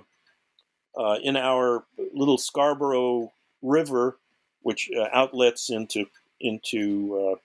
uh 0.98 1.18
in 1.24 1.38
our 1.38 1.86
little 2.14 2.38
Scarborough 2.38 3.32
river, 3.62 4.18
which 4.62 4.90
uh, 4.98 5.08
outlets 5.14 5.70
into 5.70 6.06
into 6.40 7.38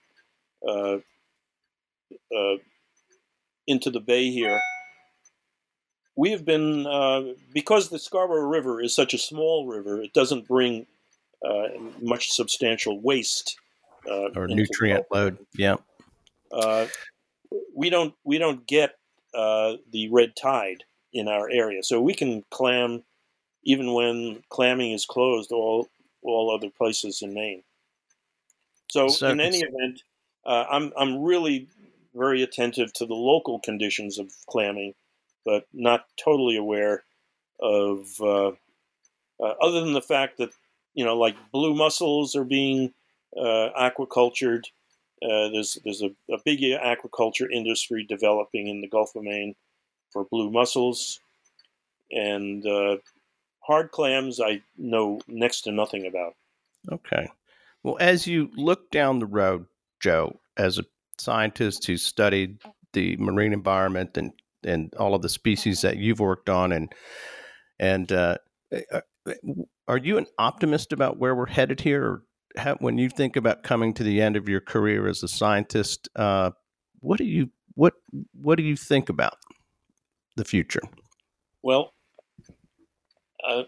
uh, 0.65 0.69
uh, 0.69 0.97
uh, 2.35 2.57
into 3.67 3.89
the 3.91 3.99
bay 3.99 4.31
here. 4.31 4.59
We 6.15 6.31
have 6.31 6.45
been 6.45 6.87
uh, 6.87 7.33
because 7.53 7.89
the 7.89 7.99
Scarborough 7.99 8.47
River 8.47 8.81
is 8.81 8.93
such 8.93 9.13
a 9.13 9.19
small 9.19 9.67
river; 9.67 10.01
it 10.01 10.13
doesn't 10.13 10.47
bring 10.47 10.87
much 12.01 12.31
substantial 12.31 12.99
waste 12.99 13.57
or 14.07 14.47
nutrient 14.47 15.05
load. 15.11 15.37
Yeah, 15.55 15.75
we 17.75 17.89
don't 17.89 18.15
we 18.23 18.37
don't 18.39 18.65
get 18.65 18.95
the 19.33 20.09
red 20.11 20.35
tide 20.35 20.83
in 21.13 21.27
our 21.27 21.49
area, 21.49 21.83
so 21.83 22.01
we 22.01 22.15
can 22.15 22.43
clam 22.49 23.03
even 23.63 23.93
when 23.93 24.41
clamming 24.49 24.93
is 24.93 25.05
closed 25.05 25.51
all 25.51 25.87
all 26.23 26.53
other 26.53 26.69
places 26.69 27.21
in 27.21 27.33
Maine. 27.33 27.63
So, 28.89 29.07
so 29.07 29.29
in 29.29 29.39
any 29.39 29.59
event, 29.59 30.01
uh, 30.45 30.65
I'm 30.69 30.93
I'm 30.97 31.21
really 31.21 31.67
very 32.15 32.41
attentive 32.41 32.93
to 32.93 33.05
the 33.05 33.13
local 33.13 33.59
conditions 33.59 34.17
of 34.17 34.31
clamming, 34.47 34.93
but 35.45 35.65
not 35.73 36.05
totally 36.23 36.57
aware 36.57 37.03
of 37.59 38.07
uh, 38.21 38.51
uh, 39.39 39.53
other 39.61 39.81
than 39.81 39.93
the 39.93 40.01
fact 40.01 40.37
that 40.37 40.51
you 40.97 41.05
know, 41.05 41.15
like 41.15 41.35
blue 41.51 41.75
mussels 41.75 42.35
are 42.35 42.43
being 42.43 42.91
uh, 43.39 43.69
aquacultured. 43.79 44.63
Uh, 45.21 45.49
there's 45.49 45.77
there's 45.83 46.01
a, 46.01 46.09
a 46.33 46.39
big 46.43 46.59
aquaculture 46.61 47.49
industry 47.51 48.03
developing 48.03 48.67
in 48.67 48.81
the 48.81 48.87
Gulf 48.87 49.15
of 49.15 49.23
Maine 49.23 49.55
for 50.11 50.25
blue 50.25 50.49
mussels, 50.49 51.19
and 52.11 52.65
uh, 52.65 52.97
hard 53.67 53.91
clams 53.91 54.39
I 54.39 54.61
know 54.77 55.19
next 55.27 55.61
to 55.61 55.71
nothing 55.71 56.07
about. 56.07 56.33
Okay. 56.91 57.27
Well, 57.83 57.97
as 57.99 58.25
you 58.25 58.49
look 58.55 58.89
down 58.91 59.19
the 59.19 59.25
road, 59.25 59.65
Joe, 59.99 60.39
as 60.55 60.79
a 60.79 60.83
scientist 61.19 61.85
who 61.85 61.97
studied 61.97 62.61
the 62.93 63.17
marine 63.17 63.53
environment 63.53 64.17
and 64.17 64.31
and 64.63 64.93
all 64.95 65.13
of 65.13 65.21
the 65.21 65.29
species 65.29 65.81
that 65.81 65.97
you've 65.97 66.19
worked 66.19 66.49
on 66.49 66.71
and 66.71 66.93
and 67.79 68.11
uh, 68.11 68.37
uh 68.91 69.01
are 69.87 69.97
you 69.97 70.17
an 70.17 70.25
optimist 70.39 70.93
about 70.93 71.19
where 71.19 71.35
we're 71.35 71.45
headed 71.45 71.79
here 71.79 72.03
or 72.03 72.23
have, 72.55 72.77
when 72.79 72.97
you 72.97 73.09
think 73.09 73.35
about 73.35 73.63
coming 73.63 73.93
to 73.93 74.03
the 74.03 74.21
end 74.21 74.35
of 74.35 74.49
your 74.49 74.61
career 74.61 75.07
as 75.07 75.21
a 75.21 75.27
scientist 75.27 76.09
uh, 76.15 76.51
what 76.99 77.17
do 77.17 77.23
you 77.23 77.49
what 77.75 77.93
what 78.33 78.57
do 78.57 78.63
you 78.63 78.75
think 78.75 79.09
about 79.09 79.37
the 80.37 80.45
future 80.45 80.81
well 81.61 81.93
uh, 83.47 83.63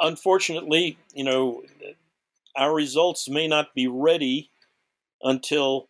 unfortunately 0.00 0.98
you 1.14 1.24
know 1.24 1.62
our 2.56 2.74
results 2.74 3.28
may 3.28 3.46
not 3.46 3.74
be 3.74 3.86
ready 3.86 4.50
until 5.22 5.88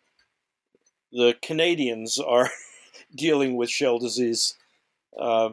the 1.13 1.35
Canadians 1.43 2.19
are 2.19 2.51
dealing 3.17 3.57
with 3.57 3.71
shell 3.71 3.99
disease. 3.99 4.55
Uh, 5.19 5.51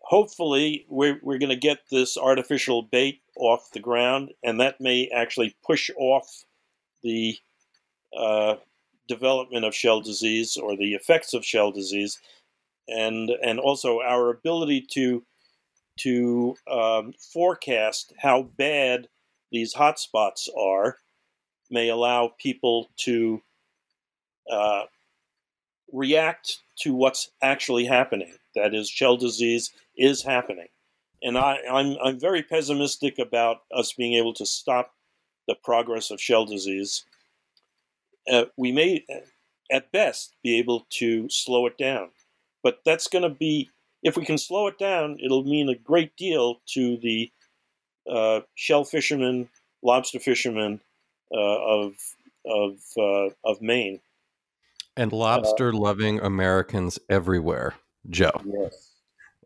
hopefully, 0.00 0.84
we're, 0.88 1.18
we're 1.22 1.38
going 1.38 1.50
to 1.50 1.56
get 1.56 1.78
this 1.90 2.16
artificial 2.16 2.82
bait 2.82 3.20
off 3.36 3.70
the 3.72 3.80
ground, 3.80 4.32
and 4.42 4.60
that 4.60 4.80
may 4.80 5.08
actually 5.08 5.56
push 5.64 5.90
off 5.96 6.44
the 7.02 7.36
uh, 8.16 8.56
development 9.08 9.64
of 9.64 9.74
shell 9.74 10.00
disease 10.00 10.56
or 10.56 10.76
the 10.76 10.94
effects 10.94 11.34
of 11.34 11.44
shell 11.44 11.70
disease, 11.70 12.18
and 12.88 13.30
and 13.42 13.58
also 13.58 14.00
our 14.00 14.30
ability 14.30 14.86
to 14.92 15.24
to 15.98 16.56
um, 16.70 17.12
forecast 17.32 18.12
how 18.18 18.42
bad 18.42 19.08
these 19.50 19.74
hotspots 19.74 20.48
are 20.56 20.98
may 21.70 21.88
allow 21.88 22.32
people 22.38 22.90
to 22.96 23.42
uh, 24.50 24.82
react 25.92 26.58
to 26.80 26.94
what's 26.94 27.30
actually 27.42 27.84
happening. 27.84 28.34
That 28.54 28.74
is, 28.74 28.88
shell 28.88 29.16
disease 29.16 29.72
is 29.96 30.22
happening. 30.22 30.68
And 31.22 31.38
I, 31.38 31.58
I'm, 31.70 31.96
I'm 32.02 32.20
very 32.20 32.42
pessimistic 32.42 33.18
about 33.18 33.62
us 33.72 33.92
being 33.92 34.14
able 34.14 34.34
to 34.34 34.46
stop 34.46 34.92
the 35.48 35.54
progress 35.54 36.10
of 36.10 36.20
shell 36.20 36.44
disease. 36.44 37.04
Uh, 38.30 38.46
we 38.56 38.72
may, 38.72 39.04
at 39.70 39.90
best, 39.92 40.34
be 40.42 40.58
able 40.58 40.86
to 40.90 41.28
slow 41.30 41.66
it 41.66 41.78
down. 41.78 42.10
But 42.66 42.80
that's 42.84 43.06
going 43.06 43.22
to 43.22 43.30
be, 43.30 43.70
if 44.02 44.16
we 44.16 44.24
can 44.24 44.38
slow 44.38 44.66
it 44.66 44.76
down, 44.76 45.18
it'll 45.24 45.44
mean 45.44 45.68
a 45.68 45.76
great 45.76 46.16
deal 46.16 46.56
to 46.74 46.96
the 46.96 47.30
uh, 48.10 48.40
shell 48.56 48.82
fishermen, 48.82 49.48
lobster 49.84 50.18
fishermen 50.18 50.80
uh, 51.32 51.38
of 51.38 51.92
of 52.44 52.72
uh, 52.98 53.28
of 53.44 53.62
Maine, 53.62 54.00
and 54.96 55.12
lobster 55.12 55.72
loving 55.72 56.18
Americans 56.18 56.98
everywhere. 57.08 57.74
Joe, 58.10 58.32
yes. 58.44 58.94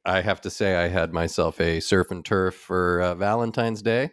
I 0.07 0.23
have 0.23 0.41
to 0.41 0.49
say, 0.49 0.77
I 0.77 0.89
had 0.89 1.13
myself 1.13 1.61
a 1.61 1.81
surf 1.81 2.11
and 2.11 2.25
turf 2.25 2.55
for 2.55 3.03
uh, 3.03 3.15
Valentine's 3.17 3.83
Day 3.83 4.13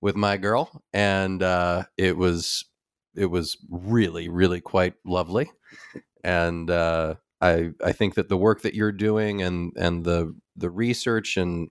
with 0.00 0.16
my 0.16 0.38
girl, 0.38 0.82
and 0.94 1.42
uh, 1.42 1.84
it 1.98 2.16
was 2.16 2.64
it 3.14 3.26
was 3.26 3.58
really, 3.68 4.30
really 4.30 4.62
quite 4.62 4.94
lovely. 5.04 5.52
And 6.24 6.70
uh, 6.70 7.16
I 7.42 7.70
I 7.84 7.92
think 7.92 8.14
that 8.14 8.28
the 8.28 8.36
work 8.38 8.62
that 8.62 8.74
you're 8.74 8.92
doing 8.92 9.42
and 9.42 9.72
and 9.76 10.04
the 10.04 10.34
the 10.56 10.70
research 10.70 11.36
and 11.36 11.70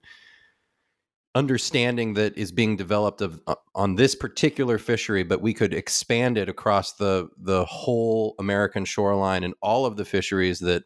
understanding 1.33 2.15
that 2.15 2.37
is 2.37 2.51
being 2.51 2.75
developed 2.75 3.21
of 3.21 3.39
uh, 3.47 3.55
on 3.73 3.95
this 3.95 4.15
particular 4.15 4.77
fishery 4.77 5.23
but 5.23 5.41
we 5.41 5.53
could 5.53 5.73
expand 5.73 6.37
it 6.37 6.49
across 6.49 6.93
the 6.93 7.29
the 7.37 7.63
whole 7.63 8.35
american 8.37 8.83
shoreline 8.83 9.45
and 9.45 9.53
all 9.61 9.85
of 9.85 9.95
the 9.95 10.03
fisheries 10.03 10.59
that 10.59 10.83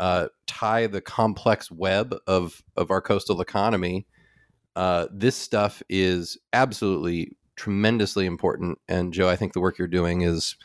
uh, 0.00 0.26
tie 0.46 0.86
the 0.88 1.00
complex 1.00 1.70
web 1.70 2.16
of 2.26 2.64
of 2.76 2.90
our 2.90 3.00
coastal 3.00 3.40
economy 3.40 4.06
uh, 4.74 5.06
this 5.12 5.36
stuff 5.36 5.82
is 5.88 6.38
absolutely 6.52 7.36
tremendously 7.54 8.26
important. 8.26 8.78
And 8.88 9.12
joe 9.12 9.28
i 9.28 9.36
think 9.36 9.52
the 9.52 9.60
work 9.60 9.78
you're 9.78 9.86
doing 9.86 10.22
is 10.22 10.56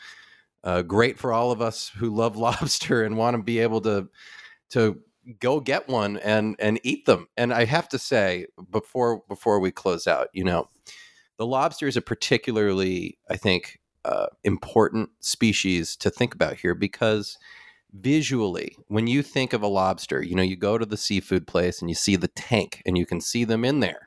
uh, 0.66 0.82
great 0.82 1.16
for 1.16 1.32
all 1.32 1.52
of 1.52 1.62
us 1.62 1.88
who 1.96 2.10
love 2.10 2.36
lobster 2.36 3.04
and 3.04 3.16
want 3.16 3.36
to 3.36 3.42
be 3.42 3.60
able 3.60 3.80
to 3.80 4.08
to 4.68 5.00
go 5.38 5.60
get 5.60 5.88
one 5.88 6.18
and 6.18 6.56
and 6.58 6.80
eat 6.82 7.06
them. 7.06 7.28
And 7.36 7.54
I 7.54 7.64
have 7.64 7.88
to 7.90 7.98
say 7.98 8.46
before 8.70 9.22
before 9.28 9.60
we 9.60 9.70
close 9.70 10.06
out, 10.06 10.28
you 10.34 10.44
know, 10.44 10.68
the 11.38 11.46
lobster 11.46 11.86
is 11.86 11.96
a 11.96 12.02
particularly, 12.02 13.16
I 13.30 13.36
think, 13.36 13.78
uh, 14.04 14.26
important 14.44 15.10
species 15.20 15.96
to 15.96 16.10
think 16.10 16.34
about 16.34 16.56
here 16.56 16.74
because 16.74 17.38
visually, 17.92 18.76
when 18.88 19.06
you 19.06 19.22
think 19.22 19.52
of 19.52 19.62
a 19.62 19.68
lobster, 19.68 20.22
you 20.22 20.34
know, 20.34 20.42
you 20.42 20.56
go 20.56 20.78
to 20.78 20.86
the 20.86 20.96
seafood 20.96 21.46
place 21.46 21.80
and 21.80 21.88
you 21.88 21.94
see 21.94 22.16
the 22.16 22.28
tank 22.28 22.82
and 22.84 22.98
you 22.98 23.06
can 23.06 23.20
see 23.20 23.44
them 23.44 23.64
in 23.64 23.80
there. 23.80 24.05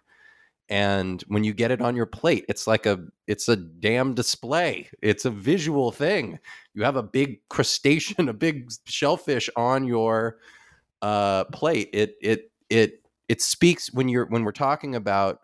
And 0.69 1.23
when 1.27 1.43
you 1.43 1.53
get 1.53 1.71
it 1.71 1.81
on 1.81 1.95
your 1.95 2.05
plate, 2.05 2.45
it's 2.47 2.67
like 2.67 2.85
a 2.85 2.99
it's 3.27 3.49
a 3.49 3.55
damn 3.55 4.13
display. 4.13 4.89
It's 5.01 5.25
a 5.25 5.31
visual 5.31 5.91
thing. 5.91 6.39
You 6.75 6.83
have 6.83 6.95
a 6.95 7.03
big 7.03 7.39
crustacean, 7.49 8.29
a 8.29 8.33
big 8.33 8.71
shellfish 8.85 9.49
on 9.55 9.85
your 9.85 10.37
uh, 11.01 11.45
plate, 11.45 11.89
it 11.93 12.15
it 12.21 12.51
it 12.69 13.01
it 13.27 13.41
speaks 13.41 13.93
when 13.93 14.09
you're 14.09 14.25
when 14.25 14.43
we're 14.43 14.51
talking 14.51 14.95
about 14.95 15.41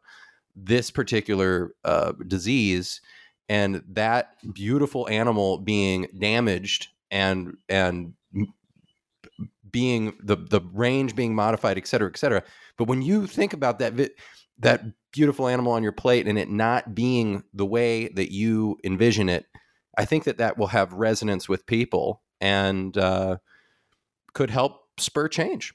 this 0.56 0.92
particular 0.92 1.74
uh, 1.84 2.14
disease 2.28 3.02
and 3.50 3.84
that 3.88 4.36
beautiful 4.54 5.08
animal 5.10 5.58
being 5.58 6.08
damaged 6.20 6.90
and 7.12 7.56
and 7.70 8.14
being 9.72 10.14
the 10.22 10.36
the 10.36 10.62
range 10.74 11.16
being 11.16 11.36
modified, 11.36 11.78
et 11.78 11.88
cetera, 11.88 12.10
et 12.10 12.18
cetera. 12.18 12.44
But 12.78 12.88
when 12.88 13.02
you 13.02 13.28
think 13.28 13.54
about 13.54 13.80
that 13.80 13.96
that 14.60 14.84
beautiful 15.16 15.48
animal 15.48 15.72
on 15.72 15.82
your 15.82 15.94
plate 15.94 16.28
and 16.28 16.38
it 16.38 16.50
not 16.50 16.94
being 16.94 17.44
the 17.54 17.66
way 17.66 18.10
that 18.10 18.34
you 18.34 18.78
envision 18.84 19.30
it, 19.30 19.46
I 19.98 20.06
think 20.06 20.26
that 20.26 20.38
that 20.38 20.58
will 20.58 20.68
have 20.68 20.92
resonance 20.94 21.48
with 21.48 21.66
people 21.66 22.22
and 22.42 22.98
uh, 22.98 23.38
could 24.34 24.50
help 24.50 24.82
spur 25.00 25.30
change. 25.30 25.74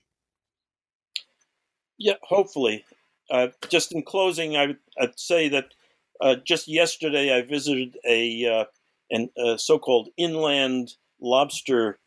Yeah, 1.99 2.15
hopefully. 2.23 2.85
Uh, 3.31 3.49
just 3.69 3.93
in 3.93 4.03
closing, 4.03 4.57
I, 4.57 4.77
would 4.99 5.19
say 5.19 5.49
that 5.49 5.73
uh, 6.21 6.37
just 6.45 6.69
yesterday 6.69 7.35
I 7.35 7.43
visited 7.43 7.97
a, 8.07 8.45
uh, 8.45 8.65
an, 9.11 9.59
so-called 9.59 10.09
inland 10.19 10.97
lobster 11.21 11.99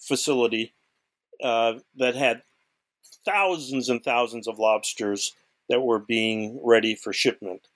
facility 0.00 0.72
uh, 1.42 1.74
that 1.96 2.14
had 2.14 2.42
thousands 3.24 3.88
and 3.88 4.02
thousands 4.02 4.46
of 4.46 4.58
lobsters 4.58 5.34
that 5.68 5.80
were 5.80 5.98
being 5.98 6.60
ready 6.62 6.94
for 6.94 7.12
shipment. 7.12 7.68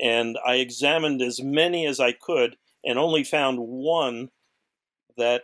And 0.00 0.38
I 0.46 0.56
examined 0.56 1.22
as 1.22 1.42
many 1.42 1.86
as 1.86 2.00
I 2.00 2.12
could 2.12 2.56
and 2.84 2.98
only 2.98 3.24
found 3.24 3.58
one 3.58 4.30
that 5.16 5.42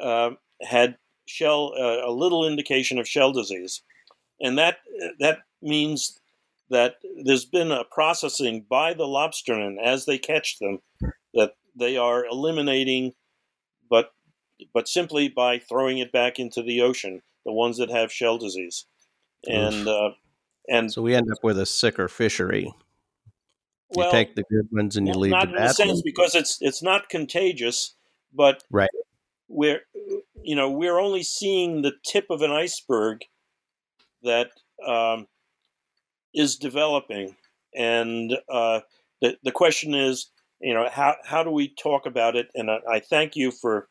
uh, 0.00 0.30
had 0.62 0.96
shell 1.26 1.72
uh, 1.76 2.06
a 2.08 2.12
little 2.12 2.46
indication 2.46 2.98
of 2.98 3.08
shell 3.08 3.32
disease, 3.32 3.82
and 4.40 4.56
that 4.58 4.78
that 5.18 5.40
means 5.60 6.18
that 6.70 6.96
there's 7.24 7.44
been 7.44 7.72
a 7.72 7.84
processing 7.84 8.64
by 8.68 8.94
the 8.94 9.04
lobstermen 9.04 9.76
as 9.82 10.04
they 10.04 10.18
catch 10.18 10.58
them 10.58 10.80
that 11.34 11.54
they 11.74 11.96
are 11.96 12.24
eliminating, 12.26 13.14
but 13.90 14.12
but 14.72 14.88
simply 14.88 15.28
by 15.28 15.58
throwing 15.58 15.98
it 15.98 16.12
back 16.12 16.38
into 16.38 16.62
the 16.62 16.80
ocean, 16.80 17.22
the 17.44 17.52
ones 17.52 17.78
that 17.78 17.90
have 17.90 18.12
shell 18.12 18.38
disease, 18.38 18.86
and 19.46 19.86
uh, 19.88 20.10
and 20.68 20.92
so 20.92 21.02
we 21.02 21.14
end 21.14 21.30
up 21.30 21.38
with 21.42 21.58
a 21.58 21.66
sicker 21.66 22.08
fishery. 22.08 22.72
You 23.96 24.10
take 24.10 24.34
the 24.34 24.44
good 24.50 24.68
ones 24.70 24.96
and 24.96 25.08
you 25.08 25.14
leave 25.14 25.30
not 25.30 25.46
the 25.46 25.54
bad 25.54 25.62
in 25.62 25.66
a 25.66 25.74
sense 25.74 25.88
ones. 25.88 26.02
because 26.02 26.34
it's 26.34 26.58
it's 26.60 26.82
not 26.82 27.08
contagious, 27.08 27.94
but 28.34 28.62
right. 28.70 28.90
We're 29.48 29.80
you 30.42 30.56
know, 30.56 30.70
we're 30.70 30.98
only 30.98 31.22
seeing 31.22 31.82
the 31.82 31.92
tip 32.04 32.26
of 32.30 32.42
an 32.42 32.50
iceberg 32.50 33.22
that 34.22 34.50
um, 34.86 35.26
is 36.34 36.56
developing. 36.56 37.36
And 37.74 38.32
uh, 38.48 38.80
the, 39.20 39.36
the 39.42 39.52
question 39.52 39.94
is, 39.94 40.30
you 40.60 40.74
know, 40.74 40.88
how, 40.90 41.16
how 41.24 41.44
do 41.44 41.50
we 41.50 41.68
talk 41.68 42.06
about 42.06 42.36
it? 42.36 42.48
And 42.54 42.70
I, 42.70 42.78
I 42.90 43.00
thank 43.00 43.36
you 43.36 43.50
for, 43.50 43.88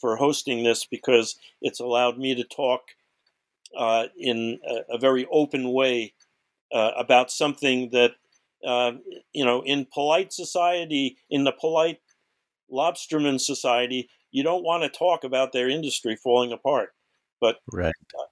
for 0.00 0.16
hosting 0.16 0.62
this 0.62 0.84
because 0.84 1.36
it's 1.62 1.80
allowed 1.80 2.18
me 2.18 2.34
to 2.34 2.44
talk 2.44 2.82
uh, 3.76 4.06
in 4.16 4.58
a, 4.68 4.94
a, 4.94 4.98
very 4.98 5.26
open 5.30 5.72
way 5.72 6.14
uh, 6.72 6.92
about 6.96 7.30
something 7.30 7.90
that, 7.90 8.12
uh, 8.66 8.92
you 9.32 9.44
know, 9.44 9.62
in 9.62 9.86
polite 9.92 10.32
society, 10.32 11.16
in 11.30 11.44
the 11.44 11.52
polite 11.52 11.98
lobsterman 12.72 13.40
society, 13.40 14.08
you 14.30 14.42
don't 14.42 14.64
want 14.64 14.82
to 14.82 14.88
talk 14.88 15.24
about 15.24 15.52
their 15.52 15.68
industry 15.68 16.16
falling 16.16 16.52
apart. 16.52 16.90
But 17.40 17.58
right. 17.72 17.94
Uh, 18.18 18.24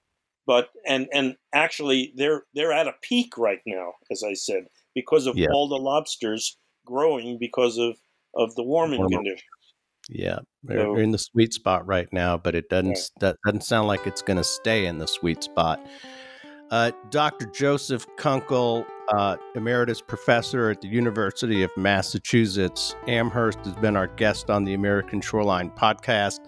but 0.45 0.69
and 0.85 1.07
and 1.13 1.37
actually 1.53 2.13
they're 2.15 2.43
they're 2.53 2.73
at 2.73 2.87
a 2.87 2.95
peak 3.01 3.37
right 3.37 3.61
now, 3.65 3.93
as 4.11 4.23
I 4.23 4.33
said, 4.33 4.67
because 4.93 5.25
of 5.25 5.37
yeah. 5.37 5.47
all 5.53 5.69
the 5.69 5.77
lobsters 5.77 6.57
growing 6.85 7.37
because 7.39 7.77
of 7.77 7.95
of 8.35 8.55
the 8.55 8.63
warming 8.63 9.07
conditions. 9.09 9.43
Yeah, 10.09 10.39
we're, 10.63 10.77
So- 10.79 10.95
in 10.95 11.11
the 11.11 11.17
sweet 11.17 11.53
spot 11.53 11.85
right 11.87 12.07
now, 12.11 12.37
but 12.37 12.55
it 12.55 12.69
doesn't 12.69 12.89
Right. 12.89 13.09
that 13.21 13.37
doesn't 13.45 13.61
sound 13.63 13.87
like 13.87 14.05
it's 14.05 14.21
going 14.21 14.37
to 14.37 14.43
stay 14.43 14.85
in 14.85 14.97
the 14.97 15.07
sweet 15.07 15.43
spot. 15.43 15.79
Uh, 16.71 16.91
Dr. 17.11 17.45
Joseph 17.47 18.05
Kunkel, 18.17 18.85
uh, 19.15 19.37
emeritus 19.55 20.01
professor 20.01 20.69
at 20.71 20.81
the 20.81 20.87
University 20.87 21.61
of 21.61 21.69
Massachusetts 21.77 22.95
Amherst, 23.07 23.59
has 23.59 23.75
been 23.75 23.95
our 23.95 24.07
guest 24.07 24.49
on 24.49 24.63
the 24.63 24.73
American 24.73 25.21
Shoreline 25.21 25.69
podcast, 25.71 26.39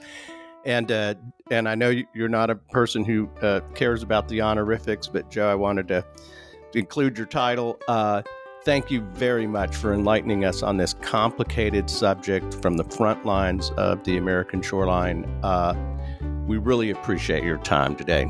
and 0.65 0.91
uh, 0.91 1.13
and 1.51 1.69
I 1.69 1.75
know 1.75 1.89
you- 1.89 2.07
you're 2.15 2.27
not 2.29 2.49
a 2.49 2.55
person 2.55 3.03
who 3.05 3.29
uh, 3.41 3.59
cares 3.75 4.01
about 4.03 4.27
the 4.27 4.41
honorifics, 4.41 5.07
but 5.07 5.29
Joe, 5.29 5.47
I 5.49 5.55
wanted 5.55 5.87
to 5.89 6.03
include 6.73 7.17
your 7.17 7.27
title. 7.27 7.77
Thank 8.65 8.89
you 8.89 9.01
very 9.01 9.45
much 9.45 9.75
for 9.75 9.93
enlightening 9.93 10.43
us 10.43 10.63
on 10.63 10.77
this 10.77 10.95
complicated 10.95 11.87
subject 11.87 12.51
from 12.63 12.77
the 12.77 12.83
front 12.83 13.23
lines 13.23 13.69
of 13.77 14.03
the 14.05 14.17
American 14.17 14.59
shoreline. 14.63 15.23
Uh, 15.43 15.75
we 16.47 16.57
really 16.57 16.89
appreciate 16.89 17.43
your 17.43 17.59
time 17.59 17.95
today. 17.95 18.23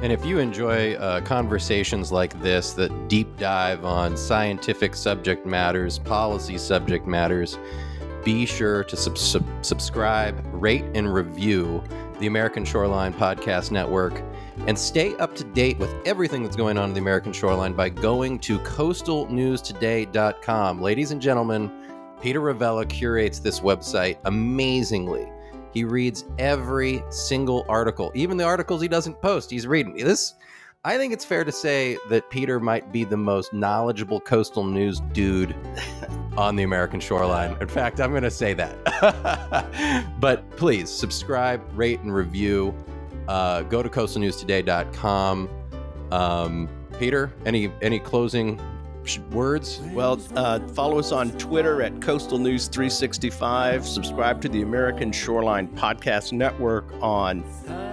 And 0.00 0.12
if 0.12 0.24
you 0.24 0.38
enjoy 0.38 0.94
uh, 0.94 1.22
conversations 1.22 2.12
like 2.12 2.40
this 2.40 2.72
that 2.74 3.08
deep 3.08 3.36
dive 3.36 3.84
on 3.84 4.16
scientific 4.16 4.94
subject 4.94 5.44
matters, 5.44 5.98
policy 5.98 6.58
subject 6.58 7.08
matters, 7.08 7.58
be 8.24 8.46
sure 8.46 8.84
to 8.84 8.96
sub- 8.96 9.48
subscribe, 9.62 10.40
rate, 10.52 10.84
and 10.94 11.12
review 11.12 11.82
the 12.20 12.28
American 12.28 12.64
Shoreline 12.64 13.12
Podcast 13.12 13.72
Network 13.72 14.22
and 14.66 14.78
stay 14.78 15.14
up 15.16 15.34
to 15.36 15.44
date 15.44 15.78
with 15.78 15.94
everything 16.06 16.42
that's 16.42 16.56
going 16.56 16.78
on 16.78 16.88
in 16.88 16.94
the 16.94 17.00
American 17.00 17.32
Shoreline 17.32 17.74
by 17.74 17.88
going 17.88 18.38
to 18.40 18.58
coastalnewstoday.com. 18.60 20.82
Ladies 20.82 21.10
and 21.10 21.20
gentlemen, 21.20 21.70
Peter 22.20 22.40
Ravella 22.40 22.88
curates 22.88 23.38
this 23.38 23.60
website 23.60 24.18
amazingly. 24.24 25.30
He 25.72 25.84
reads 25.84 26.24
every 26.38 27.02
single 27.10 27.64
article, 27.68 28.10
even 28.14 28.36
the 28.36 28.44
articles 28.44 28.80
he 28.80 28.88
doesn't 28.88 29.20
post. 29.20 29.50
He's 29.50 29.66
reading 29.66 29.96
this. 29.96 30.34
I 30.86 30.96
think 30.96 31.12
it's 31.12 31.24
fair 31.24 31.42
to 31.42 31.50
say 31.50 31.98
that 32.10 32.30
Peter 32.30 32.60
might 32.60 32.92
be 32.92 33.02
the 33.02 33.16
most 33.16 33.52
knowledgeable 33.52 34.20
coastal 34.20 34.64
news 34.64 35.00
dude 35.12 35.56
on 36.36 36.54
the 36.54 36.62
American 36.62 37.00
shoreline. 37.00 37.56
In 37.60 37.66
fact, 37.66 38.00
I'm 38.00 38.10
going 38.10 38.22
to 38.22 38.30
say 38.30 38.54
that. 38.54 40.06
but 40.20 40.48
please 40.52 40.88
subscribe, 40.88 41.60
rate, 41.76 41.98
and 42.00 42.14
review. 42.14 42.72
Uh, 43.28 43.62
go 43.62 43.82
to 43.82 43.88
coastalnewstoday.com. 43.88 45.48
Um, 46.12 46.68
Peter, 46.98 47.32
any 47.44 47.72
any 47.82 47.98
closing 47.98 48.60
words? 49.30 49.80
Well, 49.92 50.20
uh, 50.34 50.60
follow 50.68 50.98
us 50.98 51.12
on 51.12 51.30
Twitter 51.32 51.82
at 51.82 52.00
Coastal 52.00 52.38
News 52.38 52.68
365. 52.68 53.86
Subscribe 53.86 54.40
to 54.42 54.48
the 54.48 54.62
American 54.62 55.12
Shoreline 55.12 55.68
Podcast 55.68 56.32
Network 56.32 56.92
on 57.00 57.44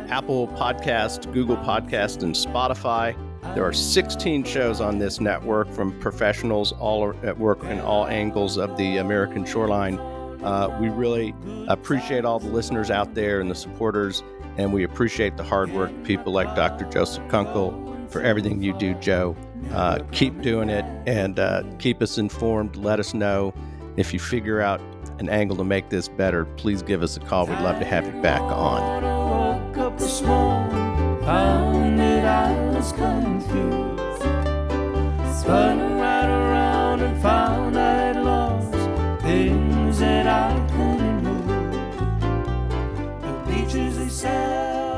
Apple 0.09 0.47
Podcast, 0.49 1.31
Google 1.33 1.57
Podcast, 1.57 2.23
and 2.23 2.33
Spotify. 2.33 3.15
There 3.55 3.63
are 3.63 3.73
16 3.73 4.43
shows 4.45 4.81
on 4.81 4.97
this 4.97 5.19
network 5.19 5.69
from 5.69 5.99
professionals 5.99 6.71
all 6.73 7.13
at 7.23 7.37
work 7.37 7.63
in 7.65 7.79
all 7.81 8.07
angles 8.07 8.57
of 8.57 8.75
the 8.77 8.97
American 8.97 9.45
shoreline. 9.45 9.99
Uh, 10.43 10.77
we 10.81 10.89
really 10.89 11.33
appreciate 11.67 12.25
all 12.25 12.39
the 12.39 12.49
listeners 12.49 12.89
out 12.89 13.13
there 13.13 13.39
and 13.39 13.49
the 13.49 13.55
supporters, 13.55 14.23
and 14.57 14.73
we 14.73 14.83
appreciate 14.83 15.37
the 15.37 15.43
hard 15.43 15.71
work 15.71 15.89
of 15.91 16.03
people 16.03 16.33
like 16.33 16.55
Dr. 16.55 16.85
Joseph 16.85 17.27
Kunkel 17.29 17.71
for 18.09 18.21
everything 18.21 18.61
you 18.61 18.73
do, 18.77 18.93
Joe. 18.95 19.35
Uh, 19.71 19.99
keep 20.11 20.41
doing 20.41 20.69
it 20.69 20.85
and 21.07 21.39
uh, 21.39 21.63
keep 21.79 22.01
us 22.01 22.17
informed. 22.17 22.75
Let 22.75 22.99
us 22.99 23.13
know 23.13 23.53
if 23.97 24.13
you 24.13 24.19
figure 24.19 24.61
out 24.61 24.81
an 25.19 25.29
angle 25.29 25.57
to 25.57 25.63
make 25.63 25.89
this 25.89 26.07
better. 26.07 26.45
Please 26.45 26.81
give 26.81 27.01
us 27.01 27.17
a 27.17 27.19
call. 27.19 27.47
We'd 27.47 27.59
love 27.59 27.79
to 27.79 27.85
have 27.85 28.05
you 28.05 28.21
back 28.21 28.41
on. 28.41 29.03
Is 43.75 43.97
it 43.97 44.11
sad? 44.11 44.92